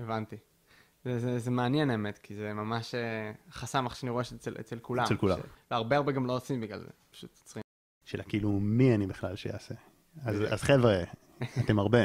הבנתי. 0.00 0.36
זה, 1.04 1.18
זה, 1.18 1.38
זה 1.38 1.50
מעניין 1.50 1.90
האמת, 1.90 2.18
כי 2.18 2.34
זה 2.34 2.52
ממש 2.52 2.94
אה, 2.94 3.32
חסם, 3.50 3.84
איך 3.84 3.96
שאני 3.96 4.10
רואה 4.10 4.24
שאצל 4.24 4.56
אצל 4.60 4.78
כולם. 4.78 5.04
אצל 5.04 5.16
כולם. 5.16 5.38
והרבה 5.70 5.96
הרבה 5.96 6.12
גם 6.12 6.26
לא 6.26 6.36
עושים 6.36 6.60
בגלל 6.60 6.78
זה, 6.78 6.86
פשוט 7.10 7.30
עוצרים. 7.42 7.62
של 8.04 8.20
כאילו, 8.28 8.50
מי 8.50 8.94
אני 8.94 9.06
בכלל 9.06 9.36
שיעשה? 9.36 9.74
אז, 10.24 10.42
אז 10.52 10.62
חבר'ה, 10.62 11.02
אתם 11.64 11.78
הרבה, 11.78 11.98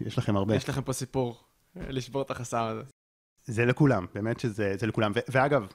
יש 0.00 0.18
לכם 0.18 0.36
הרבה. 0.36 0.54
יש 0.56 0.68
לכם 0.68 0.82
פה 0.82 0.92
סיפור, 0.92 1.44
אה, 1.76 1.82
לשבור 1.88 2.22
את 2.22 2.30
החסם 2.30 2.62
הזה. 2.62 2.82
זה 3.44 3.64
לכולם, 3.64 4.06
באמת 4.14 4.40
שזה 4.40 4.76
זה 4.76 4.86
לכולם. 4.86 5.12
ו- 5.14 5.32
ואגב, 5.32 5.66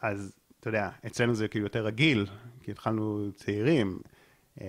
אז 0.00 0.32
אתה 0.60 0.68
יודע, 0.68 0.90
אצלנו 1.06 1.34
זה 1.34 1.48
כאילו 1.48 1.64
יותר 1.64 1.86
רגיל, 1.86 2.26
כי 2.60 2.70
התחלנו 2.70 3.30
צעירים, 3.34 4.00
אמ, 4.60 4.64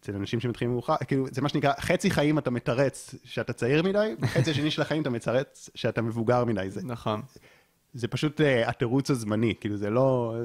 אצל 0.00 0.14
אנשים 0.14 0.40
שמתחילים 0.40 0.72
מאוחר, 0.72 0.96
כאילו, 1.06 1.26
זה 1.30 1.42
מה 1.42 1.48
שנקרא, 1.48 1.72
חצי 1.80 2.10
חיים 2.10 2.38
אתה 2.38 2.50
מתרץ 2.50 3.14
שאתה 3.24 3.52
צעיר 3.52 3.82
מדי, 3.82 4.14
בחצי 4.20 4.50
השני 4.50 4.70
של 4.70 4.82
החיים 4.82 5.02
אתה 5.02 5.10
מתרץ 5.10 5.70
שאתה 5.74 6.02
מבוגר 6.02 6.44
מדי. 6.44 6.66
זה, 6.70 6.80
נכון. 6.84 7.22
זה 7.94 8.08
פשוט 8.08 8.40
uh, 8.40 8.44
התירוץ 8.68 9.10
הזמני, 9.10 9.54
כאילו 9.60 9.76
זה 9.76 9.90
לא... 9.90 10.36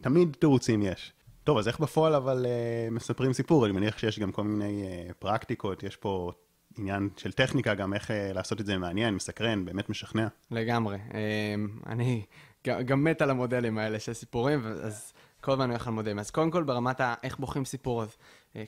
תמיד 0.00 0.36
תירוצים 0.38 0.82
יש. 0.82 1.12
טוב, 1.44 1.58
אז 1.58 1.68
איך 1.68 1.80
בפועל 1.80 2.14
אבל 2.14 2.46
uh, 2.46 2.94
מספרים 2.94 3.32
סיפור? 3.32 3.64
אני 3.66 3.72
מניח 3.72 3.98
שיש 3.98 4.18
גם 4.18 4.32
כל 4.32 4.42
מיני 4.42 4.84
uh, 5.08 5.12
פרקטיקות, 5.18 5.82
יש 5.82 5.96
פה 5.96 6.32
עניין 6.78 7.08
של 7.16 7.32
טכניקה, 7.32 7.74
גם 7.74 7.94
איך 7.94 8.10
uh, 8.10 8.34
לעשות 8.34 8.60
את 8.60 8.66
זה 8.66 8.78
מעניין, 8.78 9.14
מסקרן, 9.14 9.64
באמת 9.64 9.90
משכנע. 9.90 10.26
לגמרי. 10.50 10.96
אמ, 10.96 11.68
אני 11.86 12.22
גם, 12.66 12.82
גם 12.82 13.04
מת 13.04 13.22
על 13.22 13.30
המודלים 13.30 13.78
האלה 13.78 14.00
של 14.00 14.12
סיפורים, 14.12 14.66
אז 14.66 15.12
כל 15.40 15.52
הזמן 15.52 15.70
הולך 15.70 15.86
על 15.86 15.92
מודלים. 15.92 16.18
אז 16.18 16.30
קודם 16.30 16.50
כל 16.50 16.62
ברמת 16.62 17.00
ה... 17.00 17.14
איך 17.22 17.38
בוחרים 17.38 17.64
סיפור, 17.64 18.02
אז 18.02 18.16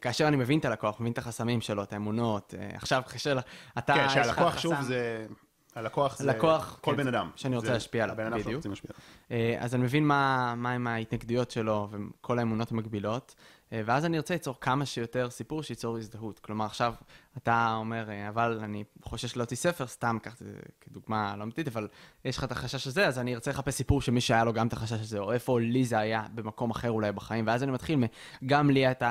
כאשר 0.01 0.29
אני 0.29 0.37
מבין 0.37 0.59
את 0.59 0.65
הלקוח, 0.65 1.01
מבין 1.01 1.13
את 1.13 1.19
החסמים 1.19 1.61
שלו, 1.61 1.83
את 1.83 1.93
האמונות, 1.93 2.55
אה, 2.59 2.71
עכשיו 2.75 3.03
כאשר 3.09 3.39
אתה, 3.79 3.95
כן, 3.95 4.09
שהלקוח 4.09 4.59
שוב 4.59 4.81
זה... 4.81 5.27
הלקוח 5.75 6.19
זה 6.19 6.27
לקוח, 6.27 6.79
כל 6.81 6.91
כן, 6.91 6.97
בן 6.97 7.09
אדם. 7.09 7.31
שאני 7.37 7.57
רוצה 7.57 7.73
להשפיע 7.73 8.05
עליו, 8.05 8.17
שאנחנו 8.17 8.39
בדיוק. 8.39 8.67
להשפיע 8.67 8.91
אה. 9.31 9.57
אז 9.59 9.75
אני 9.75 9.83
מבין 9.83 10.07
מה, 10.07 10.55
מה 10.57 10.73
עם 10.73 10.87
ההתנגדויות 10.87 11.51
שלו 11.51 11.89
וכל 11.91 12.39
האמונות 12.39 12.73
המקבילות, 12.73 13.35
אה, 13.73 13.81
ואז 13.85 14.05
אני 14.05 14.17
ארצה 14.17 14.35
ליצור 14.35 14.61
כמה 14.61 14.87
שיותר 14.87 15.31
סיפור 15.31 15.63
שייצור 15.63 15.97
הזדהות. 15.97 16.39
כלומר, 16.39 16.65
עכשיו 16.65 16.95
אתה 17.37 17.75
אומר, 17.77 18.11
אה, 18.11 18.29
אבל 18.29 18.61
אני 18.63 18.85
חושש 19.03 19.37
להוציא 19.37 19.57
ספר, 19.57 19.87
סתם 19.87 20.19
קח 20.23 20.33
את 20.33 20.39
זה 20.39 20.53
כדוגמה 20.81 21.37
לא 21.37 21.43
אמיתית, 21.43 21.69
אבל 21.69 21.89
יש 22.25 22.39
לך 22.39 22.45
את 22.45 22.53
החשש 22.53 22.87
הזה, 22.87 23.07
אז 23.07 23.19
אני 23.19 23.35
ארצה 23.35 23.51
לחפש 23.51 23.75
סיפור 23.75 24.01
שמי 24.01 24.21
שהיה 24.21 24.45
לו 24.45 24.53
גם 24.53 24.67
את 24.67 24.73
החשש 24.73 25.01
הזה, 25.01 25.19
או 25.19 25.33
איפה 25.33 25.61
לי 25.61 25.85
זה 25.85 25.99
היה 25.99 26.23
במקום 26.35 26.71
אחר 26.71 26.91
אולי 26.91 27.13
בחיים, 27.13 27.47
ואז 27.47 27.63
אני 27.63 27.73
מתחיל, 27.73 28.05
גם 28.47 28.71
לי 28.71 28.91
את 28.91 29.03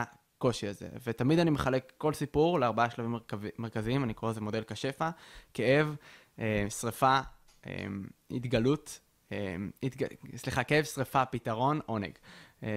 הקושי 0.41 0.67
הזה. 0.67 0.87
ותמיד 1.03 1.39
אני 1.39 1.49
מחלק 1.49 1.93
כל 1.97 2.13
סיפור 2.13 2.59
לארבעה 2.59 2.89
שלבים 2.89 3.15
מרכזיים, 3.59 4.03
אני 4.03 4.13
קורא 4.13 4.31
לזה 4.31 4.41
מודל 4.41 4.63
כשפע, 4.67 5.09
כאב, 5.53 5.95
אה, 6.39 6.65
שריפה, 6.69 7.19
אה, 7.67 7.85
התגלות, 8.31 8.99
אה, 9.31 9.55
התג... 9.83 10.05
סליחה, 10.35 10.63
כאב, 10.63 10.83
שריפה, 10.83 11.25
פתרון, 11.25 11.79
עונג. 11.85 12.11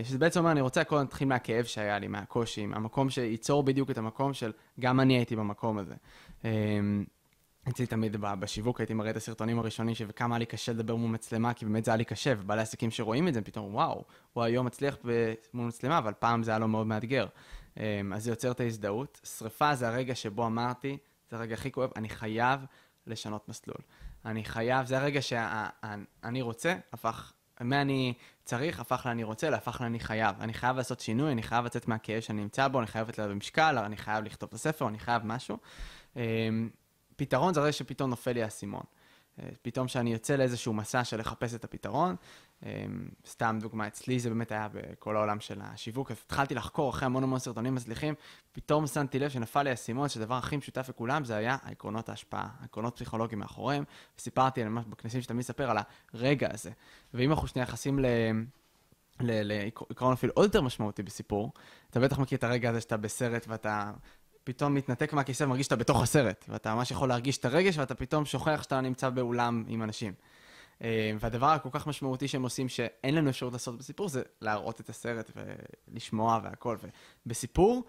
שזה 0.03 0.19
בעצם 0.19 0.41
אומר, 0.41 0.51
אני 0.51 0.61
רוצה 0.61 0.85
קודם 0.85 1.03
להתחיל 1.03 1.29
מהכאב 1.29 1.65
שהיה 1.65 1.99
לי, 1.99 2.09
מהקושי, 2.09 2.67
מהמקום 2.67 3.11
שייצור 3.11 3.63
בדיוק 3.63 3.91
את 3.91 3.99
המקום 3.99 4.35
של 4.35 4.53
גם 4.81 5.01
אני 5.01 5.17
הייתי 5.17 5.37
במקום 5.37 5.79
הזה. 5.79 5.95
אצלי 7.69 7.87
תמיד 7.87 8.17
בשיווק 8.21 8.81
הייתי 8.81 8.95
מראה 8.95 9.11
את 9.11 9.17
הסרטונים 9.17 9.59
הראשונים 9.59 9.95
וכמה 10.09 10.35
היה 10.35 10.39
לי 10.39 10.47
קשה 10.47 10.73
לדבר 10.73 10.97
מול 10.97 11.11
מצלמה, 11.11 11.55
כי 11.55 11.65
באמת 11.65 11.85
זה 11.85 11.91
היה 11.91 11.97
לי 11.97 12.05
קשה, 12.05 12.33
ובעלי 12.39 12.63
עסקים 12.63 12.91
שרואים 12.91 13.29
את 13.29 13.35
זה, 13.35 13.43
פתאום, 13.43 13.75
וואו, 13.75 14.05
הוא 14.33 14.45
היום 14.45 14.67
מצליח 14.67 14.97
מול 15.55 15.67
מצלמה, 15.67 15.99
אבל 15.99 16.13
פעם 16.13 16.43
זה 16.43 16.51
היה 16.51 16.59
לו 16.59 16.69
מאוד 16.69 16.87
מאתגר. 16.87 17.27
אה, 17.79 18.01
אז 18.15 18.25
זה 18.25 18.31
יוצר 18.31 18.51
את 18.51 18.61
ההזדהות. 18.61 19.21
שריפה 19.25 19.75
זה 19.75 19.89
הרגע 19.89 20.15
שבו 20.15 20.47
אמרתי, 20.47 20.99
זה 21.31 21.37
הרגע 21.37 21.55
הכי 21.55 21.73
כואב, 21.73 21.91
אני 21.97 22.09
חייב 22.09 22.61
לשנות 23.07 23.49
מסלול. 23.49 23.79
אני 24.25 24.45
חייב, 24.45 24.87
זה 24.87 24.99
הרגע 24.99 25.23
שאני 25.23 26.43
רוצה, 26.43 26.77
הפך 26.93 27.33
מאני 27.61 28.15
צריך, 28.45 28.81
הפך 28.81 29.07
לאני 29.07 29.25
רוצה, 29.25 29.51
להפך 29.51 29.81
לאני 29.81 30.01
חייב. 30.01 30.37
אני 30.41 30.55
חייב 30.55 30.77
לעשות 30.77 31.01
שינוי, 31.01 31.33
אני 31.33 31.43
חייב 31.43 31.65
לצאת 31.65 31.89
מהכאב 31.89 32.21
שאני 32.21 32.43
נמצא 32.43 32.69
בו, 32.69 32.79
אני 32.79 32.87
חייב 32.87 33.09
לתת 33.09 33.21
במשקל, 33.21 33.79
אני 33.79 33.97
חייב 33.97 34.25
לכתוב 34.25 34.49
את 34.49 34.55
הספר, 34.55 34.89
אני 34.89 34.99
חייב 34.99 35.23
משהו. 35.25 35.59
פתרון 37.17 37.55
זה 37.55 37.61
הרי 37.61 37.73
שפתאום 37.73 38.11
נופל 38.11 38.33
לי 38.33 38.43
האסימון. 38.43 38.83
אה, 39.39 39.49
פתאום 39.63 39.89
שאני 39.89 40.13
יוצא 40.13 40.37
לאיזשהו 40.37 40.73
מסע 40.73 41.05
של 41.05 41.21
לחפש 41.21 41.55
את 41.55 41.65
הפתרון, 41.65 42.17
אמ, 42.63 42.69
סתם 43.27 43.59
דוגמה, 43.61 43.87
אצלי 43.87 44.21
זה 44.21 44.29
באמת 44.29 44.53
היה 44.53 44.69
בכל 44.73 45.17
העולם 45.17 45.41
של 45.41 45.61
השיווק, 45.63 46.11
אז 46.11 46.17
התחלתי 46.27 46.55
לחקור 46.55 46.91
אחרי 46.91 47.07
המון 47.07 47.23
המון 47.23 47.39
סרטונים 47.39 47.75
מצליחים, 47.75 48.15
פתאום 48.53 48.87
שמתי 48.87 49.19
לב 49.19 49.29
שנפל 49.31 49.63
לי 49.63 49.71
האסימון, 49.71 50.09
שהדבר 50.09 50.35
הכי 50.35 50.57
משותף 50.57 50.89
לכולם 50.89 51.25
זה 51.25 51.37
היה 51.37 51.57
העקרונות 51.63 52.09
ההשפעה, 52.09 52.49
העקרונות 52.61 52.95
פסיכולוגיים 52.95 53.39
מאחוריהם, 53.39 53.85
וסיפרתי 54.19 54.63
על 54.63 54.69
ממש 54.69 54.85
בכנסים 54.87 55.23
שתמיד 55.23 55.41
אספר 55.41 55.71
על 55.71 55.77
הרגע 56.15 56.49
הזה. 56.53 56.71
ואם 57.15 57.31
אנחנו 57.31 57.49
שנייה 57.49 57.67
נכנסים 57.67 57.99
ל... 57.99 58.07
לעיקרון 59.21 60.13
אפילו 60.13 60.33
עוד 60.37 60.45
יותר 60.45 60.63
משמעותי 60.63 61.03
בסיפור, 61.03 61.53
אתה 61.91 62.01
בטח 62.01 62.19
מכיר 62.19 62.39
את 62.39 62.45
הרגע 62.45 62.71
הזה 62.71 62.81
שאתה 62.81 62.97
בסרט 62.97 63.47
ואתה 63.49 63.93
פתאום 64.45 64.75
מתנתק 64.75 65.13
מהכיסא 65.13 65.45
ומרגיש 65.45 65.67
שאתה 65.67 65.77
בתוך 65.77 66.03
הסרט, 66.03 66.45
ואתה 66.49 66.75
ממש 66.75 66.91
יכול 66.91 67.09
להרגיש 67.09 67.39
את 67.39 67.45
הרגש 67.45 67.79
ואתה 67.79 67.95
פתאום 67.95 68.25
שוכח 68.25 68.63
שאתה 68.63 68.81
נמצא 68.81 69.11
באולם 69.11 69.65
עם 69.69 69.83
אנשים. 69.83 70.13
אה, 70.83 71.13
והדבר 71.21 71.47
הכל 71.47 71.69
כך 71.73 71.87
משמעותי 71.87 72.29
שהם 72.29 72.43
עושים, 72.43 72.69
שאין 72.69 73.15
לנו 73.15 73.31
אפשרות 73.31 73.53
לעשות 73.53 73.79
בסיפור, 73.79 74.09
זה 74.09 74.23
להראות 74.41 74.81
את 74.81 74.89
הסרט 74.89 75.31
ולשמוע 75.37 76.41
והכל. 76.43 76.77
ובסיפור, 77.27 77.85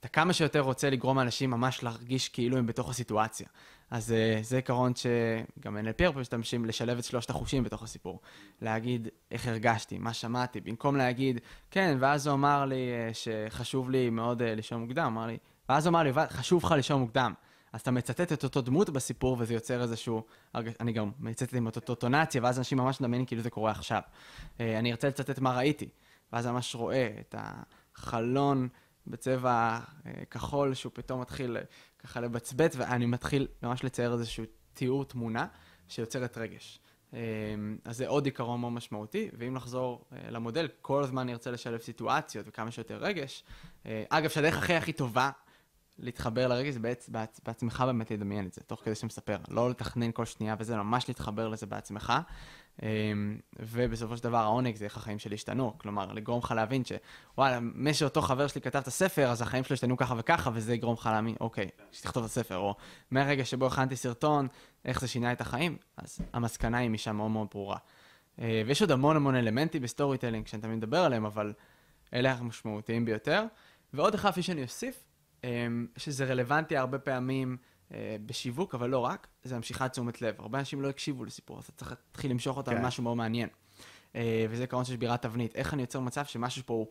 אתה 0.00 0.08
כמה 0.08 0.32
שיותר 0.32 0.60
רוצה 0.60 0.90
לגרום 0.90 1.18
לאנשים 1.18 1.50
ממש 1.50 1.82
להרגיש 1.82 2.28
כאילו 2.28 2.56
הם 2.56 2.66
בתוך 2.66 2.90
הסיטואציה. 2.90 3.46
אז 3.90 4.10
uh, 4.10 4.42
זה 4.42 4.56
עיקרון 4.56 4.92
שגם 4.94 5.76
NLP 5.76 6.04
הרבה 6.04 6.20
משתמשים 6.20 6.64
לשלב 6.64 6.98
את 6.98 7.04
שלושת 7.04 7.30
החושים 7.30 7.62
בתוך 7.62 7.82
הסיפור. 7.82 8.20
להגיד 8.62 9.08
איך 9.30 9.46
הרגשתי, 9.46 9.98
מה 9.98 10.12
שמעתי, 10.12 10.60
במקום 10.60 10.96
להגיד, 10.96 11.40
כן, 11.70 11.96
ואז 12.00 12.26
הוא 12.26 12.34
אמר 12.34 12.64
לי 12.64 12.76
uh, 12.76 13.14
שחשוב 13.14 13.90
לי 13.90 14.10
מאוד 14.10 14.42
לישון 14.42 14.80
מוקדם, 14.80 15.04
אמר 15.04 15.26
לי, 15.26 15.36
ואז 15.68 15.86
הוא 15.86 15.90
אמר 15.90 16.02
לי, 16.02 16.12
חשוב 16.30 16.64
לך 16.64 16.72
לישון 16.72 17.00
מוקדם. 17.00 17.32
אז 17.72 17.80
אתה 17.80 17.90
מצטט 17.90 18.32
את 18.32 18.44
אותו 18.44 18.62
דמות 18.62 18.90
בסיפור, 18.90 19.36
וזה 19.38 19.54
יוצר 19.54 19.82
איזשהו... 19.82 20.22
אני 20.54 20.92
גם 20.92 21.10
מצטט 21.18 21.54
עם 21.54 21.66
אותו 21.66 21.94
טונציה, 21.94 22.42
ואז 22.42 22.58
אנשים 22.58 22.78
ממש 22.78 23.00
מדמיינים 23.00 23.26
כאילו 23.26 23.42
זה 23.42 23.50
קורה 23.50 23.70
עכשיו. 23.70 24.00
אה, 24.60 24.78
אני 24.78 24.90
ארצה 24.90 25.08
לצטט 25.08 25.38
מה 25.38 25.56
ראיתי, 25.56 25.88
ואז 26.32 26.46
ממש 26.46 26.74
רואה 26.74 27.08
את 27.20 27.34
החלון 27.38 28.68
בצבע 29.06 29.78
אה, 30.06 30.12
כחול, 30.30 30.74
שהוא 30.74 30.92
פתאום 30.94 31.20
מתחיל 31.20 31.56
אה, 31.56 31.62
ככה 31.98 32.20
לבצבץ, 32.20 32.74
ואני 32.76 33.06
מתחיל 33.06 33.46
ממש 33.62 33.84
לצייר 33.84 34.12
איזשהו 34.12 34.44
תיאור 34.74 35.04
תמונה 35.04 35.46
שיוצרת 35.88 36.38
רגש. 36.38 36.80
אז 37.84 37.96
זה 37.96 38.08
עוד 38.08 38.24
עיקרון 38.24 38.60
מאוד 38.60 38.72
משמעותי, 38.72 39.28
ואם 39.38 39.54
נחזור 39.54 40.04
למודל, 40.28 40.68
כל 40.82 41.02
הזמן 41.02 41.26
נרצה 41.26 41.50
לשלב 41.50 41.80
סיטואציות 41.80 42.48
וכמה 42.48 42.70
שיותר 42.70 42.96
רגש. 42.96 43.44
אגב, 43.84 44.30
שהדרך 44.30 44.56
הכי 44.56 44.74
הכי 44.74 44.92
טובה 44.92 45.30
להתחבר 45.98 46.48
לרגש, 46.48 46.74
זה 46.74 46.80
בעצ, 46.80 47.08
בעצ, 47.08 47.40
בעצמך 47.46 47.84
באמת 47.86 48.10
לדמיין 48.10 48.46
את 48.46 48.52
זה, 48.52 48.60
תוך 48.66 48.80
כדי 48.84 48.94
שמספר. 48.94 49.36
לא 49.48 49.70
לתכנן 49.70 50.12
כל 50.12 50.24
שנייה 50.24 50.56
וזה, 50.58 50.76
ממש 50.76 51.08
להתחבר 51.08 51.48
לזה 51.48 51.66
בעצמך. 51.66 52.12
אמ, 52.82 53.38
ובסופו 53.58 54.16
של 54.16 54.24
דבר 54.24 54.36
העונג 54.36 54.76
זה 54.76 54.84
איך 54.84 54.96
החיים 54.96 55.18
שלי 55.18 55.34
השתנו. 55.34 55.78
כלומר, 55.78 56.12
לגרום 56.12 56.40
לך 56.44 56.52
להבין 56.56 56.82
שוואלה, 56.84 57.60
מי 57.60 57.94
שאותו 57.94 58.22
חבר 58.22 58.46
שלי 58.46 58.60
כתב 58.60 58.78
את 58.78 58.86
הספר, 58.86 59.30
אז 59.30 59.42
החיים 59.42 59.64
שלו 59.64 59.74
השתנו 59.74 59.96
ככה 59.96 60.14
וככה, 60.18 60.50
וזה 60.54 60.74
יגרום 60.74 60.94
לך 60.94 61.06
להאמין, 61.12 61.34
אוקיי, 61.40 61.68
שתכתוב 61.92 62.24
את 62.24 62.30
הספר. 62.30 62.56
או 62.56 62.74
מהרגע 63.10 63.44
שבו 63.44 63.66
הכנתי 63.66 63.96
סרטון, 63.96 64.48
איך 64.84 65.00
זה 65.00 65.08
שינה 65.08 65.32
את 65.32 65.40
החיים, 65.40 65.76
אז 65.96 66.18
המסקנה 66.32 66.78
היא 66.78 66.90
משם 66.90 67.16
מאוד 67.16 67.30
מאוד 67.30 67.48
ברורה. 67.50 67.78
אה, 68.40 68.62
ויש 68.66 68.80
עוד 68.80 68.90
המון 68.90 69.16
המון 69.16 69.34
אלמנטים 69.34 69.82
ב 69.82 70.18
storytelling 70.18 70.46
שאני 70.46 70.62
תמיד 70.62 70.76
מדבר 70.76 70.98
עליהם, 70.98 71.24
אבל 71.24 71.52
אלה 72.14 72.32
המשמעותיים 72.32 73.04
ביותר. 73.04 73.44
ועוד 73.92 74.14
אחד, 74.14 74.30
כפי 74.30 74.42
שאני 74.42 74.62
אוסיף, 74.62 75.04
שזה 75.96 76.24
רלוונטי 76.24 76.76
הרבה 76.76 76.98
פעמים 76.98 77.56
אה, 77.94 78.16
בשיווק, 78.26 78.74
אבל 78.74 78.90
לא 78.90 78.98
רק, 78.98 79.26
זה 79.44 79.56
המשיכת 79.56 79.92
תשומת 79.92 80.22
לב. 80.22 80.34
הרבה 80.38 80.58
אנשים 80.58 80.82
לא 80.82 80.88
הקשיבו 80.88 81.24
לסיפור, 81.24 81.58
אז 81.58 81.64
אתה 81.64 81.72
צריך 81.72 81.90
להתחיל 81.90 82.30
למשוך 82.30 82.56
אותם 82.56 82.70
כן. 82.70 82.82
למשהו 82.82 83.02
מאוד 83.02 83.16
מעניין. 83.16 83.48
אה, 84.16 84.46
וזה 84.50 84.62
עיקרון 84.62 84.84
של 84.84 84.92
שבירת 84.92 85.22
תבנית. 85.22 85.56
איך 85.56 85.74
אני 85.74 85.82
יוצר 85.82 86.00
מצב 86.00 86.24
שמשהו 86.24 86.62
פה 86.66 86.74
הוא, 86.74 86.86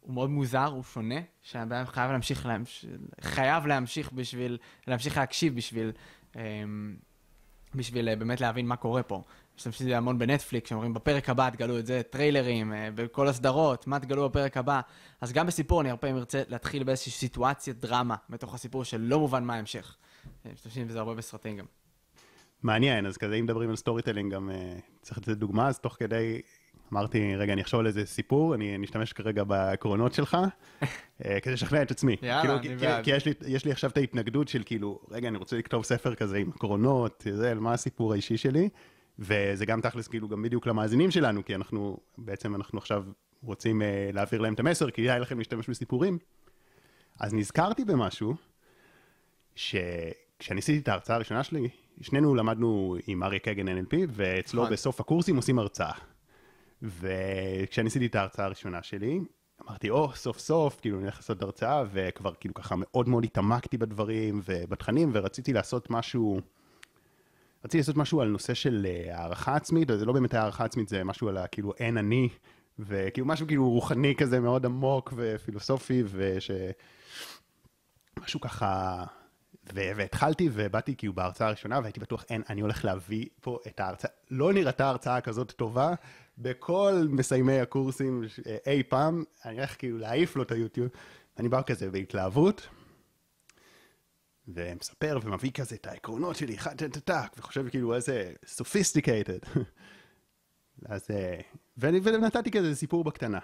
הוא 0.00 0.14
מאוד 0.14 0.30
מוזר, 0.30 0.64
הוא 0.64 0.82
שונה, 0.82 1.20
שהבן 1.42 1.84
חייב 1.86 2.10
להמשיך, 2.10 2.46
להמש... 2.46 2.86
חייב 3.20 3.66
להמשיך 3.66 4.12
בשביל, 4.12 4.58
להמשיך 4.86 5.16
להקשיב 5.16 5.56
בשביל, 5.56 5.92
אמ, 6.36 6.96
בשביל 7.74 8.08
אה, 8.08 8.16
באמת 8.16 8.40
להבין 8.40 8.66
מה 8.66 8.76
קורה 8.76 9.02
פה. 9.02 9.22
משתמשים 9.58 9.86
בזה 9.86 9.96
המון 9.96 10.18
בנטפליקס, 10.18 10.70
שאומרים 10.70 10.94
בפרק 10.94 11.30
הבא 11.30 11.50
תגלו 11.50 11.78
את 11.78 11.86
זה, 11.86 12.02
טריילרים, 12.10 12.72
אה, 12.72 12.88
בכל 12.94 13.28
הסדרות, 13.28 13.86
מה 13.86 14.00
תגלו 14.00 14.28
בפרק 14.28 14.56
הבא. 14.56 14.80
אז 15.20 15.32
גם 15.32 15.46
בסיפור 15.46 15.80
אני 15.80 15.90
הרבה 15.90 16.00
פעמים 16.00 16.16
ארצה 16.16 16.42
להתחיל 16.48 16.84
באיזושהי 16.84 17.12
סיטואציית 17.12 17.80
דרמה 17.80 18.16
בתוך 18.30 18.54
הסיפור 18.54 18.84
שלא 18.84 19.18
מובן 19.18 19.44
מה 19.44 19.54
ההמשך. 19.54 19.96
אה, 20.46 20.50
משתמשים 20.54 20.88
בזה 20.88 20.98
הרבה 20.98 21.14
בסרטים 21.14 21.56
גם. 21.56 21.64
מעניין, 22.62 23.06
אז 23.06 23.16
כזה 23.16 23.34
אם 23.34 23.44
מדברים 23.44 23.70
על 23.70 23.76
storytelling 23.76 24.34
גם 24.34 24.50
uh, 24.50 24.80
צריך 25.02 25.18
לתת 25.18 25.28
דוגמה, 25.28 25.68
אז 25.68 25.78
תוך 25.78 25.96
כדי 25.98 26.40
אמרתי, 26.92 27.36
רגע, 27.36 27.52
אני 27.52 27.62
אחשוב 27.62 27.80
על 27.80 27.86
איזה 27.86 28.06
סיפור, 28.06 28.54
אני 28.54 28.84
אשתמש 28.84 29.12
כרגע 29.12 29.44
בעקרונות 29.44 30.14
שלך, 30.14 30.36
כדי 31.42 31.52
לשכנע 31.54 31.82
את 31.82 31.90
עצמי. 31.90 32.16
יאללה, 32.22 32.40
כאילו, 32.40 32.56
אני 32.56 32.76
בעד. 32.76 33.04
כי 33.04 33.10
יש 33.10 33.26
לי, 33.26 33.32
יש 33.46 33.64
לי 33.64 33.72
עכשיו 33.72 33.90
את 33.90 33.96
ההתנגדות 33.96 34.48
של 34.48 34.62
כאילו, 34.66 35.00
רגע, 35.10 35.28
אני 35.28 35.38
רוצה 35.38 35.56
לכתוב 35.56 35.84
ספר 35.84 36.14
כזה 36.14 36.36
עם 36.36 36.50
עקרונות, 36.54 37.24
זה, 37.32 37.54
מה 37.54 37.72
הסיפור 37.72 38.12
האישי 38.12 38.36
שלי. 38.36 38.68
וזה 39.18 39.66
גם 39.66 39.80
תכלס 39.80 40.08
כאילו 40.08 40.28
גם 40.28 40.42
בדיוק 40.42 40.66
למאזינים 40.66 41.10
שלנו, 41.10 41.44
כי 41.44 41.54
אנחנו, 41.54 41.96
בעצם 42.18 42.54
אנחנו 42.54 42.78
עכשיו 42.78 43.04
רוצים 43.42 43.82
uh, 43.82 44.14
להעביר 44.14 44.40
להם 44.40 44.54
את 44.54 44.60
המסר, 44.60 44.90
כי 44.90 45.02
כדאי 45.02 45.20
לכם 45.20 45.38
להשתמש 45.38 45.70
בסיפורים. 45.70 46.18
אז 47.20 47.34
נזכרתי 47.34 47.84
במשהו, 47.84 48.34
שכשאני 49.54 50.58
עשיתי 50.58 50.78
את 50.78 50.88
ההרצאה 50.88 51.16
הראשונה 51.16 51.44
שלי, 51.44 51.68
שנינו 52.00 52.34
למדנו 52.34 52.96
עם 53.06 53.22
אריה 53.22 53.38
קגן 53.38 53.68
NLP, 53.68 53.96
ואצלו 54.08 54.62
נכון. 54.62 54.72
בסוף 54.72 55.00
הקורסים 55.00 55.36
עושים 55.36 55.58
הרצאה. 55.58 55.92
וכשאני 56.82 57.86
עשיתי 57.86 58.06
את 58.06 58.14
ההרצאה 58.14 58.44
הראשונה 58.44 58.82
שלי, 58.82 59.20
אמרתי, 59.62 59.90
או, 59.90 60.10
oh, 60.10 60.16
סוף 60.16 60.38
סוף, 60.38 60.80
כאילו, 60.80 60.96
אני 60.96 61.04
הולך 61.04 61.16
לעשות 61.16 61.42
הרצאה, 61.42 61.84
וכבר 61.92 62.34
כאילו 62.40 62.54
ככה 62.54 62.74
מאוד 62.78 63.08
מאוד 63.08 63.24
התעמקתי 63.24 63.78
בדברים 63.78 64.40
ובתכנים, 64.44 65.10
ורציתי 65.12 65.52
לעשות 65.52 65.90
משהו... 65.90 66.40
רציתי 67.64 67.78
לעשות 67.78 67.96
משהו 67.96 68.20
על 68.20 68.28
נושא 68.28 68.54
של 68.54 68.86
אה, 68.88 69.18
הערכה 69.18 69.56
עצמית, 69.56 69.88
זה 69.88 70.04
לא 70.04 70.12
באמת 70.12 70.34
הערכה 70.34 70.64
עצמית, 70.64 70.88
זה 70.88 71.04
משהו 71.04 71.28
על 71.28 71.38
כאילו 71.50 71.72
אין 71.78 71.98
אני, 71.98 72.28
וכאילו 72.78 73.26
משהו 73.26 73.46
כאילו 73.46 73.70
רוחני 73.70 74.14
כזה 74.14 74.40
מאוד 74.40 74.66
עמוק 74.66 75.12
ופילוסופי, 75.16 76.02
וש... 76.06 76.50
משהו 78.20 78.40
ככה... 78.40 79.04
ו- 79.74 79.90
והתחלתי 79.96 80.48
ובאתי 80.52 80.94
כאילו 80.96 81.12
בהרצאה 81.12 81.46
הראשונה 81.46 81.80
והייתי 81.82 82.00
בטוח 82.00 82.24
אין, 82.30 82.42
אני 82.50 82.60
הולך 82.60 82.84
להביא 82.84 83.26
פה 83.40 83.58
את 83.66 83.80
ההרצאה, 83.80 84.10
לא 84.30 84.52
נראתה 84.52 84.88
הרצאה 84.88 85.20
כזאת 85.20 85.52
טובה 85.52 85.94
בכל 86.38 87.06
מסיימי 87.10 87.60
הקורסים 87.60 88.24
אה, 88.46 88.56
אי 88.66 88.82
פעם, 88.82 89.24
אני 89.44 89.56
הולך 89.56 89.78
כאילו 89.78 89.98
להעיף 89.98 90.36
לו 90.36 90.42
את 90.42 90.52
היוטיוב, 90.52 90.88
אני 91.38 91.48
בא 91.48 91.62
כזה 91.62 91.90
בהתלהבות, 91.90 92.68
ומספר 94.54 95.18
ומביא 95.22 95.50
כזה 95.50 95.76
את 95.76 95.86
העקרונות 95.86 96.36
שלי, 96.36 96.56
אחד 96.56 96.76
טק 96.76 96.98
טק, 96.98 97.32
וחושב 97.38 97.68
כאילו 97.68 97.94
איזה 97.94 98.32
sophisticated. 98.46 99.38
אז, 100.86 101.06
אה, 101.10 101.40
ואני, 101.76 102.00
ונתתי 102.02 102.50
כזה 102.50 102.74
סיפור 102.74 103.04
בקטנה. 103.04 103.38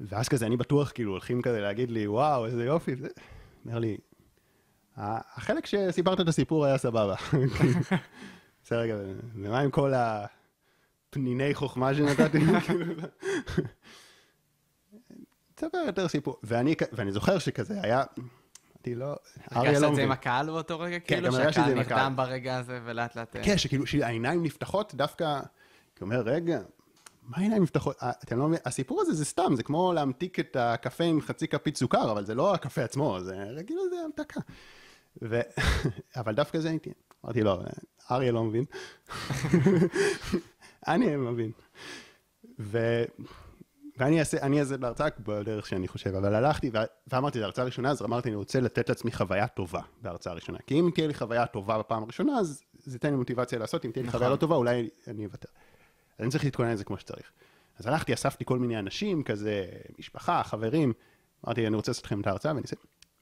ואז 0.00 0.28
כזה, 0.28 0.46
אני 0.46 0.56
בטוח, 0.56 0.92
כאילו, 0.94 1.10
הולכים 1.10 1.42
כזה 1.42 1.60
להגיד 1.60 1.90
לי, 1.90 2.06
וואו, 2.06 2.46
איזה 2.46 2.64
יופי. 2.64 2.94
אומר 3.66 3.78
לי, 3.78 3.96
החלק 4.96 5.66
שסיפרת 5.66 6.20
את 6.20 6.28
הסיפור 6.28 6.64
היה 6.64 6.78
סבבה. 6.78 7.14
בסדר, 8.64 8.78
רגע, 8.78 8.96
ומה 9.34 9.60
עם 9.60 9.70
כל 9.70 9.92
הפניני 9.94 11.54
חוכמה 11.54 11.94
שנתתי? 11.94 12.38
תספר 15.54 15.78
יותר 15.86 16.08
סיפור. 16.08 16.36
ואני, 16.42 16.74
ואני 16.92 17.12
זוכר 17.12 17.38
שכזה 17.38 17.82
היה, 17.82 18.02
אמרתי, 18.78 18.94
לא, 18.94 19.16
אריה 19.56 19.72
לא 19.72 19.78
מבין. 19.78 19.82
הרגשת 19.82 19.90
את 19.90 19.94
זה 19.94 20.02
עם 20.02 20.12
הקהל 20.12 20.46
באותו 20.46 20.80
רגע? 20.80 20.98
כן, 20.98 21.06
כאילו, 21.06 21.28
גם 21.28 21.34
הרגשתי 21.34 21.60
את 21.60 21.66
זה 21.66 21.72
עם 21.72 21.78
הקהל. 21.78 21.88
שהקהל 21.88 22.02
נרדם 22.02 22.16
ברגע 22.16 22.56
הזה 22.56 22.80
ולאט 22.84 23.16
לאט... 23.16 23.36
אה, 23.36 23.44
כן, 23.44 23.58
שכאילו, 23.58 23.86
שהעיניים 23.86 24.42
נפתחות 24.42 24.94
דווקא, 24.94 25.40
כי 25.96 26.04
אומר, 26.04 26.20
רגע, 26.20 26.60
מה 27.22 27.36
העיניים 27.36 27.62
נפתחות? 27.62 27.96
אה, 28.02 28.10
אתם 28.24 28.38
לא 28.38 28.44
מבינים, 28.44 28.62
הסיפור 28.64 29.00
הזה 29.00 29.12
זה 29.12 29.24
סתם, 29.24 29.56
זה 29.56 29.62
כמו 29.62 29.92
להמתיק 29.92 30.40
את 30.40 30.56
הקפה 30.60 31.04
עם 31.04 31.20
חצי 31.20 31.48
כפית 31.48 31.76
סוכר, 31.76 32.12
אבל 32.12 32.24
זה 32.24 32.34
לא 32.34 32.54
הקפה 32.54 32.82
עצמו, 32.82 33.20
זה 33.20 33.62
כאילו 33.66 33.82
זה 33.90 33.96
המתקה. 34.04 34.40
ו... 35.22 35.40
אבל 36.20 36.34
דווקא 36.34 36.58
זה 36.58 36.68
הייתי, 36.68 36.92
אמרתי, 37.24 37.42
לא, 37.42 37.62
אריה 38.10 38.32
לא 38.32 38.44
מבין. 38.44 38.64
אני 40.88 41.16
מבין. 41.16 41.50
ו... 42.58 43.04
ואני 43.98 44.20
אעשה, 44.20 44.42
אני 44.42 44.60
אעשה 44.60 44.76
בהרצאה 44.76 45.08
בדרך 45.20 45.66
שאני 45.66 45.88
חושב, 45.88 46.14
אבל 46.14 46.34
הלכתי 46.34 46.70
ואמרתי, 47.06 47.38
זו 47.38 47.44
הרצאה 47.44 47.64
ראשונה, 47.64 47.90
אז 47.90 48.02
אמרתי, 48.02 48.28
אני 48.28 48.36
רוצה 48.36 48.60
לתת 48.60 48.88
לעצמי 48.88 49.12
חוויה 49.12 49.48
טובה 49.48 49.80
בהרצאה 50.02 50.32
ראשונה. 50.32 50.58
כי 50.66 50.80
אם 50.80 50.90
תהיה 50.94 51.06
לי 51.06 51.14
חוויה 51.14 51.46
טובה 51.46 51.78
בפעם 51.78 52.02
הראשונה, 52.02 52.38
אז 52.38 52.62
זה 52.78 52.96
ייתן 52.96 53.10
לי 53.10 53.16
מוטיבציה 53.16 53.58
לעשות, 53.58 53.84
אם 53.84 53.90
תהיה 53.90 54.04
לי 54.04 54.10
חוויה 54.10 54.28
לא 54.28 54.34
נכון. 54.34 54.40
טובה, 54.40 54.56
אולי 54.56 54.88
אני 55.08 55.26
אוותר. 55.26 55.48
אז 56.18 56.22
אני 56.22 56.30
צריך 56.30 56.44
להתכונן 56.44 56.72
לזה 56.72 56.84
כמו 56.84 56.98
שצריך. 56.98 57.30
אז 57.78 57.86
הלכתי, 57.86 58.14
אספתי 58.14 58.44
כל 58.44 58.58
מיני 58.58 58.78
אנשים, 58.78 59.22
כזה, 59.22 59.66
משפחה, 59.98 60.42
חברים, 60.42 60.92
אמרתי, 61.46 61.66
אני 61.66 61.76
רוצה 61.76 61.90
לעשות 61.90 62.04
לכם 62.04 62.20
את 62.20 62.26
ההרצאה, 62.26 62.52
ואני 62.52 62.62
אעשה... 62.62 62.76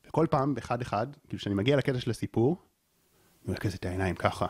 וכל 0.09 0.27
פעם, 0.31 0.55
באחד 0.55 0.81
אחד, 0.81 1.07
כאילו, 1.29 1.41
כשאני 1.41 1.55
מגיע 1.55 1.77
לקטע 1.77 2.01
של 2.01 2.11
הסיפור, 2.11 2.57
אני 3.45 3.53
מרכז 3.53 3.74
את 3.74 3.85
העיניים 3.85 4.14
ככה, 4.14 4.47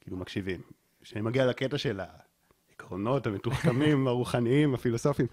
כאילו 0.00 0.16
מקשיבים. 0.16 0.60
כשאני 1.02 1.20
מגיע 1.20 1.46
לקטע 1.46 1.78
של 1.78 2.00
העקרונות 2.86 3.26
המתוחכמים, 3.26 4.06
הרוחניים, 4.08 4.74
הפילוסופיים, 4.74 5.28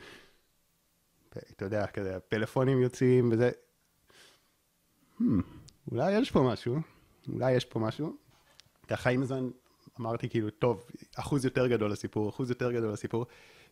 אתה 1.30 1.66
יודע, 1.66 1.88
כזה, 1.88 2.16
הפלאפונים 2.16 2.82
יוצאים 2.82 3.32
וזה, 3.32 3.52
hmm, 5.20 5.24
אולי 5.92 6.12
יש 6.12 6.32
פה 6.32 6.42
משהו, 6.42 6.78
אולי 7.30 7.52
יש 7.52 7.66
פה 7.66 7.80
משהו. 7.80 8.16
ככה 8.88 9.10
עם 9.10 9.22
הזמן 9.22 9.50
אמרתי 10.00 10.30
כאילו, 10.30 10.50
טוב, 10.50 10.86
אחוז 11.16 11.46
יותר 11.46 11.68
גדול 11.68 11.92
לסיפור, 11.92 12.30
אחוז 12.30 12.50
יותר 12.50 12.72
גדול 12.72 12.94
לסיפור. 12.94 13.26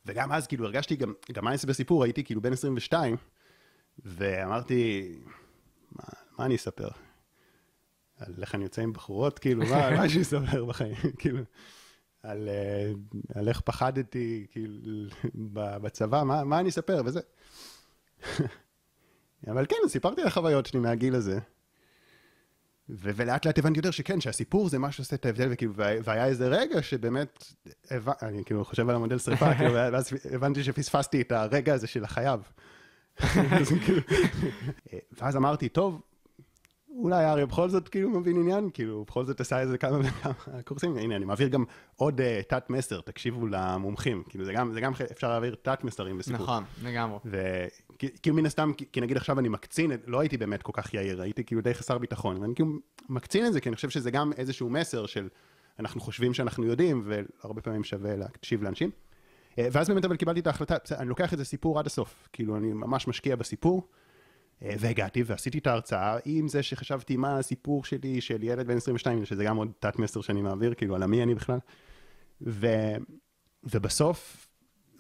וגם 0.06 0.32
אז 0.32 0.48
כאילו 0.48 0.66
הרגשתי, 0.66 0.96
גם, 0.96 1.14
גם 1.32 1.48
אעשה 1.48 1.68
בסיפור, 1.68 2.04
הייתי 2.04 2.24
כאילו 2.24 2.42
בן 2.42 2.54
22, 2.54 3.16
ואמרתי, 4.06 5.12
מה, 5.92 6.04
מה 6.38 6.46
אני 6.46 6.56
אספר? 6.56 6.90
על 8.20 8.34
איך 8.42 8.56
אני 8.56 8.64
יוצא 8.64 8.82
עם 8.82 8.94
בחורות, 8.94 9.40
כאילו, 9.40 9.66
מה, 9.66 9.90
מה 9.98 10.10
שאני 10.10 10.22
אספר 10.22 10.66
בחיים, 10.66 10.96
כאילו, 11.20 11.40
על, 12.24 12.50
אה, 12.50 12.92
על 13.36 13.48
איך 13.48 13.62
פחדתי, 13.62 14.46
כאילו, 14.52 15.08
בצבא, 15.56 16.24
מה, 16.24 16.44
מה 16.44 16.60
אני 16.60 16.70
אספר, 16.70 17.02
וזה. 17.06 17.20
אבל 19.52 19.66
כן, 19.70 19.76
סיפרתי 19.88 20.22
על 20.22 20.28
החוויות 20.28 20.66
שלי 20.66 20.80
מהגיל 20.80 21.16
הזה. 21.16 21.40
ו- 22.90 23.12
ולאט 23.16 23.46
לאט 23.46 23.60
הבנתי 23.60 23.80
יותר 23.80 23.92
שכן, 23.92 24.22
שהסיפור 24.22 24.70
זה 24.70 24.80
מה 24.80 24.92
שעושה 24.92 25.16
את 25.16 25.26
ההבדל, 25.26 25.48
וכאילו, 25.52 25.74
והיה 25.76 26.26
איזה 26.26 26.48
רגע 26.48 26.82
שבאמת, 26.82 27.44
הבנ... 27.92 28.14
אני 28.22 28.44
כאילו 28.46 28.66
חושב 28.66 28.90
על 28.90 28.96
המודל 28.96 29.18
שריפה, 29.18 29.54
כאילו, 29.58 29.74
ואז 29.74 30.10
הבנתי 30.32 30.64
שפספסתי 30.64 31.22
את 31.22 31.32
הרגע 31.32 31.74
הזה 31.74 31.88
של 31.88 32.04
החייו. 32.04 32.42
כאילו, 33.86 34.02
ואז 35.12 35.36
אמרתי, 35.36 35.70
טוב, 35.70 36.02
אולי 36.98 37.26
אריה 37.26 37.46
בכל 37.46 37.70
זאת 37.70 37.90
כאילו 37.90 38.10
מבין 38.10 38.38
עניין, 38.38 38.70
כאילו 38.74 39.06
בכל 39.08 39.26
זאת 39.26 39.42
עשה 39.42 39.60
איזה 39.60 39.78
כמה 39.78 40.00
וכמה 40.00 40.62
קורסים, 40.66 40.98
הנה 40.98 41.16
אני 41.16 41.26
מעביר 41.26 41.48
גם 41.48 41.64
עוד 41.96 42.22
uh, 42.22 42.24
תת 42.48 42.70
מסר, 42.70 43.02
תקשיבו 43.02 43.48
למומחים, 43.48 44.24
כאילו 44.30 44.46
זה 44.46 44.54
גם, 44.54 44.74
זה 44.74 44.82
גם 44.82 44.92
אפשר 45.12 45.30
להעביר 45.30 45.56
תת 45.62 45.84
מסרים 45.84 46.18
בסיפור. 46.18 46.42
נכון, 46.42 46.64
לגמרי. 46.84 47.20
וכאילו 47.26 48.36
מן 48.36 48.46
הסתם, 48.46 48.72
כי, 48.78 48.86
כי 48.92 49.02
נגיד 49.02 49.18
עכשיו 49.18 49.40
אני 49.40 49.50
מקצין, 49.50 49.92
לא 50.08 50.20
הייתי 50.20 50.38
באמת 50.38 50.62
כל 50.62 50.72
כך 50.76 50.94
יאיר, 50.94 51.22
הייתי 51.22 51.44
כאילו 51.44 51.62
די 51.62 51.74
חסר 51.74 51.98
ביטחון, 51.98 52.38
ואני 52.38 52.56
כאילו 52.56 52.70
מקצין 53.10 53.46
את 53.46 53.54
זה, 53.54 53.62
כי 53.62 53.70
אני 53.70 53.76
חושב 53.76 53.90
שזה 53.90 54.12
גם 54.12 54.32
איזשהו 54.38 54.70
מסר 54.70 55.06
של 55.06 55.28
אנחנו 55.80 56.02
חושבים 56.02 56.34
שאנחנו 56.34 56.66
יודעים, 56.66 57.04
והרבה 57.06 57.62
פעמים 57.62 57.84
שווה 57.84 58.16
להקשיב 58.16 58.64
לאנשים. 58.64 58.90
אה, 59.60 59.68
ואז 59.72 59.90
באמת 59.90 60.06
אבל 60.06 60.16
קיבלתי 60.16 60.40
את 60.40 60.48
ההחלטה, 60.48 60.76
אני 60.92 61.10
לוקח 61.10 61.34
את 61.34 61.38
זה 61.38 61.46
סיפור 61.46 61.80
עד 61.80 61.86
הסוף, 61.86 62.28
כאילו 62.34 62.58
אני 62.58 62.74
ממש 62.74 63.08
משקיע 63.08 63.36
בסיפור. 63.36 63.88
אה, 64.64 64.74
והגעתי 64.80 65.24
ועשיתי 65.26 65.58
את 65.58 65.68
ההרצאה 65.68 66.18
עם 66.26 66.48
זה 66.48 66.64
שחשבתי 66.64 67.18
מה 67.18 67.38
הסיפור 67.38 67.86
שלי 67.86 68.22
של 68.22 68.44
ילד 68.44 68.68
בן 68.68 68.78
22, 68.78 69.26
שזה 69.26 69.44
גם 69.44 69.58
עוד 69.58 69.72
תת 69.80 70.00
מסר 70.00 70.22
שאני 70.22 70.42
מעביר, 70.42 70.74
כאילו 70.74 70.96
על 70.96 71.06
מי 71.06 71.24
אני 71.24 71.36
בכלל. 71.36 71.60
ו... 72.42 72.68
ובסוף, 73.64 74.48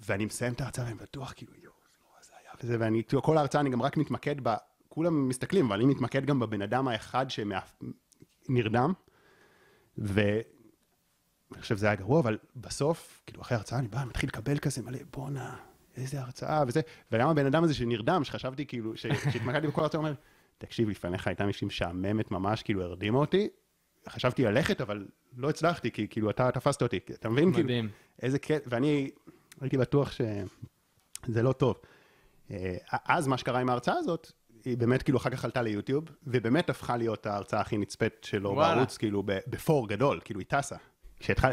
ואני 0.06 0.26
מסיים 0.26 0.54
את 0.54 0.62
ההרצאה 0.62 0.86
ואני 0.86 0.96
בטוח 0.96 1.34
כאילו 1.36 1.54
יואו, 1.64 1.74
זה 2.22 2.32
היה 2.42 2.52
וזה, 2.64 2.78
ואני, 2.80 3.04
כאילו, 3.04 3.22
כל 3.22 3.38
ההרצאה 3.38 3.62
אני 3.62 3.70
גם 3.70 3.82
רק 3.82 3.98
מתמקד 3.98 4.36
ב... 4.44 4.56
כולם 4.90 5.28
מסתכלים, 5.28 5.66
אבל 5.66 5.76
אני 5.76 5.86
מתמקד 5.86 6.26
גם 6.26 6.40
בבן 6.40 6.62
אדם 6.62 6.88
האחד 6.88 7.26
שנרדם, 8.50 8.94
ואני 9.98 10.42
חושב 11.62 11.78
שזה 11.78 11.86
היה 11.86 11.96
גרוע, 11.96 12.20
אבל 12.20 12.38
בסוף, 12.56 13.22
כאילו 13.26 13.42
אחרי 13.42 13.56
ההרצאה 13.56 13.80
אני 13.80 13.88
בא, 13.88 14.04
מתחיל 14.06 14.30
לקבל 14.30 14.58
כזה 14.58 14.82
מלא, 14.82 15.00
בואנה, 15.12 15.56
איזה 15.98 16.22
הרצאה 16.22 16.64
וזה, 16.68 16.82
וגם 17.12 17.30
הבן 17.30 17.46
אדם 17.46 17.64
הזה 17.64 17.74
שנרדם, 17.74 18.24
שחשבתי 18.24 18.66
כאילו, 18.66 18.98
שהתמקדתי 18.98 19.68
בכל 19.68 19.82
הרצאה, 19.82 20.00
אומר, 20.00 20.14
תקשיב, 20.58 20.90
לפניך 20.90 21.28
הייתה 21.28 21.46
מישהי 21.46 21.68
משעממת 21.68 22.32
ממש, 22.32 22.64
כאילו 22.64 22.84
הרדימה 22.84 23.18
אותי, 23.18 23.50
חשבתי 24.10 24.44
ללכת, 24.44 24.82
אבל 24.82 25.06
לא 25.38 25.50
הצלחתי, 25.50 25.92
כי 25.92 26.08
כאילו 26.08 26.30
אתה 26.30 26.52
תפסת 26.52 26.82
אותי, 26.82 27.00
אתה 27.14 27.30
מבין? 27.30 27.54
כאילו, 27.54 27.66
מדהים. 27.66 27.86
כאילו, 27.86 27.98
איזה 28.22 28.40
כיף, 28.40 28.64
ואני 28.68 29.10
הייתי 29.62 29.78
בטוח 29.78 30.12
שזה 30.12 31.44
לא 31.44 31.52
טוב. 31.54 31.76
אה, 32.52 32.76
אז 33.06 33.28
מה 33.28 33.38
שקרה 33.38 33.60
עם 33.60 33.70
ההרצאה 33.70 33.96
הזאת, 33.98 34.32
היא 34.66 34.78
באמת 34.78 35.04
כאילו 35.04 35.18
אחר 35.18 35.30
כך 35.30 35.46
עלתה 35.46 35.62
ליוטיוב, 35.62 36.06
ובאמת 36.28 36.70
הפכה 36.70 36.98
להיות 36.98 37.26
ההרצאה 37.26 37.62
הכי 37.62 37.78
נצפית 37.78 38.14
שלו 38.24 38.56
בערוץ, 38.56 38.98
כאילו 38.98 39.24
בפור 39.26 39.88
גדול, 39.88 40.20
כאילו 40.26 40.40
היא 40.40 40.48
טסה. 40.48 40.76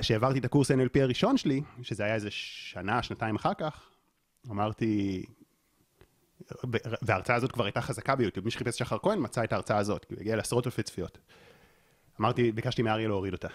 כשהעברתי 0.01 0.39
את 0.39 0.45
הקורס 0.45 0.71
NLP 0.71 1.01
הראשון 1.01 1.37
שלי, 1.37 1.63
שזה 1.83 2.05
היה 2.05 2.15
איזה 2.15 2.31
שנה, 2.31 3.03
שנתיים 3.03 3.37
אחר 3.37 3.55
כך, 3.55 3.88
אמרתי, 4.51 5.25
וההרצאה 7.03 7.37
הזאת 7.37 7.53
כבר 7.53 7.65
הייתה 7.65 7.81
חזקה 7.81 8.17
ביוטיוב, 8.17 8.45
מי 8.45 8.51
שחיפש 8.51 8.79
שחר 8.79 8.99
כהן 8.99 9.19
מצא 9.23 9.45
את 9.45 9.53
ההרצאה 9.53 9.79
הזאת, 9.79 10.05
כי 10.05 10.15
הוא 10.15 10.21
הגיע 10.21 10.37
לעשרות 10.37 10.67
אלפי 10.67 10.83
צפיות. 10.83 11.19
אמרתי, 12.21 12.53
ביקשתי 12.53 12.83
מאריה 12.83 13.09
להוריד 13.09 13.33
אותה. 13.33 13.49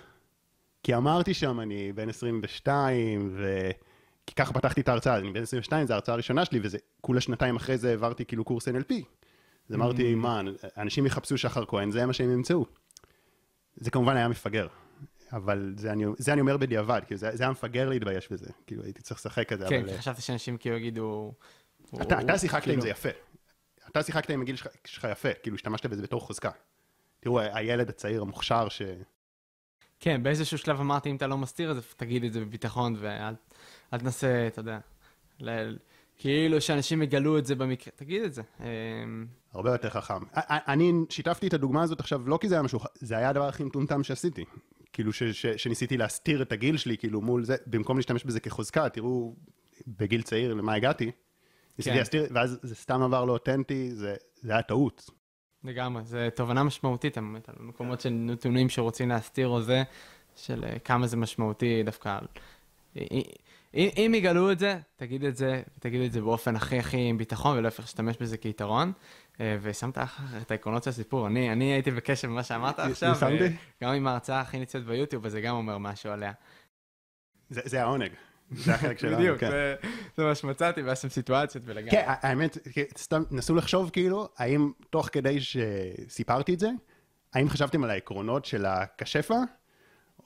כי 0.83 0.95
אמרתי 0.95 1.33
שם, 1.33 1.59
אני 1.59 1.93
בן 1.93 2.09
22, 2.09 3.29
ו... 3.33 3.69
כי 4.27 4.35
ככה 4.35 4.53
פתחתי 4.53 4.81
את 4.81 4.89
ההרצאה, 4.89 5.17
אני 5.17 5.31
בן 5.31 5.41
22, 5.41 5.87
זו 5.87 5.93
ההרצאה 5.93 6.13
הראשונה 6.13 6.45
שלי, 6.45 6.59
וזה 6.63 6.77
כולה 7.01 7.21
שנתיים 7.21 7.55
אחרי 7.55 7.77
זה 7.77 7.89
העברתי 7.89 8.25
כאילו 8.25 8.43
קורס 8.43 8.67
NLP. 8.67 8.93
אז 9.69 9.75
אמרתי, 9.75 10.13
mm. 10.13 10.15
מה, 10.15 10.41
אנשים 10.77 11.05
יחפשו 11.05 11.37
שחר 11.37 11.65
כהן, 11.65 11.91
זה 11.91 12.05
מה 12.05 12.13
שהם 12.13 12.31
ימצאו. 12.31 12.65
זה 13.75 13.91
כמובן 13.91 14.15
היה 14.15 14.27
מפגר. 14.27 14.67
אבל 15.33 15.73
זה 15.77 15.91
אני, 15.91 16.05
זה 16.17 16.33
אני 16.33 16.41
אומר 16.41 16.57
בדיעבד, 16.57 17.01
כאילו 17.07 17.17
זה, 17.17 17.35
זה 17.35 17.43
היה 17.43 17.51
מפגר 17.51 17.89
להתבייש 17.89 18.31
בזה, 18.31 18.49
כאילו 18.67 18.83
הייתי 18.83 19.01
צריך 19.01 19.19
לשחק 19.19 19.49
כזה, 19.49 19.65
כן, 19.69 19.79
אבל... 19.79 19.91
כן, 19.91 19.97
חשבתי 19.97 20.21
שאנשים 20.21 20.57
כאילו 20.57 20.77
יגידו... 20.77 21.33
אתה, 22.01 22.21
אתה 22.21 22.37
שיחקת 22.37 22.63
כאילו... 22.63 22.75
עם 22.75 22.81
זה 22.81 22.89
יפה. 22.89 23.09
אתה 23.89 24.03
שיחקת 24.03 24.29
עם 24.29 24.41
הגיל 24.41 24.55
שלך 24.85 25.07
יפה, 25.11 25.29
כאילו 25.43 25.55
השתמשת 25.55 25.85
בזה 25.85 26.03
בתור 26.03 26.21
חוזקה. 26.21 26.49
תראו, 27.19 27.39
הילד 27.39 27.89
הצעיר 27.89 28.21
המוכשר 28.21 28.69
ש... 28.69 28.81
כן, 29.99 30.23
באיזשהו 30.23 30.57
שלב 30.57 30.79
אמרתי, 30.79 31.09
אם 31.09 31.15
אתה 31.15 31.27
לא 31.27 31.37
מסתיר 31.37 31.71
את 31.71 31.75
זה, 31.75 31.81
תגיד 31.97 32.23
את 32.23 32.33
זה 32.33 32.39
בביטחון, 32.39 32.95
ואל 32.99 33.35
תנסה, 33.99 34.47
אתה 34.47 34.59
יודע, 34.59 34.79
ל... 35.39 35.75
כאילו 36.17 36.61
שאנשים 36.61 37.01
יגלו 37.01 37.37
את 37.37 37.45
זה 37.45 37.55
במקרה, 37.55 37.93
תגיד 37.95 38.21
את 38.21 38.33
זה. 38.33 38.41
אמ, 38.59 39.25
הרבה 39.53 39.71
יותר 39.71 39.89
חכם. 39.89 40.23
אני 40.47 40.93
שיתפתי 41.09 41.47
את 41.47 41.53
הדוגמה 41.53 41.83
הזאת 41.83 41.99
עכשיו, 41.99 42.27
לא 42.27 42.37
כי 42.41 42.49
זה 42.49 42.55
היה 42.55 42.61
משהו, 42.61 42.79
זה 42.95 43.17
היה 43.17 43.29
הדבר 43.29 43.47
הכי 43.47 43.63
מטומטם 43.63 44.03
שעשיתי. 44.03 44.45
כאילו 44.93 45.13
ש, 45.13 45.23
ש, 45.23 45.45
שניסיתי 45.45 45.97
להסתיר 45.97 46.41
את 46.41 46.51
הגיל 46.51 46.77
שלי, 46.77 46.97
כאילו 46.97 47.21
מול 47.21 47.43
זה, 47.43 47.55
במקום 47.67 47.97
להשתמש 47.97 48.23
בזה 48.23 48.39
כחוזקה, 48.39 48.89
תראו 48.89 49.35
בגיל 49.87 50.21
צעיר 50.21 50.53
למה 50.53 50.73
הגעתי. 50.73 51.11
ניסיתי 51.77 51.93
כן. 51.93 51.99
להסתיר, 51.99 52.27
ואז 52.31 52.59
זה 52.61 52.75
סתם 52.75 53.01
עבר 53.01 53.25
לא 53.25 53.33
אותנטי, 53.33 53.91
זה, 53.91 54.15
זה 54.41 54.51
היה 54.53 54.61
טעות. 54.61 55.09
לגמרי, 55.63 56.03
זו 56.05 56.17
תובנה 56.35 56.63
משמעותית, 56.63 57.17
באמת, 57.17 57.49
על 57.49 57.55
מקומות 57.59 58.01
של 58.01 58.09
נתונים 58.09 58.69
שרוצים 58.69 59.09
להסתיר 59.09 59.47
או 59.47 59.61
זה, 59.61 59.83
של 60.35 60.63
אה, 60.63 60.79
כמה 60.79 61.07
זה 61.07 61.17
משמעותי 61.17 61.83
דווקא. 61.83 62.19
אם, 62.95 63.01
אם 63.73 64.11
יגלו 64.15 64.51
את 64.51 64.59
זה, 64.59 64.79
תגיד 64.95 65.23
את 65.23 65.35
זה, 65.35 65.61
תגיד 65.79 66.01
את 66.01 66.11
זה 66.11 66.21
באופן 66.21 66.55
הכי 66.55 66.79
הכי 66.79 66.97
עם 66.97 67.17
ביטחון, 67.17 67.57
ולא 67.57 67.67
יפך 67.67 67.79
להשתמש 67.79 68.17
בזה 68.17 68.37
כיתרון. 68.37 68.87
אה, 68.87 68.93
ושמת 69.39 69.97
את 70.41 70.51
העקרונות 70.51 70.83
של 70.83 70.89
הסיפור. 70.89 71.27
אני, 71.27 71.51
אני 71.51 71.65
הייתי 71.65 71.91
בקשר 71.91 72.27
במה 72.27 72.43
שאמרת 72.43 72.79
עכשיו, 72.79 73.15
גם 73.83 73.93
עם 73.93 74.07
ההרצאה 74.07 74.39
הכי 74.39 74.59
נצפית 74.59 74.85
ביוטיוב, 74.85 75.25
וזה 75.25 75.41
גם 75.41 75.55
אומר 75.55 75.77
משהו 75.77 76.11
עליה. 76.11 76.31
זה, 77.49 77.61
זה 77.65 77.81
העונג. 77.81 78.11
זה 78.51 78.73
החלק 78.73 78.99
שלנו, 78.99 79.17
בדיוק, 79.17 79.39
כן. 79.39 79.49
זה, 79.49 79.75
זה 80.17 80.23
מה 80.23 80.35
שמצאתי, 80.35 80.81
והיה 80.81 80.95
שם 80.95 81.09
סיטואציות 81.09 81.63
ולגמרי. 81.67 81.91
כן, 81.91 82.03
האמת, 82.07 82.57
סתם 82.97 83.23
נסו 83.31 83.55
לחשוב 83.55 83.89
כאילו, 83.89 84.29
האם 84.37 84.71
תוך 84.89 85.09
כדי 85.11 85.37
שסיפרתי 85.41 86.53
את 86.53 86.59
זה, 86.59 86.69
האם 87.33 87.49
חשבתם 87.49 87.83
על 87.83 87.89
העקרונות 87.89 88.45
של 88.45 88.65
הקשפה? 88.65 89.37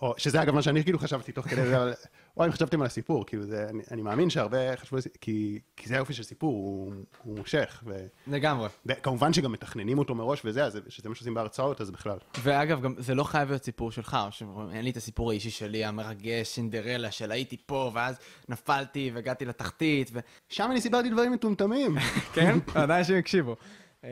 או, 0.02 0.14
שזה 0.18 0.42
אגב 0.42 0.56
מה 0.56 0.62
שאני 0.62 0.84
כאילו 0.84 1.00
חשבתי 1.00 1.32
תוך 1.32 1.48
כדי 1.48 1.62
אבל 1.62 1.94
או 2.38 2.46
אם 2.46 2.52
חשבתם 2.52 2.82
על 2.82 2.88
הסיפור, 2.88 3.26
כאילו 3.26 3.44
זה, 3.44 3.68
אני, 3.70 3.84
אני 3.92 4.02
מאמין 4.02 4.30
שהרבה 4.30 4.78
חשבו 4.78 4.98
כי, 5.22 5.60
כי 5.78 5.90
זה 5.90 5.96
היופי 5.96 6.14
של 6.14 6.24
סיפור, 6.24 6.54
הוא, 6.54 6.94
הוא 7.24 7.38
מושך. 7.38 7.84
ו... 7.86 8.06
לגמרי. 8.28 8.70
כמובן 9.04 9.34
שגם 9.34 9.52
מתכננים 9.52 10.00
אותו 10.00 10.16
מראש 10.16 10.42
וזה, 10.46 10.66
אז 10.66 10.80
שזה 10.90 11.10
מה 11.10 11.16
שעושים 11.16 11.34
בהרצאות, 11.34 11.82
אז 11.82 11.92
בכלל. 11.92 12.18
ואגב, 12.42 12.82
גם 12.82 12.94
זה 12.98 13.16
לא 13.16 13.24
חייב 13.24 13.50
להיות 13.50 13.64
סיפור 13.64 13.92
שלך, 13.92 14.18
שאין 14.30 14.84
לי 14.84 14.90
את 14.90 14.98
הסיפור 14.98 15.32
האישי 15.32 15.50
שלי, 15.50 15.86
המרגש, 15.86 16.48
סינדרלה, 16.48 17.12
של 17.12 17.32
הייתי 17.32 17.58
פה, 17.66 17.92
ואז 17.94 18.16
נפלתי 18.50 19.12
והגעתי 19.14 19.46
לתחתית, 19.46 20.10
ו... 20.14 20.20
שם 20.50 20.68
אני 20.72 20.82
סיפרתי 20.82 21.10
דברים 21.10 21.32
מטומטמים. 21.32 21.98
כן? 22.36 22.58
עדיין 22.76 23.04
שהם 23.04 23.18
הקשיבו. 23.18 23.56
אמ, 24.04 24.10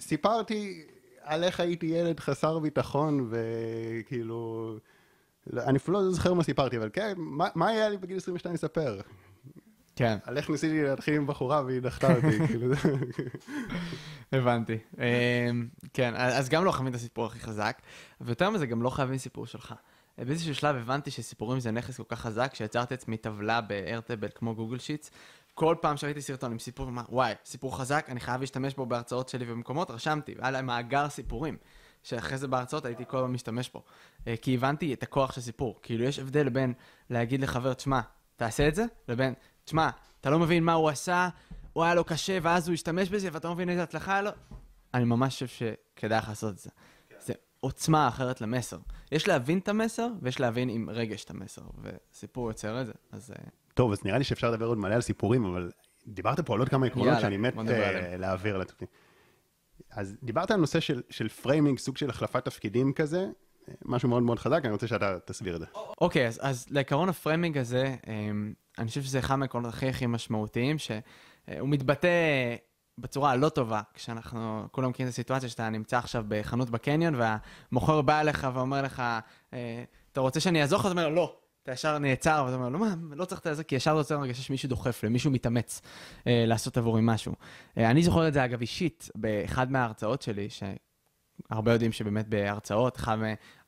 סיפרתי 0.00 0.84
על 1.22 1.44
איך 1.44 1.60
הייתי 1.60 1.86
ילד 1.86 2.20
חסר 2.20 2.58
ביטחון, 2.58 3.30
וכאילו... 3.30 4.76
אני 5.56 5.78
אפילו 5.78 6.00
לא 6.00 6.10
זוכר 6.10 6.34
מה 6.34 6.42
סיפרתי, 6.42 6.76
אבל 6.76 6.90
כן, 6.92 7.12
מה, 7.16 7.48
מה 7.54 7.68
היה 7.68 7.88
לי 7.88 7.96
בגיל 7.96 8.16
22 8.16 8.54
לספר? 8.54 9.00
כן. 9.96 10.18
על 10.24 10.36
איך 10.36 10.50
ניסיתי 10.50 10.82
להתחיל 10.82 11.14
עם 11.14 11.26
בחורה 11.26 11.62
והיא 11.62 11.80
דחתה 11.80 12.16
אותי, 12.16 12.38
כאילו. 12.46 12.74
הבנתי. 14.32 14.78
אמ, 14.98 15.68
כן, 15.94 16.14
אז 16.16 16.48
גם 16.48 16.64
לא 16.64 16.72
חייבים 16.72 16.90
את 16.90 16.94
הסיפור 16.94 17.26
הכי 17.26 17.40
חזק, 17.40 17.82
ויותר 18.20 18.50
מזה, 18.50 18.66
גם 18.66 18.82
לא 18.82 18.90
חייבים 18.90 19.18
סיפור 19.18 19.46
שלך. 19.46 19.74
באיזשהו 20.18 20.54
שלב 20.54 20.76
הבנתי 20.76 21.10
שסיפורים 21.10 21.60
זה 21.60 21.70
נכס 21.70 21.96
כל 21.96 22.04
כך 22.08 22.20
חזק, 22.20 22.54
שיצרתי 22.54 22.94
עצמי 22.94 23.16
טבלה 23.16 23.60
באיירטבל 23.60 24.28
כמו 24.34 24.54
גוגל 24.54 24.78
שיטס. 24.78 25.10
כל 25.54 25.76
פעם 25.80 25.96
שראיתי 25.96 26.22
סרטון 26.22 26.52
עם 26.52 26.58
סיפור, 26.58 26.90
וואי, 27.08 27.34
סיפור 27.44 27.78
חזק, 27.78 28.06
אני 28.08 28.20
חייב 28.20 28.40
להשתמש 28.40 28.74
בו 28.74 28.86
בהרצאות 28.86 29.28
שלי 29.28 29.44
ובמקומות, 29.48 29.90
רשמתי, 29.90 30.34
והיה 30.38 30.50
להם 30.50 30.66
מאגר 30.66 31.08
סיפורים, 31.08 31.56
שאחרי 32.02 32.38
זה 32.38 32.48
בהרצאות 32.48 32.84
הייתי 32.84 33.04
כל 33.08 33.16
הזמן 33.16 33.30
משתמש 33.32 33.70
בו. 33.70 33.82
אה, 34.26 34.34
כי 34.36 34.54
הבנתי 34.54 34.94
את 34.94 35.02
הכוח 35.02 35.32
של 35.32 35.40
סיפור. 35.40 35.78
כאילו, 35.82 36.04
יש 36.04 36.18
הבדל 36.18 36.48
בין 36.48 36.72
להגיד 37.10 37.40
לחבר, 37.40 37.74
תשמע, 37.74 38.00
תעשה 38.36 38.68
את 38.68 38.74
זה, 38.74 38.84
לבין, 39.08 39.34
תשמע, 39.64 39.90
אתה 40.20 40.30
לא 40.30 40.38
מבין 40.38 40.64
מה 40.64 40.72
הוא 40.72 40.88
עשה, 40.88 41.28
הוא 41.72 41.84
היה 41.84 41.94
לו 41.94 42.04
קשה, 42.04 42.38
ואז 42.42 42.68
הוא 42.68 42.74
השתמש 42.74 43.08
בזה, 43.08 43.28
ואתה 43.32 43.48
לא 43.48 43.54
מבין 43.54 43.68
איזה 43.68 43.82
הצלחה 43.82 44.12
היה 44.12 44.22
לו. 44.22 44.30
אני 44.94 45.04
ממש 45.04 45.34
חושב 45.34 45.46
שכדאי 45.46 46.18
לך 46.18 46.28
לעשות 46.28 46.54
את 46.54 46.58
זה. 46.58 46.70
זה 47.18 47.32
עוצמה 47.60 48.08
אחרת 48.08 48.40
למסר. 48.40 48.78
יש 49.12 49.28
להבין 49.28 49.58
את 49.58 49.68
המסר, 49.68 50.08
ויש 50.22 50.40
להבין 50.40 50.68
עם 50.68 50.90
רגש 50.90 51.24
את 51.24 51.30
המסר, 51.30 51.62
וסיפור 51.82 52.48
יוצר 52.48 52.80
את 52.80 52.86
זה, 52.86 52.92
אז... 53.12 53.30
אה, 53.30 53.44
טוב, 53.74 53.92
אז 53.92 54.04
נראה 54.04 54.18
לי 54.18 54.24
שאפשר 54.24 54.50
לדבר 54.50 54.66
עוד 54.66 54.78
מלא 54.78 54.94
על 54.94 55.00
סיפורים, 55.00 55.44
אבל 55.44 55.70
דיברת 56.06 56.40
פה 56.40 56.54
על 56.54 56.58
עוד 56.58 56.68
כמה 56.68 56.86
עקרונות 56.86 57.20
שאני 57.20 57.36
מת 57.36 57.54
אה. 57.58 58.16
להעביר 58.16 58.58
לתוכנית. 58.58 58.90
אז 59.96 60.16
דיברת 60.22 60.50
על 60.50 60.60
נושא 60.60 60.80
של, 60.80 61.02
של 61.10 61.28
framing, 61.28 61.78
סוג 61.78 61.96
של 61.96 62.10
החלפת 62.10 62.44
תפקידים 62.44 62.92
כזה, 62.92 63.26
אה, 63.68 63.74
משהו 63.84 64.08
מאוד 64.08 64.22
מאוד 64.22 64.38
חזק, 64.38 64.60
אני 64.64 64.72
רוצה 64.72 64.86
שאתה 64.86 65.18
תסביר 65.24 65.54
את 65.54 65.60
זה. 65.60 65.66
אוקיי, 66.00 66.26
אז, 66.26 66.40
אז 66.42 66.66
לעקרון 66.70 67.08
ה 67.08 67.14
framing 67.14 67.58
הזה, 67.58 67.96
אמ, 68.06 68.52
אני 68.78 68.88
חושב 68.88 69.02
שזה 69.02 69.18
אחד 69.18 69.36
מהעקרונות 69.36 69.72
הכי 69.72 69.88
הכי 69.88 70.06
משמעותיים, 70.06 70.78
שהוא 70.78 71.68
מתבטא 71.68 72.08
בצורה 72.98 73.30
הלא 73.30 73.48
טובה, 73.48 73.80
כשאנחנו, 73.94 74.66
כולם 74.70 74.90
מכירים 74.90 75.08
את 75.08 75.12
הסיטואציה 75.12 75.48
שאתה 75.48 75.68
נמצא 75.70 75.98
עכשיו 75.98 76.24
בחנות 76.28 76.70
בקניון, 76.70 77.14
והמוכר 77.14 78.02
בא 78.02 78.20
אליך 78.20 78.46
ואומר 78.54 78.82
לך, 78.82 79.02
אה, 79.52 79.84
אתה 80.12 80.20
רוצה 80.20 80.40
שאני 80.40 80.62
אעזור 80.62 80.78
לך? 80.78 80.84
אתה 80.84 80.90
אומר 80.90 81.08
לו, 81.08 81.14
לא. 81.14 81.36
אתה 81.62 81.72
ישר 81.72 81.98
נעצר, 81.98 82.42
ואתה 82.46 82.56
אומר, 82.56 82.68
לא, 82.68 82.78
מה, 82.78 82.94
לא 83.16 83.24
צריך 83.24 83.46
את 83.46 83.56
זה, 83.56 83.64
כי 83.64 83.74
ישר 83.74 83.96
יוצא 83.96 84.14
הרגשה 84.14 84.42
שמישהו 84.42 84.68
דוחף 84.68 85.02
לי, 85.02 85.08
מישהו 85.08 85.30
מתאמץ 85.30 85.80
אה, 86.26 86.44
לעשות 86.46 86.76
עבורי 86.76 87.00
משהו. 87.04 87.34
אה, 87.78 87.90
אני 87.90 88.02
זוכר 88.02 88.28
את 88.28 88.32
זה, 88.32 88.44
אגב, 88.44 88.60
אישית, 88.60 89.08
באחד 89.14 89.72
מההרצאות 89.72 90.22
שלי, 90.22 90.48
שהרבה 90.50 91.72
יודעים 91.72 91.92
שבאמת 91.92 92.28
בהרצאות, 92.28 92.96
אחת 92.96 93.18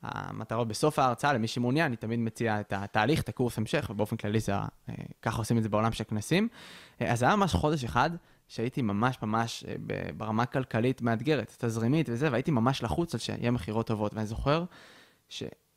מהמטרות 0.02 0.68
בסוף 0.68 0.98
ההרצאה, 0.98 1.32
למי 1.32 1.48
שמעוניין, 1.48 1.86
אני 1.86 1.96
תמיד 1.96 2.18
מציע 2.18 2.60
את 2.60 2.72
התהליך, 2.72 3.22
את 3.22 3.28
הקורס 3.28 3.58
המשך, 3.58 3.86
ובאופן 3.90 4.16
כללי 4.16 4.40
זה, 4.40 4.54
אה, 4.54 4.68
ככה 5.22 5.38
עושים 5.38 5.58
את 5.58 5.62
זה 5.62 5.68
בעולם 5.68 5.92
של 5.92 6.04
כנסים. 6.04 6.48
אה, 7.00 7.12
אז 7.12 7.22
היה 7.22 7.36
ממש 7.36 7.54
חודש 7.54 7.84
אחד, 7.84 8.10
שהייתי 8.48 8.82
ממש 8.82 9.18
ממש 9.22 9.64
אה, 9.68 9.74
ברמה 10.16 10.46
כלכלית 10.46 11.02
מאתגרת, 11.02 11.56
תזרימית 11.58 12.08
וזה, 12.08 12.32
והייתי 12.32 12.50
ממש 12.50 12.82
לחוץ 12.82 13.14
על 13.14 13.20
שיהיה 13.20 13.50
מכירות 13.50 13.86
טובות. 13.86 14.14
ואני 14.14 14.26
זוכר 14.26 14.64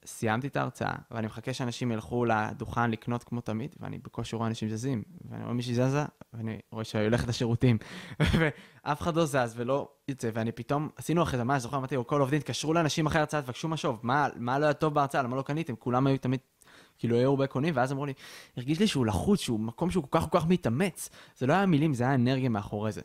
שסיימתי 0.08 0.47
את 0.47 0.55
ההרצאה, 0.55 0.93
ואני 1.12 1.28
מחכה 1.28 1.53
שאנשים 1.53 1.91
ילכו 1.91 2.26
לדוכן 2.26 2.91
לקנות 2.91 3.24
כמו 3.24 3.41
תמיד, 3.41 3.76
ואני 3.80 3.97
בקושי 3.97 4.36
רואה 4.36 4.47
אנשים 4.47 4.70
זזים, 4.70 5.03
ואני 5.30 5.43
רואה 5.43 5.53
מישהי 5.53 5.74
זזה, 5.74 6.03
ואני 6.34 6.60
רואה 6.72 6.84
שהיא 6.84 7.03
הולכת 7.03 7.28
לשירותים, 7.28 7.78
ואף 8.39 9.01
אחד 9.01 9.16
לא 9.16 9.26
זז 9.26 9.53
ולא 9.55 9.89
יוצא, 10.08 10.30
ואני 10.34 10.51
פתאום, 10.51 10.89
עשינו 10.95 11.24
אחרי 11.24 11.38
זה, 11.38 11.43
מה, 11.43 11.60
זוכר, 11.60 11.78
אמרתי, 11.78 11.95
כל 12.05 12.22
עובדים, 12.22 12.39
תתקשרו 12.39 12.74
לאנשים 12.74 13.05
אחרי 13.05 13.20
ההרצאה, 13.20 13.41
תבקשו 13.41 13.68
משוב, 13.68 13.99
מה, 14.03 14.28
מה 14.36 14.60
לא 14.60 14.66
היה 14.66 14.74
טוב 14.74 14.93
בהרצאה, 14.93 15.22
למה 15.22 15.36
לא 15.36 15.41
קניתם? 15.41 15.76
כולם 15.76 16.08
היו 16.08 16.18
תמיד, 16.18 16.39
כאילו, 16.98 17.18
היו 17.18 17.30
הרבה 17.30 17.48
קונים, 17.48 17.74
ואז 17.78 17.91
אמרו 17.91 18.06
לי, 18.06 18.14
הרגיש 18.58 18.80
לי 18.80 18.88
שהוא 18.88 19.06
לחוץ, 19.06 19.39
שהוא 19.39 19.60
מקום 19.60 19.91
שהוא 19.91 20.04
כל 20.10 20.20
כך 20.20 20.28
כל 20.32 20.39
כך 20.39 20.48
מתאמץ. 20.48 21.10
זה 21.38 21.48
לא 21.48 21.54
היה 21.54 21.66
מילים, 21.66 21.93
זה 21.93 22.04
היה 22.04 22.14
אנרגיה 22.16 22.50
מאחורי 22.50 22.91
זה. 22.91 23.02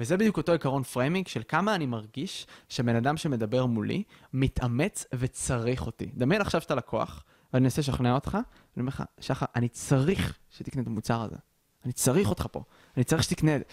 וזה 0.00 0.16
בדיוק 0.16 0.36
אותו 0.36 0.52
עיקרון 0.52 0.82
framing 0.82 1.26
של 1.26 1.42
כמה 1.48 1.74
אני 1.74 1.86
מרגיש 1.86 2.46
שבן 2.68 2.96
אדם 2.96 3.16
שמדבר 3.16 3.66
מולי, 3.66 4.02
מתאמץ 4.32 5.04
וצריך 5.14 5.86
אותי. 5.86 6.06
דמיין 6.14 6.40
עכשיו 6.40 6.60
שאתה 6.60 6.74
לקוח, 6.74 7.24
ואני 7.52 7.64
אנסה 7.64 7.80
לשכנע 7.80 8.14
אותך, 8.14 8.34
ואני 8.34 8.42
אומר 8.76 8.88
לך, 8.88 9.02
שחר, 9.20 9.46
אני 9.56 9.68
צריך 9.68 10.38
שתקנה 10.50 10.82
את 10.82 10.86
המוצר 10.86 11.22
הזה. 11.22 11.36
אני 11.84 11.92
צריך 11.92 12.28
אותך 12.28 12.46
פה. 12.52 12.62
אני 12.96 13.04
צריך 13.04 13.22
שתקנה 13.22 13.56
את 13.56 13.60
זה. 13.60 13.64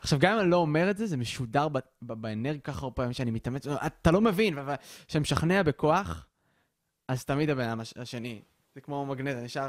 עכשיו, 0.00 0.18
גם 0.18 0.32
אם 0.34 0.40
אני 0.40 0.50
לא 0.50 0.56
אומר 0.56 0.90
את 0.90 0.96
זה, 0.96 1.06
זה 1.06 1.16
משודר 1.16 1.68
ב- 1.68 1.78
ב- 2.02 2.12
באנרגיה 2.12 2.60
ככה 2.60 2.82
הרבה 2.82 2.94
פעמים 2.94 3.12
שאני 3.12 3.30
מתאמץ, 3.30 3.66
אתה 3.66 4.10
לא 4.10 4.20
מבין, 4.20 4.58
וכשאני 4.58 5.22
משכנע 5.22 5.62
בכוח, 5.62 6.26
אז 7.08 7.24
תמיד 7.24 7.50
הבן 7.50 7.68
אדם 7.68 7.80
הש- 7.80 7.94
השני, 7.96 8.42
זה 8.76 8.80
כמו 8.80 9.06
מגנט, 9.06 9.36
אני 9.36 9.44
ישר, 9.44 9.68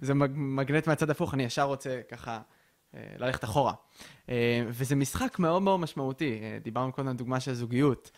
זה 0.00 0.14
מג- 0.14 0.32
מגנט 0.36 0.86
מהצד 0.86 1.10
הפוך, 1.10 1.34
אני 1.34 1.42
ישר 1.42 1.62
רוצה 1.62 2.00
ככה 2.10 2.40
אה, 2.94 3.00
ללכת 3.18 3.44
אחורה. 3.44 3.72
אה, 4.28 4.64
וזה 4.68 4.96
משחק 4.96 5.38
מאוד 5.38 5.62
מאוד 5.62 5.80
משמעותי, 5.80 6.40
אה, 6.42 6.58
דיברנו 6.62 6.92
קודם 6.92 7.08
על 7.08 7.14
דוגמה 7.16 7.40
של 7.40 7.54
זוגיות, 7.54 8.10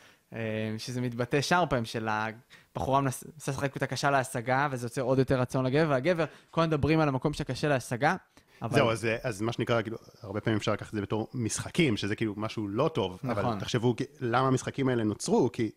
שזה 0.78 1.00
מתבטא 1.00 1.40
שאר 1.40 1.64
פעמים 1.70 1.84
של 1.84 2.08
הבחורה 2.08 3.00
מנס- 3.00 3.24
מנסה 3.34 3.52
לשחק 3.52 3.74
אותה 3.74 3.86
קשה 3.86 4.10
להשגה, 4.10 4.68
וזה 4.70 4.86
יוצר 4.86 5.00
עוד 5.02 5.18
יותר 5.18 5.40
רצון 5.40 5.66
לגבר, 5.66 5.90
והגבר, 5.90 6.24
כל 6.50 6.62
מדברים 6.66 7.00
על 7.00 7.08
המקום 7.08 7.32
שקשה 7.32 7.68
להשגה, 7.68 8.16
אבל... 8.62 8.74
זהו, 8.74 8.90
אז, 8.90 9.06
אז 9.22 9.40
מה 9.40 9.52
שנקרא, 9.52 9.82
כאילו, 9.82 9.96
הרבה 10.22 10.40
פעמים 10.40 10.56
אפשר 10.56 10.72
לקחת 10.72 10.88
את 10.88 10.94
זה 10.94 11.02
בתור 11.02 11.28
משחקים, 11.34 11.96
שזה 11.96 12.16
כאילו 12.16 12.34
משהו 12.36 12.68
לא 12.68 12.90
טוב. 12.94 13.18
נכון. 13.22 13.44
אבל 13.44 13.60
תחשבו 13.60 13.94
למה 14.20 14.48
המשחקים 14.48 14.88
האלה 14.88 15.04
נוצרו, 15.04 15.50
כי 15.52 15.70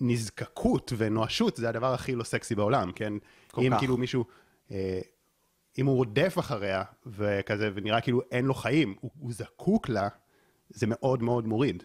נזקקות 0.00 0.92
ונואשות 0.96 1.56
זה 1.56 1.68
הדבר 1.68 1.94
הכי 1.94 2.14
לא 2.14 2.24
סקסי 2.24 2.54
בעולם, 2.54 2.92
כן? 2.92 3.12
כל 3.50 3.62
אם 3.62 3.70
כך. 3.72 3.78
כאילו 3.78 3.96
מישהו, 3.96 4.24
אה, 4.70 5.00
אם 5.78 5.86
הוא 5.86 5.96
רודף 5.96 6.36
אחריה, 6.38 6.82
וכזה, 7.06 7.70
ונראה 7.74 8.00
כאילו 8.00 8.22
אין 8.30 8.44
לו 8.44 8.54
חיים, 8.54 8.94
הוא, 9.00 9.10
הוא 9.18 9.32
זקוק 9.32 9.88
לה, 9.88 10.08
זה 10.70 10.86
מאוד 10.86 11.22
מאוד 11.22 11.46
מוריד. 11.46 11.82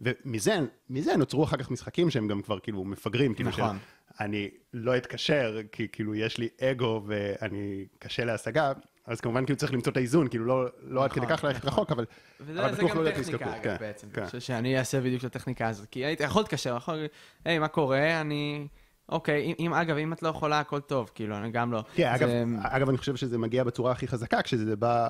ומזה 0.00 0.58
מזה 0.90 1.16
נוצרו 1.16 1.44
אחר 1.44 1.56
כך 1.56 1.70
משחקים 1.70 2.10
שהם 2.10 2.28
גם 2.28 2.42
כבר 2.42 2.58
כאילו 2.58 2.84
מפגרים, 2.84 3.34
כאילו 3.34 3.50
נכון. 3.50 3.76
של 3.78 4.24
אני 4.24 4.50
לא 4.72 4.96
אתקשר, 4.96 5.60
כי 5.72 5.88
כאילו 5.92 6.14
יש 6.14 6.38
לי 6.38 6.48
אגו 6.60 7.02
ואני 7.06 7.86
קשה 7.98 8.24
להשגה, 8.24 8.72
אז 9.06 9.20
כמובן 9.20 9.44
כאילו 9.44 9.56
צריך 9.58 9.72
למצוא 9.72 9.92
את 9.92 9.96
האיזון, 9.96 10.28
כאילו 10.28 10.44
לא, 10.44 10.66
לא 10.82 11.04
עד 11.04 11.12
כדי 11.12 11.24
נכון, 11.26 11.36
כך 11.36 11.44
ללכת 11.44 11.64
נכון. 11.64 11.68
רחוק, 11.72 11.90
אבל, 11.92 12.04
וזה 12.40 12.60
אבל 12.64 12.70
זה 12.74 12.76
בטוח 12.76 12.90
גם 12.90 12.96
לא 12.96 13.04
להיות 13.04 13.16
טכניקה, 13.16 13.32
נזקקות. 13.44 13.54
אגב, 13.54 13.62
כן, 13.64 13.76
בעצם. 13.80 14.08
כן. 14.12 14.20
אני 14.20 14.26
חושב 14.26 14.40
שאני 14.40 14.78
אעשה 14.78 15.00
בדיוק 15.00 15.20
את 15.24 15.36
הטכניקה 15.36 15.68
הזאת. 15.68 15.88
כי 15.90 16.04
הייתי 16.04 16.22
יכול 16.24 16.42
להתקשר, 16.42 16.76
יכול 16.76 16.94
להגיד, 16.94 17.10
היי, 17.44 17.58
מה 17.58 17.68
קורה? 17.68 18.20
אני... 18.20 18.66
אוקיי, 19.08 19.42
אם, 19.42 19.54
אם, 19.58 19.74
אגב, 19.74 19.96
אם 19.96 20.12
את 20.12 20.22
לא 20.22 20.28
יכולה, 20.28 20.60
הכל 20.60 20.80
טוב, 20.80 21.10
כאילו, 21.14 21.36
אני 21.36 21.50
גם 21.50 21.72
לא. 21.72 21.84
כן, 21.94 22.08
אגב, 22.08 22.28
זה- 22.28 22.44
אגב, 22.62 22.88
אני 22.88 22.98
חושב 22.98 23.16
שזה 23.16 23.38
מגיע 23.38 23.64
בצורה 23.64 23.92
הכי 23.92 24.08
חזקה, 24.08 24.42
כשזה 24.42 24.76
בא 24.76 25.08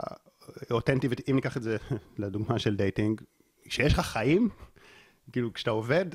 אותנטי, 0.70 1.08
ואם 1.08 1.34
ניקח 1.36 1.56
את 1.56 1.62
זה 1.62 1.76
לדוגמה 2.18 2.58
של 2.58 2.76
dating, 2.76 3.20
כשיש 3.68 3.92
לך 3.92 4.00
חיים, 4.00 4.48
כאילו 5.32 5.52
כשאתה 5.52 5.70
עובד, 5.70 6.06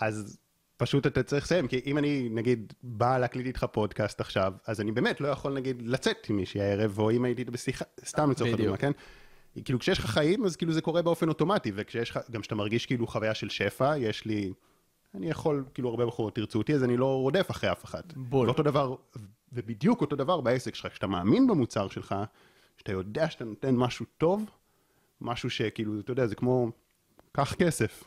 אז 0.00 0.38
פשוט 0.76 1.06
אתה 1.06 1.22
צריך 1.22 1.44
לסיים, 1.44 1.68
כי 1.68 1.80
אם 1.86 1.98
אני 1.98 2.28
נגיד 2.30 2.72
בא 2.82 3.18
להקליט 3.18 3.46
איתך 3.46 3.66
פודקאסט 3.72 4.20
עכשיו, 4.20 4.52
אז 4.66 4.80
אני 4.80 4.92
באמת 4.92 5.20
לא 5.20 5.28
יכול 5.28 5.54
נגיד 5.54 5.82
לצאת 5.82 6.26
עם 6.30 6.36
מישהי 6.36 6.60
הערב, 6.60 6.98
או 6.98 7.10
אם 7.10 7.24
הייתי 7.24 7.44
בשיחה, 7.44 7.84
סתם 8.04 8.30
לצורך. 8.30 8.54
הדוגמה, 8.54 8.76
כן? 8.76 8.92
כאילו 9.64 9.78
כשיש 9.78 9.98
לך 9.98 10.06
חיים, 10.06 10.44
אז 10.44 10.56
כאילו 10.56 10.72
זה 10.72 10.80
קורה 10.80 11.02
באופן 11.02 11.28
אוטומטי, 11.28 11.72
וכשיש 11.74 12.10
לך, 12.10 12.18
גם 12.30 12.40
כשאתה 12.40 12.54
מרגיש 12.54 12.86
כאילו 12.86 13.06
חוויה 13.06 13.34
של 13.34 13.48
שפע, 13.48 13.98
יש 13.98 14.24
לי, 14.24 14.52
אני 15.14 15.30
יכול, 15.30 15.64
כאילו 15.74 15.88
הרבה 15.88 16.06
בחורות 16.06 16.38
ירצו 16.38 16.58
אותי, 16.58 16.74
אז 16.74 16.84
אני 16.84 16.96
לא 16.96 17.20
רודף 17.20 17.50
אחרי 17.50 17.72
אף 17.72 17.84
אחת. 17.84 18.12
בול. 18.16 18.46
ואותו 18.46 18.62
דבר, 18.62 18.94
ובדיוק 19.52 20.00
אותו 20.00 20.16
דבר 20.16 20.40
בעסק 20.40 20.74
שלך, 20.74 20.92
כשאתה 20.92 21.06
מאמין 21.06 21.46
במוצר 21.46 21.88
שלך, 21.88 22.14
שאתה 22.78 22.92
יודע 22.92 23.30
שאתה 23.30 23.44
נותן 23.44 23.76
משהו 23.76 24.06
טוב, 24.18 24.44
משהו 25.20 25.50
שכאילו, 25.50 26.00
אתה 26.00 26.12
יודע, 26.12 26.26
זה 26.26 26.34
כמו, 26.34 26.70
קח 27.32 27.54
כסף. 27.54 28.04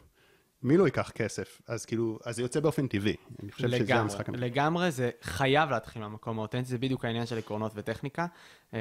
מי 0.64 0.78
לא 0.78 0.86
ייקח 0.86 1.10
כסף? 1.10 1.62
אז 1.68 1.86
כאילו, 1.86 2.20
אז 2.26 2.36
זה 2.36 2.42
יוצא 2.42 2.60
באופן 2.60 2.88
טבעי. 2.88 3.16
אני 3.44 3.52
חושב 3.52 3.68
שזה 3.68 3.80
לגמרי, 3.80 4.02
המשחק. 4.02 4.30
האמיתי. 4.30 4.46
לגמרי 4.46 4.92
זה 4.92 5.10
חייב 5.22 5.70
להתחיל 5.70 6.02
מהמקום 6.02 6.40
האותנטי, 6.40 6.70
זה 6.70 6.78
בדיוק 6.78 7.06
העניין 7.06 7.26
של 7.26 7.38
עקרונות 7.38 7.72
וטכניקה. 7.76 8.26
אמ, 8.74 8.78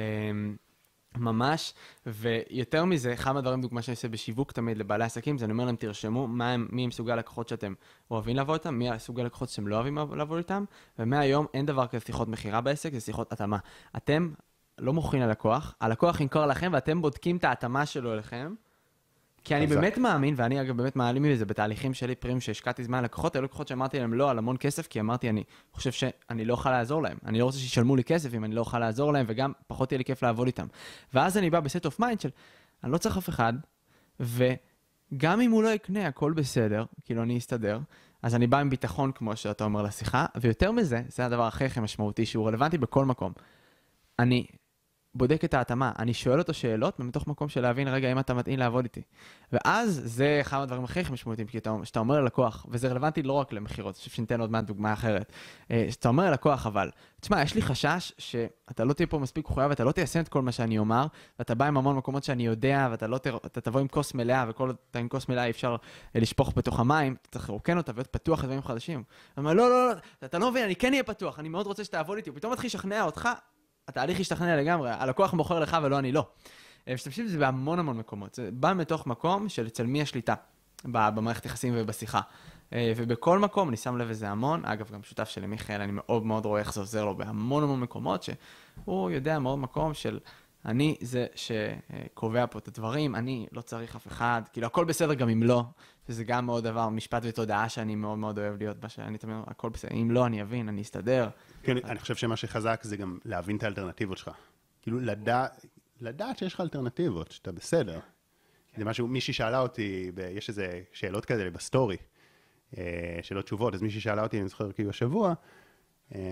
ממש, 1.17 1.73
ויותר 2.05 2.85
מזה, 2.85 3.13
אחד 3.13 3.31
מהדברים, 3.31 3.61
דוגמה 3.61 3.81
שאני 3.81 3.93
עושה 3.93 4.07
בשיווק 4.07 4.51
תמיד 4.51 4.77
לבעלי 4.77 5.03
עסקים, 5.03 5.37
זה 5.37 5.45
אני 5.45 5.51
אומר 5.51 5.65
להם, 5.65 5.75
תרשמו 5.75 6.27
מה 6.27 6.51
הם, 6.51 6.67
מי 6.71 6.83
הם 6.83 6.91
סוגי 6.91 7.11
הלקוחות 7.11 7.47
שאתם 7.47 7.73
אוהבים 8.11 8.35
לעבוד 8.35 8.59
איתם, 8.59 8.75
מי 8.75 8.89
הסוגי 8.89 9.21
הלקוחות 9.21 9.49
שאתם 9.49 9.67
לא 9.67 9.75
אוהבים 9.75 9.97
לעבוד 9.97 10.37
איתם, 10.37 10.65
ומהיום 10.99 11.45
אין 11.53 11.65
דבר 11.65 11.87
כזה 11.87 12.05
שיחות 12.05 12.27
מכירה 12.27 12.61
בעסק, 12.61 12.93
זה 12.93 12.99
שיחות 12.99 13.31
התאמה. 13.31 13.57
אתם 13.97 14.31
לא 14.77 14.93
מוכרים 14.93 15.21
ללקוח, 15.21 15.75
הלקוח 15.81 16.21
ימכור 16.21 16.45
לכם 16.45 16.71
ואתם 16.73 17.01
בודקים 17.01 17.37
את 17.37 17.43
ההתאמה 17.43 17.85
שלו 17.85 18.13
אליכם. 18.13 18.53
כי 19.43 19.55
אני. 19.55 19.67
באמת 19.67 19.97
מאמין, 19.97 20.33
ואני 20.37 20.61
אגב 20.61 20.77
באמת 20.77 20.95
מעלים 20.95 21.23
מזה 21.23 21.45
בתהליכים 21.45 21.93
שלי 21.93 22.15
פרים 22.15 22.41
שהשקעתי 22.41 22.83
זמן 22.83 23.01
ללקוחות, 23.01 23.35
היו 23.35 23.43
לקוחות 23.43 23.67
שאמרתי 23.67 23.99
להם 23.99 24.13
לא 24.13 24.29
על 24.29 24.37
המון 24.37 24.55
כסף, 24.59 24.87
כי 24.87 24.99
אמרתי, 24.99 25.29
אני 25.29 25.43
חושב 25.73 25.91
שאני 25.91 26.45
לא 26.45 26.53
אוכל 26.53 26.71
לעזור 26.71 27.03
להם. 27.03 27.17
אני 27.25 27.39
לא 27.39 27.45
רוצה 27.45 27.57
שישלמו 27.57 27.95
לי 27.95 28.03
כסף 28.03 28.33
אם 28.33 28.43
אני 28.43 28.55
לא 28.55 28.59
אוכל 28.59 28.79
לעזור 28.79 29.13
להם, 29.13 29.25
וגם 29.29 29.51
פחות 29.67 29.91
יהיה 29.91 29.97
לי 29.97 30.05
כיף 30.05 30.23
לעבוד 30.23 30.47
איתם. 30.47 30.67
ואז 31.13 31.37
אני 31.37 31.49
בא 31.49 31.59
ב 31.59 31.66
set 31.66 31.85
of 31.85 31.99
mind 31.99 32.19
של, 32.19 32.29
אני 32.83 32.91
לא 32.91 32.97
צריך 32.97 33.17
אף 33.17 33.29
אחד, 33.29 33.53
וגם 34.19 35.41
אם 35.41 35.51
הוא 35.51 35.63
לא 35.63 35.69
יקנה, 35.69 36.07
הכל 36.07 36.33
בסדר, 36.33 36.85
כאילו 37.05 37.23
אני 37.23 37.37
אסתדר. 37.37 37.79
אז 38.23 38.35
אני 38.35 38.47
בא 38.47 38.57
עם 38.57 38.69
ביטחון, 38.69 39.11
כמו 39.11 39.35
שאתה 39.35 39.63
אומר, 39.63 39.81
לשיחה, 39.81 40.25
ויותר 40.41 40.71
מזה, 40.71 41.01
זה 41.07 41.25
הדבר 41.25 41.47
הכי 41.47 41.65
הכי 41.65 41.79
משמעותי, 41.79 42.25
שהוא 42.25 42.47
רלוונטי 42.47 42.77
בכל 42.77 43.05
מקום. 43.05 43.33
אני 44.19 44.45
בודק 45.15 45.45
את 45.45 45.53
ההתאמה, 45.53 45.91
אני 45.99 46.13
שואל 46.13 46.39
אותו 46.39 46.53
שאלות 46.53 46.99
מתוך 46.99 47.27
מקום 47.27 47.49
של 47.49 47.61
להבין 47.61 47.87
רגע 47.87 48.11
אם 48.11 48.19
אתה 48.19 48.33
מתאים 48.33 48.59
לעבוד 48.59 48.85
איתי. 48.85 49.01
ואז 49.51 50.01
זה 50.05 50.37
אחד 50.41 50.61
הדברים 50.61 50.83
הכי 50.83 51.01
משמעותיים, 51.11 51.47
כי 51.47 51.59
כשאתה 51.83 51.99
אומר 51.99 52.21
ללקוח, 52.21 52.65
וזה 52.69 52.87
רלוונטי 52.87 53.23
לא 53.23 53.33
רק 53.33 53.53
למכירות, 53.53 53.95
אני 53.95 53.99
חושב 53.99 54.11
שניתן 54.11 54.41
עוד 54.41 54.51
מעט 54.51 54.63
דוגמה 54.63 54.93
אחרת, 54.93 55.31
כשאתה 55.67 56.09
אומר 56.09 56.29
ללקוח 56.29 56.67
אבל, 56.67 56.89
תשמע, 57.19 57.41
יש 57.41 57.55
לי 57.55 57.61
חשש 57.61 58.13
שאתה 58.17 58.83
לא 58.83 58.93
תהיה 58.93 59.07
פה 59.07 59.19
מספיק 59.19 59.49
מחויב, 59.49 59.69
ואתה 59.69 59.83
לא 59.83 59.91
תיישם 59.91 60.19
את 60.19 60.29
כל 60.29 60.41
מה 60.41 60.51
שאני 60.51 60.77
אומר, 60.77 61.05
ואתה 61.39 61.55
בא 61.55 61.65
עם 61.65 61.77
המון 61.77 61.95
מקומות 61.95 62.23
שאני 62.23 62.45
יודע, 62.45 62.87
ואתה 62.91 63.07
לא 63.07 63.17
תר... 63.17 63.37
תבוא 63.37 63.81
עם 63.81 63.87
כוס 63.87 64.13
מלאה, 64.13 64.45
וכל 64.49 64.67
עוד 64.67 64.75
אתה 64.91 64.99
עם 64.99 65.07
כוס 65.07 65.29
מלאה 65.29 65.45
אי 65.45 65.49
אפשר 65.49 65.75
לשפוך 66.15 66.53
בתוך 66.55 66.79
המים, 66.79 67.15
אתה 67.21 67.29
צריך 67.29 67.49
לרוקן 67.49 67.77
אותה 67.77 67.91
ולהיות 67.91 68.07
פתוח 68.07 68.43
לדברים 68.43 68.61
חדשים. 68.61 68.99
הוא 68.99 69.41
אומר, 69.41 69.53
לא, 69.53 69.69
לא, 69.69 69.87
לא, 69.87 69.93
אתה 70.23 70.39
לא 70.39 70.51
מבין, 70.51 70.63
אני 70.63 70.75
כן 70.75 70.91
אהיה 70.91 71.03
פתוח, 71.03 71.39
אני 71.39 71.49
מאוד 71.49 71.67
רוצה 71.67 71.83
שתעבוד 71.83 72.17
איתי, 72.17 72.29
ופתאום 72.29 72.53
מתחיל 72.53 72.67
לשכנע 72.67 73.03
אותך, 73.03 73.29
התהליך 73.89 74.19
ישתכנע 74.19 74.57
לגמרי, 74.57 74.91
הלקוח 74.91 75.33
מוכר 75.33 75.59
לך 75.59 75.77
ולא 75.83 75.99
אני 75.99 76.11
לא. 76.11 76.27
משתמשים 76.93 77.25
בזה 77.25 77.37
בהמון 77.37 77.79
המון 77.79 77.97
מקומות, 77.97 78.35
זה 78.35 78.49
בא 78.53 78.73
מתוך 78.73 79.07
מקום 79.07 79.49
של 79.49 79.67
אצל 79.67 79.85
מי 79.85 80.01
השליטה 80.01 80.33
במערכת 80.85 81.45
יחסים 81.45 81.73
ובשיחה. 81.77 82.21
ובכל 82.75 83.39
מקום, 83.39 83.69
אני 83.69 83.77
שם 83.77 83.97
לב 83.97 84.09
לזה 84.09 84.29
המון, 84.29 84.65
אגב, 84.65 84.91
גם 84.93 85.03
שותף 85.03 85.29
שלי, 85.29 85.47
מיכאל, 85.47 85.81
אני 85.81 85.91
מאוד 85.95 86.25
מאוד 86.25 86.45
רואה 86.45 86.59
איך 86.59 86.73
זה 86.73 86.79
עוזר 86.79 87.05
לו 87.05 87.17
בהמון 87.17 87.63
המון 87.63 87.79
מקומות, 87.79 88.23
שהוא 88.23 89.11
יודע 89.11 89.39
מאוד 89.39 89.59
מקום 89.59 89.93
של 89.93 90.19
אני 90.65 90.95
זה 91.01 91.25
שקובע 91.35 92.45
פה 92.51 92.59
את 92.59 92.67
הדברים, 92.67 93.15
אני 93.15 93.47
לא 93.51 93.61
צריך 93.61 93.95
אף 93.95 94.07
אחד, 94.07 94.41
כאילו 94.53 94.67
הכל 94.67 94.85
בסדר 94.85 95.13
גם 95.13 95.29
אם 95.29 95.43
לא, 95.43 95.63
שזה 96.07 96.23
גם 96.23 96.45
מאוד 96.45 96.63
דבר, 96.63 96.89
משפט 96.89 97.21
ותודעה 97.25 97.69
שאני 97.69 97.95
מאוד 97.95 98.17
מאוד 98.17 98.39
אוהב 98.39 98.57
להיות 98.57 98.77
בה, 98.77 98.89
שאני 98.89 99.17
תמיד 99.17 99.35
אומר, 99.35 99.45
הכל 99.47 99.69
בסדר, 99.69 99.91
אם 99.93 100.11
לא, 100.11 100.25
אני 100.25 100.41
אבין, 100.41 100.69
אני 100.69 100.81
אסתדר. 100.81 101.29
כן, 101.63 101.77
אני 101.77 101.99
חושב 101.99 102.15
שמה 102.15 102.35
שחזק 102.35 102.83
זה 102.83 102.97
גם 102.97 103.17
להבין 103.25 103.57
את 103.57 103.63
האלטרנטיבות 103.63 104.17
שלך. 104.17 104.31
כאילו, 104.81 104.99
לדעת, 104.99 105.65
לדעת 106.01 106.37
שיש 106.37 106.53
לך 106.53 106.61
אלטרנטיבות, 106.61 107.31
שאתה 107.31 107.51
בסדר. 107.51 107.99
זה 108.77 108.85
משהו, 108.85 109.07
מישהי 109.07 109.33
שאלה 109.33 109.59
אותי, 109.59 110.11
יש 110.31 110.49
איזה 110.49 110.81
שאלות 110.93 111.25
כאלה 111.25 111.49
בסטורי, 111.49 111.97
שאלות 113.21 113.45
תשובות, 113.45 113.73
אז 113.75 113.81
מישהי 113.81 114.01
שאלה 114.01 114.23
אותי, 114.23 114.39
אני 114.39 114.47
זוכר 114.47 114.71
כאילו 114.71 114.89
השבוע, 114.89 115.33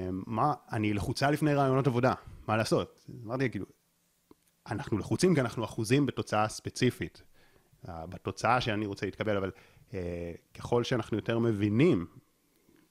מה, 0.09 0.53
אני 0.71 0.93
לחוצה 0.93 1.31
לפני 1.31 1.53
רעיונות 1.53 1.87
עבודה, 1.87 2.13
מה 2.47 2.57
לעשות? 2.57 3.05
אמרתי, 3.25 3.49
כאילו, 3.49 3.65
אנחנו 4.71 4.97
לחוצים 4.97 5.35
כי 5.35 5.41
אנחנו 5.41 5.65
אחוזים 5.65 6.05
בתוצאה 6.05 6.47
ספציפית, 6.47 7.21
בתוצאה 7.85 8.61
שאני 8.61 8.85
רוצה 8.85 9.05
להתקבל, 9.05 9.37
אבל 9.37 9.51
אה, 9.93 10.31
ככל 10.53 10.83
שאנחנו 10.83 11.17
יותר 11.17 11.39
מבינים, 11.39 12.05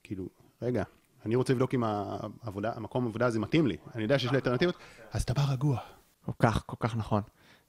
כאילו, 0.03 0.29
רגע, 0.63 0.85
אני 1.27 1.37
רוצה 1.37 1.53
לבדוק 1.53 1.75
אם 1.75 1.85
העבודה, 1.85 2.73
המקום 2.77 3.05
העבודה 3.05 3.27
הזה 3.27 3.39
מתאים 3.39 3.67
לי, 3.67 3.77
אני 3.95 4.03
יודע 4.03 4.19
שיש 4.19 4.31
לי 4.31 4.37
אלטרנטיבות, 4.37 4.75
אז 5.13 5.23
אתה 5.23 5.35
בא 5.35 5.43
רגוע. 5.53 5.79
כל 6.27 6.33
כך, 6.39 6.63
כל 6.67 6.77
כך 6.81 6.97
נכון. 6.97 7.23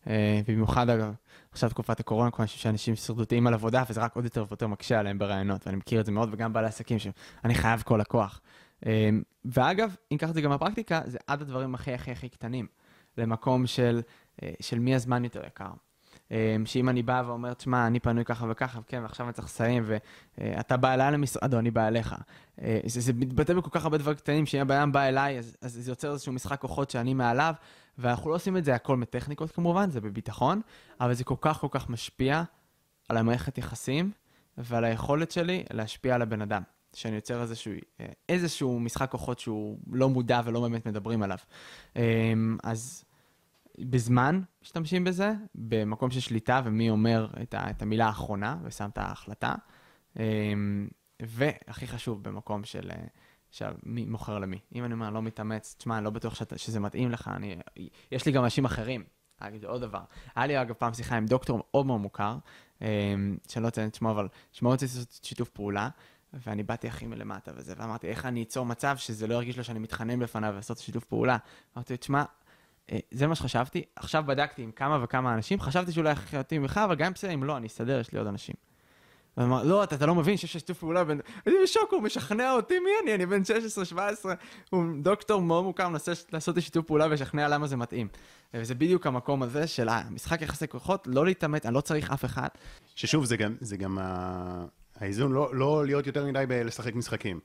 אה, 0.08 0.42
במיוחד 0.48 0.90
אגב, 0.90 1.14
עכשיו 1.52 1.70
תקופת 1.70 2.00
הקורונה, 2.00 2.32
כל 2.32 2.46
חושב 2.46 2.58
שאנשים 2.58 2.96
שרדותיים 2.96 3.48
על 3.48 3.54
עבודה, 3.54 3.84
וזה 3.90 4.02
רק 4.02 4.16
עוד 4.16 4.24
יותר 4.24 4.46
ויותר 4.50 4.68
מקשה 4.68 5.00
עליהם 5.00 5.18
ברעיונות, 5.18 5.68
ואני 5.68 5.78
מכיר 5.78 6.00
את 6.00 6.06
זה 6.06 6.12
מאוד, 6.12 6.30
וגם 6.32 6.54
בעלי 6.54 6.68
עסקים, 6.68 7.00
שאני 7.00 7.56
חייב 7.56 7.82
כל 7.82 7.98
לקוח. 8.02 8.42
אה, 8.86 9.10
ואגב, 9.46 9.90
אם 9.90 9.96
ניקח 10.12 10.30
את 10.30 10.34
זה 10.34 10.42
גם 10.42 10.52
בפרקטיקה, 10.52 11.02
זה 11.06 11.18
עד 11.28 11.42
הדברים 11.42 11.76
הכי 11.76 11.94
הכי 11.94 12.12
הכי 12.12 12.30
קטנים. 12.30 12.68
למקום 13.18 13.68
של, 13.68 14.02
אה, 14.44 14.52
של 14.62 14.80
מי 14.80 14.96
הזמן 14.96 15.24
יותר 15.24 15.46
יקר. 15.48 15.72
אה, 16.32 16.56
שאם 16.66 16.90
אני 16.90 17.04
בא 17.04 17.24
ואומר, 17.26 17.54
תשמע, 17.54 17.88
אני 17.88 18.00
פנוי 18.00 18.26
ככה 18.26 18.46
וככה, 18.50 18.80
וכן, 18.80 19.02
ועכשיו 19.02 19.26
אני 19.26 19.34
צריך 19.34 19.48
לסיים, 19.48 19.84
ואתה 19.86 20.78
בא 20.78 20.94
אליי 20.94 21.12
למשרד, 21.12 21.54
או 21.54 21.60
אני 21.60 21.72
בא 21.72 21.88
אליך. 21.88 22.16
אה, 22.62 22.80
זה, 22.86 23.02
זה 23.02 23.14
מתבטא 23.14 23.54
בכל 23.54 23.70
כך 23.72 23.84
הרבה 23.84 23.98
דברים 23.98 24.18
קטנים, 24.18 24.46
שאם 24.46 24.62
הבן 24.62 24.92
בא 24.92 25.04
אליי, 25.04 25.40
אז, 25.40 25.58
אז 25.62 25.74
זה 25.74 25.92
יוצר 25.92 26.12
איזשהו 26.12 26.34
משחק 26.34 26.62
כוחות 26.62 26.90
שאני 26.90 27.14
מעליו, 27.14 27.54
ואנחנו 27.98 28.30
לא 28.30 28.36
עושים 28.36 28.58
את 28.58 28.66
זה 28.66 28.76
הכל 28.76 28.98
מטכניקות 28.98 29.52
כמובן, 29.52 29.90
זה 29.90 30.02
בביטחון, 30.02 30.62
אבל 31.02 31.14
זה 31.14 31.24
כל 31.24 31.36
כך 31.42 31.60
כל 31.60 31.68
כך 31.72 31.90
משפיע 31.90 32.44
על 33.10 33.18
המערכת 33.18 33.58
יחסים, 33.58 34.12
ועל 34.58 34.84
היכולת 34.84 35.32
שלי 35.32 35.64
להשפיע 35.74 36.16
על 36.16 36.22
הבן 36.22 36.42
אדם. 36.42 36.62
שאני 36.94 37.16
יוצר 37.16 37.42
איזשהו, 37.42 37.72
איזשהו 38.30 38.80
משחק 38.80 39.12
כוחות 39.12 39.40
שהוא 39.40 39.78
לא 39.92 40.10
מודע 40.10 40.42
ולא 40.46 40.62
באמת 40.62 40.86
מדברים 40.86 41.24
עליו. 41.24 41.38
אז 42.64 43.06
בזמן 43.80 44.42
משתמשים 44.62 45.04
בזה, 45.04 45.32
במקום 45.56 46.12
של 46.12 46.20
שליטה 46.20 46.62
ומי 46.66 46.90
אומר 46.90 47.28
את, 47.42 47.54
ה, 47.54 47.70
את 47.70 47.82
המילה 47.82 48.06
האחרונה 48.06 48.58
ושם 48.64 48.90
את 48.94 48.98
ההחלטה. 48.98 49.56
אמ, 50.20 50.88
והכי 51.22 51.88
חשוב, 51.88 52.24
במקום 52.24 52.64
של, 52.64 52.92
של 53.52 53.72
מי 53.84 54.06
מוכר 54.06 54.40
למי. 54.40 54.60
אם 54.76 54.86
אני 54.86 54.94
אומר, 54.94 55.10
לא 55.10 55.22
מתאמץ, 55.22 55.76
תשמע, 55.78 55.98
אני 55.98 56.06
לא 56.06 56.10
בטוח 56.10 56.36
שאת, 56.36 56.60
שזה 56.60 56.80
מתאים 56.80 57.12
לך, 57.12 57.32
אני, 57.36 57.56
יש 58.12 58.26
לי 58.26 58.32
גם 58.32 58.44
אנשים 58.44 58.66
אחרים. 58.66 59.04
אגיד 59.40 59.66
עוד 59.66 59.82
דבר. 59.82 60.02
היה 60.36 60.48
לי 60.48 60.62
אגב 60.62 60.74
פעם 60.74 60.94
שיחה 60.94 61.18
עם 61.18 61.26
דוקטור 61.26 61.60
מאוד 61.64 61.86
מאוד 61.86 62.02
מוכר, 62.02 62.38
אמ, 62.82 63.38
שאני 63.48 63.64
לא 63.64 63.68
אציין 63.68 63.88
את 63.88 63.96
שמו, 63.96 64.12
אבל 64.12 64.28
שמו 64.52 64.70
רוצה 64.70 64.86
לעשות 64.86 65.20
שיתוף 65.24 65.50
פעולה, 65.50 65.90
ואני 66.34 66.64
באתי 66.64 66.88
הכי 66.88 67.06
מלמטה 67.06 67.52
וזה, 67.56 67.74
ואמרתי, 67.78 68.08
איך 68.08 68.26
אני 68.26 68.44
אצור 68.44 68.66
מצב 68.66 68.98
שזה 68.98 69.28
לא 69.28 69.34
ירגיש 69.34 69.58
לו 69.58 69.64
שאני 69.64 69.80
מתחנן 69.80 70.20
בפניו 70.20 70.54
לעשות 70.54 70.78
שיתוף 70.78 71.06
פעולה. 71.06 71.38
אמרתי, 71.76 71.98
תשמע, 71.98 72.20
אה, 72.20 72.26
זה 73.12 73.28
מה 73.28 73.36
שחשבתי, 73.36 73.84
עכשיו 73.96 74.24
בדקתי 74.28 74.62
עם 74.62 74.72
כמה 74.72 75.04
וכמה 75.04 75.34
אנשים, 75.34 75.60
חשבתי 75.60 75.92
שאולי 75.92 76.14
מתאים 76.40 76.64
לך, 76.64 76.78
אבל 76.78 76.96
גם 76.96 77.14
בסדר, 77.14 77.34
אם 77.34 77.44
לא, 77.44 77.58
אני 77.58 77.68
אסתדר, 77.68 78.00
יש 78.00 78.12
לי 78.12 78.20
עוד 78.20 78.28
אנשים. 78.28 78.56
ואמר, 79.38 79.64
לא, 79.64 79.84
אתה, 79.84 79.96
אתה 79.96 80.06
לא 80.06 80.16
מבין 80.16 80.38
שיש 80.38 80.54
שיתוף 80.54 80.80
פעולה 80.80 81.04
בין... 81.04 81.22
אני 81.48 81.56
בשוק, 81.64 81.94
הוא 81.94 82.02
משכנע 82.02 82.52
אותי, 82.52 82.80
מי 82.80 82.90
אני? 83.04 83.16
אני 83.16 83.26
בן 83.26 83.42
16-17, 83.96 83.96
הוא 84.70 84.84
דוקטור 85.02 85.42
מאוד 85.42 85.64
מוכר, 85.64 85.90
מנסה 85.90 86.12
לעשות 86.32 86.62
שיתוף 86.62 86.86
פעולה 86.86 87.06
ולשכנע 87.06 87.48
למה 87.48 87.68
זה 87.68 87.78
מתאים. 87.78 88.08
וזה 88.54 88.76
בדיוק 88.76 89.08
המקום 89.08 89.44
הזה 89.44 89.68
של 89.68 89.90
המשחק 89.90 90.42
יחסי 90.42 90.68
כוחות, 90.68 91.08
לא 91.12 91.26
להתאמץ, 91.26 91.66
אני 91.66 91.74
לא 91.74 91.82
צריך 91.82 92.12
אף 92.12 92.26
אחד. 92.26 92.48
ששוב, 92.96 93.26
זה 93.26 93.38
גם, 93.38 93.56
זה 93.62 93.78
גם 93.78 93.98
האיזון, 94.96 95.32
לא, 95.32 95.56
לא 95.56 95.86
להיות 95.86 96.08
יותר 96.08 96.26
מדי 96.26 96.44
בלשחק 96.48 96.96
משחקים. 96.96 97.40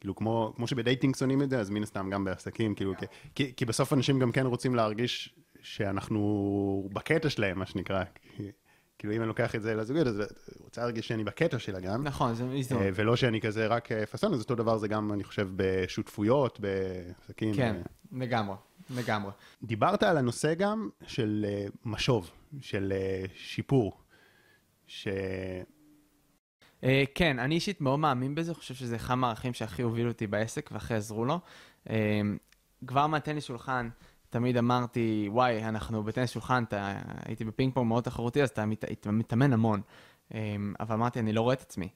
כאילו, 0.00 0.16
כמו, 0.16 0.52
כמו 0.56 0.66
שבדייטינג 0.66 1.16
שונאים 1.16 1.42
את 1.42 1.50
זה, 1.50 1.60
אז 1.60 1.70
מן 1.70 1.82
הסתם 1.82 2.10
גם 2.10 2.24
בעסקים, 2.24 2.74
כאילו, 2.74 2.94
כי, 2.96 3.06
כי, 3.34 3.52
כי 3.56 3.64
בסוף 3.64 3.92
אנשים 3.92 4.18
גם 4.18 4.32
כן 4.32 4.46
רוצים 4.46 4.74
להרגיש 4.74 5.34
שאנחנו 5.62 6.88
בקטע 6.92 7.30
שלהם, 7.30 7.58
מה 7.58 7.66
שנקרא. 7.66 8.04
כאילו, 8.98 9.14
אם 9.14 9.20
אני 9.20 9.28
לוקח 9.28 9.54
את 9.54 9.62
זה 9.62 9.74
לזוגיות, 9.74 10.06
אז 10.06 10.20
אני 10.20 10.26
רוצה 10.64 10.80
להרגיש 10.80 11.08
שאני 11.08 11.24
בקטע 11.24 11.58
שלה 11.58 11.80
גם. 11.80 12.04
נכון, 12.04 12.34
זה 12.34 12.44
איזון. 12.52 12.82
אה, 12.82 12.90
ולא 12.94 13.16
שאני 13.16 13.40
כזה 13.40 13.66
רק 13.66 13.92
אה, 13.92 14.06
פאסון, 14.06 14.34
אז 14.34 14.40
אותו 14.40 14.54
דבר 14.54 14.78
זה 14.78 14.88
גם, 14.88 15.12
אני 15.12 15.24
חושב, 15.24 15.48
בשותפויות, 15.56 16.60
בעסקים. 16.60 17.54
כן, 17.54 17.76
ו... 18.12 18.18
לגמרי, 18.20 18.56
לגמרי. 18.90 19.30
דיברת 19.62 20.02
על 20.02 20.16
הנושא 20.16 20.54
גם 20.54 20.88
של 21.06 21.46
אה, 21.48 21.66
משוב, 21.84 22.30
של 22.60 22.92
שיפור, 23.34 24.00
ש... 24.86 25.08
Uh, 26.80 26.84
כן, 27.14 27.38
אני 27.38 27.54
אישית 27.54 27.80
מאוד 27.80 27.98
מאמין 27.98 28.34
בזה, 28.34 28.54
חושב 28.54 28.74
שזה 28.74 28.96
אחד 28.96 29.14
מהערכים 29.14 29.54
שהכי 29.54 29.82
הובילו 29.82 30.08
אותי 30.10 30.26
בעסק 30.26 30.70
והכי 30.72 30.94
עזרו 30.94 31.24
לו. 31.24 31.38
Uh, 31.84 31.90
כבר 32.86 33.06
מהטניס 33.06 33.44
שולחן, 33.44 33.88
תמיד 34.30 34.56
אמרתי, 34.56 35.28
וואי, 35.32 35.64
אנחנו 35.64 36.02
בטניס 36.02 36.30
שולחן, 36.30 36.64
אתה, 36.64 37.00
הייתי 37.24 37.44
בפינג 37.44 37.74
פונג 37.74 37.86
מאוד 37.86 38.04
תחרותי, 38.04 38.42
אז 38.42 38.48
אתה 38.48 38.66
מת, 38.66 39.06
מתאמן 39.06 39.52
המון. 39.52 39.80
Um, 40.28 40.34
אבל 40.80 40.94
אמרתי, 40.94 41.20
אני 41.20 41.32
לא 41.32 41.40
רואה 41.40 41.54
את 41.54 41.60
עצמי. 41.60 41.88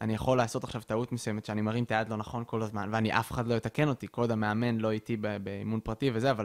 אני 0.00 0.14
יכול 0.14 0.38
לעשות 0.38 0.64
עכשיו 0.64 0.82
טעות 0.82 1.12
מסוימת 1.12 1.44
שאני 1.44 1.62
מרים 1.62 1.84
את 1.84 1.90
היד 1.90 2.08
לא 2.08 2.16
נכון 2.16 2.44
כל 2.46 2.62
הזמן, 2.62 2.88
ואני 2.92 3.12
אף 3.12 3.32
אחד 3.32 3.46
לא 3.46 3.54
יתקן 3.54 3.88
אותי, 3.88 4.06
כל 4.10 4.20
עוד 4.20 4.30
המאמן 4.30 4.76
לא 4.76 4.90
איתי 4.90 5.16
באימון 5.16 5.80
פרטי 5.80 6.10
וזה, 6.14 6.30
אבל... 6.30 6.44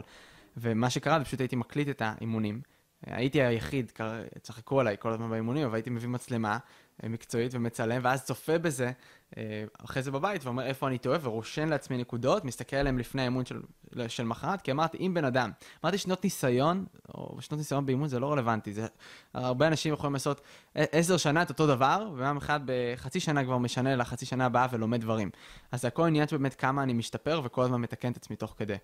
ומה 0.56 0.90
שקרה, 0.90 1.24
פשוט 1.24 1.40
הייתי 1.40 1.56
מקליט 1.56 1.88
את 1.88 2.02
האימונים. 2.04 2.60
הייתי 3.06 3.42
היחיד, 3.42 3.92
צחקו 4.40 4.80
עליי 4.80 4.96
כל 4.98 5.12
הזמן 5.12 5.30
באימונים, 5.30 5.64
אבל 5.66 5.74
הייתי 5.74 5.90
מביא 5.90 6.08
מצלמה, 6.08 6.58
מקצועית 7.02 7.54
ומצלם, 7.54 8.00
ואז 8.04 8.24
צופה 8.24 8.58
בזה 8.58 8.92
אה, 9.36 9.64
אחרי 9.84 10.02
זה 10.02 10.10
בבית 10.10 10.44
ואומר 10.44 10.66
איפה 10.66 10.88
אני 10.88 10.98
טועה 10.98 11.18
ורושן 11.22 11.68
לעצמי 11.68 11.98
נקודות, 11.98 12.44
מסתכל 12.44 12.76
עליהם 12.76 12.98
לפני 12.98 13.22
האימון 13.22 13.44
של, 13.44 13.62
של 14.08 14.24
מחרת, 14.24 14.60
כי 14.60 14.70
אמרתי, 14.70 14.98
אם 14.98 15.14
בן 15.14 15.24
אדם, 15.24 15.50
אמרתי 15.84 15.98
שנות 15.98 16.24
ניסיון, 16.24 16.84
או 17.14 17.36
שנות 17.40 17.58
ניסיון 17.58 17.86
באימון 17.86 18.08
זה 18.08 18.20
לא 18.20 18.32
רלוונטי, 18.32 18.72
זה, 18.72 18.86
הרבה 19.34 19.66
אנשים 19.66 19.92
יכולים 19.92 20.12
לעשות 20.12 20.40
עשר 20.74 21.16
שנה 21.16 21.42
את 21.42 21.48
אותו 21.48 21.66
דבר, 21.66 22.10
ויום 22.16 22.36
אחד 22.36 22.60
בחצי 22.64 23.20
שנה 23.20 23.44
כבר 23.44 23.58
משנה 23.58 23.96
לחצי 23.96 24.26
שנה 24.26 24.46
הבאה 24.46 24.66
ולומד 24.70 25.00
דברים. 25.00 25.30
אז 25.72 25.84
הכל 25.84 26.06
עניין 26.06 26.28
שבאמת 26.28 26.54
כמה 26.54 26.82
אני 26.82 26.92
משתפר 26.92 27.40
וכל 27.44 27.62
הזמן 27.62 27.80
מתקן 27.80 28.12
את 28.12 28.16
עצמי 28.16 28.36
תוך 28.36 28.54
כדי. 28.58 28.76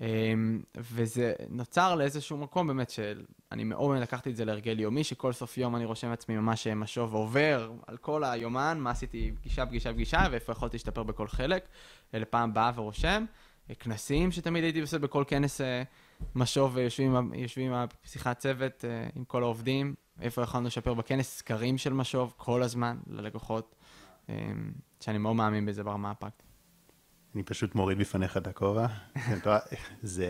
אמ, 0.00 0.62
וזה 0.76 1.32
נוצר 1.50 1.94
לאיזשהו 1.94 2.36
מקום 2.36 2.66
באמת 2.66 2.90
שאני 2.90 3.64
מאוד 3.64 3.98
לקחתי 3.98 4.30
את 4.30 4.36
זה 4.36 4.44
להרגל 4.44 4.80
יומי, 4.80 5.04
שכל 5.04 5.32
סוף 5.32 5.58
יום 5.58 5.76
אני 5.76 5.84
רושם 5.84 6.10
לעצמי 6.10 6.36
ממש 6.36 6.66
משוב 6.66 7.14
ועובר 7.14 7.72
על 7.86 7.96
כל 7.96 8.24
היומן, 8.24 8.78
מה 8.80 8.90
עשיתי 8.90 9.32
פגישה, 9.40 9.66
פגישה, 9.66 9.92
פגישה, 9.92 10.26
ואיפה 10.30 10.52
יכולתי 10.52 10.76
להשתפר 10.76 11.02
בכל 11.02 11.28
חלק, 11.28 11.68
לפעם 12.14 12.54
באה 12.54 12.72
ורושם. 12.74 13.24
כנסים 13.78 14.32
שתמיד 14.32 14.64
הייתי 14.64 14.80
עושה 14.80 14.98
בכל 14.98 15.24
כנס 15.26 15.60
אה, 15.60 15.82
משוב 16.34 16.78
יושבים 16.78 17.16
עם 17.74 17.86
שיחת 18.04 18.38
צוות 18.38 18.84
אה, 18.84 19.08
עם 19.14 19.24
כל 19.24 19.42
העובדים, 19.42 19.94
איפה 20.20 20.42
יכולנו 20.42 20.66
לשפר 20.66 20.94
בכנס, 20.94 21.38
סקרים 21.38 21.78
של 21.78 21.92
משוב 21.92 22.34
כל 22.36 22.62
הזמן 22.62 22.98
ללקוחות, 23.06 23.74
אמ, 24.28 24.34
שאני 25.00 25.18
מאוד 25.18 25.36
מאמין 25.36 25.66
בזה 25.66 25.84
ברמה 25.84 26.10
הפרקטית. 26.10 26.47
אני 27.34 27.42
פשוט 27.42 27.74
מוריד 27.74 27.98
בפניך 27.98 28.36
את 28.36 28.46
הכובע. 28.46 28.86
זה... 30.02 30.28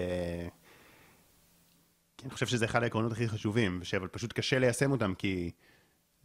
כי 2.16 2.24
אני 2.24 2.30
חושב 2.30 2.46
שזה 2.46 2.64
אחד 2.64 2.82
העקרונות 2.82 3.12
הכי 3.12 3.28
חשובים, 3.28 3.80
אבל 3.96 4.08
פשוט 4.08 4.32
קשה 4.32 4.58
ליישם 4.58 4.92
אותם, 4.92 5.14
כי 5.14 5.50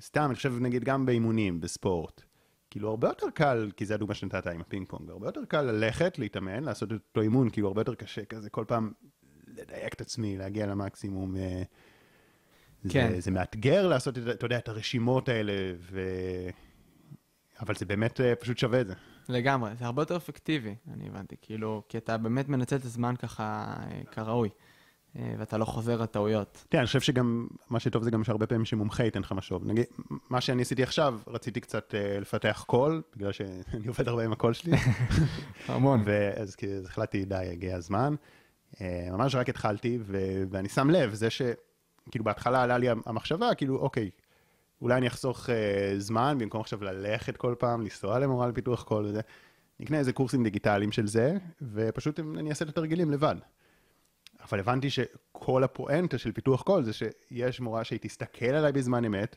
סתם, 0.02 0.26
אני 0.26 0.36
חושב, 0.36 0.54
נגיד, 0.60 0.84
גם 0.84 1.06
באימונים, 1.06 1.62
בספורט, 1.62 2.22
כאילו, 2.70 2.90
הרבה 2.90 3.08
יותר 3.08 3.30
קל, 3.34 3.72
כי 3.78 3.86
זה 3.86 3.94
הדוגמה 3.94 4.16
שנתת 4.16 4.48
עם 4.48 4.62
הפינג 4.62 4.88
פונג, 4.88 5.10
הרבה 5.10 5.28
יותר 5.28 5.46
קל 5.48 5.62
ללכת, 5.62 6.20
להתאמן, 6.20 6.64
לעשות 6.64 6.92
את 6.92 6.98
אותו 7.10 7.22
אימון, 7.22 7.50
כאילו, 7.50 7.68
הרבה 7.68 7.82
יותר 7.82 7.96
קשה 7.96 8.26
כזה, 8.26 8.50
כל 8.50 8.66
פעם 8.68 8.92
לדייק 9.48 9.94
את 9.94 10.02
עצמי, 10.02 10.38
להגיע 10.38 10.66
למקסימום. 10.66 11.36
אה, 11.36 11.64
כן. 12.90 13.12
זה, 13.12 13.22
זה 13.22 13.32
מאתגר 13.32 13.88
לעשות, 13.88 14.18
את, 14.18 14.24
אתה 14.30 14.46
יודע, 14.46 14.58
את 14.58 14.68
הרשימות 14.68 15.30
האלה, 15.30 15.54
ו... 15.80 16.02
אבל 17.60 17.76
זה 17.76 17.86
באמת 17.86 18.22
אה, 18.22 18.36
פשוט 18.36 18.58
שווה 18.58 18.82
את 18.82 18.88
זה. 18.88 18.94
לגמרי, 19.30 19.72
זה 19.80 19.86
הרבה 19.86 20.02
יותר 20.02 20.16
אפקטיבי, 20.16 20.76
אני 20.94 21.08
הבנתי, 21.08 21.36
כאילו, 21.42 21.84
כי 21.90 21.98
אתה 21.98 22.18
באמת 22.18 22.50
מנצל 22.50 22.76
את 22.76 22.86
הזמן 22.86 23.16
ככה 23.16 23.74
אה, 23.78 24.02
כראוי. 24.12 24.50
אה, 25.20 25.36
ואתה 25.38 25.58
לא 25.58 25.66
חוזר 25.66 26.02
על 26.02 26.06
טעויות. 26.06 26.66
כן, 26.70 26.78
אני 26.78 26.88
חושב 26.88 27.02
שגם, 27.02 27.48
מה 27.70 27.80
שטוב 27.80 28.04
זה 28.04 28.12
גם 28.12 28.24
שהרבה 28.24 28.48
פעמים 28.48 28.66
שמומחה 28.66 29.04
ייתן 29.04 29.20
לך 29.22 29.32
משוב. 29.32 29.66
נגיד, 29.66 29.86
מה 30.30 30.42
שאני 30.42 30.62
עשיתי 30.62 30.84
עכשיו, 30.84 31.20
רציתי 31.28 31.60
קצת 31.60 31.94
uh, 31.94 32.22
לפתח 32.22 32.64
קול, 32.68 33.02
בגלל 33.16 33.32
שאני 33.32 33.88
עובד 33.88 34.08
הרבה 34.08 34.24
עם 34.26 34.32
הקול 34.32 34.54
שלי. 34.54 34.78
המון. 35.68 36.04
ואז 36.06 36.56
כאילו, 36.56 36.86
החלטתי, 36.86 37.26
די, 37.26 37.36
הגיע 37.52 37.76
הזמן. 37.76 38.16
ממש 39.12 39.36
רק 39.36 39.50
התחלתי, 39.50 40.00
ו- 40.02 40.44
ואני 40.50 40.70
שם 40.70 40.90
לב, 40.90 41.14
זה 41.14 41.30
שכאילו 41.30 42.24
בהתחלה 42.24 42.64
עלה 42.64 42.78
לי 42.78 42.88
המחשבה, 43.06 43.56
כאילו, 43.56 43.78
אוקיי, 43.78 44.10
אולי 44.84 44.98
אני 44.98 45.08
אחסוך 45.08 45.50
uh, 45.50 45.52
זמן, 45.98 46.38
במקום 46.40 46.62
עכשיו 46.62 46.84
ללכת 46.84 47.38
כל 47.38 47.56
פעם, 47.60 47.82
לנסוע 47.82 48.20
למורה 48.20 48.48
לפיתוח 48.48 48.84
קול 48.84 49.06
וזה. 49.06 49.22
נקנה 49.80 50.00
איזה 50.00 50.14
קורסים 50.14 50.44
דיגיטליים 50.44 50.92
של 50.92 51.08
זה, 51.08 51.38
ופשוט 51.62 52.20
אני 52.20 52.50
אעשה 52.50 52.66
את 52.66 52.70
התרגילים 52.70 53.12
לבד. 53.12 53.36
אבל 54.44 54.60
הבנתי 54.60 54.90
שכל 54.90 55.64
הפואנטה 55.64 56.18
של 56.18 56.32
פיתוח 56.32 56.62
קול 56.62 56.84
זה 56.84 56.92
שיש 56.94 57.60
מורה 57.60 57.84
שהיא 57.84 58.00
תסתכל 58.02 58.46
עליי 58.46 58.72
בזמן 58.72 59.06
אמת, 59.06 59.36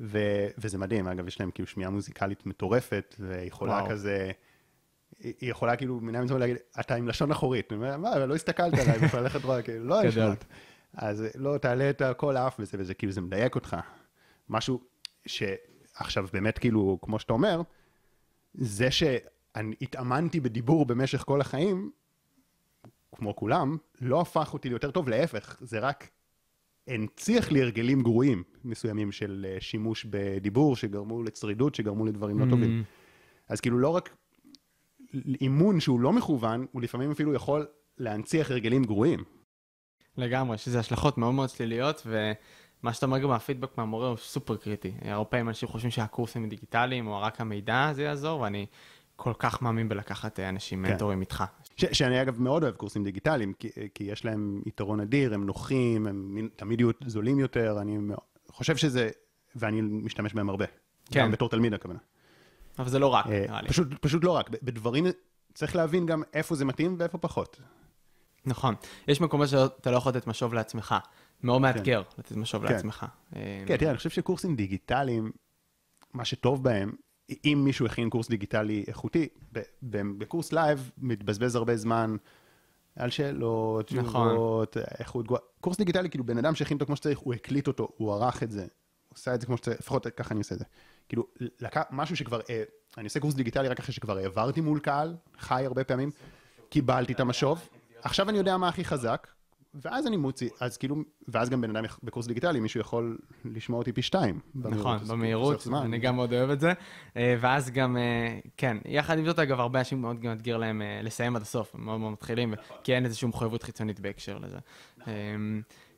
ו- 0.00 0.46
וזה 0.58 0.78
מדהים, 0.78 1.08
אגב, 1.08 1.28
יש 1.28 1.40
להם 1.40 1.50
כאילו 1.50 1.66
שמיעה 1.66 1.90
מוזיקלית 1.90 2.46
מטורפת, 2.46 3.16
ויכולה 3.20 3.72
וואו. 3.72 3.88
כזה, 3.88 4.30
היא 5.18 5.50
יכולה 5.50 5.76
כאילו 5.76 6.00
מנהל 6.00 6.24
מצוין 6.24 6.40
להגיד, 6.40 6.56
אתה 6.80 6.94
עם 6.94 7.08
לשון 7.08 7.30
אחורית. 7.30 7.72
אני 7.72 7.76
אומר, 7.76 7.96
מה, 7.96 8.26
לא 8.26 8.34
הסתכלת 8.34 8.78
עליי, 8.78 8.98
בכלל 8.98 9.22
ללכת 9.22 9.44
רואה, 9.44 9.62
כאילו, 9.62 9.84
לא 9.84 10.02
השמעת. 10.02 10.44
אז 10.94 11.24
לא, 11.34 11.58
תעלה 11.58 11.90
את 11.90 12.02
הקול 12.02 12.36
האף 12.36 12.56
וזה, 12.58 12.78
וזה 12.80 12.94
כאילו, 12.94 13.12
זה 13.12 13.20
מדייק 13.20 13.54
אותך. 13.54 13.76
משהו 14.52 14.80
שעכשיו 15.26 16.26
באמת 16.32 16.58
כאילו, 16.58 16.98
כמו 17.02 17.18
שאתה 17.18 17.32
אומר, 17.32 17.62
זה 18.54 18.90
שאני 18.90 19.74
התאמנתי 19.80 20.40
בדיבור 20.40 20.86
במשך 20.86 21.22
כל 21.26 21.40
החיים, 21.40 21.90
כמו 23.16 23.36
כולם, 23.36 23.76
לא 24.00 24.20
הפך 24.20 24.50
אותי 24.52 24.68
ליותר 24.68 24.90
טוב, 24.90 25.08
להפך, 25.08 25.56
זה 25.60 25.78
רק 25.78 26.10
הנציח 26.86 27.52
לי 27.52 27.62
הרגלים 27.62 28.02
גרועים 28.02 28.42
מסוימים 28.64 29.12
של 29.12 29.46
אה, 29.48 29.60
שימוש 29.60 30.06
בדיבור, 30.10 30.76
שגרמו 30.76 31.22
לצרידות, 31.22 31.74
שגרמו 31.74 32.06
לדברים 32.06 32.38
לא 32.38 32.50
טובים. 32.50 32.82
Mm. 32.82 33.52
אז 33.52 33.60
כאילו 33.60 33.78
לא 33.78 33.88
רק 33.88 34.16
אימון 35.40 35.80
שהוא 35.80 36.00
לא 36.00 36.12
מכוון, 36.12 36.66
הוא 36.72 36.82
לפעמים 36.82 37.10
אפילו 37.10 37.34
יכול 37.34 37.66
להנציח 37.98 38.50
הרגלים 38.50 38.84
גרועים. 38.84 39.24
לגמרי, 40.16 40.58
שזה 40.58 40.78
השלכות 40.78 41.18
מאוד 41.18 41.34
מאוד 41.34 41.50
שליליות, 41.50 42.06
ומה 42.82 42.92
שאתה 42.92 43.06
אומר 43.06 43.18
גם 43.18 43.28
מהפידבק 43.28 43.78
מהמורה 43.78 44.08
הוא 44.08 44.16
סופר 44.16 44.56
קריטי. 44.56 44.94
הרבה 45.04 45.24
פעמים 45.24 45.48
אנשים 45.48 45.68
חושבים 45.68 45.90
שהקורסים 45.90 46.48
דיגיטליים, 46.48 47.06
או 47.06 47.20
רק 47.20 47.40
המידע 47.40 47.90
זה 47.92 48.02
יעזור, 48.02 48.40
ואני 48.40 48.66
כל 49.16 49.32
כך 49.38 49.62
מאמין 49.62 49.88
בלקחת 49.88 50.40
אה, 50.40 50.48
אנשים 50.48 50.84
כן. 50.84 50.92
מנטורים 50.92 51.20
איתך. 51.20 51.44
ש- 51.76 51.84
שאני 51.84 52.22
אגב 52.22 52.40
מאוד 52.40 52.62
אוהב 52.62 52.74
קורסים 52.74 53.04
דיגיטליים, 53.04 53.52
כי, 53.52 53.68
כי 53.94 54.04
יש 54.04 54.24
להם 54.24 54.62
יתרון 54.66 55.00
אדיר, 55.00 55.34
הם 55.34 55.46
נוחים, 55.46 56.06
הם 56.06 56.48
תמיד 56.56 56.80
יהיו 56.80 56.90
זולים 57.06 57.38
יותר, 57.38 57.76
אני 57.80 57.98
חושב 58.48 58.76
שזה, 58.76 59.10
ואני 59.56 59.80
משתמש 59.80 60.34
בהם 60.34 60.50
הרבה. 60.50 60.64
כן. 61.10 61.20
גם 61.20 61.30
בתור 61.30 61.48
תלמיד 61.48 61.74
הכוונה. 61.74 61.98
אבל 62.78 62.88
זה 62.88 62.98
לא 62.98 63.06
רק, 63.06 63.26
אה, 63.26 63.44
נראה 63.48 63.62
לי. 63.62 63.68
פשוט, 63.68 63.88
פשוט 64.00 64.24
לא 64.24 64.30
רק, 64.32 64.50
בדברים 64.62 65.06
צריך 65.54 65.76
להבין 65.76 66.06
גם 66.06 66.22
איפה 66.34 66.54
זה 66.54 66.64
מתאים 66.64 66.96
ואיפה 66.98 67.18
פחות. 67.18 67.60
נכון. 68.46 68.74
יש 69.08 69.20
מקומות 69.20 69.48
שאתה 69.48 69.90
לא 69.90 69.96
יכול 69.96 70.12
לתת 70.12 70.26
משוב 70.26 70.54
לעצמך. 70.54 70.94
מאוד 71.42 71.56
כן. 71.58 71.62
מאתגר 71.62 72.02
כן. 72.02 72.14
לתת 72.18 72.36
משוב 72.36 72.66
כן. 72.66 72.72
לעצמך. 72.72 73.06
כן, 73.66 73.76
תראה, 73.78 73.90
אני 73.90 73.96
חושב 73.96 74.10
שקורסים 74.10 74.56
דיגיטליים, 74.56 75.32
מה 76.12 76.24
שטוב 76.24 76.64
בהם, 76.64 76.92
אם 77.44 77.62
מישהו 77.64 77.86
הכין 77.86 78.10
קורס 78.10 78.28
דיגיטלי 78.28 78.84
איכותי, 78.88 79.28
בקורס 79.82 80.52
live 80.52 80.90
מתבזבז 80.98 81.54
הרבה 81.54 81.76
זמן 81.76 82.16
על 82.96 83.10
שאלות, 83.10 83.92
נכון. 83.92 84.28
תשובות. 84.28 84.76
איכות 84.98 85.26
גבוהה. 85.26 85.42
קורס 85.60 85.76
דיגיטלי, 85.76 86.10
כאילו 86.10 86.24
בן 86.24 86.38
אדם 86.38 86.54
שהכין 86.54 86.74
אותו 86.74 86.86
כמו 86.86 86.96
שצריך, 86.96 87.18
הוא 87.18 87.34
הקליט 87.34 87.66
אותו, 87.66 87.88
הוא 87.96 88.14
ערך 88.14 88.42
את 88.42 88.50
זה, 88.50 88.60
הוא 88.62 88.68
עושה 89.16 89.34
את 89.34 89.40
זה 89.40 89.46
כמו 89.46 89.56
שצריך, 89.56 89.80
לפחות 89.80 90.06
ככה 90.06 90.30
אני 90.30 90.38
עושה 90.38 90.54
את 90.54 90.58
זה. 90.58 90.64
כאילו, 91.08 91.26
לק... 91.60 91.76
משהו 91.90 92.16
שכבר, 92.16 92.40
אה, 92.50 92.62
אני 92.98 93.04
עושה 93.04 93.20
קורס 93.20 93.34
דיגיטלי 93.34 93.68
רק 93.68 93.78
אחרי 93.78 93.94
שכבר 93.94 94.18
העברתי 94.18 94.60
מול 94.60 94.80
קהל, 94.80 95.16
חי 95.38 95.66
הרבה 95.66 95.84
פעמים, 95.84 96.10
קיבלתי 96.68 97.12
את 97.12 97.20
המשוב, 97.20 97.68
עכשיו 98.02 98.28
אני 98.28 98.38
יודע 98.38 98.56
מה 98.56 98.68
הכי 98.68 98.84
חזק, 98.84 99.26
ואז 99.74 100.06
אני 100.06 100.16
מוציא, 100.16 100.50
אז 100.60 100.76
כאילו, 100.76 100.96
ואז 101.28 101.50
גם 101.50 101.60
בן 101.60 101.76
אדם 101.76 101.84
בקורס 102.02 102.26
דיגיטלי, 102.26 102.60
מישהו 102.60 102.80
יכול 102.80 103.18
לשמוע 103.44 103.78
אותי 103.78 103.92
פי 103.92 104.02
שתיים. 104.02 104.40
נכון, 104.54 104.98
במהירות, 104.98 105.66
אני 105.82 105.98
גם 105.98 106.16
מאוד 106.16 106.32
אוהב 106.32 106.50
את 106.50 106.60
זה. 106.60 106.72
אה, 107.16 107.36
ואז 107.40 107.70
גם, 107.70 107.96
אה, 107.96 108.38
כן, 108.56 108.76
יחד 108.84 109.18
עם 109.18 109.24
זאת, 109.24 109.38
אגב, 109.38 109.60
הרבה 109.60 109.78
אנשים 109.78 110.00
מאוד 110.00 110.24
מאתגר 110.24 110.56
להם 110.56 110.82
אה, 110.82 111.00
לסיים 111.02 111.36
עד 111.36 111.42
הסוף, 111.42 111.74
הם 111.74 111.84
מאוד 111.84 112.00
מאוד 112.00 112.12
מתחילים, 112.12 112.54
כי 112.84 112.94
אין 112.94 113.04
איזושהי 113.04 113.28
מחויבות 113.28 113.62
חיצונית 113.62 114.00
בהקשר 114.00 114.38
לזה. 114.38 114.58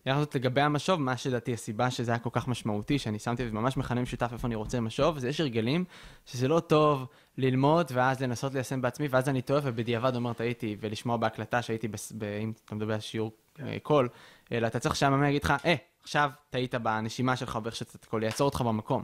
יחד 0.06 0.20
זאת 0.20 0.34
לגבי 0.34 0.60
המשוב, 0.60 1.00
מה 1.00 1.16
שלדעתי 1.16 1.52
הסיבה 1.52 1.90
שזה 1.90 2.12
היה 2.12 2.18
כל 2.18 2.30
כך 2.32 2.48
משמעותי, 2.48 2.98
שאני 2.98 3.18
שמתי 3.18 3.44
ממש 3.50 3.76
מכנה 3.76 4.02
משותף 4.02 4.28
איפה 4.32 4.46
אני 4.46 4.54
רוצה 4.54 4.80
משוב, 4.80 5.18
זה 5.18 5.28
יש 5.28 5.40
הרגלים 5.40 5.84
שזה 6.26 6.48
לא 6.48 6.60
טוב 6.60 7.06
ללמוד 7.38 7.90
ואז 7.94 8.22
לנסות 8.22 8.54
ליישם 8.54 8.80
בעצמי, 8.80 9.08
ואז 9.10 9.28
אני 9.28 9.42
טועה 9.42 9.60
ובדיעבד 9.64 10.16
אומר 10.16 10.32
טעיתי, 10.32 10.76
ולשמוע 10.80 11.16
בהקלטה 11.16 11.62
שהייתי, 11.62 11.88
בס... 11.88 12.12
ב... 12.18 12.24
אם 12.24 12.52
אתה 12.64 12.74
מדבר 12.74 12.94
על 12.94 13.00
שיעור 13.00 13.32
אה, 13.60 13.76
קול, 13.82 14.08
אלא 14.52 14.66
אתה 14.66 14.78
צריך 14.78 14.96
שהמאמן 14.96 15.28
יגיד 15.28 15.44
לך, 15.44 15.54
אה, 15.64 15.74
עכשיו 16.02 16.30
טעית 16.50 16.74
בנשימה 16.74 17.36
שלך 17.36 17.58
ואיך 17.62 17.76
שאתה 17.76 18.06
קול, 18.06 18.22
יעצור 18.22 18.44
אותך 18.44 18.60
במקום. 18.60 19.02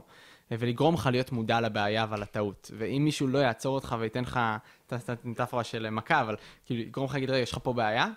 אה, 0.51 0.57
ולגרום 0.59 0.95
לך 0.95 1.09
להיות 1.11 1.31
מודע 1.31 1.61
לבעיה 1.61 2.05
ולטעות. 2.09 2.71
ואם 2.77 3.01
מישהו 3.05 3.27
לא 3.27 3.39
יעצור 3.39 3.75
אותך 3.75 3.95
וייתן 3.99 4.21
לך, 4.23 4.39
את 4.87 5.09
המטאפורה 5.25 5.63
של 5.63 5.89
מכה, 5.89 6.21
אבל 6.21 6.35
כאילו 6.65 6.81
יגרום 6.81 7.05
לך 7.05 7.13
להגיד, 7.13 7.29
רגע, 7.29 7.39
יש 7.39 7.51
לך 7.51 7.57
פה 7.63 7.73
בעיה, 7.73 8.07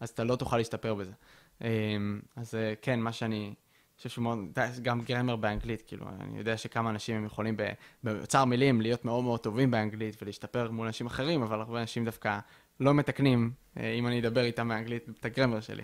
אז 0.00 0.08
אתה 0.08 0.24
לא 0.24 0.36
תוכל 0.36 0.56
להשתפר 0.56 0.94
בזה. 0.94 1.12
אמ, 1.60 2.20
אז 2.36 2.54
אה, 2.54 2.74
כן, 2.82 3.00
מה 3.00 3.12
שאני 3.12 3.54
חושב 3.96 4.08
שהוא 4.08 4.22
מאוד, 4.22 4.38
גם 4.82 5.00
גרמר 5.00 5.36
באנגלית, 5.36 5.82
כאילו, 5.86 6.06
אני 6.20 6.38
יודע 6.38 6.56
שכמה 6.56 6.90
אנשים 6.90 7.16
הם 7.16 7.24
יכולים 7.24 7.56
באוצר 8.02 8.44
מילים 8.44 8.80
להיות 8.80 9.04
מאוד 9.04 9.24
מאוד 9.24 9.40
טובים 9.40 9.70
באנגלית 9.70 10.22
ולהשתפר 10.22 10.70
מול 10.70 10.86
אנשים 10.86 11.06
אחרים, 11.06 11.42
אבל 11.42 11.60
הרבה 11.60 11.80
אנשים 11.80 12.04
דווקא 12.04 12.38
לא 12.80 12.94
מתקנים, 12.94 13.52
אה, 13.76 13.92
אם 13.92 14.06
אני 14.06 14.20
אדבר 14.20 14.44
איתם 14.44 14.68
באנגלית, 14.68 15.08
את 15.08 15.24
הגרמר 15.24 15.60
שלי. 15.60 15.82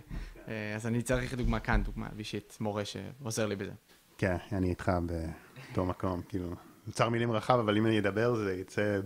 אה, 0.48 0.74
אז 0.74 0.86
אני 0.86 1.02
צריך 1.02 1.34
דוגמה 1.34 1.60
כאן, 1.60 1.82
דוגמה 1.82 2.08
אישית, 2.18 2.56
מורה 2.60 2.82
שעוזר 2.84 3.46
לי 3.46 3.56
בזה. 3.56 3.72
כן, 4.18 4.36
אני 4.52 4.70
איתך 4.70 4.92
באותו 5.06 5.86
מקום, 5.86 6.22
כאילו, 6.28 6.54
אוצר 6.86 7.08
מילים 7.08 7.32
רחב, 7.32 7.58
אבל 7.58 7.76
אם 7.76 7.86
אני 7.86 7.98
אדבר 7.98 8.34
זה 8.34 8.54
יצא 8.54 9.00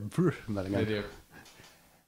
בלגן. 0.48 0.84
בדיוק. 0.84 1.06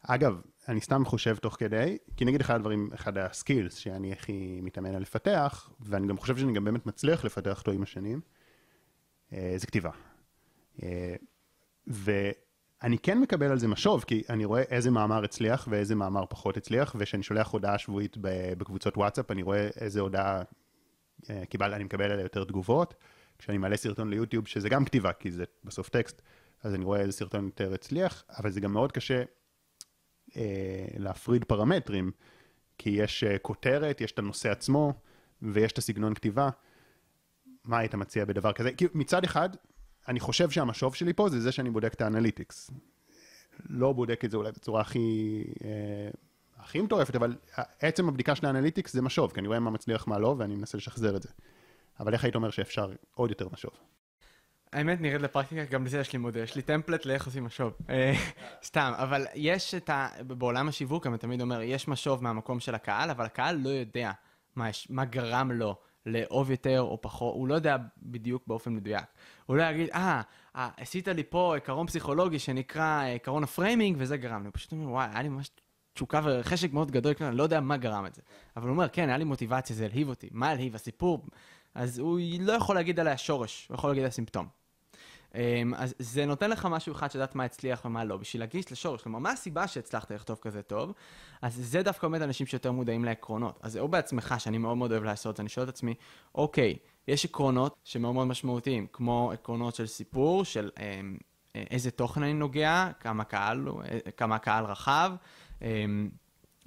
אגב, 0.02 0.40
אני 0.68 0.80
סתם 0.80 1.04
חושב 1.04 1.36
תוך 1.36 1.56
כדי, 1.58 1.98
כי 2.16 2.24
נגיד 2.24 2.40
אחד 2.40 2.54
הדברים, 2.54 2.90
אחד 2.94 3.18
הסקילס 3.18 3.74
שאני 3.74 4.12
הכי 4.12 4.60
מתאמן 4.62 4.94
על 4.94 5.02
לפתח, 5.02 5.70
ואני 5.80 6.06
גם 6.06 6.16
חושב 6.16 6.36
שאני 6.36 6.52
גם 6.52 6.64
באמת 6.64 6.86
מצליח 6.86 7.24
לפתח 7.24 7.58
אותו 7.58 7.70
עם 7.70 7.82
השנים, 7.82 8.20
אה, 9.32 9.54
זה 9.56 9.66
כתיבה. 9.66 9.90
אה, 10.82 11.14
ואני 11.86 12.98
כן 12.98 13.20
מקבל 13.20 13.46
על 13.46 13.58
זה 13.58 13.68
משוב, 13.68 14.04
כי 14.06 14.22
אני 14.30 14.44
רואה 14.44 14.62
איזה 14.62 14.90
מאמר 14.90 15.24
הצליח 15.24 15.68
ואיזה 15.70 15.94
מאמר 15.94 16.24
פחות 16.28 16.56
הצליח, 16.56 16.96
וכשאני 16.98 17.22
שולח 17.22 17.48
הודעה 17.48 17.78
שבועית 17.78 18.16
בקבוצות 18.58 18.96
וואטסאפ, 18.96 19.30
אני 19.30 19.42
רואה 19.42 19.68
איזה 19.80 20.00
הודעה 20.00 20.42
אה, 21.30 21.46
קיבל, 21.46 21.74
אני 21.74 21.84
מקבל 21.84 22.10
עליה 22.10 22.22
יותר 22.22 22.44
תגובות. 22.44 22.94
כשאני 23.38 23.58
מעלה 23.58 23.76
סרטון 23.76 24.10
ליוטיוב, 24.10 24.46
שזה 24.46 24.68
גם 24.68 24.84
כתיבה, 24.84 25.12
כי 25.12 25.30
זה 25.30 25.44
בסוף 25.64 25.88
טקסט, 25.88 26.22
אז 26.62 26.74
אני 26.74 26.84
רואה 26.84 27.00
איזה 27.00 27.12
סרטון 27.12 27.44
יותר 27.44 27.74
הצליח, 27.74 28.24
אבל 28.38 28.50
זה 28.50 28.60
גם 28.60 28.72
מאוד 28.72 28.92
קשה 28.92 29.22
להפריד 30.98 31.44
פרמטרים, 31.44 32.10
כי 32.78 32.90
יש 32.90 33.24
אה, 33.24 33.38
כותרת, 33.38 34.00
יש 34.00 34.12
את 34.12 34.18
הנושא 34.18 34.50
עצמו, 34.50 34.92
ויש 35.42 35.72
את 35.72 35.78
הסגנון 35.78 36.14
כתיבה. 36.14 36.50
מה 37.64 37.78
היית 37.78 37.94
מציע 37.94 38.24
בדבר 38.24 38.52
כזה? 38.52 38.72
כי 38.72 38.86
מצד 38.94 39.24
אחד, 39.24 39.48
אני 40.08 40.20
חושב 40.20 40.50
שהמשוב 40.50 40.94
שלי 40.94 41.12
פה 41.12 41.28
זה 41.28 41.40
זה 41.40 41.52
שאני 41.52 41.70
בודק 41.70 41.94
את 41.94 42.00
האנליטיקס. 42.00 42.70
לא 43.68 43.92
בודק 43.92 44.24
את 44.24 44.30
זה 44.30 44.36
אולי 44.36 44.52
בצורה 44.52 44.80
הכי, 44.80 45.44
אה, 45.64 46.10
הכי 46.56 46.80
מטורפת, 46.80 47.16
אבל 47.16 47.36
עצם 47.80 48.08
הבדיקה 48.08 48.34
של 48.34 48.46
האנליטיקס 48.46 48.92
זה 48.92 49.02
משוב, 49.02 49.32
כי 49.32 49.40
אני 49.40 49.48
רואה 49.48 49.60
מה 49.60 49.70
מצליח, 49.70 50.06
מה 50.08 50.18
לא, 50.18 50.34
ואני 50.38 50.56
מנסה 50.56 50.78
לשחזר 50.78 51.16
את 51.16 51.22
זה. 51.22 51.28
אבל 52.00 52.12
איך 52.12 52.24
היית 52.24 52.34
אומר 52.34 52.50
שאפשר 52.50 52.92
עוד 53.14 53.30
יותר 53.30 53.48
משוב? 53.52 53.70
האמת 54.72 55.00
נראית 55.00 55.22
לפרקטיקה, 55.22 55.64
גם 55.64 55.84
לזה 55.84 56.00
יש 56.00 56.12
לי 56.12 56.18
מודל, 56.18 56.42
יש 56.42 56.56
לי 56.56 56.62
טמפלט 56.62 57.06
לאיך 57.06 57.26
עושים 57.26 57.44
משוב. 57.44 57.72
אה, 57.90 58.12
סתם, 58.64 58.92
אבל 58.96 59.26
יש 59.34 59.74
את 59.74 59.90
ה... 59.90 60.08
בעולם 60.26 60.68
השיווק, 60.68 61.06
אני 61.06 61.18
תמיד 61.18 61.40
אומר, 61.40 61.62
יש 61.62 61.88
משוב 61.88 62.22
מהמקום 62.22 62.60
של 62.60 62.74
הקהל, 62.74 63.10
אבל 63.10 63.24
הקהל 63.24 63.56
לא 63.56 63.68
יודע 63.68 64.12
מה, 64.56 64.68
יש, 64.68 64.86
מה 64.90 65.04
גרם 65.04 65.50
לו 65.52 65.76
לאהוב 66.06 66.50
יותר 66.50 66.80
או 66.80 67.00
פחות, 67.00 67.34
הוא 67.34 67.48
לא 67.48 67.54
יודע 67.54 67.76
בדיוק 68.02 68.42
באופן 68.46 68.74
מדויק. 68.74 69.04
הוא 69.46 69.56
לא 69.56 69.62
יגיד, 69.62 69.90
אה, 69.90 70.20
אה, 70.56 70.68
עשית 70.76 71.08
לי 71.08 71.22
פה 71.24 71.54
עיקרון 71.54 71.86
פסיכולוגי 71.86 72.38
שנקרא 72.38 73.04
עיקרון 73.04 73.44
ה 73.44 73.50
framing, 73.50 73.96
וזה 74.00 74.16
גרם 74.16 74.40
לי. 74.40 74.46
הוא 74.46 74.54
פשוט 74.54 74.72
אומר, 74.72 74.90
וואי, 74.90 75.08
היה 75.12 75.22
לי 75.22 75.28
ממש 75.28 75.50
תשוקה 75.94 76.20
וחשק 76.24 76.72
מאוד 76.72 76.90
גדול, 76.90 77.14
אני 77.20 77.36
לא 77.36 77.42
יודע 77.42 77.60
מה 77.60 77.76
גרם 77.76 78.06
את 78.06 78.14
זה. 78.14 78.22
אבל 78.56 78.64
הוא 78.64 78.72
אומר, 78.72 78.88
כן, 78.88 79.08
היה 79.08 79.18
לי 79.18 79.24
מוטיבציה, 79.24 79.76
זה 79.76 79.84
הלהיב 79.84 80.08
אותי. 80.08 80.28
מה 80.32 80.48
הלהיב? 80.48 80.74
הסיפור. 80.74 81.26
אז 81.76 81.98
הוא 81.98 82.20
לא 82.40 82.52
יכול 82.52 82.74
להגיד 82.74 83.00
עליה 83.00 83.16
שורש, 83.16 83.66
הוא 83.68 83.74
יכול 83.74 83.90
להגיד 83.90 84.02
עליה 84.02 84.10
סימפטום. 84.10 84.46
אמ, 85.34 85.74
אז 85.76 85.94
זה 85.98 86.26
נותן 86.26 86.50
לך 86.50 86.68
משהו 86.70 86.92
אחד 86.92 87.10
שדעת 87.10 87.34
מה 87.34 87.44
הצליח 87.44 87.84
ומה 87.84 88.04
לא, 88.04 88.16
בשביל 88.16 88.42
להגיש 88.42 88.72
לשורש, 88.72 89.02
כלומר, 89.02 89.18
מה 89.18 89.30
הסיבה 89.30 89.68
שהצלחת 89.68 90.10
לכתוב 90.10 90.38
כזה 90.40 90.62
טוב? 90.62 90.92
אז 91.42 91.54
זה 91.54 91.82
דווקא 91.82 92.06
עומד 92.06 92.22
אנשים 92.22 92.46
שיותר 92.46 92.72
מודעים 92.72 93.04
לעקרונות. 93.04 93.58
אז 93.62 93.76
או 93.76 93.88
בעצמך, 93.88 94.34
שאני 94.38 94.58
מאוד 94.58 94.76
מאוד 94.76 94.92
אוהב 94.92 95.04
לעשות 95.04 95.40
אני 95.40 95.48
שואל 95.48 95.64
את 95.64 95.68
עצמי, 95.68 95.94
אוקיי, 96.34 96.76
יש 97.08 97.24
עקרונות 97.24 97.76
שמאוד 97.84 98.14
מאוד 98.14 98.26
משמעותיים, 98.26 98.86
כמו 98.92 99.30
עקרונות 99.32 99.74
של 99.74 99.86
סיפור, 99.86 100.44
של 100.44 100.70
אמ, 100.80 101.16
איזה 101.54 101.90
תוכן 101.90 102.22
אני 102.22 102.34
נוגע, 102.34 102.90
כמה 103.00 103.24
קהל, 103.24 103.68
כמה 104.16 104.38
קהל 104.38 104.64
רחב. 104.64 105.12
אמ, 105.62 106.10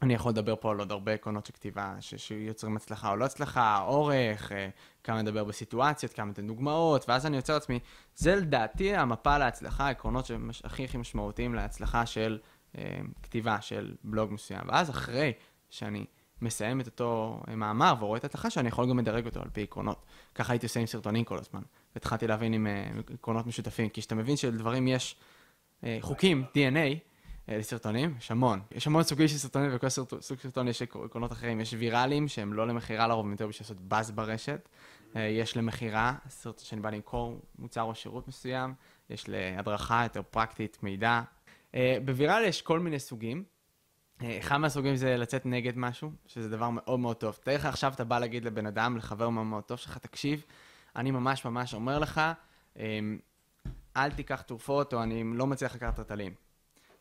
אני 0.02 0.14
יכול 0.14 0.32
לדבר 0.32 0.56
פה 0.60 0.72
על 0.72 0.80
עוד 0.80 0.92
הרבה 0.92 1.14
עקרונות 1.14 1.46
של 1.46 1.54
כתיבה 1.54 1.96
שיוצרים 2.00 2.76
הצלחה 2.76 3.12
או 3.12 3.16
לא 3.16 3.26
הצלחה, 3.26 3.82
אורך, 3.82 4.52
אה, 4.52 4.70
כמה 5.04 5.22
לדבר 5.22 5.44
בסיטואציות, 5.44 6.14
כמה 6.14 6.30
לתת 6.30 6.44
דוגמאות, 6.44 7.10
ואז 7.10 7.26
אני 7.26 7.36
יוצר 7.36 7.54
לעצמי, 7.54 7.80
זה 8.16 8.36
לדעתי 8.36 8.96
המפה 8.96 9.38
להצלחה, 9.38 9.86
העקרונות 9.88 10.26
שהכי 10.26 10.86
הכי 10.86 10.98
משמעותיים 10.98 11.56
להצלחה 11.56 12.06
של 12.06 12.40
אה, 12.78 13.00
כתיבה 13.24 13.62
של 13.62 13.96
בלוג 14.04 14.34
מסוים. 14.34 14.62
ואז 14.68 14.90
אחרי 14.90 15.34
שאני 15.70 16.06
מסיים 16.42 16.82
את 16.82 16.86
אותו 16.86 17.42
מאמר 17.56 17.94
ורואה 18.00 18.18
את 18.18 18.24
ההצלחה 18.24 18.50
שאני 18.50 18.68
יכול 18.68 18.90
גם 18.90 19.00
לדרג 19.00 19.26
אותו 19.26 19.42
על 19.42 19.50
פי 19.50 19.64
עקרונות. 19.64 20.06
ככה 20.36 20.54
הייתי 20.54 20.66
עושה 20.66 20.80
עם 20.80 20.86
סרטונים 20.86 21.24
כל 21.24 21.38
הזמן. 21.38 21.62
והתחלתי 21.96 22.28
להבין 22.28 22.54
עם 22.54 22.68
אה, 22.68 22.90
עקרונות 23.14 23.48
משותפים, 23.48 23.90
כי 23.90 24.02
כשאתה 24.02 24.16
מבין 24.16 24.38
שלדברים 24.38 24.88
יש 24.88 25.16
אה, 25.84 25.98
חוקים, 26.02 26.44
DNA, 26.54 26.78
אה, 26.78 26.94
לסרטונים, 27.58 28.16
יש 28.20 28.32
המון. 28.32 28.62
יש 28.72 28.88
המון 28.88 29.04
סוגים 29.04 29.28
של 29.28 29.38
סרטונים, 29.38 29.70
וכל 29.74 29.90
סרט, 29.90 30.14
סוג 30.22 30.40
סרטון 30.40 30.68
יש 30.68 30.82
עקרונות 30.82 31.32
אחרים. 31.32 31.62
יש 31.62 31.74
ויראליים 31.74 32.28
שהם 32.28 32.54
לא 32.54 32.68
למכירה 32.68 33.08
לרוב, 33.08 33.26
הם 33.26 33.32
יותר 33.32 33.48
בשביל 33.48 33.66
לעשות 33.66 33.80
באז 33.82 34.12
ברשת. 34.12 34.70
אה, 35.16 35.22
יש 35.22 35.58
למכירה, 35.58 36.16
סרט 36.30 36.60
שאני 36.60 36.82
בא 36.82 36.90
למכור 36.90 37.42
מוצר 37.60 37.82
או 37.82 37.96
שירות 37.96 38.28
מסוים. 38.28 38.74
יש 39.10 39.30
להדרכה 39.30 40.04
יותר 40.04 40.22
פרקטית, 40.22 40.84
מידע. 40.84 41.22
אה, 41.76 41.98
בוויראלי 42.06 42.48
יש 42.48 42.62
כל 42.62 42.80
מיני 42.80 43.00
סוגים. 43.00 43.44
אחד 44.40 44.58
מהסוגים 44.58 44.96
זה 44.96 45.18
לצאת 45.18 45.46
נגד 45.46 45.78
משהו, 45.78 46.12
שזה 46.26 46.50
דבר 46.50 46.70
מאוד 46.70 47.00
מאוד 47.00 47.16
טוב. 47.16 47.40
תאר 47.44 47.56
לך 47.56 47.66
עכשיו 47.66 47.94
אתה 47.96 48.04
בא 48.04 48.20
להגיד 48.20 48.46
לבן 48.46 48.66
אדם, 48.66 48.98
לחבר 48.98 49.30
מאוד 49.30 49.64
טוב 49.64 49.78
שלך, 49.78 49.98
תקשיב, 49.98 50.46
אני 50.96 51.12
ממש 51.12 51.46
ממש 51.46 51.74
אומר 51.74 52.00
לך, 52.00 52.22
אל 53.98 54.12
תיקח 54.16 54.42
תרופות, 54.42 54.94
או 54.94 55.04
אני 55.04 55.24
לא 55.34 55.48
מצליח 55.48 55.76
לקחת 55.76 56.00
רטלין. 56.00 56.34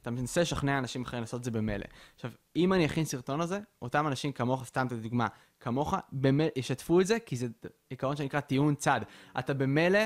אתה 0.03 0.11
מנסה 0.11 0.41
לשכנע 0.41 0.79
אנשים 0.79 1.03
אחרים 1.03 1.23
לעשות 1.23 1.39
את 1.39 1.45
זה 1.45 1.51
במילא. 1.51 1.85
עכשיו, 2.15 2.31
אם 2.57 2.73
אני 2.73 2.87
אכין 2.87 3.05
סרטון 3.05 3.41
הזה, 3.41 3.61
אותם 3.83 4.07
אנשים 4.07 4.33
כמוך, 4.33 4.65
סתם 4.65 4.87
את 4.87 4.93
הדוגמה, 4.93 5.27
כמוך, 5.61 5.95
במילא 6.13 6.51
ישתפו 6.57 7.01
את 7.01 7.07
זה, 7.07 7.19
כי 7.27 7.37
זה 7.37 7.47
עיקרון 7.91 8.17
שנקרא 8.17 8.41
טיעון 8.41 8.75
צד. 8.75 9.01
אתה 9.39 9.55
במילא 9.55 10.01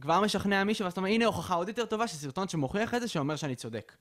כבר 0.00 0.20
משכנע 0.20 0.64
מישהו, 0.64 0.84
ואז 0.84 0.92
אתה 0.92 1.00
אומר, 1.00 1.10
הנה 1.10 1.26
הוכחה 1.26 1.54
עוד 1.54 1.68
יותר 1.68 1.86
טובה 1.86 2.06
של 2.06 2.16
סרטון 2.16 2.48
שמוכיח 2.48 2.94
את 2.94 3.00
זה, 3.00 3.08
שאומר 3.08 3.36
שאני 3.36 3.54
צודק. 3.54 3.96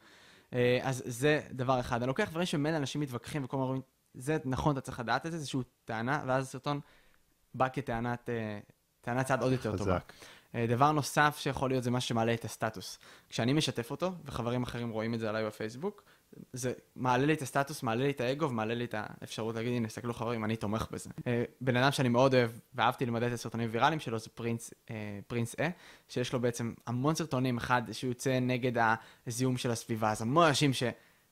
אה, 0.53 0.79
אז 0.81 1.03
זה 1.05 1.41
דבר 1.51 1.79
אחד. 1.79 1.97
אני 2.01 2.07
לוקח 2.07 2.29
דברים 2.29 2.45
שמילא 2.45 2.77
אנשים 2.77 3.01
מתווכחים 3.01 3.43
וכל 3.43 3.57
הזמן 3.57 3.65
אומרים, 3.65 3.81
זה 4.13 4.37
נכון, 4.45 4.73
אתה 4.73 4.81
צריך 4.81 4.99
לדעת 4.99 5.25
את 5.25 5.31
זה, 5.31 5.37
איזושהי 5.37 5.59
טענה, 5.85 6.23
ואז 6.25 6.43
הסרטון 6.43 6.79
בא 7.53 7.67
כטענת 7.73 8.29
טענת 9.01 9.25
צד 9.25 9.41
עוד 9.41 9.51
יותר 9.51 9.73
חזק. 9.73 9.79
טובה. 9.79 9.97
אה, 10.55 10.65
דבר 10.67 10.91
נוסף 10.91 11.37
שיכול 11.39 11.69
להיות 11.69 11.83
זה 11.83 11.91
מה 11.91 12.01
שמעלה 12.01 12.33
את 12.33 12.45
הסטטוס. 12.45 12.99
כשאני 13.29 13.53
משתף 13.53 13.91
אותו, 13.91 14.11
וחברים 14.25 14.63
אחרים 14.63 14.89
רואים 14.89 15.13
את 15.13 15.19
זה 15.19 15.29
עליי 15.29 15.45
בפייסבוק, 15.45 16.03
זה 16.53 16.73
מעלה 16.95 17.25
לי 17.25 17.33
את 17.33 17.41
הסטטוס, 17.41 17.83
מעלה 17.83 18.03
לי 18.03 18.09
את 18.09 18.21
האגו 18.21 18.49
ומעלה 18.49 18.73
לי 18.73 18.83
את 18.83 18.95
האפשרות 18.97 19.55
להגיד, 19.55 19.73
הנה, 19.73 19.87
תסתכלו 19.87 20.13
חברים, 20.13 20.45
אני 20.45 20.55
תומך 20.55 20.87
בזה. 20.91 21.09
אה, 21.27 21.43
בן 21.61 21.77
אדם 21.77 21.91
שאני 21.91 22.09
מאוד 22.09 22.35
אוהב 22.35 22.51
ואהבתי 22.75 23.05
למדד 23.05 23.27
את 23.27 23.33
הסרטונים 23.33 23.69
ויראליים 23.71 23.99
שלו 23.99 24.19
זה 24.19 24.29
פרינס, 24.35 24.73
אה, 24.89 25.19
פרינס 25.27 25.55
אה, 25.59 25.69
שיש 26.09 26.33
לו 26.33 26.39
בעצם 26.39 26.73
המון 26.87 27.15
סרטונים, 27.15 27.57
אחד 27.57 27.81
שהוא 27.91 28.07
יוצא 28.07 28.39
נגד 28.39 28.83
הזיהום 29.27 29.57
של 29.57 29.71
הסביבה, 29.71 30.11
אז 30.11 30.21
המון 30.21 30.47
אנשים 30.47 30.73
ש... 30.73 30.83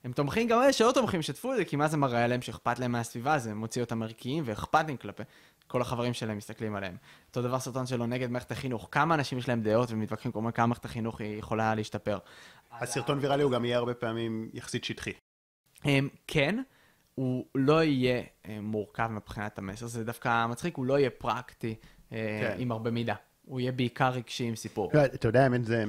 הם 0.04 0.12
תומכים 0.12 0.48
גם 0.48 0.62
אלה 0.62 0.74
שלא 0.74 0.92
תומכים, 0.92 1.22
שתפו 1.22 1.52
את 1.52 1.58
זה, 1.58 1.66
כי 1.66 1.76
מה 1.76 1.88
זה 1.88 1.98
מראה 1.98 2.24
עליהם 2.24 2.42
שאכפת 2.42 2.80
להם 2.80 2.92
מהסביבה, 2.92 3.40
זה 3.40 3.54
מוציא 3.54 3.82
אותם 3.82 4.04
ערכיים 4.04 4.44
ואכפתים 4.46 4.98
כלפי 4.98 5.24
כל 5.72 5.82
החברים 5.82 6.14
שלהם 6.14 6.38
מסתכלים 6.38 6.76
עליהם. 6.76 6.96
אותו 7.28 7.42
דבר 7.42 7.60
סרטון 7.60 7.86
שלו 7.86 8.08
נגד 8.08 8.30
מערכת 8.30 8.52
החינוך, 8.52 8.88
כמה 8.92 9.16
אנשים 9.16 9.38
יש 9.38 9.50
להם 9.50 9.62
דעות 9.62 9.92
ומתווכחים 9.92 10.32
כלומר 10.32 10.52
כמה 10.52 10.68
מערכת 10.68 10.86
החינוך 10.86 11.22
היא 11.22 11.40
יכולה 11.40 11.76
להשתפר. 11.76 12.18
הסרטון 12.72 13.18
ויראלי 13.22 13.44
הוא 13.44 13.52
גם 13.52 13.66
יהיה 13.66 13.78
הרבה 13.78 13.94
פעמים 13.94 14.50
יחסית 14.54 14.84
שטחי. 14.84 15.12
אמ, 15.86 16.08
כן, 16.28 16.62
הוא 17.16 17.46
לא 17.56 17.84
יהיה 17.84 18.24
אמ, 18.48 18.64
מורכב 18.64 19.08
מבחינת 19.12 19.58
המסר, 19.58 19.88
זה 19.88 20.04
דווקא 20.04 20.48
מצחיק, 20.48 20.78
הוא 20.78 20.86
לא 20.86 21.00
יהיה 21.00 21.10
פרקטי 21.10 21.76
אה, 22.12 22.18
כן. 22.42 22.56
עם 22.60 22.72
הרבה 22.72 22.92
מידע. 22.92 23.16
הוא 23.46 23.60
יהיה 23.60 23.72
בעיקר 23.72 24.10
רגשי 24.10 24.44
עם 24.44 24.56
סיפור. 24.56 24.92
לא, 24.94 25.06
אתה 25.06 25.28
יודע, 25.28 25.44
האמת 25.44 25.66
זה... 25.66 25.86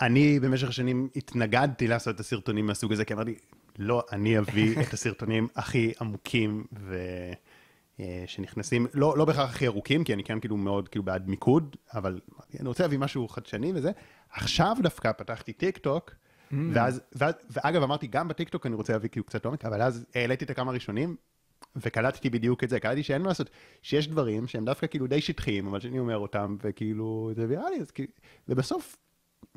אני 0.00 0.40
במשך 0.40 0.68
השנים 0.68 1.08
התנגדתי 1.16 1.88
לעשות 1.88 2.14
את 2.14 2.20
הסרטונים 2.20 2.66
מהסוג 2.66 2.92
הזה, 2.92 3.04
כי 3.04 3.14
אמרתי, 3.14 3.34
לא, 3.78 4.02
אני 4.12 4.38
אביא 4.38 4.80
את 4.82 4.92
הסרטונים 4.92 5.48
הכי 5.56 5.92
עמוקים 6.00 6.64
ו... 6.72 6.98
אה, 8.00 8.24
שנכנסים, 8.26 8.86
לא, 8.94 9.18
לא 9.18 9.24
בהכרח 9.24 9.50
הכי 9.50 9.66
ארוכים, 9.66 10.04
כי 10.04 10.14
אני 10.14 10.24
כן 10.24 10.40
כאילו 10.40 10.56
מאוד 10.56 10.88
כאילו 10.88 11.04
בעד 11.04 11.28
מיקוד, 11.28 11.76
אבל 11.94 12.20
אני 12.60 12.68
רוצה 12.68 12.84
להביא 12.84 12.98
משהו 12.98 13.28
חדשני 13.28 13.72
וזה. 13.74 13.90
עכשיו 14.30 14.76
דווקא 14.82 15.12
פתחתי 15.12 15.52
טיק 15.52 15.78
טוק, 15.78 16.10
mm. 16.10 16.54
ואז, 16.72 17.00
ואז, 17.12 17.34
ואגב 17.50 17.82
אמרתי, 17.82 18.06
גם 18.06 18.28
בטיק 18.28 18.48
טוק 18.48 18.66
אני 18.66 18.74
רוצה 18.74 18.92
להביא 18.92 19.08
כאילו 19.08 19.26
קצת 19.26 19.44
עומק, 19.44 19.64
אבל 19.64 19.82
אז 19.82 20.06
העליתי 20.14 20.44
את 20.44 20.50
הכמה 20.50 20.72
ראשונים, 20.72 21.16
וקלטתי 21.76 22.30
בדיוק 22.30 22.64
את 22.64 22.68
זה, 22.68 22.80
קלטתי 22.80 23.02
שאין 23.02 23.22
מה 23.22 23.28
לעשות, 23.28 23.50
שיש 23.82 24.08
דברים 24.08 24.46
שהם 24.46 24.64
דווקא 24.64 24.86
כאילו 24.86 25.06
די 25.06 25.20
שטחיים, 25.20 25.66
אבל 25.66 25.80
שאני 25.80 25.98
אומר 25.98 26.18
אותם, 26.18 26.56
וכאילו, 26.62 27.30
זה 27.36 27.46
ויראלי, 27.48 27.80
אז 27.80 27.90
כאילו, 27.90 28.08
ובסוף 28.48 28.96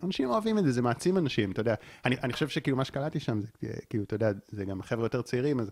אנשים 0.03 0.29
אוהבים 0.29 0.57
את 0.57 0.63
זה, 0.63 0.71
זה 0.71 0.81
מעצים 0.81 1.17
אנשים, 1.17 1.51
אתה 1.51 1.61
יודע. 1.61 1.75
אני, 2.05 2.15
אני 2.23 2.33
חושב 2.33 2.47
שכאילו 2.47 2.77
מה 2.77 2.85
שקלטתי 2.85 3.19
שם, 3.19 3.41
זה 3.41 3.47
כאילו, 3.89 4.03
אתה 4.03 4.15
יודע, 4.15 4.31
זה 4.47 4.65
גם 4.65 4.81
חבר'ה 4.81 5.05
יותר 5.05 5.21
צעירים, 5.21 5.59
אז 5.59 5.71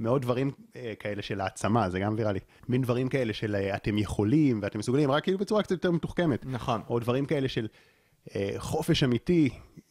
מאוד 0.00 0.22
דברים 0.22 0.50
אה, 0.76 0.92
כאלה 0.98 1.22
של 1.22 1.40
העצמה, 1.40 1.90
זה 1.90 2.00
גם 2.00 2.14
ויראלי. 2.18 2.38
מין 2.68 2.82
דברים 2.82 3.08
כאלה 3.08 3.32
של 3.32 3.54
אה, 3.54 3.76
אתם 3.76 3.98
יכולים 3.98 4.60
ואתם 4.62 4.78
מסוגלים, 4.78 5.10
רק 5.10 5.22
כאילו 5.22 5.38
בצורה 5.38 5.62
קצת 5.62 5.70
יותר 5.70 5.90
מתוחכמת. 5.90 6.46
נכון. 6.46 6.80
או 6.88 6.98
דברים 6.98 7.26
כאלה 7.26 7.48
של 7.48 7.66
אה, 8.34 8.54
חופש 8.58 9.02
אמיתי, 9.02 9.50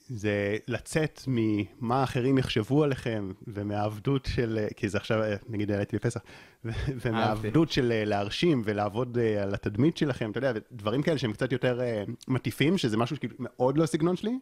זה 0.09 0.57
לצאת 0.67 1.21
ממה 1.27 2.03
אחרים 2.03 2.37
יחשבו 2.37 2.83
עליכם, 2.83 3.31
ומהעבדות 3.47 4.25
של, 4.25 4.59
כי 4.75 4.89
זה 4.89 4.97
עכשיו, 4.97 5.21
נגיד 5.49 5.71
העליתי 5.71 5.95
בפסח, 5.95 6.21
ומהעבדות 7.05 7.71
של 7.71 8.03
להרשים 8.05 8.61
ולעבוד 8.65 9.17
על 9.41 9.53
התדמית 9.53 9.97
שלכם, 9.97 10.31
אתה 10.31 10.37
יודע, 10.37 10.51
דברים 10.71 11.01
כאלה 11.01 11.17
שהם 11.17 11.33
קצת 11.33 11.51
יותר 11.51 11.79
מטיפים, 12.27 12.77
שזה 12.77 12.97
משהו 12.97 13.15
שכאילו 13.15 13.35
מאוד 13.39 13.77
לא 13.77 13.83
הסגנון 13.83 14.15
שלי. 14.15 14.39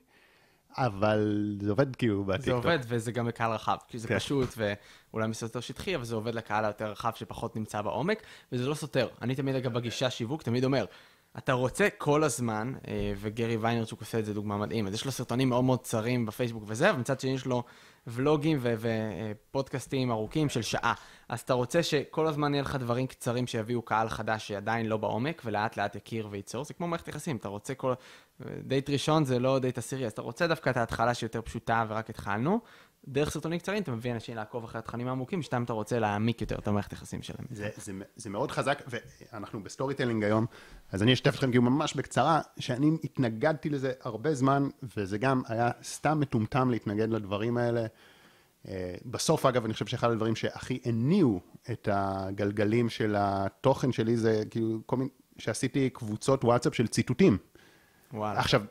אבל 0.77 1.55
זה 1.61 1.69
עובד 1.69 1.95
כאילו 1.95 2.23
בטיקטוק. 2.23 2.45
זה 2.45 2.53
עובד, 2.53 2.79
וזה 2.87 3.11
גם 3.11 3.25
בקהל 3.25 3.51
רחב, 3.51 3.77
כי 3.87 3.99
זה 3.99 4.07
כן. 4.07 4.19
פשוט, 4.19 4.49
ואולי 4.57 5.27
מסר 5.27 5.45
יותר 5.45 5.59
שטחי, 5.59 5.95
אבל 5.95 6.03
זה 6.03 6.15
עובד 6.15 6.35
לקהל 6.35 6.65
היותר 6.65 6.91
רחב 6.91 7.11
שפחות 7.15 7.55
נמצא 7.55 7.81
בעומק, 7.81 8.23
וזה 8.51 8.67
לא 8.69 8.75
סותר. 8.75 9.07
אני 9.21 9.35
תמיד, 9.35 9.55
אגב, 9.55 9.73
בגישה 9.73 10.09
שיווק, 10.09 10.43
תמיד 10.43 10.63
אומר, 10.63 10.85
אתה 11.37 11.53
רוצה 11.53 11.87
כל 11.97 12.23
הזמן, 12.23 12.73
אה, 12.87 13.13
וגרי 13.17 13.57
ויינרצ'וק 13.57 13.99
עושה 13.99 14.19
את 14.19 14.25
זה 14.25 14.33
דוגמה 14.33 14.57
מדהים, 14.57 14.87
אז 14.87 14.93
יש 14.93 15.05
לו 15.05 15.11
סרטונים 15.11 15.49
מאוד 15.49 15.63
מאוד 15.63 15.79
צרים 15.79 16.25
בפייסבוק 16.25 16.63
וזה, 16.67 16.93
ומצד 16.93 17.19
שני 17.19 17.31
יש 17.31 17.45
לו 17.45 17.63
ולוגים 18.07 18.59
ופודקאסטים 18.61 20.11
ארוכים 20.11 20.49
של 20.49 20.61
שעה. 20.61 20.93
אז 21.29 21.39
אתה 21.39 21.53
רוצה 21.53 21.83
שכל 21.83 22.27
הזמן 22.27 22.53
יהיה 22.53 22.63
לך 22.63 22.75
דברים 22.75 23.07
קצרים 23.07 23.47
שיביאו 23.47 23.81
קהל 23.81 24.09
חדש 24.09 24.47
שעדיין 24.47 24.85
לא 24.85 24.97
בעומק, 24.97 25.41
ולאט 25.45 25.77
לאט 25.77 25.95
יכיר 25.95 26.27
וייצור, 26.31 26.63
זה 26.63 26.73
כמו 26.73 26.87
מערכת 26.87 27.07
יחסים, 27.07 27.37
אתה 27.37 27.47
רוצה 27.47 27.75
כל... 27.75 27.93
דייט 28.63 28.89
ראשון 28.89 29.25
זה 29.25 29.39
לא 29.39 29.59
דייט 29.59 29.77
עשירי, 29.77 30.05
אז 30.05 30.11
אתה 30.11 30.21
רוצה 30.21 30.47
דווקא 30.47 30.69
את 30.69 30.77
ההתחלה 30.77 31.13
שיותר 31.13 31.41
פשוטה 31.41 31.85
ורק 31.89 32.09
התחלנו, 32.09 32.59
דרך 33.07 33.29
סרטונים 33.29 33.59
קצרים 33.59 33.83
אתה 33.83 33.91
מביא 33.91 34.11
אנשים 34.11 34.35
לעקוב 34.35 34.63
אחרי 34.63 34.79
התכנים 34.79 35.07
העמוקים, 35.07 35.41
ששם 35.41 35.63
אתה 35.63 35.73
רוצה 35.73 35.99
להעמיק 35.99 36.41
יותר 36.41 36.55
את 36.55 36.67
המערכת 36.67 36.93
יחסים 36.93 37.21
שלהם. 37.21 37.45
זה, 37.51 37.69
זה, 37.77 37.91
זה 38.15 38.29
מאוד 38.29 38.51
חזק, 38.51 38.83
ואנחנו 38.87 39.63
ב 39.63 39.93
storytelling 39.93 40.23
היום, 40.23 40.45
אז 40.91 41.03
אני 41.03 41.13
אשתף 41.13 41.35
אתכם 41.35 41.49
כאילו 41.49 41.63
ממש 41.63 41.93
בקצרה, 41.93 42.41
שאני 42.59 42.91
התנגדתי 43.03 43.69
לזה 43.69 43.91
הרבה 44.01 44.33
זמן, 44.33 44.67
וזה 44.97 45.17
גם 45.17 45.41
היה 45.47 45.71
סתם 45.83 46.19
מטומטם 46.19 46.69
להתנגד 46.69 47.09
לדברים 47.09 47.57
האלה. 47.57 47.85
אה, 48.67 48.95
בסוף, 49.05 49.45
אגב, 49.45 49.65
אני 49.65 49.73
חושב 49.73 49.85
שאחד 49.85 50.11
הדברים 50.11 50.35
שהכי 50.35 50.79
הניעו 50.85 51.39
את 51.71 51.89
הגלגלים 51.91 52.89
של 52.89 53.15
התוכן 53.17 53.91
שלי, 53.91 54.17
זה 54.17 54.43
כאילו 54.49 54.79
כל 54.85 54.97
מיני, 54.97 55.09
שעשיתי 55.37 55.89
קבוצות 55.89 56.43
וואטסאפ 56.43 56.75
של 56.75 56.87
ציטוטים. 56.87 57.37
וואלה. 58.17 58.39
עכשיו, 58.39 58.63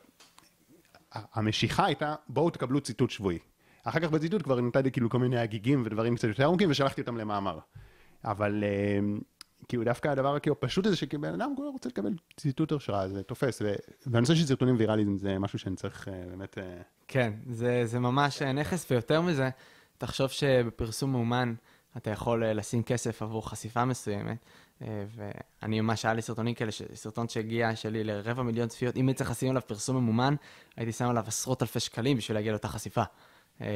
המשיכה 1.11 1.85
הייתה, 1.85 2.15
בואו 2.29 2.49
תקבלו 2.49 2.81
ציטוט 2.81 3.09
שבועי. 3.09 3.39
אחר 3.83 3.99
כך 3.99 4.09
בציטוט 4.09 4.41
כבר 4.43 4.61
נתתי 4.61 4.91
כאילו 4.91 5.09
כל 5.09 5.19
מיני 5.19 5.39
הגיגים 5.39 5.83
ודברים 5.85 6.15
קצת 6.15 6.27
יותר 6.27 6.47
עמוקים 6.47 6.71
ושלחתי 6.71 7.01
אותם 7.01 7.17
למאמר. 7.17 7.59
אבל 8.25 8.63
כאילו 9.67 9.83
דווקא 9.83 10.07
הדבר 10.07 10.39
כאילו 10.39 10.55
הפשוט 10.59 10.85
הזה 10.85 10.95
שכאילו 10.95 11.21
בן 11.21 11.33
אדם 11.33 11.53
כולו 11.55 11.71
רוצה 11.71 11.89
לקבל 11.89 12.13
ציטוט 12.37 12.71
השראה, 12.71 13.09
זה 13.09 13.23
תופס. 13.23 13.61
ו- 13.61 13.73
והנושא 14.05 14.35
של 14.35 14.45
סרטונים 14.45 14.75
ויראליים 14.79 15.17
זה 15.17 15.39
משהו 15.39 15.59
שאני 15.59 15.75
צריך 15.75 16.07
אה, 16.07 16.23
באמת... 16.29 16.57
אה, 16.57 16.81
כן, 17.07 17.33
זה, 17.49 17.81
זה 17.85 17.99
ממש 17.99 18.41
אה, 18.41 18.51
נכס, 18.51 18.91
ויותר 18.91 19.21
מזה, 19.21 19.49
תחשוב 19.97 20.29
שבפרסום 20.29 21.11
מאומן 21.11 21.53
אתה 21.97 22.09
יכול 22.09 22.45
לשים 22.45 22.83
כסף 22.83 23.21
עבור 23.21 23.49
חשיפה 23.49 23.85
מסוימת, 23.85 24.37
ואני 24.81 25.81
ממש, 25.81 26.05
היה 26.05 26.13
לי 26.13 26.21
סרטונים 26.21 26.53
כאלה, 26.53 26.71
סרטון 26.93 27.27
שהגיע 27.27 27.75
שלי 27.75 28.03
לרבע 28.03 28.43
מיליון 28.43 28.67
צפיות, 28.67 28.95
אם 28.95 29.07
הייתי 29.07 29.17
צריך 29.17 29.31
לשים 29.31 29.49
עליו 29.49 29.61
פרסום 29.67 29.95
ממומן, 29.95 30.35
הייתי 30.75 30.91
שם 30.91 31.09
עליו 31.09 31.23
עשרות 31.27 31.61
אלפי 31.61 31.79
שקלים 31.79 32.17
בשביל 32.17 32.37
להגיע 32.37 32.51
לאותה 32.51 32.67
חשיפה. 32.67 33.03
אה, 33.61 33.67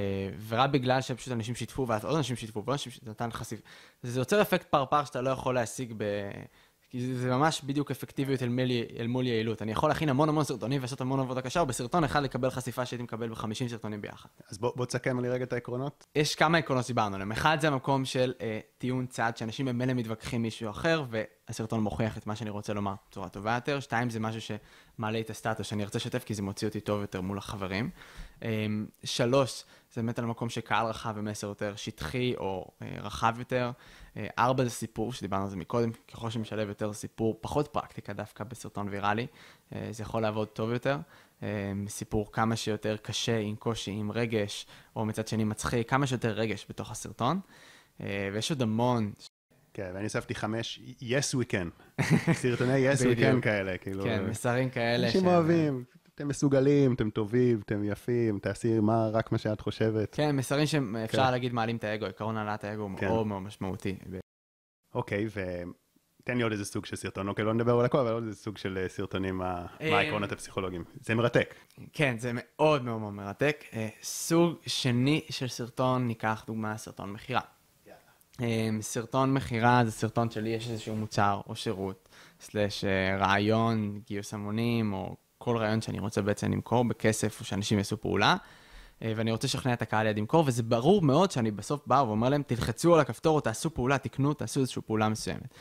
ורק 0.48 0.70
בגלל 0.70 1.02
שפשוט 1.02 1.34
אנשים 1.34 1.56
שיתפו, 1.56 1.88
ואז 1.88 2.06
עוד 2.06 2.16
אנשים 2.16 2.36
שיתפו, 2.36 2.60
ועוד 2.60 2.70
אנשים 2.70 2.92
שיתפו, 2.92 3.10
נתן 3.12 3.32
חשיפה. 3.32 3.64
זה 4.04 4.20
יוצר 4.20 4.42
אפקט 4.42 4.66
פרפר 4.70 5.04
שאתה 5.06 5.22
לא 5.22 5.30
יכול 5.30 5.56
להשיג 5.56 5.94
ב... 5.98 6.04
כי 6.90 7.16
זה, 7.16 7.30
ממש 7.30 7.62
בדיוק 7.66 7.92
אפקטיביות 7.92 8.44
אל 8.44 8.50
מול, 8.50 8.70
אל 9.00 9.08
מול 9.08 9.28
יעילות. 9.28 9.62
אני 9.62 9.72
יכול 9.72 9.90
להכין 9.90 10.10
המון 10.10 10.30
המון 10.30 10.44
סרטונים 10.44 10.80
ולעשות 10.80 11.02
המון 11.02 11.20
עבודה 11.20 11.42
קשה, 11.42 11.62
ובסרטון 11.62 12.04
אחד 12.04 12.24
לקבל 12.24 12.50
חשיפה 12.50 12.86
שהייתי 12.86 13.04
מקבל 13.04 13.30
ב-50 13.30 13.70
סרטונים 13.70 14.02
ביחד. 14.02 14.30
אז 14.50 14.58
בוא, 14.58 14.72
בוא 14.76 14.86
תסכם 14.86 15.20
לי 15.20 15.30
רגע 15.30 15.44
את 15.44 15.54
העקרונות. 15.54 16.06
יש 16.16 16.36
כמה 16.36 16.58
עקרונות 16.58 16.86
שדיברנו 16.86 17.16
עליהם. 17.16 17.32
אחד 17.32 17.58
זה 17.62 17.68
המקום 17.68 18.06
של 18.06 18.34
אה, 18.42 18.60
טיעון 18.78 19.06
צד, 19.08 19.32
שאנשים 19.36 19.66
במילא 19.66 19.94
מתווכחים 19.94 20.42
מישהו 20.42 20.70
אחר, 20.70 21.04
והסרטון 21.10 21.80
מוכיח 21.80 22.18
את 22.18 22.28
מה 22.28 22.36
שאני 22.36 22.50
רוצה 22.50 22.74
לומר 22.74 22.94
בצורה 23.10 23.30
טובה 23.30 23.56
יותר. 23.56 23.80
שתיים, 23.80 24.10
זה 24.10 24.20
משהו 24.20 24.58
שמעלה 24.98 25.20
את 25.20 25.30
הסטטוס 25.30 25.68
שאני 25.68 25.84
ארצה 25.84 25.98
לשתף, 25.98 26.24
כי 26.24 26.34
זה 26.34 26.42
מוציא 26.42 26.68
אותי 26.68 26.80
טוב 26.80 27.02
יותר 27.02 27.22
מול 27.22 27.38
החברים. 27.38 27.90
אה, 28.44 28.66
שלוש, 29.04 29.64
זה 29.94 30.02
באמת 30.02 30.20
על 30.20 30.26
מקום 30.26 30.50
שקהל 30.50 30.86
רחב 30.86 31.14
ומסר 31.16 31.48
יותר 31.48 31.76
שטחי 31.76 32.34
או 32.38 32.72
אה, 32.82 32.88
רחב 33.02 33.36
יותר. 33.40 33.72
אה, 34.18 34.28
ארבע 34.40 34.64
זה 34.64 34.70
סיפור, 34.70 35.14
שדיברנו 35.14 35.44
על 35.44 35.50
זה 35.50 35.56
מקודם, 35.56 35.92
ככל 36.12 36.30
שמשלב 36.30 36.70
יותר 36.70 36.94
סיפור, 36.94 37.38
פחות 37.42 37.68
פרקטיקה 37.68 38.14
דווקא 38.14 38.44
בסרטון 38.44 38.88
ויראלי, 38.90 39.28
אה, 39.76 39.88
זה 39.92 40.04
יכול 40.04 40.22
לעבוד 40.22 40.48
טוב 40.48 40.72
יותר. 40.72 40.98
אה, 41.44 41.72
סיפור 41.88 42.32
כמה 42.32 42.56
שיותר 42.56 42.98
קשה, 42.98 43.38
עם 43.38 43.56
קושי, 43.56 43.92
עם 43.92 44.12
רגש, 44.12 44.66
או 44.96 45.06
מצד 45.06 45.28
שני 45.28 45.44
מצחיק, 45.44 45.90
כמה 45.90 46.08
שיותר 46.08 46.32
רגש 46.32 46.66
בתוך 46.70 46.92
הסרטון. 46.92 47.40
ויש 48.34 48.52
עוד 48.52 48.62
המון, 48.62 49.12
כן, 49.74 49.92
ואני 49.94 50.04
הוספתי 50.04 50.36
חמש, 50.36 50.80
yes 51.02 51.36
we 51.36 51.54
can. 51.54 52.02
סרטוני 52.42 52.92
yes 52.92 52.98
we 52.98 53.20
can. 53.20 53.42
כאלה, 53.42 53.78
כאילו. 53.78 54.04
כן, 54.04 54.26
מסרים 54.30 54.70
כאלה. 54.70 55.08
אנשים 55.08 55.28
אוהבים, 55.28 55.84
אתם 56.20 56.28
מסוגלים, 56.28 56.94
אתם 56.94 57.10
טובים, 57.10 57.60
אתם 57.66 57.84
יפים, 57.84 58.40
תעשי 58.40 58.80
מה, 58.80 59.08
רק 59.08 59.32
מה 59.32 59.38
שאת 59.38 59.62
חושבת. 59.62 60.16
כן, 60.16 60.36
מסרים 60.36 60.66
שאפשר 60.66 61.26
כן. 61.26 61.32
להגיד 61.32 61.54
מעלים 61.54 61.76
את 61.76 61.84
האגו, 61.84 62.06
עקרון 62.06 62.38
העלאת 62.38 62.64
האגו 62.64 62.82
הוא 62.82 62.98
כן. 62.98 63.08
מאוד 63.08 63.28
מאוד 63.28 63.42
משמעותי. 63.42 63.96
אוקיי, 64.96 65.26
ותן 65.28 66.38
לי 66.38 66.44
עוד 66.44 66.52
איזה 66.52 66.66
סוג 66.66 66.86
של 66.86 66.96
סרטון, 66.96 67.28
אוקיי, 67.28 67.46
לא 67.46 67.54
נדבר 67.54 67.80
על 67.80 67.86
הכל, 67.86 67.98
אבל 67.98 68.14
עוד 68.14 68.24
איזה 68.24 68.36
סוג 68.36 68.58
של 68.58 68.78
אה, 68.78 68.90
סרטונים, 68.90 69.38
מה 69.38 69.66
אה, 69.82 69.92
מה 69.92 69.98
העקרונות 69.98 70.32
הפסיכולוגיים. 70.32 70.84
זה 71.02 71.16
מרתק. 71.16 71.56
כן, 71.94 72.16
זה 72.18 72.32
מאוד 72.34 72.84
מאוד 72.84 73.02
מאוד 73.02 73.14
מרתק. 73.14 73.64
אה, 73.74 73.88
סוג 74.04 74.56
שני 74.68 75.22
של 75.30 75.48
סרטון, 75.48 76.08
ניקח 76.08 76.44
דוגמה 76.48 76.78
סרטון 76.78 77.14
מכירה. 77.14 77.42
סרטון 78.82 79.34
מכירה 79.34 79.86
זה 79.86 79.92
סרטון 79.92 80.32
שלי, 80.32 80.50
יש 80.50 80.70
איזשהו 80.70 80.96
מוצר 80.96 81.42
או 81.48 81.56
שירות, 81.56 82.10
סלאש 82.40 82.86
אה, 82.86 83.18
רעיון, 83.18 84.00
גיוס 84.08 84.34
המונים, 84.34 84.94
או 84.94 85.16
כל 85.40 85.58
רעיון 85.58 85.82
שאני 85.82 86.00
רוצה 86.00 86.22
בעצם 86.22 86.52
למכור 86.52 86.84
בכסף, 86.84 87.40
או 87.40 87.46
שאנשים 87.46 87.78
יעשו 87.78 88.02
פעולה. 88.02 88.36
אה, 89.02 89.14
ואני 89.16 89.32
רוצה 89.32 89.48
לשכנע 89.48 89.74
את 89.74 89.82
הקהל 89.82 90.08
יד 90.08 90.18
למכור, 90.18 90.44
וזה 90.48 90.64
ברור 90.64 91.02
מאוד 91.02 91.32
שאני 91.32 91.52
בסוף 91.52 91.88
בא 91.88 92.04
ואומר 92.08 92.30
להם, 92.30 92.44
תלחצו 92.44 92.96
על 92.96 93.02
הכפתור 93.02 93.36
או 93.36 93.42
תעשו 93.42 93.74
פעולה, 93.74 93.98
תקנו, 93.98 94.34
תעשו 94.34 94.60
איזושהי 94.60 94.82
פעולה 94.82 95.10
מסוימת. 95.10 95.54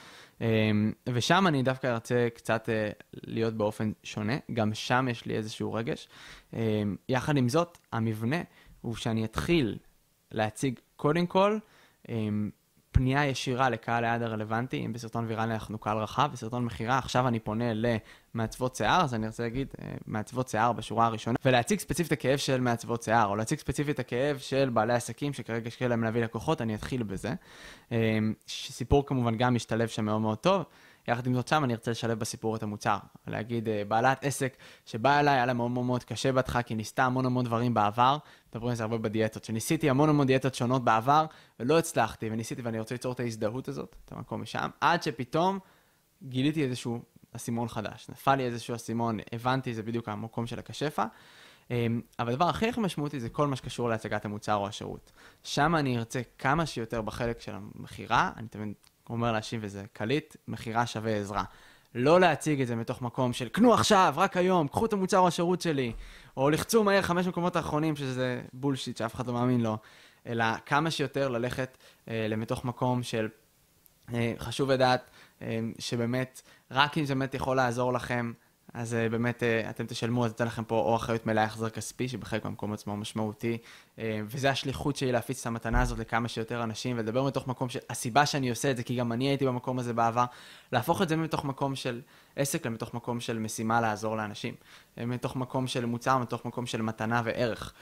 אה, 0.43 0.71
ושם 1.09 1.47
אני 1.47 1.63
דווקא 1.63 1.87
ארצה 1.87 2.29
קצת 2.35 2.69
אה, 2.69 2.91
להיות 3.15 3.55
באופן 3.55 3.93
שונה, 4.03 4.37
גם 4.53 4.75
שם 4.75 5.07
יש 5.11 5.27
לי 5.27 5.37
איזשהו 5.37 5.73
רגש. 5.73 6.09
אה, 6.55 6.83
יחד 7.09 7.37
עם 7.37 7.49
זאת, 7.49 7.79
המבנה 7.93 8.43
הוא 8.81 8.97
שאני 8.97 9.25
אתחיל 9.25 9.79
להציג 10.33 10.79
קודם 10.97 11.27
כל 11.27 11.59
אה, 12.09 12.29
פנייה 12.99 13.27
ישירה 13.27 13.71
לקהל 13.71 14.05
היעד 14.05 14.23
הרלוונטי, 14.23 14.87
אם 14.87 14.93
בסרטון 14.93 15.25
ויראלי 15.29 15.55
אנחנו 15.55 15.79
קהל 15.79 15.99
רחב, 15.99 16.31
בסרטון 16.33 16.65
מכירה, 16.65 16.99
עכשיו 16.99 17.29
אני 17.29 17.39
פונה 17.39 17.65
למעצבות 18.35 18.77
שיער, 18.77 19.03
אז 19.05 19.15
אני 19.15 19.27
רוצה 19.27 19.43
להגיד 19.43 19.69
אה, 19.83 19.95
מעצבות 20.07 20.49
שיער 20.49 20.73
בשורה 20.73 21.07
הראשונה, 21.07 21.37
ולהציג 21.45 21.79
ספציפית 21.79 22.13
הכאב 22.13 22.39
של 22.39 22.61
מעצבות 22.61 23.03
שיער, 23.03 23.27
או 23.27 23.37
להציג 23.37 23.59
ספציפית 23.59 23.95
את 23.95 24.01
הכאב 24.01 24.39
של 24.39 24.71
בעלי 24.73 24.93
עסקים 24.93 25.33
שכרגע 25.33 25.71
שקל 25.71 25.89
להם 25.89 26.05
להביא 26.05 26.25
לקוחות, 26.25 26.63
אני 26.63 26.75
אתחיל 26.75 27.03
בזה. 27.03 27.35
אה, 27.93 28.19
סיפור 28.49 29.07
כמובן 29.07 29.37
גם 29.37 29.55
משתלב 29.55 29.89
שם 29.89 30.05
מאוד 30.05 30.21
מאוד 30.21 30.39
טוב. 30.39 30.65
יחד 31.09 31.27
עם 31.27 31.35
זאת 31.35 31.49
שם 31.49 31.65
אני 31.65 31.73
ארצה 31.73 31.91
לשלב 31.91 32.19
בסיפור 32.19 32.57
את 32.57 32.63
המוצר. 32.63 32.99
להגיד, 33.27 33.69
אה, 33.69 33.83
בעלת 33.89 34.25
עסק 34.25 34.57
שבאה 34.85 35.21
אליי, 35.21 35.35
היה 35.35 35.47
לה 35.47 35.53
מאוד 35.53 35.71
מאוד 35.71 35.85
מאוד 35.85 36.05
קשה 36.05 36.33
בהתחלה, 36.33 36.63
כי 36.63 36.75
ניסתה 36.75 37.05
המון 37.05 37.27
המון 37.27 37.45
דברים 37.45 37.75
בעבר, 37.75 38.19
מדברים 38.49 38.71
על 38.71 38.77
זה 38.77 38.83
הרבה 38.83 38.99
בדיאטות, 38.99 39.45
שניסיתי 39.45 39.91
המון 39.91 40.09
המון 40.09 40.27
דיאטות 40.27 40.55
שונות 40.55 40.85
בעבר, 40.85 41.27
ולא 41.61 41.79
הצלחתי, 41.79 42.29
וניסיתי, 42.33 42.63
ואני 42.63 42.79
רוצה 42.79 42.95
ליצור 42.95 43.13
את 43.13 43.21
ההזדהות 43.21 43.69
הזאת, 43.69 43.97
את 44.05 44.13
המקום 44.13 44.43
משם, 44.43 44.69
עד 44.81 45.03
שפתאום 45.03 45.59
גיליתי 46.23 46.65
איזשהו 46.65 47.03
אסימון 47.37 47.69
חדש. 47.69 48.07
נפל 48.09 48.35
לי 48.35 48.45
איזשהו 48.45 48.75
אסימון, 48.75 49.19
הבנתי, 49.33 49.75
זה 49.75 49.83
בדיוק 49.83 50.09
המקום 50.09 50.47
של 50.47 50.59
הכשפע. 50.59 51.05
אמ, 51.71 52.01
אבל 52.19 52.33
הדבר 52.33 52.49
הכי 52.49 52.69
הכי 52.69 52.81
משמעותי 52.81 53.21
זה 53.21 53.29
כל 53.29 53.47
מה 53.47 53.57
שקשור 53.57 53.89
להצגת 53.89 54.25
המוצר 54.25 54.55
או 54.55 54.67
השירות. 54.67 55.13
שם 55.43 55.77
אני 55.77 55.99
ארצה 55.99 56.21
כמה 56.39 56.67
שיותר 56.67 57.03
בחלק 57.03 57.41
של 57.41 57.53
המכירה, 57.55 58.31
אני 58.37 58.49
תמיד 58.49 58.73
אומר 59.11 59.33
לאנשים 59.33 59.61
וזה 59.63 59.85
קליט, 59.93 60.37
מכירה 60.49 60.87
שווה 60.87 61.17
עזרה. 61.17 61.45
לא 61.95 62.21
להציג 62.21 62.61
את 62.61 62.67
זה 62.67 62.77
מתוך 62.77 63.03
מקום 63.03 63.33
של 63.33 63.49
קנו 63.49 63.75
עכשיו, 63.75 64.15
רק 64.17 64.37
היום, 64.37 64.69
קחו 64.69 64.87
את 64.87 64.93
המוצר 64.93 65.19
או 65.19 65.29
השירות 65.29 65.61
שלי, 65.61 65.93
או 66.37 66.51
לחצו 66.51 66.85
מהר 66.85 67.03
חמש 67.03 67.27
מקומות 67.27 67.57
האחרונים, 67.57 67.97
שזה 67.97 68.41
בולשיט 68.53 68.97
שאף 68.97 69.15
אחד 69.15 69.27
לא 69.27 69.33
מאמין 69.33 69.61
לו, 69.61 69.79
אלא 70.27 70.45
כמה 70.67 70.91
שיותר 70.91 71.29
ללכת 71.29 71.79
אה, 72.09 72.27
למתוך 72.29 72.65
מקום 72.65 73.03
של 73.03 73.29
אה, 74.15 74.33
חשוב 74.39 74.71
לדעת 74.71 75.11
אה, 75.43 75.59
שבאמת, 75.79 76.43
רק 76.71 76.99
אם 76.99 77.05
זה 77.05 77.15
באמת 77.15 77.35
יכול 77.35 77.57
לעזור 77.57 77.93
לכם, 77.93 78.33
אז 78.75 78.95
אה, 78.95 79.09
באמת 79.09 79.43
אה, 79.43 79.71
אתם 79.71 79.87
תשלמו, 79.87 80.25
אז 80.25 80.31
אתן 80.31 80.47
לכם 80.47 80.65
פה 80.65 80.79
או 80.79 80.97
אחריות 80.97 81.27
מלאה 81.27 81.45
החזר 81.45 81.71
כספי, 81.71 82.09
שבחלק 82.09 82.45
מהמקום 82.45 82.73
עצמו 82.73 82.97
משמעותי, 82.97 83.59
אה, 83.99 84.21
וזה 84.27 84.51
השליחות 84.51 84.97
שלי 84.97 85.13
להפיץ 85.13 85.41
את 85.41 85.47
המתנה 85.47 85.83
הזאת 85.83 85.99
לכמה 85.99 86.29
שיותר 86.29 86.63
אנשים, 86.63 86.97
ולדבר 86.99 87.25
מתוך 87.25 87.47
מקום 87.47 87.69
של 87.69 87.79
הסיבה 87.91 88.27
שאני 88.27 88.51
עושה 88.51 88.71
את 88.71 88.77
זה, 88.77 88.83
כי 88.83 88.97
גם 88.97 89.13
אני 89.13 89.29
הייתי 89.29 89.47
במקום 89.47 89.79
הזה 89.79 89.93
בעבר, 89.93 90.25
להפוך 90.73 91.03
את 91.03 91.09
זה 91.09 91.17
מתוך 91.17 91.45
מקום 91.45 91.77
של 91.77 92.01
עסק 92.37 92.67
למתוך 92.67 92.95
מקום 92.95 93.21
של 93.21 93.39
משימה 93.39 93.81
לעזור 93.81 94.17
לאנשים, 94.17 94.55
מתוך 94.97 95.37
מקום 95.37 95.67
של 95.67 95.85
מוצר, 95.85 96.19
מתוך 96.19 96.45
מקום 96.45 96.67
של 96.67 96.83
מתנה 96.83 97.23
וערך, 97.25 97.73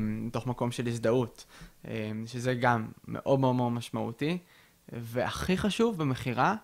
מתוך 0.00 0.46
מקום 0.46 0.72
של 0.72 0.86
הזדהות, 0.86 1.44
שזה 2.26 2.54
גם 2.54 2.88
מאוד 3.08 3.40
מאוד 3.40 3.54
מאוד 3.54 3.72
משמעותי. 3.72 4.38
והכי 4.92 5.56
חשוב 5.56 5.98
במכירה, 5.98 6.54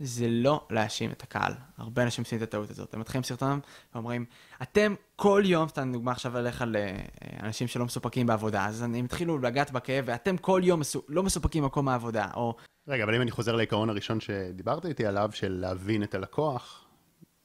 זה 0.00 0.26
לא 0.28 0.66
להאשים 0.70 1.10
את 1.10 1.22
הקהל. 1.22 1.52
הרבה 1.78 2.02
אנשים 2.02 2.24
עושים 2.24 2.38
את 2.38 2.42
הטעות 2.42 2.70
הזאת. 2.70 2.94
הם 2.94 3.00
מתחילים 3.00 3.22
סרטון 3.22 3.60
ואומרים, 3.94 4.24
אתם 4.62 4.94
כל 5.16 5.42
יום, 5.44 5.68
סתם 5.68 5.92
דוגמה 5.92 6.12
עכשיו 6.12 6.38
אלך 6.38 6.62
על 6.62 6.76
אה, 7.42 7.52
שלא 7.52 7.84
מסופקים 7.84 8.26
בעבודה, 8.26 8.66
אז 8.66 8.82
הם 8.82 9.04
התחילו 9.04 9.38
לגעת 9.38 9.70
בכאב, 9.70 10.04
ואתם 10.06 10.36
כל 10.36 10.60
יום 10.64 10.80
מסו, 10.80 11.02
לא 11.08 11.22
מסופקים 11.22 11.62
במקום 11.62 11.88
העבודה, 11.88 12.26
או... 12.34 12.56
רגע, 12.88 13.04
אבל 13.04 13.14
אם 13.14 13.22
אני 13.22 13.30
חוזר 13.30 13.56
לעיקרון 13.56 13.90
הראשון 13.90 14.20
שדיברת 14.20 14.86
איתי 14.86 15.06
עליו, 15.06 15.30
של 15.32 15.52
להבין 15.60 16.02
את 16.02 16.14
הלקוח, 16.14 16.84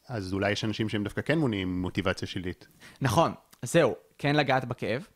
אז 0.08 0.34
אולי 0.34 0.52
יש 0.52 0.66
אנשים 0.66 0.90
שהם 0.90 1.04
דווקא 1.04 1.22
כן 1.22 1.40
מונעים 1.40 1.82
מוטיבציה 1.82 2.28
שלילית. 2.28 2.68
נכון, 3.02 3.34
זהו, 3.62 3.96
כן 4.18 4.36
לגעת 4.36 4.66
בכאב 4.66 5.08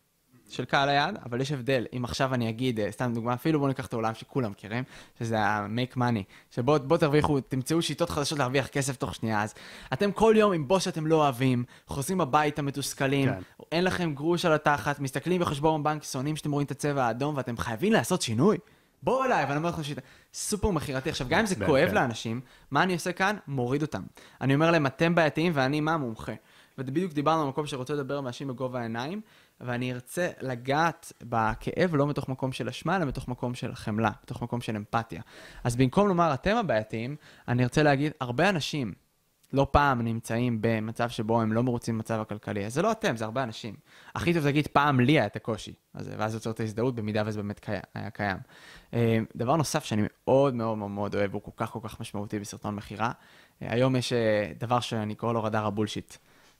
של 0.49 0.65
קהל 0.65 0.89
היעד, 0.89 1.17
אבל 1.25 1.41
יש 1.41 1.51
הבדל. 1.51 1.85
אם 1.97 2.05
עכשיו 2.05 2.33
אני 2.33 2.49
אגיד, 2.49 2.79
אה, 2.79 2.91
סתם 2.91 3.11
דוגמה, 3.13 3.33
אפילו 3.33 3.59
בואו 3.59 3.67
ניקח 3.67 3.85
את 3.85 3.93
העולם 3.93 4.13
שכולם 4.13 4.51
מכירים, 4.51 4.83
שזה 5.19 5.39
ה-make 5.39 5.97
money, 5.97 6.23
שבואו 6.51 6.79
בוא 6.79 6.97
תרוויחו, 6.97 7.39
תמצאו 7.39 7.81
שיטות 7.81 8.09
חדשות 8.09 8.39
להרוויח 8.39 8.67
כסף 8.67 8.95
תוך 8.95 9.15
שנייה. 9.15 9.43
אז 9.43 9.53
אתם 9.93 10.11
כל 10.11 10.33
יום 10.37 10.53
עם 10.53 10.67
בוס 10.67 10.83
שאתם 10.83 11.07
לא 11.07 11.15
אוהבים, 11.15 11.63
חוזרים 11.87 12.21
הביתה 12.21 12.61
מתוסכלים, 12.61 13.29
כן. 13.29 13.39
אין 13.71 13.83
לכם 13.83 14.13
גרוש 14.13 14.45
על 14.45 14.53
התחת, 14.53 14.99
מסתכלים 14.99 15.41
בחשבון 15.41 15.83
בנק, 15.83 16.03
שונאים 16.03 16.35
שאתם 16.35 16.51
רואים 16.51 16.65
את 16.65 16.71
הצבע 16.71 17.05
האדום, 17.05 17.37
ואתם 17.37 17.57
חייבים 17.57 17.93
לעשות 17.93 18.21
שינוי. 18.21 18.57
בואו 19.03 19.23
אליי, 19.23 19.45
ואני 19.45 19.57
אומר 19.57 19.69
לכם 19.69 19.83
שיטה, 19.83 20.01
סופר 20.33 20.71
מכירתי. 20.71 21.09
עכשיו, 21.09 21.27
גם 21.29 21.39
אם 21.39 21.45
זה 21.45 21.55
כן, 21.55 21.65
כואב. 21.65 21.93
לאנשים, 21.93 22.41
מה 22.71 22.83
אני 22.83 22.93
עושה 22.93 23.11
כאן? 23.11 23.35
מוריד 23.47 23.81
אותם. 23.81 24.01
אני 24.41 24.55
אומר 24.55 24.71
להם, 24.71 24.85
אתם 24.85 25.15
בעייתיים 25.15 25.51
ואני 25.55 25.81
מה? 25.81 25.97
מומחה. 25.97 26.33
ובדיוק 26.77 27.13
דיברנו 27.13 27.41
על 27.41 27.47
מקום 27.47 27.67
שרוצה 27.67 27.93
לדבר 27.93 28.17
עם 28.17 28.27
אנשים 28.27 28.47
בגובה 28.47 28.79
העיניים, 28.79 29.21
ואני 29.61 29.93
ארצה 29.93 30.29
לגעת 30.41 31.13
בכאב 31.21 31.95
לא 31.95 32.07
מתוך 32.07 32.29
מקום 32.29 32.51
של 32.51 32.67
אשמה, 32.67 32.95
אלא 32.95 33.05
מתוך 33.05 33.27
מקום 33.27 33.55
של 33.55 33.75
חמלה, 33.75 34.11
מתוך 34.23 34.41
מקום 34.41 34.61
של 34.61 34.75
אמפתיה. 34.75 35.21
אז 35.63 35.75
במקום 35.75 36.07
לומר, 36.07 36.33
אתם 36.33 36.55
הבעייתיים, 36.55 37.15
אני 37.47 37.63
ארצה 37.63 37.83
להגיד, 37.83 38.11
הרבה 38.21 38.49
אנשים 38.49 38.93
לא 39.53 39.67
פעם 39.71 40.01
נמצאים 40.01 40.57
במצב 40.61 41.09
שבו 41.09 41.41
הם 41.41 41.53
לא 41.53 41.63
מרוצים 41.63 41.95
במצב 41.95 42.19
הכלכלי. 42.21 42.65
אז 42.65 42.73
זה 42.73 42.81
לא 42.81 42.91
אתם, 42.91 43.17
זה 43.17 43.25
הרבה 43.25 43.43
אנשים. 43.43 43.75
הכי 44.15 44.33
טוב 44.33 44.45
להגיד, 44.45 44.67
פעם 44.67 44.99
לי 44.99 45.11
היה 45.11 45.25
את 45.25 45.35
הקושי, 45.35 45.73
אז, 45.93 46.11
ואז 46.17 46.33
יוצר 46.33 46.51
את 46.51 46.59
ההזדהות 46.59 46.95
במידה 46.95 47.23
וזה 47.25 47.41
באמת 47.41 47.69
היה 47.93 48.09
קיים. 48.09 48.37
אה, 48.93 49.19
דבר 49.35 49.55
נוסף 49.55 49.83
שאני 49.83 50.01
מאוד 50.07 50.55
מאוד 50.55 50.77
מאוד 50.77 51.15
אוהב, 51.15 51.33
הוא 51.33 51.41
כל 51.41 51.51
כך 51.57 51.71
כל 51.71 51.79
כך 51.83 51.99
משמעותי 51.99 52.39
בסרטון 52.39 52.75
מכירה, 52.75 53.11
אה, 53.61 53.67
היום 53.73 53.95
יש 53.95 54.13
אה, 54.13 54.51
דבר 54.59 54.79
שאני 54.79 55.15
קורא 55.15 55.33
לו 55.33 55.43
רדאר 55.43 55.65
הבולשיט. 55.65 56.15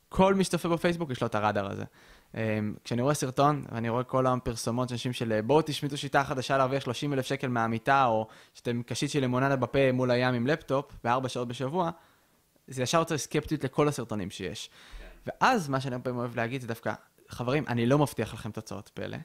כל 0.09 0.33
מי 0.33 0.43
שצופה 0.43 0.69
בפייסבוק 0.69 1.11
יש 1.11 1.21
לו 1.21 1.27
את 1.27 1.35
הרדאר 1.35 1.71
הזה. 1.71 1.83
כשאני 2.83 3.01
רואה 3.01 3.13
סרטון, 3.13 3.63
ואני 3.71 3.89
רואה 3.89 4.03
כל 4.03 4.27
היום 4.27 4.39
פרסומות 4.39 4.89
של 4.89 4.95
אנשים 4.95 5.13
של 5.13 5.41
בואו 5.41 5.61
תשמיטו 5.65 5.97
שיטה 5.97 6.23
חדשה 6.23 6.57
להרוויח 6.57 6.83
30 6.83 7.13
אלף 7.13 7.25
שקל 7.25 7.47
מהמיטה, 7.47 8.05
או 8.05 8.27
שאתם 8.53 8.83
קשית 8.83 9.11
של 9.11 9.19
לימונדה 9.19 9.55
בפה 9.55 9.91
מול 9.91 10.11
הים 10.11 10.35
עם 10.35 10.47
לפטופ, 10.47 10.91
בארבע 11.03 11.29
שעות 11.29 11.47
בשבוע, 11.47 11.91
זה 12.67 12.83
ישר 12.83 12.99
יוצר 12.99 13.17
סקפטיות 13.17 13.63
לכל 13.63 13.87
הסרטונים 13.87 14.29
שיש. 14.29 14.69
כן. 14.99 15.31
ואז 15.41 15.69
מה 15.69 15.81
שאני 15.81 15.95
הרבה 15.95 16.03
פעמים 16.03 16.19
אוהב 16.19 16.35
להגיד 16.35 16.61
זה 16.61 16.67
דווקא, 16.67 16.93
חברים, 17.29 17.63
אני 17.67 17.85
לא 17.85 17.97
מבטיח 17.97 18.33
לכם 18.33 18.51
תוצאות 18.51 18.91
פלא. 18.93 19.17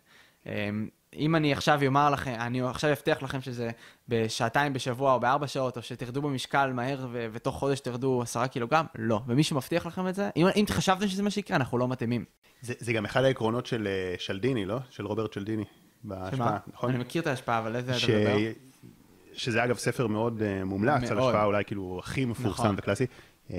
אמ, 0.47 0.89
אם 1.17 1.37
אני 1.37 1.53
עכשיו 1.53 1.81
אומר 1.87 2.11
לכם, 2.11 2.35
אני 2.35 2.63
עכשיו 2.63 2.93
אבטיח 2.93 3.23
לכם 3.23 3.41
שזה 3.41 3.71
בשעתיים 4.09 4.73
בשבוע 4.73 5.15
או 5.15 5.21
בארבע 5.21 5.47
שעות, 5.47 5.77
או 5.77 5.83
שתרדו 5.83 6.23
במשקל 6.23 6.73
מהר 6.73 7.07
ו- 7.13 7.27
ותוך 7.33 7.57
חודש 7.57 7.81
תרדו 7.81 8.23
עשרה 8.23 8.49
קילוגרם, 8.49 8.87
לא. 8.95 9.21
ומי 9.27 9.43
שמבטיח 9.43 9.87
לכם 9.87 10.09
את 10.09 10.15
זה, 10.15 10.31
אם, 10.37 10.47
אם 10.57 10.65
חשבתם 10.71 11.09
שזה 11.09 11.23
מה 11.23 11.31
שיקרה, 11.31 11.57
אנחנו 11.57 11.79
לא 11.79 11.89
מתאימים. 11.89 12.25
זה, 12.61 12.75
זה 12.79 12.93
גם 12.93 13.05
אחד 13.05 13.25
העקרונות 13.25 13.67
של 13.67 13.87
אה, 13.87 14.15
שלדיני, 14.19 14.65
לא? 14.65 14.79
של 14.91 15.07
רוברט 15.07 15.33
שלדיני. 15.33 15.65
בהשפעה, 16.05 16.59
נכון? 16.73 16.91
אני 16.91 16.99
מכיר 16.99 17.23
את 17.23 17.27
ההשפעה, 17.27 17.59
אבל 17.59 17.77
איזה 17.77 17.95
ש... 17.95 18.05
אתה 18.05 18.13
מדבר? 18.13 18.37
שזה 19.33 19.65
אגב 19.65 19.77
ספר 19.77 20.07
מאוד 20.07 20.43
uh, 20.43 20.65
מומלץ, 20.65 21.01
מאוד. 21.01 21.13
על 21.13 21.19
השפעה 21.19 21.45
אולי 21.45 21.65
כאילו 21.65 22.01
הכי 22.05 22.25
מפורסם 22.25 22.63
נכון. 22.63 22.75
וקלאסי. 22.79 23.07
אמ, 23.51 23.57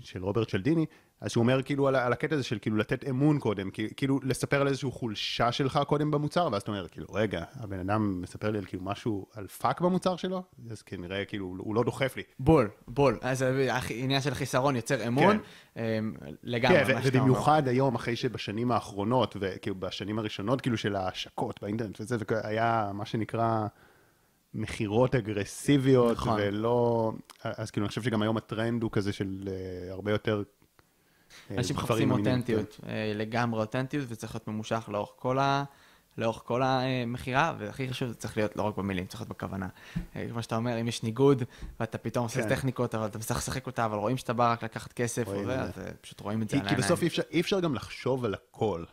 של 0.00 0.24
רוברט 0.24 0.48
צ'אלדיני, 0.48 0.86
אז 1.22 1.30
שהוא 1.30 1.42
אומר 1.42 1.62
כאילו 1.62 1.88
על, 1.88 1.96
על 1.96 2.12
הקטע 2.12 2.34
הזה 2.34 2.44
של 2.44 2.58
כאילו 2.58 2.76
לתת 2.76 3.08
אמון 3.08 3.38
קודם, 3.38 3.70
כאילו 3.96 4.20
לספר 4.22 4.60
על 4.60 4.68
איזושהי 4.68 4.90
חולשה 4.90 5.52
שלך 5.52 5.80
קודם 5.86 6.10
במוצר, 6.10 6.48
ואז 6.52 6.62
אתה 6.62 6.70
אומר, 6.70 6.88
כאילו, 6.88 7.06
רגע, 7.12 7.44
הבן 7.54 7.78
אדם 7.78 8.20
מספר 8.20 8.50
לי 8.50 8.58
על 8.58 8.64
כאילו 8.64 8.82
משהו, 8.82 9.26
על 9.34 9.46
פאק 9.46 9.80
במוצר 9.80 10.16
שלו, 10.16 10.42
אז 10.70 10.82
כנראה 10.82 11.24
כאילו 11.24 11.54
הוא 11.58 11.74
לא 11.74 11.84
דוחף 11.84 12.16
לי. 12.16 12.22
בול, 12.38 12.70
בול. 12.88 13.18
אז 13.22 13.42
העניין 13.42 14.20
של 14.20 14.34
חיסרון 14.34 14.76
יוצר 14.76 15.08
אמון, 15.08 15.38
כן. 15.74 15.80
אמ, 15.80 16.14
לגמרי, 16.42 16.84
כן, 16.84 16.94
מה 16.94 17.02
שאתה 17.02 17.18
אומר. 17.18 17.30
ובמיוחד 17.30 17.68
היום, 17.68 17.94
אחרי 17.94 18.16
שבשנים 18.16 18.72
האחרונות, 18.72 19.36
וכאילו 19.40 19.76
בשנים 19.76 20.18
הראשונות 20.18 20.60
כאילו 20.60 20.76
של 20.76 20.96
ההשקות 20.96 21.62
באינטרנט 21.62 22.00
וזה, 22.00 22.16
היה 22.42 22.90
מה 22.94 23.06
שנקרא... 23.06 23.66
מכירות 24.54 25.14
אגרסיביות, 25.14 26.16
נכון. 26.16 26.40
ולא... 26.42 27.12
אז 27.42 27.70
כאילו, 27.70 27.84
אני 27.84 27.88
חושב 27.88 28.02
שגם 28.02 28.22
היום 28.22 28.36
הטרנד 28.36 28.82
הוא 28.82 28.90
כזה 28.90 29.12
של 29.12 29.40
uh, 29.44 29.92
הרבה 29.92 30.10
יותר... 30.10 30.42
אה, 31.50 31.56
אנשים 31.56 31.76
מחפשים 31.76 32.10
אותנטיות, 32.10 32.80
uh, 32.80 32.86
לגמרי 33.14 33.60
אותנטיות, 33.60 34.04
וצריך 34.08 34.34
להיות 34.34 34.48
ממושך 34.48 34.88
לאורך 34.92 35.10
כל 35.16 35.38
ה... 35.38 35.64
לאורך 36.18 36.42
כל 36.44 36.62
המכירה, 36.64 37.54
והכי 37.58 37.90
חשוב, 37.90 38.08
זה 38.08 38.14
צריך 38.14 38.36
להיות 38.36 38.56
לא 38.56 38.62
רק 38.62 38.76
במילים, 38.76 39.06
צריך 39.06 39.20
להיות 39.20 39.28
בכוונה. 39.28 39.68
כמו 40.30 40.42
שאתה 40.42 40.56
אומר, 40.56 40.80
אם 40.80 40.88
יש 40.88 41.02
ניגוד, 41.02 41.42
ואתה 41.80 41.98
פתאום 41.98 42.24
עושה 42.24 42.42
כן. 42.42 42.48
טכניקות, 42.48 42.94
אבל 42.94 43.06
אתה 43.06 43.18
צריך 43.18 43.40
לשחק 43.40 43.66
אותה, 43.66 43.84
אבל 43.84 43.98
רואים 43.98 44.16
שאתה 44.16 44.32
בא 44.32 44.52
רק 44.52 44.64
לקחת 44.64 44.92
כסף, 44.92 45.28
וזה, 45.28 45.60
אז 45.60 45.70
פשוט 46.00 46.20
רואים 46.20 46.42
את 46.42 46.48
זה 46.48 46.56
על 46.56 46.62
העיניים. 46.62 46.82
כי 46.82 46.86
בסוף 46.86 47.02
אי 47.02 47.06
אפשר, 47.06 47.22
אי 47.30 47.40
אפשר 47.40 47.60
גם 47.60 47.74
לחשוב 47.74 48.24
על 48.24 48.34
הכל. 48.34 48.84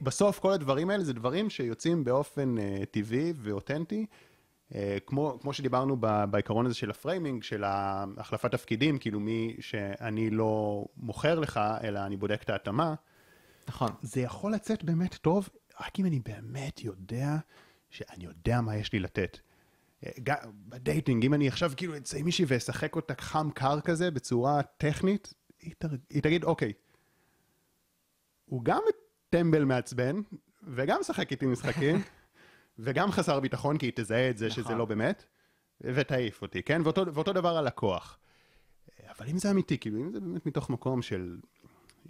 בסוף 0.00 0.38
כל 0.38 0.52
הדברים 0.52 0.90
האלה 0.90 1.04
זה 1.04 1.12
דברים 1.12 1.50
שיוצאים 1.50 2.04
באופן 2.04 2.54
טבעי 2.90 3.32
ואותנטי, 3.36 4.06
כמו, 5.06 5.38
כמו 5.40 5.52
שדיברנו 5.52 5.96
ב, 6.00 6.24
בעיקרון 6.30 6.66
הזה 6.66 6.74
של 6.74 6.90
ה 6.90 6.96
framing, 6.96 7.42
של 7.42 7.64
החלפת 7.66 8.50
תפקידים, 8.50 8.98
כאילו 8.98 9.20
מי 9.20 9.56
שאני 9.60 10.30
לא 10.30 10.84
מוכר 10.96 11.38
לך, 11.38 11.60
אלא 11.82 12.06
אני 12.06 12.16
בודק 12.16 12.42
את 12.42 12.50
ההתאמה. 12.50 12.94
נכון. 13.68 13.90
זה 14.02 14.20
יכול 14.20 14.52
לצאת 14.52 14.84
באמת 14.84 15.14
טוב, 15.14 15.48
רק 15.80 16.00
אם 16.00 16.06
אני 16.06 16.20
באמת 16.20 16.80
יודע 16.84 17.36
שאני 17.90 18.24
יודע 18.24 18.60
מה 18.60 18.76
יש 18.76 18.92
לי 18.92 18.98
לתת. 18.98 19.38
אה, 20.06 20.12
ב 20.68 20.75
dating, 20.75 21.24
אם 21.24 21.34
אני 21.34 21.48
עכשיו 21.48 21.72
כאילו 21.76 21.96
אצא 21.96 22.18
עם 22.18 22.24
מישהי 22.24 22.44
ואשחק 22.48 22.96
אותה 22.96 23.14
חם 23.18 23.50
קר 23.54 23.80
כזה 23.80 24.10
בצורה 24.10 24.62
טכנית, 24.62 25.34
היא, 25.60 25.74
תר... 25.78 25.88
היא 26.10 26.22
תגיד, 26.22 26.44
אוקיי, 26.44 26.72
הוא 28.44 28.64
גם 28.64 28.80
טמבל 29.30 29.64
מעצבן, 29.64 30.16
וגם 30.62 31.00
משחק 31.00 31.30
איתי 31.30 31.46
משחקים, 31.46 32.02
וגם 32.82 33.12
חסר 33.12 33.40
ביטחון, 33.40 33.78
כי 33.78 33.86
היא 33.86 33.92
תזהה 33.94 34.30
את 34.30 34.38
זה 34.38 34.50
שזה 34.50 34.62
נכון. 34.62 34.78
לא 34.78 34.84
באמת, 34.84 35.24
ותעיף 35.80 36.42
אותי, 36.42 36.62
כן? 36.62 36.80
ואותו, 36.84 37.14
ואותו 37.14 37.32
דבר 37.32 37.56
הלקוח. 37.56 38.18
אבל 39.08 39.28
אם 39.28 39.38
זה 39.38 39.50
אמיתי, 39.50 39.78
כאילו, 39.78 39.98
אם 40.00 40.12
זה 40.12 40.20
באמת 40.20 40.46
מתוך 40.46 40.70
מקום 40.70 41.02
של 41.02 41.36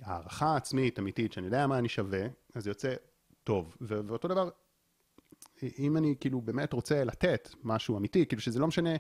הערכה 0.02 0.56
עצמית, 0.56 0.98
אמיתית, 0.98 1.32
שאני 1.32 1.46
יודע 1.46 1.66
מה 1.66 1.78
אני 1.78 1.88
שווה, 1.88 2.26
אז 2.54 2.66
יוצא 2.66 2.94
טוב. 3.44 3.76
ו- 3.80 4.00
ואותו 4.06 4.28
דבר, 4.28 4.48
אם 5.78 5.96
אני 5.96 6.14
כאילו 6.20 6.40
באמת 6.40 6.72
רוצה 6.72 7.04
לתת 7.04 7.48
משהו 7.62 7.96
אמיתי, 7.96 8.26
כאילו 8.26 8.42
שזה 8.42 8.58
לא 8.58 8.66
משנה 8.66 8.90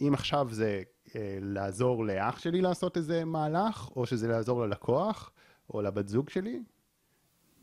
אם 0.00 0.14
עכשיו 0.14 0.48
זה 0.50 0.82
אה, 1.16 1.38
לעזור 1.40 2.04
לאח 2.04 2.38
שלי 2.38 2.60
לעשות 2.60 2.96
איזה 2.96 3.24
מהלך, 3.24 3.90
או 3.96 4.06
שזה 4.06 4.28
לעזור 4.28 4.66
ללקוח, 4.66 5.30
או 5.74 5.82
לבת 5.82 6.08
זוג 6.08 6.30
שלי, 6.30 6.62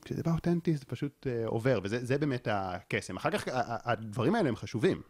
כשזה 0.07 0.23
בא 0.23 0.31
אותנטי 0.31 0.75
זה 0.77 0.85
פשוט 0.85 1.27
uh, 1.27 1.47
עובר, 1.47 1.79
וזה 1.84 2.17
באמת 2.17 2.47
הקסם. 2.51 3.17
אחר 3.17 3.31
כך 3.31 3.43
הדברים 3.85 4.35
האלה 4.35 4.49
הם 4.49 4.55
חשובים. 4.55 5.01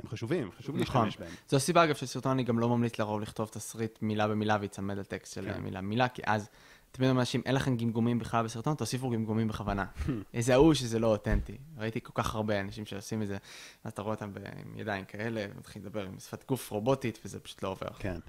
הם 0.00 0.08
חשובים, 0.08 0.50
חשוב 0.58 0.76
נכון. 0.76 1.04
להשתמש 1.04 1.26
בהם. 1.26 1.36
זו 1.48 1.56
הסיבה 1.56 1.84
אגב 1.84 1.94
שסרטון 1.94 2.32
אני 2.32 2.44
גם 2.44 2.58
לא 2.58 2.68
ממליץ 2.68 2.98
לרוב 2.98 3.20
לכתוב 3.20 3.48
תסריט 3.48 3.98
מילה 4.02 4.28
במילה 4.28 4.58
ויצמד 4.60 4.98
לטקסט 4.98 5.34
של 5.34 5.44
כן. 5.44 5.60
מילה 5.60 5.80
במילה, 5.80 6.08
כי 6.08 6.22
אז 6.26 6.48
תמיד 6.90 7.08
אומרים 7.08 7.20
אנשים, 7.20 7.42
אין 7.46 7.54
לכם 7.54 7.76
גמגומים 7.76 8.18
בכלל 8.18 8.44
בסרטון, 8.44 8.74
תוסיפו 8.74 9.10
גמגומים 9.10 9.48
בכוונה. 9.48 9.86
איזה 10.34 10.54
ההוא 10.54 10.74
שזה 10.74 10.98
לא 10.98 11.06
אותנטי. 11.06 11.58
ראיתי 11.76 12.00
כל 12.02 12.12
כך 12.14 12.34
הרבה 12.34 12.60
אנשים 12.60 12.86
שעושים 12.86 13.22
את 13.22 13.28
זה, 13.28 13.36
אז 13.84 13.92
אתה 13.92 14.02
רואה 14.02 14.14
אותם 14.14 14.30
עם 14.64 14.78
ידיים 14.78 15.04
כאלה, 15.04 15.46
מתחילים 15.58 15.86
לדבר 15.86 16.06
עם 16.06 16.18
שפת 16.18 16.48
גוף 16.48 16.70
רובוטית, 16.70 17.18
וזה 17.24 17.40
פשוט 17.40 17.62
לא 17.62 17.68
עובר. 17.68 17.92
כן. 17.98 18.20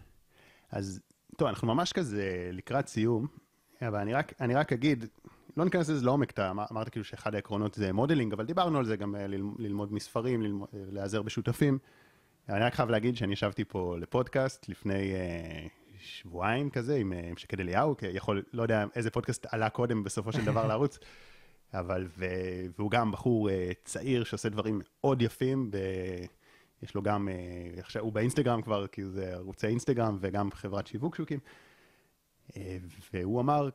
אז 0.72 1.00
טוב, 1.38 1.48
אנחנו 1.48 1.68
ממש 1.68 1.94
כזה 1.94 2.50
לקראת 2.52 2.88
סיום, 2.88 3.28
אבל 3.82 4.00
אני 4.00 4.14
רק, 4.14 4.34
אני 4.42 4.54
רק 4.54 4.74
אגיד, 4.74 5.06
לא 5.58 5.66
ניכנס 5.66 5.90
לזה 5.90 6.06
לעומק, 6.06 6.32
אתה 6.32 6.52
אמרת 6.52 6.90
כאילו 6.90 7.06
שאחד 7.06 7.36
העקרונות 7.36 7.74
זה 7.74 7.94
modeling, 7.94 8.34
אבל 8.34 8.46
דיברנו 8.46 8.78
על 8.78 8.86
זה 8.86 8.96
גם 8.96 9.16
אה, 9.16 9.28
ללמוד 9.58 9.94
מספרים, 9.94 10.62
אה, 10.62 10.68
להיעזר 10.74 11.22
בשותפים. 11.22 11.80
אני 12.50 12.60
רק 12.60 12.74
חייב 12.74 12.90
להגיד 12.90 13.16
שאני 13.18 13.34
ישבתי 13.34 13.66
פה 13.66 13.96
לפודקאסט 14.00 14.70
לפני 14.70 15.14
אה, 15.14 15.68
שבועיים 15.98 16.70
כזה 16.70 16.96
עם, 16.96 17.14
עם 17.14 17.38
שקד 17.38 17.60
אליהו, 17.60 17.98
כי 17.98 18.06
יכול, 18.08 18.44
לא 18.54 18.62
יודע 18.62 18.86
איזה 18.96 19.10
פודקאסט 19.10 19.46
עלה 19.52 19.70
קודם 19.70 20.04
בסופו 20.04 20.32
של 20.32 20.46
דבר 20.46 20.68
לערוץ, 20.68 21.00
אבל, 21.74 22.08
ו, 22.18 22.26
והוא 22.78 22.92
גם 22.92 23.12
בחור 23.12 23.50
צעיר 23.84 24.24
שעושה 24.24 24.50
דברים 24.50 24.82
מאוד 24.88 25.22
יפים, 25.22 25.72
ב, 25.72 25.78
יש 26.84 26.96
לו 26.96 27.02
גם, 27.02 27.30
עכשיו 27.78 28.02
הוא 28.02 28.14
באינסטגרם 28.14 28.62
כבר, 28.62 28.88
כי 28.88 29.06
זה 29.06 29.34
ערוצי 29.34 29.68
אינסטגרם 29.68 30.18
וגם 30.20 30.52
חברת 30.52 30.88
שיווק 30.88 31.16
שוקים. 31.16 31.40
והוא 33.14 33.42
אמר, 33.42 33.70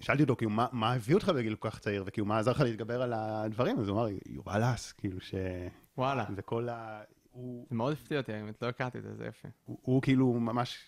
שאלתי 0.00 0.22
אותו, 0.22 0.36
כאילו, 0.36 0.50
מה, 0.50 0.66
מה 0.72 0.92
הביא 0.92 1.14
אותך 1.14 1.28
בגיל 1.28 1.54
כל 1.54 1.70
כך 1.70 1.78
צעיר, 1.78 2.04
וכאילו, 2.06 2.26
מה 2.26 2.38
עזר 2.38 2.50
לך 2.50 2.60
להתגבר 2.60 3.02
על 3.02 3.12
הדברים? 3.12 3.80
אז 3.80 3.88
הוא 3.88 3.96
אמר, 3.96 4.08
יובל 4.26 4.62
אס, 4.64 4.92
כאילו, 4.92 5.20
ש... 5.20 5.34
וואלה. 5.98 6.24
וכל 6.36 6.68
ה... 6.68 7.02
הוא... 7.30 7.66
זה 7.70 7.76
מאוד 7.76 7.92
הפתיע 7.92 8.18
אותי, 8.18 8.32
האמת, 8.32 8.62
לא 8.62 8.68
הכרתי 8.68 8.98
את 8.98 9.02
זה, 9.02 9.14
זה 9.14 9.26
יפה. 9.26 9.48
הוא, 9.64 9.78
הוא 9.82 10.02
כאילו 10.02 10.32
ממש, 10.32 10.78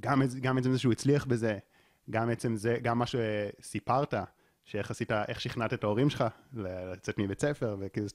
גם, 0.00 0.22
גם 0.40 0.58
עצם 0.58 0.72
זה 0.72 0.78
שהוא 0.78 0.92
הצליח 0.92 1.24
בזה, 1.24 1.58
גם 2.10 2.30
עצם 2.30 2.56
זה, 2.56 2.78
גם 2.82 2.98
מה 2.98 3.04
שסיפרת, 3.06 4.14
שאיך 4.64 4.90
עשית, 4.90 5.12
איך 5.12 5.40
שכנעת 5.40 5.72
את 5.72 5.84
ההורים 5.84 6.10
שלך 6.10 6.24
לצאת 6.52 7.18
מבית 7.18 7.40
ספר, 7.40 7.76
וכאילו, 7.80 8.06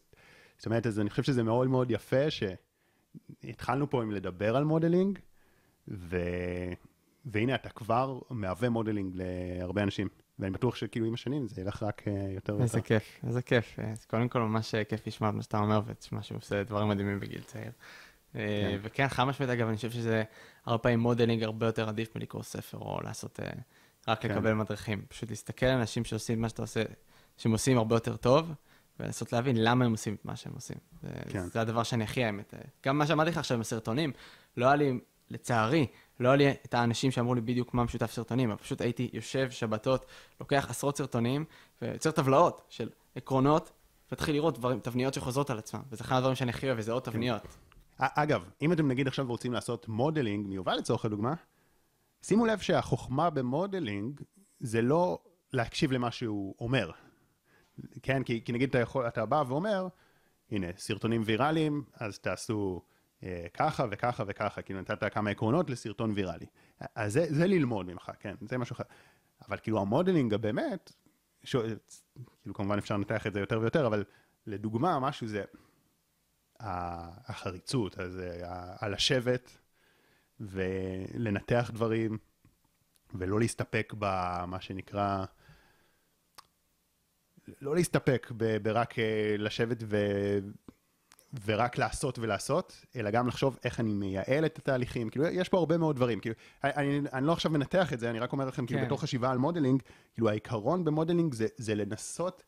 זאת 0.58 0.66
אומרת, 0.66 0.88
אז 0.88 1.00
אני 1.00 1.10
חושב 1.10 1.24
שזה 1.24 1.44
מאוד 1.44 1.68
מאוד 1.68 1.92
יפה 1.92 2.26
שהתחלנו 3.44 3.90
פה 3.90 4.04
עם 4.04 4.12
לדבר 4.12 4.56
על 4.56 4.64
modeling, 4.64 5.20
ו... 5.88 6.18
והנה 7.26 7.56
אתה 7.56 7.70
כבר 7.70 8.20
מהווה 8.30 8.70
modeling 8.70 9.16
להרבה 9.16 9.84
אנשים. 9.84 10.08
ואני 10.40 10.52
בטוח 10.52 10.76
שכאילו 10.76 11.06
עם 11.06 11.14
השנים 11.14 11.48
זה 11.48 11.62
ילך 11.62 11.84
רק 11.84 12.08
אה, 12.08 12.14
יותר 12.30 12.54
ויותר. 12.54 12.64
איזה 12.64 12.82
כיף, 12.82 13.20
איזה 13.28 13.42
כיף. 13.42 13.80
אה, 13.80 13.94
קודם 14.08 14.30
כל 14.30 14.40
ממש 14.40 14.76
כיף 14.90 15.08
לשמוע 15.08 15.32
מה 15.32 15.42
שאתה 15.42 15.58
אומר, 15.58 15.82
ותשמע 15.86 16.22
שהוא 16.22 16.38
עושה 16.38 16.64
דברים 16.64 16.88
מדהימים 16.88 17.20
בגיל 17.20 17.42
צעיר. 17.42 17.72
אה, 18.36 18.42
כן. 18.72 18.80
וכן, 18.82 19.08
חד 19.08 19.24
משמעית, 19.24 19.52
אגב, 19.52 19.68
אני 19.68 19.76
חושב 19.76 19.92
שזה 19.92 20.24
הרבה 20.66 20.78
פעמים 20.78 21.00
modeling 21.00 21.44
הרבה 21.44 21.66
יותר 21.66 21.90
עדיף 21.90 22.16
מלקרוא 22.16 22.44
ספר, 22.44 22.78
או 22.78 23.00
לעשות, 23.04 23.40
רק 24.08 24.22
כן. 24.22 24.32
לקבל 24.32 24.54
מדריכים. 24.54 25.06
פשוט 25.08 25.30
להסתכל 25.30 25.66
על 25.66 25.80
אנשים 25.80 26.06
שעושים 26.06 26.42
מה 26.42 26.50
שאתה 26.50 26.62
עושה, 26.62 26.84
שהם 27.38 27.52
עושים 27.52 27.78
הרבה 27.78 27.96
יותר 27.96 28.16
טוב, 28.16 28.52
ולנסות 29.00 29.34
להבין 29.34 29.64
למה 29.64 29.86
הם 29.86 29.92
עושים 29.92 30.16
את 30.16 30.26
מה 30.26 30.36
שהם 30.36 30.54
עושים. 30.54 30.78
כן. 31.30 31.42
זה 31.42 31.62
הדבר 31.62 31.84
שאני 31.84 32.04
הכי 32.04 32.24
האמת. 32.24 32.54
גם 32.86 32.98
מה 32.98 33.08
שאמרתי 33.08 33.30
לך 33.30 33.38
עכשיו 33.38 33.56
עם 33.56 33.62
הסרטונים, 33.62 34.12
לא 34.58 34.66
היה 34.66 34.76
לי, 34.76 35.00
לצערי, 35.30 35.88
לא 36.20 36.30
היה 36.30 36.36
לי 36.36 36.50
את 36.66 36.74
האנשים 36.74 37.12
שאמרו 37.12 37.36
לי 37.36 37.42
בדיוק 37.42 37.74
מה 37.74 37.84
משותף 37.84 38.12
סרטונים, 38.12 38.52
אבל 38.52 38.60
פשוט 38.60 38.82
הייתי 38.82 39.10
יושב 39.14 39.52
שבתות, 39.52 40.06
לוקח 40.40 40.68
עשרות 40.70 40.98
סרטונים, 40.98 41.46
ויוצר 41.82 42.12
טבלאות 42.12 42.62
של 42.70 42.90
עקרונות, 43.16 43.72
והתחיל 44.12 44.36
לראות 44.36 44.58
דברים, 44.58 44.80
תבניות 44.80 45.14
שחוזרות 45.14 45.50
על 45.50 45.58
עצמם. 45.58 45.82
וזה 45.92 46.04
אחד 46.04 46.16
הדברים 46.16 46.36
שאני 46.36 46.50
הכי 46.50 46.68
אוהב, 46.68 46.80
וזה 46.80 46.92
עוד 46.92 47.04
תבניות. 47.04 47.42
אגב, 47.98 48.50
אם 48.62 48.74
אתם 48.74 48.88
נגיד 48.88 49.08
עכשיו 49.08 49.28
רוצים 49.28 49.54
לעשות 49.54 49.88
modeling 49.88 50.48
מיובל 50.48 50.76
לצורך 50.76 51.06
הדוגמה, 51.06 51.34
שימו 52.22 52.46
לב 52.46 52.60
שהחוכמה 52.60 53.30
ב 53.30 53.40
modeling 53.40 54.22
זה 54.60 54.82
לא 54.82 55.20
להקשיב 55.54 55.92
למה 55.92 56.12
שהוא 56.12 56.56
אומר. 56.60 56.92
כן, 58.04 58.24
כי, 58.24 58.42
כי 58.46 58.52
נגיד 58.52 58.70
אתה, 58.70 58.80
יכול, 58.80 59.08
אתה 59.08 59.26
בא 59.26 59.44
ואומר, 59.48 59.88
הנה, 60.52 60.68
סרטונים 60.78 61.22
ויראליים, 61.26 61.84
אז 61.94 62.20
תעשו 62.20 62.82
ככה 63.54 63.86
וככה 63.92 64.24
וככה, 64.28 64.62
כאילו 64.62 64.82
נתת 64.82 65.14
כמה 65.14 65.30
עקרונות 65.30 65.70
לסרטון 65.70 66.12
ויראלי. 66.16 66.46
אז 66.96 67.14
זה, 67.14 67.26
זה 67.30 67.48
ללמוד 67.48 67.86
ממך, 67.86 68.12
כן, 68.20 68.36
זה 68.42 68.58
משהו 68.58 68.74
אחר. 68.74 68.84
אבל 69.48 69.58
כאילו 69.58 69.82
ה 69.82 69.88
modeling 69.88 70.34
הבאמת, 70.34 70.92
ש... 71.44 71.56
כאילו 72.42 72.56
כמובן 72.56 72.78
אפשר 72.78 72.98
לנתח 72.98 73.28
את 73.28 73.34
זה 73.34 73.40
יותר 73.40 73.60
ויותר, 73.60 73.88
אבל 73.88 74.04
לדוגמה, 74.48 75.00
משהו 75.00 75.28
זה 75.28 75.44
החריצות, 76.60 78.00
אז 78.00 78.22
על 78.80 78.94
לשבת 78.94 79.58
ולנתח 80.40 81.72
דברים, 81.74 82.18
ולא 83.16 83.40
להסתפק 83.40 83.94
במה 84.00 84.62
שנקרא, 84.62 85.26
לא 87.62 87.76
להסתפק 87.76 88.32
ברק 88.62 89.00
אה, 89.00 89.36
לשבת 89.38 89.78
ו, 89.84 89.98
ורק 91.46 91.78
לעשות 91.78 92.20
ולעשות, 92.20 92.86
אלא 92.96 93.12
גם 93.12 93.28
לחשוב 93.28 93.60
איך 93.64 93.80
אני 93.80 93.94
מייעל 93.94 94.46
את 94.46 94.58
התהליכים. 94.58 95.10
כאילו, 95.10 95.26
יש 95.26 95.50
פה 95.50 95.58
הרבה 95.58 95.78
מאוד 95.78 95.96
דברים. 95.96 96.20
כאילו, 96.20 96.36
אני, 96.64 97.02
אני 97.14 97.28
לא 97.28 97.32
עכשיו 97.32 97.52
מנתח 97.52 97.94
את 97.94 98.00
זה, 98.00 98.10
אני 98.10 98.20
רק 98.20 98.32
אומר 98.32 98.46
לכם, 98.46 98.66
כאילו, 98.66 98.80
כן. 98.80 98.86
בתור 98.86 99.02
חשיבה 99.02 99.32
על 99.32 99.38
modeling, 99.38 99.82
כאילו, 100.14 100.30
העיקרון 100.30 100.84
במודלינג 100.84 101.34
זה, 101.34 101.48
זה 101.58 101.76
לנסות 101.76 102.44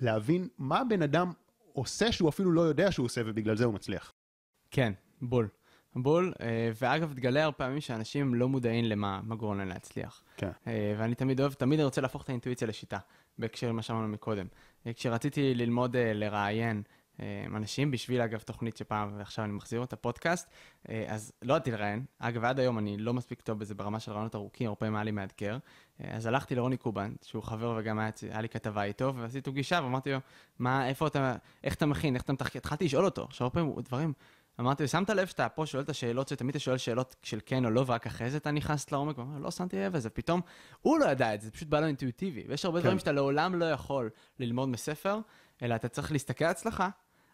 להבין 0.00 0.48
מה 0.58 0.82
בן 0.88 1.02
אדם 1.02 1.32
עושה 1.72 2.12
שהוא 2.12 2.28
אפילו 2.28 2.52
לא 2.52 2.60
יודע 2.60 2.92
שהוא 2.92 3.06
עושה, 3.06 3.20
ובגלל 3.26 3.56
זה 3.56 3.64
הוא 3.64 3.74
מצליח. 3.74 4.12
כן, 4.70 4.92
בול. 5.22 5.48
בול, 5.96 6.32
אה, 6.40 6.70
ואגב, 6.80 7.12
תגלה 7.12 7.44
הרבה 7.44 7.56
פעמים 7.56 7.80
שאנשים 7.80 8.34
לא 8.34 8.48
מודעים 8.48 8.84
למה 8.84 9.20
גורם 9.38 9.58
להם 9.58 9.68
להצליח. 9.68 10.22
כן. 10.36 10.50
אה, 10.66 10.94
ואני 10.98 11.14
תמיד 11.14 11.40
אוהב, 11.40 11.52
תמיד 11.52 11.80
רוצה 11.80 12.00
להפוך 12.00 12.22
את 12.22 12.28
האינטואיציה 12.28 12.68
לשיטה, 12.68 12.98
בהקשר 13.38 13.68
למה 13.68 13.82
שאמרנו 13.82 14.08
מקודם. 14.08 14.46
אה, 14.86 14.92
כשרציתי 14.92 15.54
ללמוד 15.54 15.96
לראיין 15.96 16.82
אנשים, 17.56 17.90
בשביל 17.90 18.20
אגב 18.20 18.40
תוכנית 18.40 18.76
שפעם, 18.76 19.18
ועכשיו 19.18 19.44
אני 19.44 19.52
מחזיר 19.52 19.80
אותה, 19.80 19.96
פודקאסט, 19.96 20.50
אז 21.08 21.32
לא 21.42 21.54
ידעתי 21.54 21.70
לראיין. 21.70 22.04
אגב, 22.18 22.44
עד 22.44 22.60
היום 22.60 22.78
אני 22.78 22.96
לא 22.96 23.14
מספיק 23.14 23.40
טוב 23.40 23.58
בזה 23.58 23.74
ברמה 23.74 24.00
של 24.00 24.12
רעיונות 24.12 24.34
ארוכים, 24.34 24.66
הרבה 24.66 24.76
פעמים 24.76 24.94
היה 24.94 25.04
לי 25.04 25.10
מאתגר. 25.10 25.58
אז 25.98 26.26
הלכתי 26.26 26.54
לרוני 26.54 26.76
קובן, 26.76 27.12
שהוא 27.22 27.42
חבר 27.42 27.74
וגם 27.78 27.98
היה, 27.98 28.10
היה 28.30 28.40
לי 28.40 28.48
כתבה 28.48 28.82
איתו, 28.82 29.14
ועשיתי 29.16 29.38
איתו 29.38 29.52
גישה 29.52 29.80
ואמרתי 29.82 30.12
לו, 30.12 30.18
מה, 30.58 30.88
איפה 30.88 31.06
אתה, 31.06 31.36
איך 31.64 31.74
אתה 31.74 31.86
מכין, 31.86 32.14
איך 32.14 32.22
אתה 32.22 32.32
מתחקר, 32.32 32.58
התחלתי 32.58 32.84
לשאול 32.84 33.04
אותו. 33.04 33.24
עכשיו, 33.24 33.44
הרבה 33.44 33.54
פעמים 33.54 33.80
דברים 33.80 34.12
אמרתי 34.60 34.82
לו, 34.82 34.88
שמת 34.88 35.10
לב 35.10 35.26
שאתה 35.26 35.48
פה 35.48 35.66
שואל 35.66 35.82
את 35.82 35.88
השאלות, 35.88 36.28
שתמיד 36.28 36.50
אתה 36.50 36.58
שואל 36.58 36.78
שאלות 36.78 37.16
של 37.22 37.40
כן 37.46 37.64
או 37.64 37.70
לא, 37.70 37.84
ורק 37.86 38.06
אחרי 38.06 38.30
זה 38.30 38.36
אתה 38.36 38.50
נכנס 38.50 38.92
לעומק, 38.92 39.18
ואומר, 39.18 39.38
לא 39.38 39.50
שמתי 39.50 39.76
לב 39.76 39.96
לזה, 39.96 40.10
פתאום 40.10 40.40
הוא 40.82 40.98
לא 40.98 41.06
ידע 41.06 41.34
את 41.34 41.40
זה, 41.40 41.46
זה 41.46 41.52
פשוט 41.52 41.68
בא 41.68 41.80
לו 41.80 41.86
אינטואיטיבי. 41.86 42.44
ויש 42.48 42.64
הרבה 42.64 42.78
כן. 42.78 42.82
דברים 42.82 42.98
שאתה 42.98 43.12
לעולם 43.12 43.54
לא 43.54 43.64
יכול 43.64 44.10
ללמוד 44.38 44.68
מספר, 44.68 45.18
אלא 45.62 45.74
אתה 45.74 45.88
צריך 45.88 46.12
להסתכל 46.12 46.44
אצלך, 46.44 46.84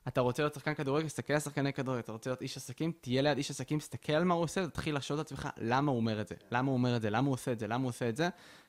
אתה 0.09 0.21
רוצה 0.21 0.43
להיות 0.43 0.55
שחקן 0.55 0.75
כדורגל, 0.75 1.07
תסתכל 1.07 1.33
על 1.33 1.41
שחקני 1.41 1.73
כדורגל, 1.73 2.01
אתה 2.01 2.13
רוצה 2.13 2.31
להיות 2.31 2.43
איש 2.43 2.57
עסקים, 2.57 2.93
תהיה 3.01 3.23
ליד 3.23 3.37
איש 3.37 3.51
עסקים, 3.51 3.79
תסתכל 3.79 4.13
על 4.13 4.25
מה 4.25 4.35
הוא 4.35 4.43
עושה, 4.43 4.67
תתחיל 4.67 4.97
לשאול 4.97 5.21
את 5.21 5.25
עצמך 5.25 5.49
למה 5.57 5.91
הוא 5.91 5.97
אומר 5.97 6.21
את 6.21 6.29
זה, 6.29 6.35
למה 6.51 6.69
הוא 6.69 6.77
אומר 6.77 6.97
את 6.97 7.03
זה, 7.03 7.11
למה 7.11 7.27
הוא 7.27 7.35
עושה 7.35 7.53
את 7.53 7.59
זה, 7.59 7.67
למה 7.67 7.83
הוא 7.83 7.89
עושה 7.89 8.09
את 8.09 8.17
זה, 8.17 8.29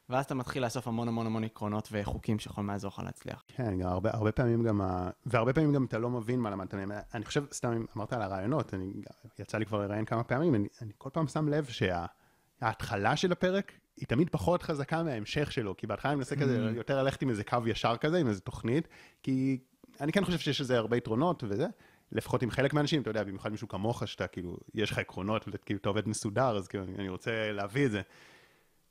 ואז 0.10 0.26
אתה 0.26 0.35
מתחיל 0.35 0.64
לאסוף 0.64 0.88
המון 0.88 1.07
המון 1.07 1.26
המון 1.26 1.43
עקרונות 1.43 1.89
וחוקים 1.91 2.39
שיכולים 2.39 2.69
לעזור 2.69 2.91
לך 2.93 2.99
להצליח. 3.05 3.43
כן, 3.47 3.80
גם 3.80 3.89
הרבה, 3.89 4.10
הרבה 4.14 4.31
פעמים 4.31 4.64
גם, 4.64 4.81
והרבה 5.26 5.53
פעמים 5.53 5.73
גם 5.73 5.85
אתה 5.85 5.97
לא 5.97 6.10
מבין 6.10 6.39
מה 6.39 6.49
למדת 6.49 6.73
מהם. 6.73 6.91
אני 7.14 7.26
חושב, 7.26 7.45
סתם 7.51 7.85
אמרת 7.97 8.14
על 8.14 8.22
הרעיונות, 8.22 8.73
אני, 8.73 8.93
יצא 9.39 9.57
לי 9.57 9.65
כבר 9.65 9.88
לראיין 9.88 10.05
כמה 10.05 10.23
פעמים, 10.23 10.55
אני, 10.55 10.68
אני 10.81 10.91
כל 10.97 11.10
פעם 11.14 11.27
שם 11.27 11.47
לב 11.47 11.65
שההתחלה 11.65 13.15
של 13.15 13.31
הפרק 13.31 13.72
היא 13.97 14.07
תמיד 14.07 14.30
פחות 14.30 14.64
חזקה 14.64 15.03
מההמשך 15.03 15.51
שלו, 15.51 15.77
כי 15.77 15.88
בהתחלה 15.88 16.11
אני 16.11 16.18
מנסה 16.18 16.35
כזה 16.35 16.57
mm-hmm. 16.57 16.77
יותר 16.77 17.03
ללכת 17.03 17.22
עם 17.22 17.30
איזה 17.30 17.43
קו 17.43 17.57
ישר 17.65 17.97
כזה, 17.97 18.18
עם 18.18 18.27
איזה 18.27 18.41
תוכנית, 18.41 18.88
כי 19.23 19.60
אני 20.04 20.12
כן 20.12 20.26
חושב 20.26 20.38
שיש 20.38 20.62
לזה 20.62 20.78
הרבה 20.78 20.98
יתרונות 20.98 21.44
וזה. 21.48 21.68
לפחות 22.12 22.44
עם 22.44 22.52
חלק 22.52 22.74
מהאנשים, 22.74 23.02
אתה 23.02 23.10
יודע, 23.10 23.24
במיוחד 23.24 23.52
מישהו 23.52 23.68
כמוך, 23.68 24.08
שאתה 24.08 24.28
כאילו, 24.28 24.58
יש 24.74 24.92
לך 24.92 24.98
עקרונות, 24.98 25.46
וכאילו 25.52 25.80
אתה 25.80 25.90
עובד 25.90 26.08
מסודר, 26.08 26.58
אז 26.58 26.68
כאילו, 26.68 26.84
אני 26.84 27.10
רוצה 27.10 27.52
להביא 27.52 27.86
את 27.86 27.92
זה. 27.92 28.02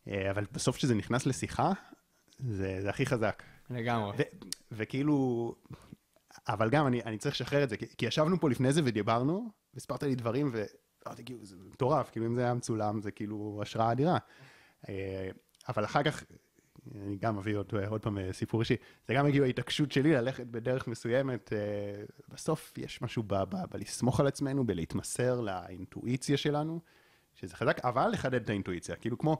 אה, 0.08 0.30
אבל 0.30 0.44
בסוף 0.52 0.76
כשזה 0.76 0.94
נכנס 0.94 1.26
לשיחה, 1.26 1.72
זה, 2.38 2.78
זה 2.82 2.90
הכי 2.90 3.06
חזק. 3.06 3.42
לגמרי. 3.70 4.16
ו- 4.18 4.46
וכאילו, 4.72 5.54
אבל 6.48 6.70
גם 6.70 6.86
אני, 6.86 7.02
אני 7.02 7.18
צריך 7.18 7.34
לשחרר 7.34 7.64
את 7.64 7.68
זה, 7.68 7.76
כי, 7.76 7.86
כי 7.98 8.06
ישבנו 8.06 8.40
פה 8.40 8.50
לפני 8.50 8.72
זה 8.72 8.80
ודיברנו, 8.84 9.50
והספרת 9.74 10.02
לי 10.02 10.14
דברים, 10.14 10.52
ואמרתי, 10.52 11.24
כאילו, 11.24 11.44
זה 11.44 11.56
מטורף, 11.72 12.10
כאילו 12.10 12.26
אם 12.26 12.34
זה 12.34 12.42
היה 12.42 12.54
מצולם, 12.54 13.02
זה 13.02 13.10
כאילו 13.10 13.58
השראה 13.62 13.92
אדירה. 13.92 14.18
אה, 14.88 15.28
אבל 15.68 15.84
אחר 15.84 16.02
כך, 16.02 16.24
אני 17.04 17.16
גם 17.16 17.38
אביא 17.38 17.56
עוד, 17.56 17.72
עוד 17.88 18.02
פעם 18.02 18.18
אה, 18.18 18.32
סיפור 18.32 18.60
אישי, 18.60 18.76
זה 19.08 19.14
גם 19.14 19.26
הגיעו 19.26 19.44
ההתעקשות 19.44 19.92
שלי 19.92 20.12
ללכת 20.12 20.46
בדרך 20.46 20.88
מסוימת, 20.88 21.52
בסוף 22.28 22.78
יש 22.78 23.02
משהו 23.02 23.22
בלסמוך 23.70 24.20
על 24.20 24.26
עצמנו, 24.26 24.66
בלהתמסר 24.66 25.40
לאינטואיציה 25.40 26.36
שלנו, 26.36 26.80
שזה 27.34 27.56
חזק, 27.56 27.84
אבל 27.84 28.08
לחדד 28.08 28.42
את 28.42 28.50
האינטואיציה, 28.50 28.96
כאילו 28.96 29.18
כמו... 29.18 29.38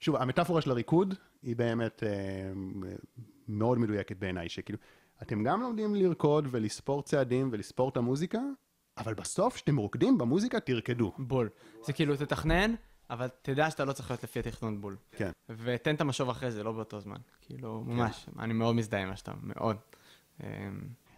שוב, 0.00 0.16
המטאפורה 0.16 0.60
של 0.60 0.70
הריקוד 0.70 1.14
היא 1.42 1.56
באמת 1.56 2.02
אה, 2.02 2.08
מאוד 3.48 3.78
מדויקת 3.78 4.16
בעיניי, 4.16 4.48
שכאילו, 4.48 4.78
אתם 5.22 5.44
גם 5.44 5.60
לומדים 5.60 5.94
לרקוד 5.94 6.48
ולספור 6.50 7.02
צעדים 7.02 7.48
ולספור 7.52 7.88
את 7.88 7.96
המוזיקה, 7.96 8.40
אבל 8.98 9.14
בסוף, 9.14 9.54
כשאתם 9.54 9.76
רוקדים 9.76 10.18
במוזיקה, 10.18 10.60
תרקדו. 10.60 11.12
בול. 11.18 11.48
זה 11.84 11.92
כאילו, 11.92 12.16
תתכנן, 12.16 12.74
אבל 13.10 13.28
תדע 13.42 13.70
שאתה 13.70 13.84
לא 13.84 13.92
צריך 13.92 14.10
להיות 14.10 14.24
לפי 14.24 14.38
התכנון 14.38 14.80
בול. 14.80 14.96
כן. 15.12 15.30
ותן 15.48 15.94
את 15.94 16.00
המשוב 16.00 16.30
אחרי 16.30 16.50
זה, 16.50 16.62
לא 16.62 16.72
באותו 16.72 17.00
זמן. 17.00 17.16
כאילו, 17.40 17.84
כן. 17.86 17.92
ממש, 17.92 18.26
אני 18.38 18.52
מאוד 18.52 18.74
מזדהה 18.74 19.02
עם 19.02 19.08
מה 19.08 19.16
שאתה, 19.16 19.32
מאוד. 19.42 19.76
אמ, 20.42 20.48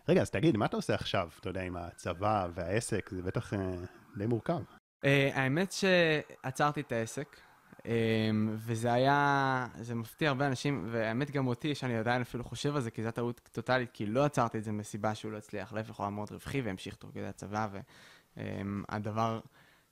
רגע, 0.08 0.20
אז 0.20 0.30
תגיד, 0.30 0.56
מה 0.56 0.66
אתה 0.66 0.76
עושה 0.76 0.94
עכשיו, 0.94 1.28
אתה 1.40 1.50
יודע, 1.50 1.62
עם 1.62 1.76
הצבא 1.76 2.48
והעסק? 2.54 3.10
זה 3.10 3.22
בטח 3.22 3.54
אה, 3.54 3.74
די 4.16 4.26
מורכב. 4.26 4.60
אה, 5.04 5.30
האמת 5.34 5.72
שעצרתי 5.72 6.80
את 6.80 6.92
העסק. 6.92 7.36
אמ, 7.86 8.56
וזה 8.56 8.92
היה, 8.92 9.66
זה 9.80 9.94
מפתיע 9.94 10.28
הרבה 10.28 10.46
אנשים, 10.46 10.88
והאמת 10.90 11.30
גם 11.30 11.46
אותי, 11.46 11.74
שאני 11.74 11.96
עדיין 11.96 12.22
אפילו 12.22 12.44
חושב 12.44 12.76
על 12.76 12.80
זה, 12.82 12.90
כי 12.90 13.02
זו 13.02 13.10
טעות 13.10 13.48
טוטאלית, 13.52 13.90
כי 13.92 14.06
לא 14.06 14.24
עצרתי 14.24 14.58
את 14.58 14.64
זה 14.64 14.72
מסיבה 14.72 15.14
שהוא 15.14 15.32
לא 15.32 15.36
הצליח, 15.36 15.72
להפך 15.72 15.94
הוא 15.94 16.04
היה 16.04 16.10
מאוד 16.10 16.32
רווחי 16.32 16.60
והמשיך 16.60 16.94
תוך 16.94 17.10
כדי 17.14 17.26
הצבא, 17.26 17.68
והדבר 18.36 19.40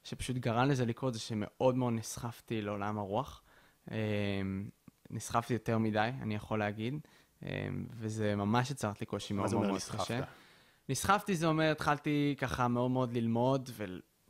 שפשוט 0.09 0.37
גרם 0.37 0.69
לזה 0.69 0.87
לקרות 0.87 1.15
זה 1.15 1.21
שמאוד 1.21 1.77
מאוד 1.77 1.93
נסחפתי 1.93 2.63
לעולם 2.63 2.99
הרוח. 2.99 3.43
אמ, 3.91 4.69
נסחפתי 5.11 5.53
יותר 5.53 5.79
מדי, 5.79 6.11
אני 6.23 6.35
יכול 6.35 6.59
להגיד, 6.59 6.95
אמ, 7.43 7.49
וזה 7.91 8.37
ממש 8.37 8.71
יצרת 8.71 9.01
לי 9.01 9.07
קושי 9.07 9.35
מאוד 9.35 9.55
מאוד 9.55 9.81
קשה. 9.97 10.21
נסחפתי 10.89 11.37
זה 11.37 11.47
אומר, 11.47 11.71
התחלתי 11.71 12.35
ככה 12.39 12.69
מאוד 12.69 12.91
מאוד 12.91 13.13
ללמוד, 13.13 13.71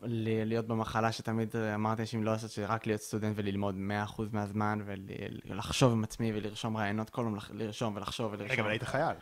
להיות 0.02 0.66
במחלה 0.66 1.12
שתמיד 1.12 1.56
אמרתי 1.56 2.06
שאם 2.06 2.24
לא 2.24 2.32
לעשות, 2.32 2.50
שרק 2.50 2.86
להיות 2.86 3.00
סטודנט 3.00 3.32
וללמוד 3.36 3.74
100% 3.74 4.22
מהזמן, 4.32 4.78
ולחשוב 4.84 5.92
עם 5.92 6.04
עצמי 6.04 6.32
ולרשום 6.34 6.76
רעיונות, 6.76 7.10
כל 7.10 7.22
יום 7.22 7.36
לרשום 7.52 7.96
ולחשוב 7.96 8.32
ולרשום. 8.32 8.50
רגע, 8.52 8.62
אבל 8.62 8.70
היית 8.70 8.82
חייל. 8.82 9.16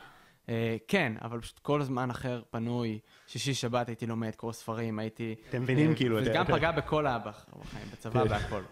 Uh, 0.47 0.49
כן, 0.89 1.13
אבל 1.23 1.41
פשוט 1.41 1.59
כל 1.59 1.83
זמן 1.83 2.11
אחר 2.11 2.43
פנוי, 2.51 2.99
שישי 3.27 3.55
שבת 3.55 3.89
הייתי 3.89 4.07
לומד, 4.07 4.35
קורא 4.35 4.53
ספרים, 4.53 4.99
הייתי... 4.99 5.35
אתם 5.49 5.63
מבינים 5.63 5.93
uh, 5.93 5.97
כאילו... 5.97 6.17
וזה 6.17 6.31
גם 6.35 6.45
פגע 6.45 6.71
בכל 6.71 7.07
האב"ח, 7.07 7.47
בצבא, 7.93 8.23
כן. 8.23 8.29
בהכל. 8.29 8.63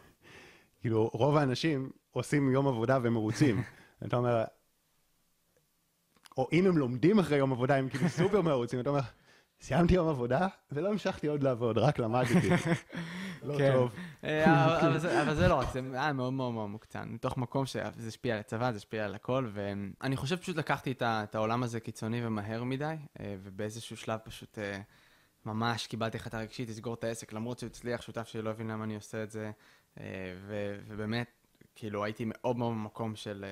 כאילו, 0.80 1.10
רוב 1.12 1.36
האנשים 1.36 1.90
עושים 2.10 2.52
יום 2.52 2.68
עבודה 2.68 2.98
ומרוצים. 3.02 3.62
אתה 4.06 4.16
אומר, 4.16 4.44
או 6.36 6.48
אם 6.52 6.66
הם 6.66 6.78
לומדים 6.78 7.18
אחרי 7.18 7.38
יום 7.38 7.52
עבודה, 7.52 7.76
הם 7.76 7.88
כאילו 7.88 8.09
סופר 8.09 8.42
מרוצים, 8.42 8.80
אתה 8.80 8.90
אומר, 8.90 9.01
סיימתי 9.60 9.94
יום 9.94 10.09
עבודה, 10.09 10.46
ולא 10.72 10.88
המשכתי 10.88 11.26
עוד 11.26 11.42
לעבוד, 11.42 11.78
רק 11.78 11.98
למדתי. 11.98 12.48
לא 13.44 13.58
כן. 13.58 13.72
טוב. 13.72 13.92
אה, 14.24 15.22
אבל 15.22 15.34
זה 15.34 15.48
לא 15.48 15.54
רק, 15.54 15.68
זה 15.72 15.80
היה 15.92 16.12
מאוד 16.12 16.32
מאוד 16.32 16.52
מאוד 16.52 16.70
מוקצן. 16.70 17.08
מתוך 17.08 17.36
מקום 17.36 17.66
שזה 17.66 18.08
השפיע 18.08 18.34
על 18.34 18.40
הצבא, 18.40 18.72
זה 18.72 18.76
השפיע 18.76 19.04
על 19.04 19.14
הכל, 19.14 19.48
ואני 19.52 20.16
חושב 20.16 20.36
פשוט 20.36 20.56
לקחתי 20.56 20.94
את 21.02 21.34
העולם 21.34 21.62
הזה 21.62 21.80
קיצוני 21.80 22.26
ומהר 22.26 22.64
מדי, 22.64 22.94
אה, 23.20 23.36
ובאיזשהו 23.42 23.96
שלב 23.96 24.20
פשוט 24.24 24.58
אה, 24.58 24.80
ממש 25.46 25.86
קיבלתי 25.86 26.16
החלטה 26.16 26.38
רגשית 26.38 26.68
לסגור 26.68 26.94
את 26.94 27.04
העסק, 27.04 27.32
למרות 27.32 27.58
שהוא 27.58 27.66
הצליח, 27.66 28.02
שותף 28.02 28.28
שלי 28.28 28.42
לא 28.42 28.50
הבין 28.50 28.70
למה 28.70 28.84
אני 28.84 28.94
עושה 28.94 29.22
את 29.22 29.30
זה, 29.30 29.50
ובאמת, 30.88 31.30
כאילו 31.74 32.04
הייתי 32.04 32.24
מאוד 32.26 32.56
מאוד 32.56 32.72
במקום 32.72 33.16
של... 33.16 33.44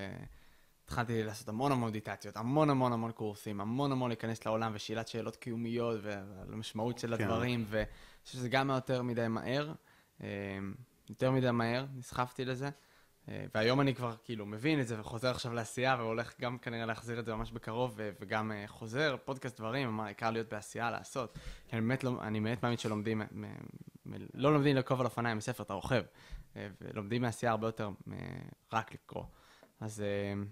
התחלתי 0.85 1.25
לעשות 1.25 1.49
המון 1.49 1.73
המון 1.73 1.89
מדיטציות, 1.89 2.37
המון 2.37 2.71
המון 2.71 2.93
המון 2.93 3.13
קורסים, 3.13 3.61
המון 3.61 3.93
המון 3.93 4.11
להיכנס 4.11 4.47
לעולם 4.47 4.73
ושאלת 4.75 5.09
שאלות 5.09 5.37
קיומיות 5.37 6.01
ועל 6.03 6.53
המשמעות 6.53 6.99
של 6.99 7.17
כן. 7.17 7.25
הדברים, 7.25 7.65
ואני 7.69 7.87
חושב 8.25 8.39
שזה 8.39 8.49
גם 8.49 8.71
היה 8.71 8.77
יותר 8.77 9.03
מדי 9.03 9.29
מהר, 9.29 9.73
אמ, 10.21 10.27
יותר 11.11 11.31
מדי 11.31 11.51
מהר, 11.51 11.87
נסחפתי 11.95 12.45
לזה, 12.45 12.71
אה, 13.29 13.45
והיום 13.55 13.81
אני 13.81 13.95
כבר 13.95 14.15
כאילו 14.25 14.47
מבין 14.47 14.81
את 14.81 14.89
זה 14.89 15.01
וחוזר 15.01 15.31
עכשיו 15.31 15.53
לעשייה 15.53 15.97
והולך 15.99 16.41
גם 16.41 16.59
כנראה 16.59 16.87
להחזיר 16.87 17.21
את 17.21 17.25
זה 17.25 17.35
ממש 17.35 17.53
בקרוב 17.53 17.95
ו- 17.97 18.11
וגם 18.21 18.53
אה, 18.53 18.65
חוזר, 18.67 19.17
פודקאסט 19.25 19.59
דברים, 19.59 19.97
מה, 19.97 20.05
העיקר 20.05 20.31
להיות 20.31 20.49
בעשייה, 20.49 20.91
לעשות. 20.91 21.39
כי 21.69 21.77
אני 21.77 21.81
באמת, 21.81 22.05
לא, 22.05 22.13
אני 22.21 22.41
באמת 22.41 22.63
מאמין 22.63 22.79
שלומדים, 22.79 23.23
לא 24.35 24.53
לומדים 24.53 24.77
לרכוב 24.77 25.01
על 25.01 25.07
אופניים 25.07 25.37
מספר, 25.37 25.63
אתה 25.63 25.73
רוכב. 25.73 26.03
אה, 26.57 26.69
ולומדים 26.81 27.23
מעשייה 27.23 27.53
הרבה 27.53 27.69
יותר 27.69 27.91
מרק 28.07 28.95
לקרוא. 28.95 29.25
אז 29.81 30.01
אה, 30.01 30.43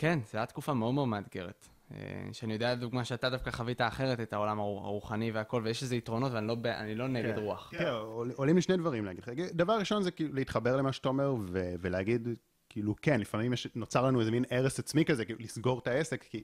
כן, 0.00 0.18
זו 0.32 0.38
הייתה 0.38 0.46
תקופה 0.52 0.74
מאוד 0.74 0.94
מאוד 0.94 1.08
מאתגרת. 1.08 1.68
אה, 1.94 1.96
שאני 2.32 2.52
יודע, 2.52 2.74
לדוגמה, 2.74 3.04
שאתה 3.04 3.30
דווקא 3.30 3.50
חווית 3.50 3.80
אחרת 3.80 4.20
את 4.20 4.32
העולם 4.32 4.58
הרו- 4.58 4.80
הרוחני 4.84 5.30
והכל, 5.30 5.62
ויש 5.64 5.82
איזה 5.82 5.96
יתרונות 5.96 6.32
ואני 6.32 6.46
לא, 6.46 6.56
אני 6.66 6.94
לא 6.94 7.08
נגד 7.08 7.34
כן. 7.34 7.40
רוח. 7.40 7.70
תראה, 7.78 7.92
עול- 7.92 8.32
עולים 8.36 8.56
לי 8.56 8.62
שני 8.62 8.76
דברים 8.76 9.04
להגיד 9.04 9.22
לך. 9.22 9.28
דבר 9.52 9.78
ראשון 9.78 10.02
זה 10.02 10.10
כאילו 10.10 10.34
להתחבר 10.34 10.76
למה 10.76 10.92
שאתה 10.92 11.08
אומר 11.08 11.34
ו- 11.48 11.74
ולהגיד, 11.80 12.28
כאילו, 12.68 12.94
כן, 13.02 13.20
לפעמים 13.20 13.52
יש, 13.52 13.68
נוצר 13.74 14.06
לנו 14.06 14.20
איזה 14.20 14.30
מין 14.30 14.44
הרס 14.50 14.78
עצמי 14.78 15.04
כזה, 15.04 15.24
כאילו, 15.24 15.38
לסגור 15.42 15.78
את 15.78 15.86
העסק, 15.86 16.22
כי 16.22 16.42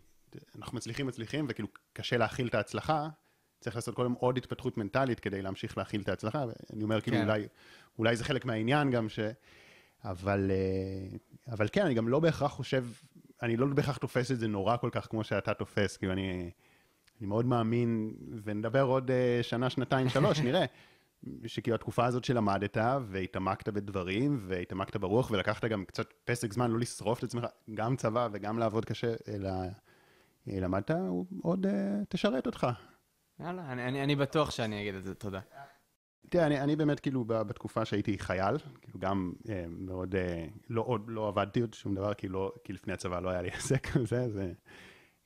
אנחנו 0.57 0.77
מצליחים, 0.77 1.07
מצליחים, 1.07 1.47
וכאילו 1.49 1.69
קשה 1.93 2.17
להכיל 2.17 2.47
את 2.47 2.55
ההצלחה. 2.55 3.09
צריך 3.61 3.77
לעשות 3.77 3.95
קודם 3.95 4.13
עוד 4.13 4.37
התפתחות 4.37 4.77
מנטלית 4.79 5.21
כדי 5.21 5.43
להמשיך 5.43 5.79
להכיל 5.79 6.01
את 6.01 6.09
ההצלחה, 6.09 6.45
ואני 6.71 6.83
אומר, 6.85 7.01
כאילו, 7.01 7.17
כן. 7.17 7.23
אולי, 7.23 7.47
אולי 7.99 8.17
זה 8.17 8.25
חלק 8.25 8.45
מהעניין 8.45 8.91
גם 8.91 9.09
ש... 9.09 9.19
אבל, 10.05 10.51
אה, 10.51 11.17
אבל 11.55 11.69
כן, 11.73 11.85
אני 11.85 11.95
גם 11.95 12.09
לא 12.09 12.21
בהכרח 12.21 12.51
חושב, 12.53 12.85
אני 13.45 13.57
לא 13.57 13.67
בהכרח 13.67 13.97
תופס 13.97 14.31
את 14.31 14.39
זה 14.39 14.49
נורא 14.49 14.77
כל 14.77 14.89
כך 14.93 15.07
כמו 15.11 15.25
שאתה 15.25 15.55
תופס, 15.55 15.97
כאילו 15.97 16.13
אני, 16.13 16.51
אני 17.21 17.27
מאוד 17.27 17.47
מאמין, 17.47 18.15
ונדבר 18.45 18.83
עוד 18.83 19.11
אה, 19.11 19.39
שנה, 19.43 19.71
שנתיים, 19.71 20.09
שלוש, 20.09 20.41
נראה, 20.47 20.65
שכאילו 21.47 21.75
התקופה 21.75 22.05
הזאת 22.05 22.25
שלמדת 22.25 22.77
והתעמקת 23.07 23.69
בדברים 23.69 24.41
והתעמקת 24.49 24.97
ברוח 24.97 25.31
ולקחת 25.31 25.65
גם 25.65 25.85
קצת 25.85 26.13
פסק 26.25 26.53
זמן 26.53 26.71
לא 26.71 26.79
לשרוף 26.79 27.19
את 27.19 27.25
עצמך, 27.25 27.47
גם 27.75 27.97
צבא 27.97 28.29
וגם 28.33 28.59
לעבוד 28.59 28.85
קשה, 28.85 29.15
אלא 29.29 29.49
אה, 30.49 30.61
למדת, 30.61 30.91
הוא 30.91 31.27
עוד 31.43 31.67
אה, 31.67 32.01
תשרת 32.09 32.47
אותך. 32.47 32.67
יאללה, 33.41 33.73
אני, 33.73 33.89
אני, 33.89 34.05
אני 34.05 34.17
בטוח 34.17 34.51
שאני 34.51 34.83
אגיד 34.83 34.95
את 34.95 35.05
זה, 35.05 35.15
תודה. 35.15 35.41
תראה, 36.29 36.47
אני, 36.47 36.61
אני 36.61 36.77
באמת 36.77 37.01
כאילו 37.01 37.25
בתקופה 37.25 37.85
שהייתי 37.85 38.19
חייל, 38.19 38.59
כאילו 38.83 38.99
גם 38.99 39.33
אה, 39.49 39.65
מאוד, 39.69 40.15
אה, 40.15 40.47
לא, 40.71 40.83
עוד 40.87 41.03
לא 41.07 41.29
עבדתי 41.29 41.61
עוד 41.61 41.75
שום 41.75 41.95
דבר, 41.95 42.15
כי, 42.15 42.29
לא, 42.29 42.53
כי 42.65 42.73
לפני 42.73 42.93
הצבא 42.93 43.21
לא 43.21 43.29
היה 43.29 43.43
לי 43.43 43.49
עסק, 43.57 43.89
זה, 43.99 44.31
זה, 44.31 44.53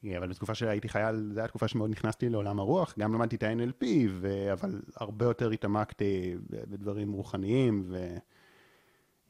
אה, 0.05 0.19
אבל 0.19 0.29
בתקופה 0.29 0.55
שהייתי 0.55 0.89
חייל, 0.89 1.17
זו 1.17 1.41
הייתה 1.41 1.49
תקופה 1.49 1.69
שמאוד 1.69 1.91
נכנסתי 1.91 2.29
לעולם 2.29 2.59
הרוח, 2.59 2.95
גם 2.99 3.15
למדתי 3.15 3.37
את 3.37 3.43
ה-NLP, 3.43 3.85
ו, 4.11 4.53
אבל 4.53 4.81
הרבה 4.97 5.25
יותר 5.25 5.51
התעמקתי 5.51 6.35
בדברים 6.51 7.13
רוחניים, 7.13 7.93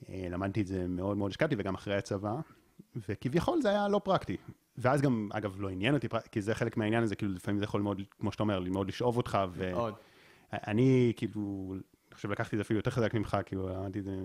ולמדתי 0.08 0.60
את 0.60 0.66
זה 0.66 0.88
מאוד 0.88 1.16
מאוד 1.16 1.30
השקעתי, 1.30 1.54
וגם 1.58 1.74
אחרי 1.74 1.96
הצבא, 1.96 2.34
וכביכול 3.08 3.62
זה 3.62 3.68
היה 3.68 3.88
לא 3.88 4.00
פרקטי. 4.04 4.36
ואז 4.78 5.02
גם, 5.02 5.28
אגב, 5.32 5.60
לא 5.60 5.68
עניין 5.68 5.94
אותי, 5.94 6.08
כי 6.32 6.42
זה 6.42 6.54
חלק 6.54 6.76
מהעניין 6.76 7.02
הזה, 7.02 7.16
כאילו 7.16 7.32
לפעמים 7.32 7.58
זה 7.58 7.64
יכול 7.64 7.82
מאוד, 7.82 8.02
כמו 8.18 8.32
שאתה 8.32 8.42
אומר, 8.42 8.60
מאוד 8.60 8.88
לשאוב 8.88 9.16
אותך, 9.16 9.38
ו... 9.52 9.70
מאוד. 9.72 9.94
אני 10.52 11.12
כאילו, 11.16 11.74
אני 12.08 12.14
חושב 12.14 12.30
לקחתי 12.30 12.56
את 12.56 12.58
זה 12.58 12.62
אפילו 12.62 12.78
יותר 12.78 12.90
חזק 12.90 13.14
ממך, 13.14 13.36
כאילו 13.46 13.68
למדתי 13.68 13.98
את 13.98 14.04
זה, 14.04 14.16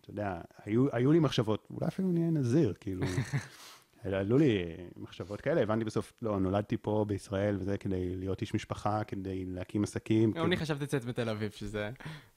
אתה 0.00 0.10
יודע, 0.10 0.40
היו, 0.64 0.86
היו 0.92 1.12
לי 1.12 1.18
מחשבות, 1.18 1.68
אולי 1.70 1.86
אפילו 1.86 2.12
נהיה 2.12 2.30
נזיר, 2.30 2.74
כאילו, 2.80 3.06
עלו 4.12 4.38
לי 4.38 4.64
מחשבות 4.96 5.40
כאלה, 5.40 5.62
הבנתי 5.62 5.84
בסוף, 5.84 6.12
לא, 6.22 6.40
נולדתי 6.40 6.76
פה 6.76 7.04
בישראל 7.08 7.56
וזה 7.60 7.78
כדי 7.78 8.16
להיות 8.16 8.40
איש 8.40 8.54
משפחה, 8.54 9.04
כדי 9.04 9.44
להקים 9.44 9.82
עסקים. 9.82 10.32
גם 10.32 10.46
אני 10.46 10.56
חשבתי 10.56 10.84
לצאת 10.84 11.04
בתל 11.04 11.28
אביב, 11.28 11.50
שזה... 11.50 11.90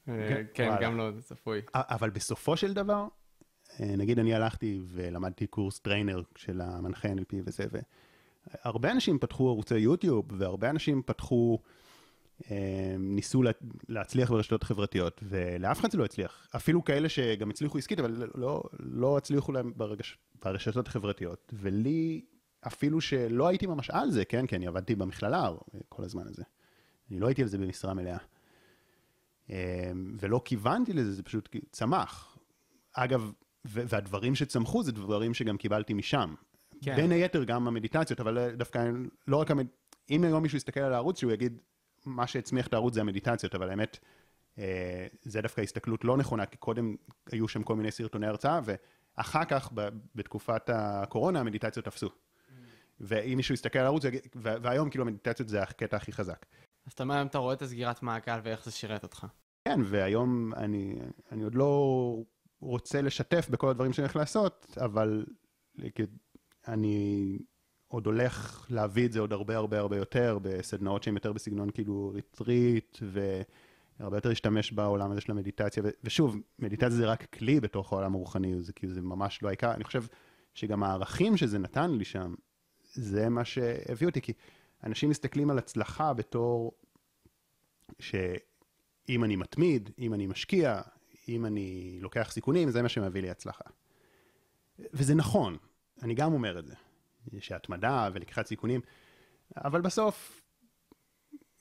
אה, 0.09 0.29
כן? 0.29 0.45
כן. 0.53 0.75
גם 0.81 0.97
לא 0.97 1.09
צפוי. 1.19 1.61
אבל 1.73 2.09
בסופו 2.09 2.57
של 2.57 2.73
דבר, 2.73 3.07
אה, 3.79 3.95
נגיד 3.97 4.19
אני 4.19 4.33
הלכתי 4.33 4.79
ולמדתי 4.87 5.47
קורס 5.47 5.79
trainer 5.79 6.21
של 6.35 6.61
המנחה 6.61 7.07
NLP 7.07 7.35
וזה, 7.45 7.63
והרבה 8.63 8.91
אנשים 8.91 9.19
פתחו 9.19 9.49
ערוצי 9.49 9.77
יוטיוב, 9.77 10.25
והרבה 10.29 10.69
אנשים 10.69 11.01
פתחו, 11.05 11.59
ניסו 12.99 13.43
לה- 13.43 13.51
להצליח 13.89 14.31
ברשתות 14.31 14.63
חברתיות, 14.63 15.23
ולאף 15.23 15.79
אחד 15.79 15.91
זה 15.91 15.97
לא 15.97 16.05
הצליח. 16.05 16.47
אפילו 16.55 16.83
כאלה 16.83 17.09
שגם 17.09 17.49
הצליחו 17.49 17.77
עסקית, 17.77 17.99
אבל 17.99 18.29
לא, 18.35 18.63
לא 18.79 19.17
הצליחו 19.17 19.51
להם 19.51 19.73
ברגש, 19.75 20.17
ברשתות 20.43 20.87
החברתיות. 20.87 21.53
ולי, 21.53 22.25
אפילו 22.67 23.01
שלא 23.01 23.47
הייתי 23.47 23.67
ממש 23.67 23.89
על 23.89 24.11
זה, 24.11 24.25
כן, 24.25 24.47
כי 24.47 24.55
אני 24.55 24.67
עבדתי 24.67 24.95
במכללה 24.95 25.49
כל 25.89 26.03
הזמן 26.03 26.27
הזה. 26.27 26.43
אני 27.11 27.19
לא 27.19 27.27
הייתי 27.27 27.41
על 27.41 27.47
זה 27.47 27.57
במשרה 27.57 27.93
מלאה. 27.93 28.17
אה, 29.49 29.91
ולא 30.19 30.41
כיוונתי 30.45 30.93
לזה, 30.93 31.11
זה 31.13 31.23
פשוט 31.23 31.55
צמח. 31.71 32.37
אגב, 32.93 33.31
והדברים 33.65 34.35
שצמחו 34.35 34.83
זה 34.83 34.91
דברים 34.91 35.33
שגם 35.33 35.57
קיבלתי 35.57 35.93
משם. 35.93 36.35
כן. 36.81 36.95
בין 36.95 37.11
היתר 37.11 37.43
גם 37.43 37.67
המדיטציות, 37.67 38.19
אבל 38.19 38.55
דווקא 38.55 38.91
לא 39.27 39.37
רק 39.37 39.51
המד... 39.51 39.67
אם 40.11 40.23
היום 40.23 40.43
מישהו 40.43 40.57
יסתכל 40.57 40.79
על 40.79 40.93
הערוץ, 40.93 41.19
שהוא 41.19 41.31
יגיד, 41.31 41.61
מה 42.07 42.27
שהצמיח 42.27 42.67
את 42.67 42.73
הערוץ 42.73 42.93
זה 42.93 43.01
המדיטציות, 43.01 43.55
אבל 43.55 43.69
האמת, 43.69 43.99
אה, 44.59 45.07
זה 45.21 45.41
דווקא 45.41 45.61
הסתכלות 45.61 46.03
לא 46.03 46.17
נכונה, 46.17 46.45
כי 46.45 46.57
קודם 46.57 46.95
היו 47.31 47.47
שם 47.47 47.63
כל 47.63 47.75
מיני 47.75 47.91
סרטוני 47.91 48.27
הרצאה, 48.27 48.59
ואחר 48.63 49.45
כך, 49.45 49.71
בתקופת 50.15 50.69
הקורונה, 50.73 51.39
המדיטציות 51.39 51.85
תפסו. 51.85 52.09
ואם 52.99 53.33
מישהו 53.37 53.53
יסתכל 53.53 53.79
על 53.79 53.85
הערוץ, 53.85 54.03
והיום 54.35 54.89
כאילו 54.89 55.03
המדיטציות 55.03 55.49
זה 55.49 55.61
הקטע 55.61 55.97
הכי 55.97 56.11
חזק. 56.11 56.45
אז 56.85 56.93
אתה 56.93 57.03
אומר, 57.03 57.15
היום 57.15 57.27
אתה 57.27 57.37
רואה 57.37 57.53
את 57.53 57.61
הסגירת 57.61 58.03
מעגל 58.03 58.39
ואיך 58.43 58.65
זה 58.65 58.71
שירת 58.71 59.03
אותך. 59.03 59.27
כן, 59.65 59.79
והיום 59.83 60.53
אני, 60.53 60.95
אני 61.31 61.43
עוד 61.43 61.55
לא 61.55 62.23
רוצה 62.59 63.01
לשתף 63.01 63.49
בכל 63.49 63.69
הדברים 63.69 63.93
שאני 63.93 64.05
הולך 64.05 64.15
לעשות, 64.15 64.77
אבל 64.77 65.25
כאילו, 65.95 66.09
אני 66.67 67.37
עוד 67.87 68.05
הולך 68.05 68.65
להביא 68.69 69.05
את 69.05 69.11
זה 69.11 69.19
עוד 69.19 69.33
הרבה 69.33 69.57
הרבה 69.57 69.79
הרבה 69.79 69.97
יותר 69.97 70.39
בסדנאות 70.41 71.03
שהן 71.03 71.13
יותר 71.13 71.33
בסגנון 71.33 71.69
כאילו 71.69 72.11
ריטריט, 72.15 72.97
והרבה 73.01 74.17
יותר 74.17 74.29
להשתמש 74.29 74.71
בעולם 74.71 75.11
הזה 75.11 75.21
של 75.21 75.31
המדיטציה. 75.31 75.83
ו- 75.85 75.89
ושוב, 76.03 76.37
מדיטציה 76.59 76.89
זה 76.89 77.05
רק 77.05 77.25
כלי 77.25 77.59
בתוך 77.59 77.93
העולם 77.93 78.15
הרוחני, 78.15 78.63
זה 78.63 78.73
כאילו 78.73 78.93
זה 78.93 79.01
ממש 79.01 79.43
לא 79.43 79.47
העיקר. 79.47 79.71
אני 79.73 79.83
חושב 79.83 80.03
שגם 80.53 80.83
הערכים 80.83 81.37
שזה 81.37 81.59
נתן 81.59 81.91
לי 81.91 82.05
שם, 82.05 82.35
זה 82.93 83.29
מה 83.29 83.45
שהביא 83.45 84.07
אותי, 84.07 84.21
כי 84.21 84.33
אנשים 84.83 85.09
מסתכלים 85.09 85.49
על 85.49 85.57
הצלחה 85.57 86.13
בתור 86.13 86.71
שאם 87.99 89.23
אני 89.23 89.35
מתמיד, 89.35 89.89
אם 89.99 90.13
אני 90.13 90.27
משקיע, 90.27 90.81
אם 91.27 91.45
אני 91.45 91.97
לוקח 92.01 92.31
סיכונים, 92.31 92.69
זה 92.69 92.81
מה 92.81 92.89
שמביא 92.89 93.21
לי 93.21 93.29
הצלחה. 93.29 93.63
וזה 94.93 95.15
נכון, 95.15 95.57
אני 96.01 96.13
גם 96.13 96.33
אומר 96.33 96.59
את 96.59 96.67
זה, 96.67 96.73
שהתמדה 97.39 98.09
ולקיחת 98.13 98.47
סיכונים, 98.47 98.81
אבל 99.57 99.81
בסוף, 99.81 100.41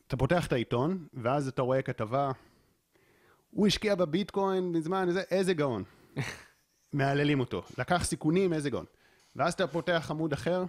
אתה 0.07 0.17
פותח 0.17 0.47
את 0.47 0.53
העיתון, 0.53 1.07
ואז 1.15 1.49
אתה 1.49 1.63
רואה 1.63 1.83
כתבה, 1.83 2.31
הוא 3.51 3.67
השקיע 3.67 3.95
בביטקוין 3.95 4.73
בזמן, 4.73 5.11
זה, 5.11 5.23
איזה 5.31 5.55
גאון. 5.55 5.85
מהללים 6.93 7.41
אותו. 7.41 7.63
לקח 7.79 8.05
סיכונים, 8.05 8.53
איזה 8.53 8.71
גאון. 8.71 8.85
ואז 9.37 9.53
אתה 9.53 9.67
פותח 9.67 10.07
עמוד 10.11 10.33
אחר, 10.33 10.65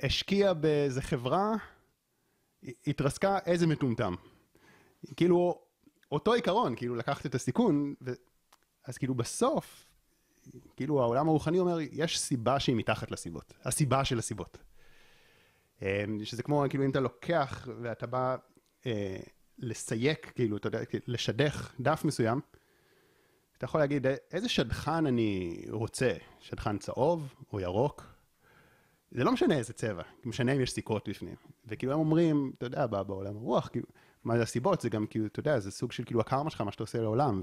השקיע 0.00 0.52
באיזה 0.52 1.02
חברה, 1.02 1.52
התרסקה, 2.86 3.38
איזה 3.46 3.66
מטומטם. 3.66 4.14
כאילו, 5.16 5.62
אותו 6.12 6.32
עיקרון, 6.32 6.76
כאילו 6.76 6.94
לקחת 6.94 7.26
את 7.26 7.34
הסיכון, 7.34 7.94
ו... 8.02 8.12
אז 8.84 8.98
כאילו 8.98 9.14
בסוף, 9.14 9.86
כאילו 10.76 11.02
העולם 11.02 11.28
הרוחני 11.28 11.58
אומר, 11.58 11.78
יש 11.92 12.20
סיבה 12.20 12.60
שהיא 12.60 12.76
מתחת 12.76 13.10
לסיבות, 13.10 13.52
הסיבה 13.64 14.04
של 14.04 14.18
הסיבות. 14.18 14.58
אה, 15.82 16.04
שזה 16.24 16.42
כמו, 16.42 16.64
כאילו 16.70 16.84
אם 16.84 16.90
אתה 16.90 17.00
לוקח 17.00 17.68
ואתה 17.82 18.06
בא 18.06 18.36
אה, 18.86 19.16
לסייק, 19.58 20.32
כאילו, 20.34 20.56
אתה 20.56 20.68
יודע, 20.68 20.80
לשדך 21.06 21.72
דף 21.80 22.04
מסוים, 22.04 22.40
אתה 23.58 23.64
יכול 23.64 23.80
להגיד, 23.80 24.06
איזה 24.30 24.48
שדכן 24.48 25.06
אני 25.06 25.62
רוצה, 25.70 26.12
שדכן 26.40 26.78
צהוב 26.78 27.34
או 27.52 27.60
ירוק? 27.60 28.04
זה 29.10 29.24
לא 29.24 29.32
משנה 29.32 29.56
איזה 29.58 29.72
צבע, 29.72 30.02
משנה 30.24 30.52
אם 30.52 30.60
יש 30.60 30.72
סיכות 30.72 31.08
בפנים. 31.08 31.34
וכאילו 31.66 31.92
הם 31.92 31.98
אומרים, 31.98 32.52
אתה 32.58 32.66
יודע, 32.66 32.86
בעולם 32.86 33.36
הרוח, 33.36 33.68
כאילו, 33.68 33.86
מה 34.24 34.36
זה 34.36 34.42
הסיבות? 34.42 34.80
זה 34.80 34.88
גם 34.88 35.06
כאילו, 35.06 35.26
אתה 35.26 35.40
יודע, 35.40 35.60
זה 35.60 35.70
סוג 35.70 35.92
של 35.92 36.04
כאילו 36.04 36.20
הקרמה 36.20 36.50
שלך, 36.50 36.60
מה 36.60 36.72
שאתה 36.72 36.82
עושה 36.82 37.00
לעולם. 37.00 37.42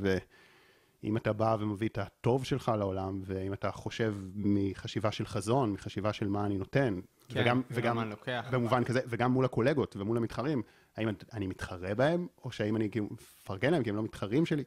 ואם 1.04 1.18
אתה 1.18 1.34
בא 1.34 1.58
ומביא 1.60 1.90
את 1.90 1.98
הטוב 1.98 2.46
שלך 2.46 2.72
לעולם, 2.78 3.22
ואם 3.26 3.54
אתה 3.54 3.72
חושב 3.72 4.16
מחשיבה 4.36 5.12
של 5.12 5.26
חזון, 5.26 5.72
מחשיבה 5.72 6.14
של 6.14 6.28
מה 6.28 6.46
אני 6.46 6.58
נותן, 6.58 7.00
כן, 7.30 7.42
וגם, 7.42 7.62
וגם 7.72 8.00
אני 8.00 8.10
לוקח. 8.10 8.48
במובן 8.52 8.84
כזה, 8.84 9.00
וגם 9.08 9.32
מול 9.32 9.46
הקולגות 9.46 9.96
ומול 9.96 10.18
המתחרים, 10.18 10.62
האם 10.98 11.10
אני 11.34 11.48
מתחרה 11.48 11.96
בהם, 11.96 12.28
או 12.44 12.52
שהאם 12.52 12.76
אני 12.76 12.92
כאילו 12.92 13.08
מפרגן 13.12 13.72
להם, 13.72 13.84
כי 13.84 13.90
הם 13.90 13.96
לא 13.96 14.04
מתחרים 14.04 14.46
שלי. 14.46 14.64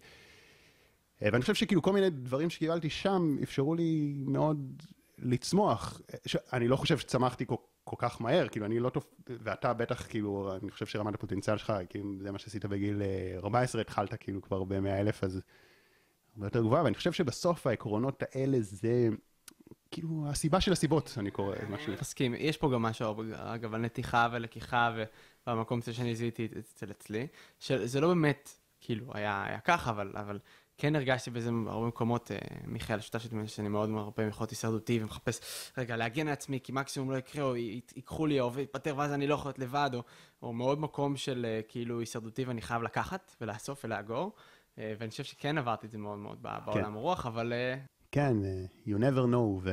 אה, 1.23 1.29
ואני 1.33 1.43
חושב 1.43 1.55
שכאילו 1.55 1.83
כל 1.83 1.93
מיני 1.93 2.11
דברים 2.11 2.51
שקיבלתי 2.51 2.91
שם, 2.91 3.37
אפשרו 3.43 3.75
לי 3.75 4.15
מאוד 4.27 4.83
לצמוח. 5.19 6.01
ש... 6.27 6.37
אני 6.53 6.69
לא 6.69 6.77
חושב 6.77 6.99
שצמחתי 6.99 7.47
כל, 7.47 7.55
כל 7.85 7.97
כך 7.99 8.21
מהר, 8.21 8.49
כאילו 8.49 8.67
אני 8.67 8.79
לא 8.79 8.91
טוב, 8.91 9.07
ואתה 9.27 9.73
בטח 9.73 10.07
כאילו, 10.09 10.57
אני 10.63 10.71
חושב 10.71 10.87
שרמת 10.87 11.15
הפוטנציאל 11.15 11.57
שלך, 11.57 11.73
כאילו 11.89 12.13
זה 12.23 12.33
מה 12.33 12.39
שעשית 12.39 12.65
בגיל 12.67 13.03
אה, 13.03 13.39
14, 13.39 13.81
התחלת 13.81 14.15
כאילו 14.15 14.43
כבר 14.43 14.65
ב-100 14.65 14.89
אלף, 14.89 15.25
אז 15.25 15.41
הרבה 16.35 16.47
יותר 16.47 16.61
גבוהה, 16.61 16.85
ואני 16.85 16.95
חושב 16.95 17.13
שבסוף 17.13 17.67
העקרונות 17.67 18.23
האלה 18.23 18.59
זה 18.61 19.09
כאילו 19.91 20.25
הסיבה 20.29 20.61
של 20.61 20.73
הסיבות, 20.73 21.15
אני 21.19 21.31
קורא 21.31 21.57
משהו. 21.71 21.93
מסכים, 22.01 22.35
יש 22.39 22.57
פה 22.57 22.71
גם 22.73 22.83
משהו, 22.83 23.23
אגב, 23.35 23.75
על 23.75 23.81
נתיחה 23.81 24.29
ולקיחה, 24.33 24.95
ובמקום 25.47 25.79
הזה 25.83 25.93
שאני 25.93 26.15
זיהיתי 26.15 26.49
אצל 26.59 26.91
אצלי, 26.91 27.27
שזה 27.59 28.01
לא 28.01 28.09
באמת, 28.09 28.51
כאילו, 28.81 29.07
היה, 29.15 29.45
היה 29.47 29.61
ככה, 29.61 29.91
אבל, 29.91 30.13
אבל 30.15 30.39
כן 30.79 30.97
הרגשתי 30.97 31.31
בזה 31.31 31.51
בהרבה 31.65 31.87
מקומות, 31.87 32.31
אה, 32.31 32.39
מיכאל, 32.67 32.99
השותף 32.99 33.19
שלי, 33.19 33.49
שאני 33.49 33.69
מאוד 33.69 33.91
הרבה 33.91 34.23
יכולת 34.23 34.51
הישרדותי, 34.51 35.03
ומחפש, 35.03 35.41
רגע, 35.79 35.97
להגן 35.97 36.27
על 36.27 36.33
עצמי, 36.33 36.61
כי 36.63 36.73
מקסימום 36.73 37.11
לא 37.11 37.17
יקרה, 37.17 37.45
או 37.45 37.57
ייקחו 37.57 38.27
לי, 38.27 38.41
או 38.41 38.61
יתפטר, 38.61 38.97
ואז 38.97 39.13
אני 39.13 39.27
לא 39.27 39.35
יכול 39.35 39.49
להיות 39.49 39.59
לבד, 39.59 39.91
או, 39.95 40.03
או 40.43 40.53
מאוד 40.53 40.81
מקום 40.81 41.17
של 41.17 41.47
אה, 41.49 41.61
כאילו 41.69 42.01
הישרדותי, 42.01 42.45
ואני 42.45 42.63
חייב 42.63 42.83
לקחת, 42.83 43.37
ולאסוף 43.41 43.85
ולאגור. 43.85 44.33
אה, 44.79 44.95
ואני 44.99 45.11
חושב 45.11 45.25
שכן 45.25 45.59
עברתי 45.59 45.87
את 45.87 45.91
זה 45.91 45.99
מאוד 45.99 46.19
מאוד 46.19 46.43
בעולם 46.43 46.73
כן. 46.73 46.85
הרוח, 46.85 47.27
אבל... 47.27 47.53
כן, 48.13 48.37
you 48.87 48.99
never 48.99 49.33
know, 49.33 49.61
ו... 49.63 49.71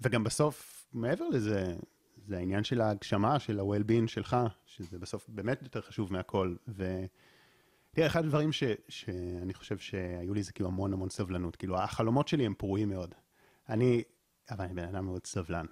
וגם 0.00 0.24
בסוף, 0.24 0.86
מעבר 0.92 1.28
לזה, 1.28 1.74
זה 2.26 2.36
העניין 2.36 2.64
של 2.64 2.80
ההגשמה, 2.80 3.38
של 3.38 3.60
ה-well-being 3.60 4.06
שלך, 4.06 4.36
שזה 4.66 4.98
בסוף 4.98 5.28
באמת 5.28 5.62
יותר 5.62 5.80
חשוב 5.80 6.12
מהכל. 6.12 6.54
ו... 6.68 7.04
תראה, 7.94 8.06
אחד 8.06 8.24
הדברים 8.24 8.52
ש, 8.52 8.62
שאני 8.88 9.54
חושב 9.54 9.78
שהיו 9.78 10.34
לי 10.34 10.42
זה 10.42 10.52
כאילו 10.52 10.68
המון 10.68 10.92
המון 10.92 11.08
סבלנות. 11.08 11.56
כאילו, 11.56 11.78
החלומות 11.78 12.28
שלי 12.28 12.46
הם 12.46 12.54
פרועים 12.54 12.88
מאוד. 12.88 13.14
אני, 13.68 14.02
אבל 14.50 14.64
אני 14.64 14.74
בן 14.74 14.88
אדם 14.88 15.04
מאוד 15.04 15.26
סבלן. 15.26 15.66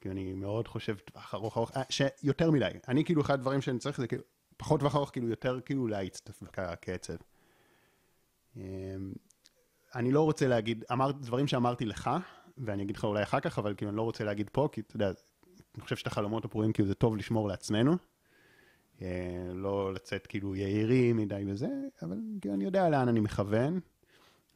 כאילו, 0.00 0.12
אני 0.12 0.32
מאוד 0.32 0.68
חושב 0.68 0.96
טווח 0.96 1.34
ארוך 1.34 1.56
ארוך, 1.56 1.70
אה, 1.76 1.82
שיותר 1.90 2.50
מדי. 2.50 2.70
אני 2.88 3.04
כאילו, 3.04 3.22
אחד 3.22 3.34
הדברים 3.34 3.60
שאני 3.60 3.78
צריך 3.78 4.00
זה 4.00 4.06
כאילו, 4.06 4.22
פחות 4.56 4.80
טווח 4.80 4.96
ארוך, 4.96 5.10
כאילו, 5.10 5.28
יותר 5.28 5.60
כאילו 5.60 5.86
להאיץ 5.86 6.20
את 6.24 6.58
הקצב. 6.58 7.16
אמ, 8.56 9.12
אני 9.94 10.12
לא 10.12 10.22
רוצה 10.22 10.48
להגיד, 10.48 10.84
אמר, 10.92 11.12
דברים 11.12 11.46
שאמרתי 11.46 11.84
לך, 11.84 12.10
ואני 12.58 12.82
אגיד 12.82 12.96
לך 12.96 13.04
אולי 13.04 13.22
אחר 13.22 13.40
כך, 13.40 13.58
אבל 13.58 13.74
כאילו, 13.74 13.90
אני 13.90 13.96
לא 13.96 14.02
רוצה 14.02 14.24
להגיד 14.24 14.50
פה, 14.52 14.68
כי 14.72 14.80
אתה 14.80 14.96
יודע, 14.96 15.12
אני 15.74 15.82
חושב 15.82 15.96
שאת 15.96 16.06
החלומות 16.06 16.44
הפרועים, 16.44 16.72
כאילו, 16.72 16.88
זה 16.88 16.94
טוב 16.94 17.16
לשמור 17.16 17.48
לעצמנו. 17.48 17.96
אה, 19.02 19.50
לא 19.54 19.94
לצאת 19.94 20.26
כאילו 20.26 20.56
יהירים 20.56 21.16
מדי 21.16 21.44
וזה, 21.46 21.68
אבל 22.02 22.18
כאילו 22.40 22.54
אני 22.54 22.64
יודע 22.64 22.88
לאן 22.88 23.08
אני 23.08 23.20
מכוון. 23.20 23.80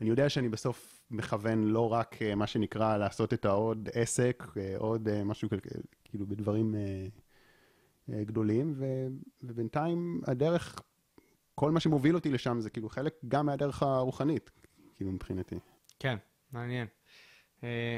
אני 0.01 0.11
יודע 0.11 0.29
שאני 0.29 0.49
בסוף 0.49 1.03
מכוון 1.11 1.65
לא 1.65 1.93
רק 1.93 2.23
אה, 2.23 2.35
מה 2.35 2.47
שנקרא 2.47 2.97
לעשות 2.97 3.33
את 3.33 3.45
העוד 3.45 3.89
עסק, 3.93 4.45
אה, 4.57 4.75
עוד 4.79 5.23
משהו 5.23 5.49
כאילו 6.05 6.27
בדברים 6.27 6.75
גדולים, 8.09 8.75
ובינתיים 9.43 10.21
הדרך, 10.27 10.81
כל 11.61 11.71
מה 11.71 11.81
שמוביל 11.81 12.15
אותי 12.15 12.31
לשם 12.31 12.61
זה 12.61 12.71
כאילו 12.71 12.89
חלק 12.89 13.15
גם 13.29 13.47
מהדרך 13.47 13.83
הרוחנית, 13.83 14.51
כאילו 14.97 15.13
מבחינתי. 15.13 15.59
כן, 15.99 16.17
מעניין. 16.53 16.87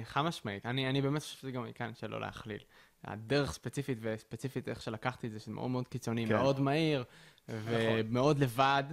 חד 0.05 0.22
משמעית, 0.22 0.66
אני, 0.66 0.89
אני 0.89 1.02
באמת 1.02 1.22
חושב 1.22 1.39
שזה 1.39 1.51
גם 1.51 1.64
מכאן 1.64 1.94
שלא 1.94 2.20
להכליל. 2.20 2.59
הדרך 3.05 3.52
ספציפית 3.52 3.98
וספציפית 4.01 4.68
איך 4.68 4.82
שלקחתי 4.82 5.26
את 5.26 5.32
זה, 5.32 5.39
שזה 5.39 5.52
מאוד 5.52 5.70
מאוד 5.70 5.89
קיצוני, 5.89 6.26
כן. 6.26 6.36
מאוד 6.36 6.60
מהיר, 6.60 7.05
נכון. 7.48 7.60
ומאוד 7.66 8.39
לבד. 8.39 8.84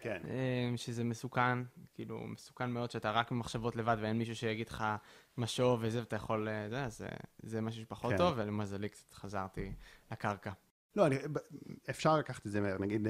כן. 0.00 0.22
אה, 0.28 0.76
שזה 0.76 1.04
מסוכן, 1.04 1.58
כאילו, 1.94 2.20
מסוכן 2.26 2.70
מאוד 2.70 2.90
שאתה 2.90 3.10
רק 3.10 3.30
במחשבות 3.30 3.76
לבד 3.76 3.96
ואין 4.00 4.18
מישהו 4.18 4.36
שיגיד 4.36 4.68
לך 4.68 4.84
משוב 5.38 5.80
וזה, 5.82 6.00
ואתה 6.00 6.16
יכול, 6.16 6.48
אה, 6.48 6.68
זה, 6.68 6.84
אז 6.84 7.02
אה, 7.02 7.16
זה 7.42 7.60
משהו 7.60 7.82
שפחות 7.82 8.12
כן. 8.12 8.18
טוב, 8.18 8.34
ולמזלי 8.36 8.88
קצת 8.88 9.12
חזרתי 9.12 9.72
לקרקע. 10.12 10.52
לא, 10.96 11.06
אני, 11.06 11.16
אפשר 11.90 12.16
לקחת 12.16 12.46
את 12.46 12.50
זה 12.50 12.60
מהר, 12.60 12.78
נגיד, 12.78 13.08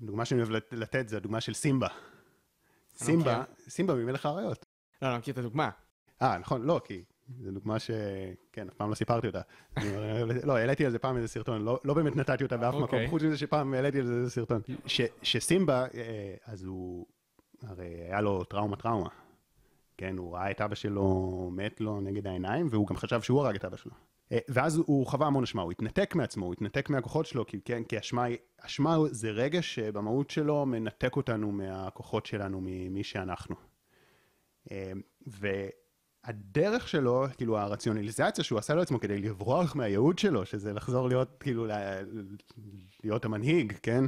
דוגמה 0.00 0.24
שאני 0.24 0.42
אוהב 0.42 0.52
לתת 0.72 1.08
זה 1.08 1.16
הדוגמה 1.16 1.40
של 1.40 1.54
סימבה. 1.54 1.88
סימבה, 2.96 3.42
okay. 3.42 3.70
סימבה 3.70 3.94
ממלך 3.94 4.26
האריות. 4.26 4.66
לא, 5.02 5.08
אני 5.08 5.18
מכיר 5.18 5.32
את 5.32 5.38
הדוגמה. 5.38 5.70
אה, 6.22 6.38
נכון, 6.38 6.62
לא, 6.62 6.80
כי 6.84 7.04
זו 7.40 7.50
דוגמה 7.50 7.78
ש... 7.78 7.90
כן, 8.52 8.68
אף 8.68 8.74
פעם 8.74 8.90
לא 8.90 8.94
סיפרתי 8.94 9.26
אותה. 9.26 9.40
לא, 10.44 10.56
העליתי 10.56 10.86
על 10.86 10.92
זה 10.92 10.98
פעם 10.98 11.16
איזה 11.16 11.28
סרטון, 11.28 11.62
לא, 11.62 11.80
לא 11.84 11.94
באמת 11.94 12.16
נתתי 12.16 12.44
אותה 12.44 12.56
באף 12.56 12.74
מקום, 12.74 12.82
אוקיי. 12.82 13.08
חוץ 13.08 13.22
מזה 13.22 13.38
שפעם 13.38 13.74
העליתי 13.74 13.98
על 13.98 14.06
זה 14.06 14.14
איזה 14.14 14.30
סרטון. 14.30 14.60
שסימבה, 15.22 15.86
אה, 15.94 16.34
אז 16.44 16.64
הוא, 16.64 17.06
הרי 17.62 17.86
היה 17.86 18.20
לו 18.20 18.44
טראומה 18.44 18.76
טראומה. 18.76 19.08
כן, 19.96 20.18
הוא 20.18 20.34
ראה 20.34 20.50
את 20.50 20.60
אבא 20.60 20.74
שלו 20.74 21.50
מת 21.52 21.80
לו 21.80 22.00
נגד 22.00 22.26
העיניים, 22.26 22.68
והוא 22.70 22.86
גם 22.86 22.96
חשב 22.96 23.22
שהוא 23.22 23.40
הרג 23.40 23.54
את 23.54 23.64
אבא 23.64 23.76
שלו. 23.76 23.92
אה, 24.32 24.38
ואז 24.48 24.76
הוא 24.76 25.06
חווה 25.06 25.26
המון 25.26 25.42
אשמה, 25.42 25.62
הוא 25.62 25.72
התנתק 25.72 26.14
מעצמו, 26.14 26.46
הוא 26.46 26.52
התנתק 26.52 26.90
מהכוחות 26.90 27.26
שלו, 27.26 27.46
כי, 27.46 27.60
כן, 27.64 27.84
כי 27.84 27.98
אשמה, 27.98 28.24
אשמה 28.60 28.96
זה 29.10 29.30
רגש 29.30 29.74
שבמהות 29.74 30.30
שלו 30.30 30.66
מנתק 30.66 31.16
אותנו 31.16 31.52
מהכוחות 31.52 32.26
שלנו, 32.26 32.60
ממי 32.62 33.04
שאנחנו. 33.04 33.56
אה, 34.70 34.92
ו... 35.28 35.48
הדרך 36.24 36.88
שלו, 36.88 37.26
כאילו 37.36 37.58
הרציונליזציה 37.58 38.44
שהוא 38.44 38.58
עשה 38.58 38.74
לעצמו 38.74 39.00
כדי 39.00 39.18
לברוח 39.18 39.76
מהייעוד 39.76 40.18
שלו, 40.18 40.46
שזה 40.46 40.72
לחזור 40.72 41.08
להיות, 41.08 41.36
כאילו, 41.40 41.66
להיות 43.04 43.24
המנהיג, 43.24 43.72
כן? 43.82 44.04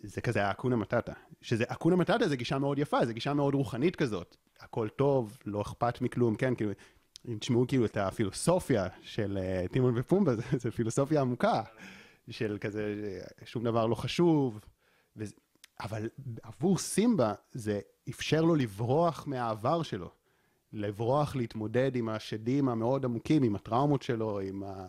זה 0.00 0.20
כזה 0.20 0.46
האקונה 0.46 0.76
מטאטה. 0.76 1.12
שזה, 1.40 1.64
אקונה 1.68 1.96
מטאטה 1.96 2.28
זה 2.28 2.36
גישה 2.36 2.58
מאוד 2.58 2.78
יפה, 2.78 3.06
זה 3.06 3.12
גישה 3.12 3.34
מאוד 3.34 3.54
רוחנית 3.54 3.96
כזאת. 3.96 4.36
הכל 4.60 4.88
טוב, 4.88 5.38
לא 5.46 5.62
אכפת 5.62 6.00
מכלום, 6.00 6.34
כן? 6.34 6.54
כאילו, 6.54 6.70
אם 7.28 7.38
תשמעו 7.38 7.66
כאילו 7.66 7.84
את 7.84 7.96
הפילוסופיה 7.96 8.86
של 9.02 9.38
uh, 9.38 9.72
טימון 9.72 9.94
ופומבה, 9.96 10.32
זה 10.62 10.70
פילוסופיה 10.70 11.20
עמוקה, 11.20 11.62
של 12.30 12.58
כזה, 12.60 12.94
שום 13.44 13.64
דבר 13.64 13.86
לא 13.86 13.94
חשוב. 13.94 14.60
וזה, 15.16 15.34
אבל 15.80 16.08
עבור 16.42 16.78
סימבה, 16.78 17.34
זה 17.52 17.80
אפשר 18.08 18.42
לו 18.42 18.54
לברוח 18.54 19.26
מהעבר 19.26 19.82
שלו. 19.82 20.10
לברוח, 20.72 21.36
להתמודד 21.36 21.96
עם 21.96 22.08
השדים 22.08 22.68
המאוד 22.68 23.04
עמוקים, 23.04 23.42
עם 23.42 23.56
הטראומות 23.56 24.02
שלו, 24.02 24.40
עם, 24.40 24.62
ה, 24.62 24.86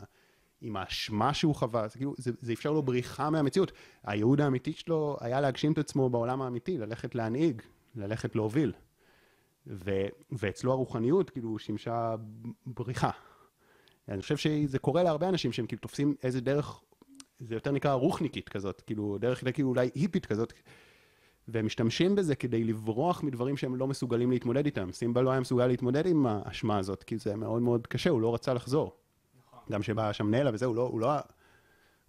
עם 0.61 0.75
האשמה 0.75 1.33
שהוא 1.33 1.55
חווה, 1.55 1.87
זה, 1.87 1.97
כאילו, 1.97 2.13
זה, 2.17 2.31
זה 2.41 2.53
אפשר 2.53 2.71
לו 2.71 2.81
בריחה 2.81 3.29
מהמציאות. 3.29 3.71
הייעוד 4.03 4.41
האמיתי 4.41 4.73
שלו 4.73 5.17
היה 5.19 5.41
להגשים 5.41 5.71
את 5.71 5.77
עצמו 5.77 6.09
בעולם 6.09 6.41
האמיתי, 6.41 6.77
ללכת 6.77 7.15
להנהיג, 7.15 7.61
ללכת 7.95 8.35
להוביל. 8.35 8.73
ו, 9.67 9.91
ואצלו 10.31 10.71
הרוחניות 10.71 11.29
כאילו 11.29 11.59
שימשה 11.59 12.15
בריחה. 12.65 13.09
אני 14.07 14.21
חושב 14.21 14.37
שזה 14.37 14.79
קורה 14.79 15.03
להרבה 15.03 15.29
אנשים 15.29 15.51
שהם 15.51 15.65
כאילו 15.65 15.79
תופסים 15.79 16.15
איזה 16.23 16.41
דרך, 16.41 16.81
זה 17.39 17.55
יותר 17.55 17.71
נקרא 17.71 17.93
רוחניקית 17.93 18.49
כזאת, 18.49 18.81
כאילו 18.81 19.17
דרך 19.17 19.43
כאילו 19.53 19.69
אולי 19.69 19.89
היפית 19.95 20.25
כזאת, 20.25 20.53
והם 21.47 21.65
משתמשים 21.65 22.15
בזה 22.15 22.35
כדי 22.35 22.63
לברוח 22.63 23.23
מדברים 23.23 23.57
שהם 23.57 23.75
לא 23.75 23.87
מסוגלים 23.87 24.31
להתמודד 24.31 24.65
איתם. 24.65 24.91
סימבה 24.91 25.21
לא 25.21 25.31
היה 25.31 25.39
מסוגל 25.39 25.67
להתמודד 25.67 26.05
עם 26.07 26.25
האשמה 26.25 26.77
הזאת, 26.77 27.03
כי 27.03 27.17
זה 27.17 27.35
מאוד 27.35 27.61
מאוד 27.61 27.87
קשה, 27.87 28.09
הוא 28.09 28.21
לא 28.21 28.33
רצה 28.33 28.53
לחזור. 28.53 28.95
נכון. 29.39 29.59
גם 29.71 29.81
כשבא 29.81 30.11
שם 30.11 30.29
נלה 30.29 30.51
וזה, 30.53 30.65
הוא 30.65 30.75
לא, 30.75 30.81
הוא 30.81 30.99
לא, 30.99 31.09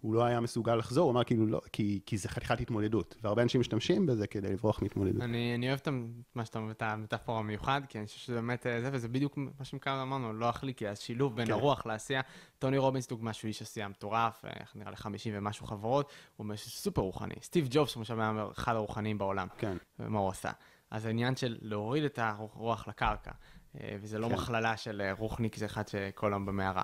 הוא 0.05 0.13
לא 0.13 0.23
היה 0.23 0.39
מסוגל 0.39 0.75
לחזור, 0.75 1.03
הוא 1.03 1.11
אמר 1.11 1.23
כאילו 1.23 1.45
לא, 1.45 1.61
כי, 1.71 1.99
כי 2.05 2.17
זה 2.17 2.29
חתיכת 2.29 2.59
התמודדות, 2.61 3.15
והרבה 3.21 3.41
אנשים 3.41 3.61
משתמשים 3.61 4.05
בזה 4.05 4.27
כדי 4.27 4.53
לברוח 4.53 4.81
מהתמודדות. 4.81 5.21
אני, 5.21 5.55
אני 5.55 5.67
אוהב 5.67 5.79
את 5.81 5.87
מה 6.35 6.45
שאתה 6.45 6.59
אומר, 6.59 6.71
את 6.71 6.81
המטאפורה 6.81 7.39
המיוחד, 7.39 7.81
כי 7.89 7.97
אני 7.97 8.07
חושב 8.07 8.19
שזה 8.19 8.35
באמת 8.35 8.67
אה, 8.67 8.81
זה, 8.81 8.89
וזה 8.93 9.07
בדיוק 9.07 9.37
מה 9.37 9.65
שמכאן 9.65 9.93
אמרנו, 9.93 10.33
לא 10.33 10.49
אחלי, 10.49 10.73
כי 10.73 10.87
השילוב 10.87 11.35
בין 11.35 11.45
כן. 11.45 11.51
הרוח 11.51 11.85
לעשייה, 11.85 12.21
טוני 12.59 12.77
רובינס 12.77 13.07
דוגמה 13.07 13.33
שהוא 13.33 13.47
איש 13.47 13.61
עשייה 13.61 13.87
מטורף, 13.87 14.45
אה, 14.45 14.49
איך 14.59 14.75
נראה 14.75 14.89
לי 14.91 14.97
50 14.97 15.33
ומשהו 15.37 15.65
חברות, 15.67 16.11
הוא 16.35 16.43
אומר 16.43 16.55
שזה 16.55 16.71
סופר 16.71 17.01
רוחני. 17.01 17.35
סטיב 17.41 17.67
ג'ובס, 17.71 17.97
למשל, 17.97 18.21
היה 18.21 18.45
אחד 18.51 18.75
הרוחניים 18.75 19.17
בעולם, 19.17 19.47
כן. 19.57 19.77
ומה 19.99 20.19
הוא 20.19 20.29
עשה. 20.29 20.51
אז 20.91 21.05
העניין 21.05 21.35
של 21.35 21.57
להוריד 21.61 22.03
את 22.03 22.19
הרוח 22.21 22.87
לקרקע, 22.87 23.31
אה, 23.79 23.95
וזה 24.01 24.19
לא 24.19 24.27
כן. 24.27 24.33
מכללה 24.33 24.77
של 24.77 25.01
רוחניק, 25.17 25.55
זה 25.55 25.65
אחד 25.65 25.87
שכל 25.87 26.33
היום 26.33 26.45
במערה. 26.45 26.83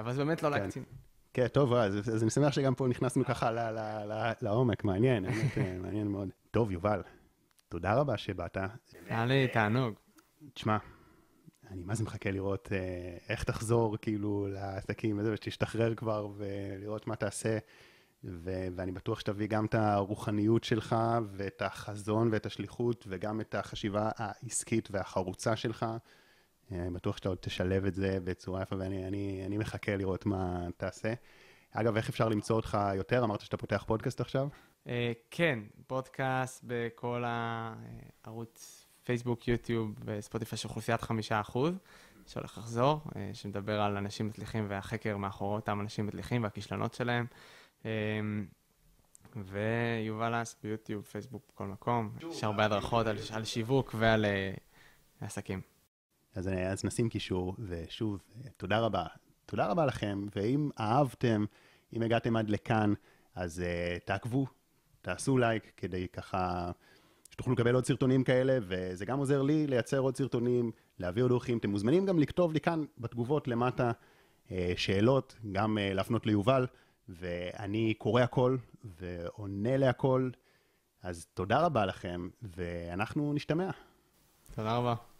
אבל 0.00 0.12
זה 0.12 0.24
באמת 0.24 0.42
לא 0.42 0.48
כן. 0.48 0.60
להקצין. 0.60 0.84
כן, 1.34 1.48
טוב, 1.48 1.72
אז, 1.72 1.94
אז 2.14 2.22
אני 2.22 2.30
שמח 2.30 2.52
שגם 2.52 2.74
פה 2.74 2.88
נכנסנו 2.88 3.24
ככה 3.24 3.50
ל, 3.50 3.58
ל, 3.58 3.78
ל, 4.12 4.32
לעומק, 4.42 4.84
מעניין, 4.84 5.24
באמת 5.24 5.58
אה, 5.58 5.78
מעניין 5.78 6.08
מאוד. 6.08 6.28
טוב, 6.50 6.70
יובל, 6.70 7.02
תודה 7.68 7.94
רבה 7.94 8.16
שבאת. 8.16 8.56
היה 9.08 9.26
לי 9.26 9.48
תענוג. 9.48 9.94
תשמע, 10.54 10.76
אני 11.70 11.82
מה 11.84 11.94
זה 11.94 12.04
מחכה 12.04 12.30
לראות 12.30 12.68
אה, 12.72 12.78
איך 13.28 13.44
תחזור 13.44 13.96
כאילו 13.96 14.46
לעסקים 14.50 15.18
וזה, 15.18 15.32
ושתשתחרר 15.32 15.94
כבר 15.94 16.28
ולראות 16.36 17.06
מה 17.06 17.16
תעשה. 17.16 17.58
ו- 18.24 18.66
ואני 18.76 18.92
בטוח 18.92 19.20
שתביא 19.20 19.46
גם 19.46 19.64
את 19.64 19.74
הרוחניות 19.74 20.64
שלך, 20.64 20.96
ואת 21.32 21.62
החזון 21.62 22.28
ואת 22.32 22.46
השליחות, 22.46 23.04
וגם 23.08 23.40
את 23.40 23.54
החשיבה 23.54 24.10
העסקית 24.16 24.88
והחרוצה 24.90 25.56
שלך. 25.56 25.86
אני 26.70 26.90
בטוח 26.90 27.16
שאתה 27.16 27.28
עוד 27.28 27.38
תשלב 27.40 27.84
את 27.84 27.94
זה 27.94 28.18
בצורה 28.24 28.62
יפה, 28.62 28.76
ואני 28.78 29.06
אני, 29.06 29.42
אני 29.46 29.58
מחכה 29.58 29.96
לראות 29.96 30.26
מה 30.26 30.66
תעשה. 30.76 31.14
אגב, 31.72 31.96
איך 31.96 32.08
אפשר 32.08 32.28
למצוא 32.28 32.56
אותך 32.56 32.78
יותר? 32.94 33.24
אמרת 33.24 33.40
שאתה 33.40 33.56
פותח 33.56 33.84
פודקאסט 33.86 34.20
עכשיו? 34.20 34.48
Uh, 34.84 34.88
כן, 35.30 35.58
פודקאסט 35.86 36.64
בכל 36.66 37.24
הערוץ 37.26 38.86
פייסבוק, 39.04 39.48
יוטיוב 39.48 39.94
וספוטיפיי 40.04 40.58
של 40.58 40.68
אוכלוסיית 40.68 41.00
חמישה 41.00 41.40
אחוז, 41.40 41.74
שהולך 42.26 42.58
לחזור, 42.58 43.00
uh, 43.08 43.12
שמדבר 43.32 43.80
על 43.80 43.96
אנשים 43.96 44.26
מצליחים 44.26 44.66
והחקר 44.68 45.16
מאחורי 45.16 45.56
אותם 45.56 45.80
אנשים 45.80 46.06
מצליחים 46.06 46.42
והכישלונות 46.42 46.94
שלהם. 46.94 47.26
Uh, 47.82 47.86
ויובל 49.36 50.42
אס 50.42 50.56
ביוטיוב, 50.62 51.04
פייסבוק, 51.04 51.42
בכל 51.52 51.66
מקום. 51.66 52.10
יש 52.30 52.44
הרבה 52.44 52.64
הדרכות 52.64 53.06
על, 53.06 53.16
על 53.32 53.44
שיווק 53.44 53.94
ועל 53.98 54.24
uh, 54.24 55.24
עסקים. 55.24 55.71
אז, 56.34 56.48
אז 56.48 56.84
נשים 56.84 57.08
קישור, 57.08 57.56
ושוב, 57.58 58.18
תודה 58.56 58.78
רבה. 58.78 59.06
תודה 59.46 59.66
רבה 59.66 59.86
לכם, 59.86 60.26
ואם 60.36 60.70
אהבתם, 60.80 61.44
אם 61.96 62.02
הגעתם 62.02 62.36
עד 62.36 62.50
לכאן, 62.50 62.94
אז 63.34 63.62
uh, 63.62 64.04
תעקבו, 64.04 64.46
תעשו 65.02 65.38
לייק, 65.38 65.72
כדי 65.76 66.08
ככה 66.08 66.70
שתוכלו 67.30 67.52
לקבל 67.52 67.74
עוד 67.74 67.86
סרטונים 67.86 68.24
כאלה, 68.24 68.58
וזה 68.62 69.04
גם 69.04 69.18
עוזר 69.18 69.42
לי 69.42 69.66
לייצר 69.66 69.98
עוד 69.98 70.16
סרטונים, 70.16 70.70
להביא 70.98 71.22
עוד 71.22 71.30
אורחים. 71.30 71.58
אתם 71.58 71.70
מוזמנים 71.70 72.06
גם 72.06 72.18
לכתוב 72.18 72.52
לי 72.52 72.60
כאן 72.60 72.84
בתגובות 72.98 73.48
למטה 73.48 73.90
uh, 74.48 74.50
שאלות, 74.76 75.36
גם 75.52 75.78
uh, 75.78 75.94
להפנות 75.94 76.26
ליובל, 76.26 76.66
ואני 77.08 77.94
קורא 77.98 78.22
הכל 78.22 78.56
ועונה 78.84 79.76
להכל. 79.76 80.30
אז 81.02 81.26
תודה 81.34 81.60
רבה 81.60 81.86
לכם, 81.86 82.28
ואנחנו 82.42 83.32
נשתמע. 83.32 83.70
תודה 84.54 84.76
רבה. 84.76 85.11